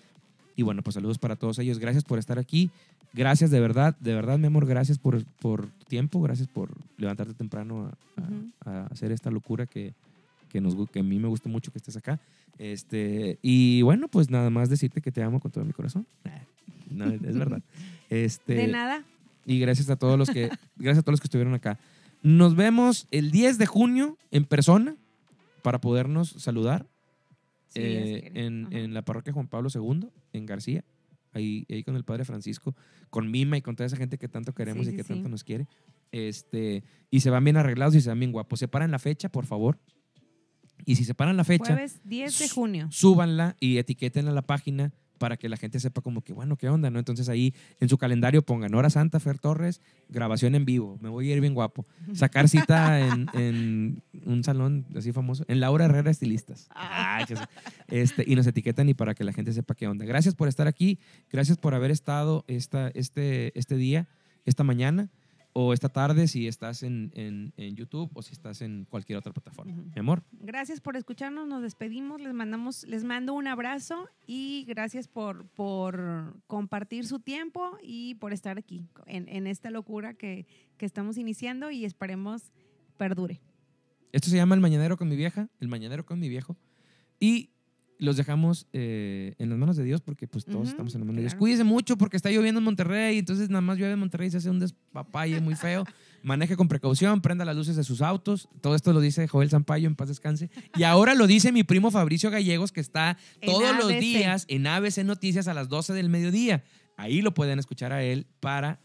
Y 0.57 0.63
bueno, 0.63 0.83
pues 0.83 0.95
saludos 0.95 1.19
para 1.19 1.37
todos 1.37 1.59
ellos. 1.61 1.79
Gracias 1.79 2.05
por 2.05 2.19
estar 2.19 2.39
aquí. 2.39 2.71
Gracias 3.15 3.51
de 3.51 3.59
verdad, 3.61 3.97
de 4.01 4.15
verdad, 4.15 4.39
mi 4.39 4.49
amor. 4.49 4.67
Gracias 4.67 4.99
por, 4.99 5.25
por 5.41 5.67
tu 5.67 5.85
tiempo. 5.87 6.21
Gracias 6.21 6.47
por 6.49 6.69
levantarte 6.99 7.33
temprano 7.35 7.91
a, 8.67 8.87
hacer 8.91 9.13
esta 9.13 9.31
locura 9.31 9.67
que, 9.67 9.95
que, 10.51 10.61
nos, 10.61 10.75
que 10.91 11.01
a 11.01 11.03
mí 11.03 11.19
me 11.19 11.29
gusta 11.29 11.49
mucho 11.49 11.73
que 11.73 11.79
estés 11.79 11.97
acá. 11.97 12.21
Este, 12.59 13.39
y 13.41 13.81
bueno, 13.83 14.09
pues 14.09 14.29
nada 14.31 14.51
más 14.51 14.69
decirte 14.69 15.01
que 15.01 15.11
te 15.13 15.23
amo 15.23 15.41
con 15.41 15.51
todo 15.51 15.65
mi 15.65 15.73
corazón. 15.73 16.07
No, 16.91 17.07
es 17.07 17.39
verdad. 17.39 17.63
Este, 18.11 18.53
De 18.55 18.67
nada. 18.67 19.03
y 19.47 19.59
gracias 19.59 19.89
a 19.89 19.97
todos 19.97 20.19
los 20.19 20.29
que, 20.29 20.51
gracias 20.77 20.99
a 20.99 21.03
todos 21.03 21.15
los 21.15 21.21
que 21.23 21.27
estuvieron 21.29 21.55
acá. 21.55 21.79
Nos 22.23 22.55
vemos 22.57 23.07
el 23.11 23.31
10 23.31 23.59
de 23.59 23.67
junio 23.67 24.17
en 24.31 24.45
persona 24.45 24.97
para 25.63 25.81
podernos 25.81 26.31
saludar 26.31 26.87
Sí, 27.69 27.81
eh, 27.83 28.31
en, 28.35 28.69
en 28.73 28.93
la 28.93 29.03
parroquia 29.03 29.33
Juan 29.33 29.49
Pablo 29.49 29.71
II, 29.75 30.11
en 30.35 30.45
García, 30.45 30.85
ahí, 31.33 31.65
ahí 31.71 31.83
con 31.83 31.97
el 31.97 32.05
Padre 32.05 32.27
Francisco, 32.27 32.75
con 33.09 33.31
Mima 33.31 33.57
y 33.57 33.63
con 33.63 33.77
toda 33.77 33.87
esa 33.87 33.97
gente 33.97 34.19
que 34.19 34.29
tanto 34.29 34.53
queremos 34.55 34.87
Sí, 34.87 34.93
y 34.93 34.97
que 34.97 35.05
tanto 35.05 35.31
nos 35.31 35.43
quiere. 35.43 35.67
Este, 36.11 36.85
y 37.11 37.21
se 37.21 37.31
van 37.31 37.45
bien 37.45 37.57
arreglados 37.57 37.95
y 37.95 38.03
se 38.03 38.11
van 38.11 38.19
bien 38.21 38.31
guapos. 38.31 38.59
Separan 38.59 38.91
la 38.91 38.99
fecha, 38.99 39.31
por 39.31 39.47
favor. 39.47 39.79
Y 40.85 40.97
si 40.97 41.05
separan 41.05 41.37
la 41.39 41.45
fecha, 41.45 41.73
Jueves 41.73 42.01
10 42.05 42.39
de 42.41 42.49
junio. 42.51 42.89
súbanla 42.91 43.57
y 43.59 43.79
etiqueten 43.79 44.29
a 44.29 44.33
la 44.33 44.43
página 44.43 44.93
para 45.23 45.37
que 45.37 45.49
la 45.49 45.57
gente 45.57 45.79
sepa 45.79 46.01
como 46.01 46.23
que, 46.23 46.33
bueno, 46.33 46.57
¿qué 46.57 46.69
onda? 46.69 46.91
¿no? 46.91 46.99
Entonces 46.99 47.29
ahí 47.29 47.55
en 47.79 47.89
su 47.89 47.97
calendario 47.97 48.43
pongan 48.43 48.75
Hora 48.75 48.91
Santa, 48.91 49.21
Fer 49.21 49.39
Torres, 49.39 49.81
grabación 50.09 50.57
en 50.57 50.65
vivo, 50.65 50.99
me 51.01 51.09
voy 51.09 51.31
a 51.31 51.35
ir 51.37 51.41
bien 51.41 51.55
guapo. 51.55 51.87
Sacar 52.13 52.49
cita 52.49 52.99
en, 53.09 53.31
en 53.33 54.03
un 54.27 54.43
salón 54.43 54.85
así 54.97 55.13
famoso, 55.13 55.45
en 55.47 55.61
Laura 55.61 55.85
Herrera 55.85 56.11
Estilistas. 56.11 56.67
Ay, 56.75 57.25
que 57.27 57.37
sí. 57.37 57.43
este, 57.87 58.25
y 58.27 58.35
nos 58.35 58.49
etiquetan 58.49 58.89
y 58.89 58.95
para 58.95 59.15
que 59.15 59.23
la 59.23 59.33
gente 59.33 59.53
sepa 59.53 59.77
qué 59.77 59.87
onda. 59.87 60.05
Gracias 60.05 60.35
por 60.35 60.49
estar 60.49 60.67
aquí, 60.67 60.99
gracias 61.31 61.57
por 61.57 61.73
haber 61.73 61.93
estado 61.93 62.45
esta, 62.49 62.89
este, 62.89 63.57
este 63.57 63.77
día, 63.77 64.09
esta 64.45 64.65
mañana 64.65 65.09
o 65.55 65.73
esta 65.75 65.89
tarde 65.91 66.29
si 66.29 66.47
estás 66.49 66.83
en, 66.83 67.11
en- 67.15 67.53
en 67.57 67.77
YouTube 67.77 68.11
o 68.15 68.23
si 68.23 68.33
estás 68.33 68.63
en 68.63 68.87
cualquier 68.89 69.19
otra 69.19 69.33
plataforma. 69.33 69.75
Mi 69.75 69.99
amor, 69.99 70.23
Gracias 70.33 70.81
por 70.81 70.97
escucharnos, 70.97 71.47
nos 71.47 71.63
despedimos, 71.63 72.21
les 72.21 72.33
mandamos, 72.33 72.85
les 72.87 73.05
mando 73.05 73.35
un 73.35 73.47
abrazo 73.47 74.09
y 74.27 74.65
gracias 74.67 75.09
por, 75.09 75.47
por 75.49 76.41
compartir 76.47 77.07
su 77.07 77.21
tiempo 77.21 77.77
y 77.83 78.15
por 78.17 78.33
estar 78.33 78.57
aquí 78.59 78.89
en, 79.07 79.29
en 79.29 79.47
esta 79.47 79.71
locura 79.71 80.15
que, 80.15 80.47
que 80.79 80.87
estamos 80.87 81.19
iniciando 81.19 81.71
y 81.71 81.85
esperemos 81.85 82.51
perdure. 82.97 83.41
Esto 84.13 84.29
se 84.31 84.37
llama 84.37 84.55
El 84.55 84.61
Mañanero 84.61 84.97
con 84.97 85.09
mi 85.09 85.17
vieja, 85.17 85.49
El 85.61 85.69
Mañanero 85.69 86.05
con 86.05 86.19
mi 86.21 86.29
viejo. 86.29 86.57
Y 87.21 87.51
los 88.03 88.17
dejamos 88.17 88.67
eh, 88.73 89.35
en 89.39 89.49
las 89.49 89.57
manos 89.57 89.77
de 89.77 89.85
Dios 89.85 90.01
porque 90.01 90.27
pues 90.27 90.45
todos 90.45 90.69
estamos 90.69 90.93
en 90.95 91.03
las 91.03 91.07
manos 91.07 91.17
de 91.17 91.23
Dios. 91.23 91.33
claro. 91.35 91.39
Cuídense 91.39 91.65
mucho 91.65 91.97
porque 91.97 92.17
está 92.17 92.31
lloviendo 92.31 92.59
en 92.59 92.65
Monterrey, 92.65 93.19
entonces 93.19 93.49
nada 93.49 93.61
más 93.61 93.79
llueve 93.79 93.93
en 93.93 94.01
Monterrey 94.01 94.27
y 94.27 94.31
se 94.33 94.39
hace 94.39 94.51
un 94.51 94.59
despapalle 94.59 95.41
muy 95.41 95.55
feo. 95.55 95.85
Maneje 96.25 96.57
con 96.57 96.67
precaución, 96.67 97.21
prenda 97.21 97.45
las 97.45 97.55
luces 97.55 97.77
de 97.77 97.85
sus 97.85 98.03
autos. 98.03 98.49
Todo 98.61 98.75
esto 98.75 98.93
lo 98.93 99.01
dice 99.01 99.29
Joel 99.29 99.51
Zampayo, 99.51 99.87
en 99.87 99.95
paz 99.95 100.09
descanse. 100.09 100.51
Y 100.77 100.83
ahora 100.83 101.15
lo 101.15 101.29
dice 101.29 101.53
mi 101.53 101.63
primo 101.63 101.93
Fabricio 101.93 102.31
Gallegos, 102.31 102.73
que 102.73 102.81
está 102.81 103.17
todos 103.45 103.77
los 103.77 103.89
días 103.89 104.47
en 104.49 104.67
ABC 104.67 105.05
Noticias 105.05 105.47
a 105.47 105.55
las 105.55 105.69
12 105.69 105.93
del 105.93 106.09
mediodía. 106.09 106.65
Ahí 106.97 107.23
lo 107.23 107.35
pueden 107.35 107.61
escuchar 107.61 107.93
a 107.93 108.03
él 108.03 108.27
para 108.41 108.81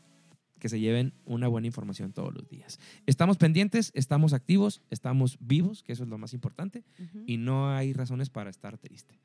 que 0.59 0.69
se 0.69 0.79
lleven 0.79 1.13
una 1.25 1.47
buena 1.47 1.67
información 1.67 2.13
todos 2.13 2.33
los 2.33 2.47
días. 2.49 2.79
Estamos 3.05 3.37
pendientes, 3.37 3.91
estamos 3.95 4.33
activos, 4.33 4.81
estamos 4.89 5.37
vivos, 5.39 5.83
que 5.83 5.93
eso 5.93 6.03
es 6.03 6.09
lo 6.09 6.17
más 6.17 6.33
importante, 6.33 6.83
y 7.25 7.37
no 7.37 7.69
hay 7.69 7.93
razones 7.93 8.29
para 8.29 8.49
estar 8.49 8.77
triste. 8.77 9.19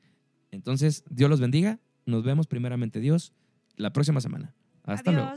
Entonces, 0.51 1.03
Dios 1.09 1.29
los 1.29 1.39
bendiga. 1.39 1.79
Nos 2.05 2.23
vemos 2.23 2.47
primeramente 2.47 2.99
Dios 2.99 3.33
la 3.75 3.93
próxima 3.93 4.21
semana. 4.21 4.53
Hasta 4.83 5.11
luego. 5.11 5.31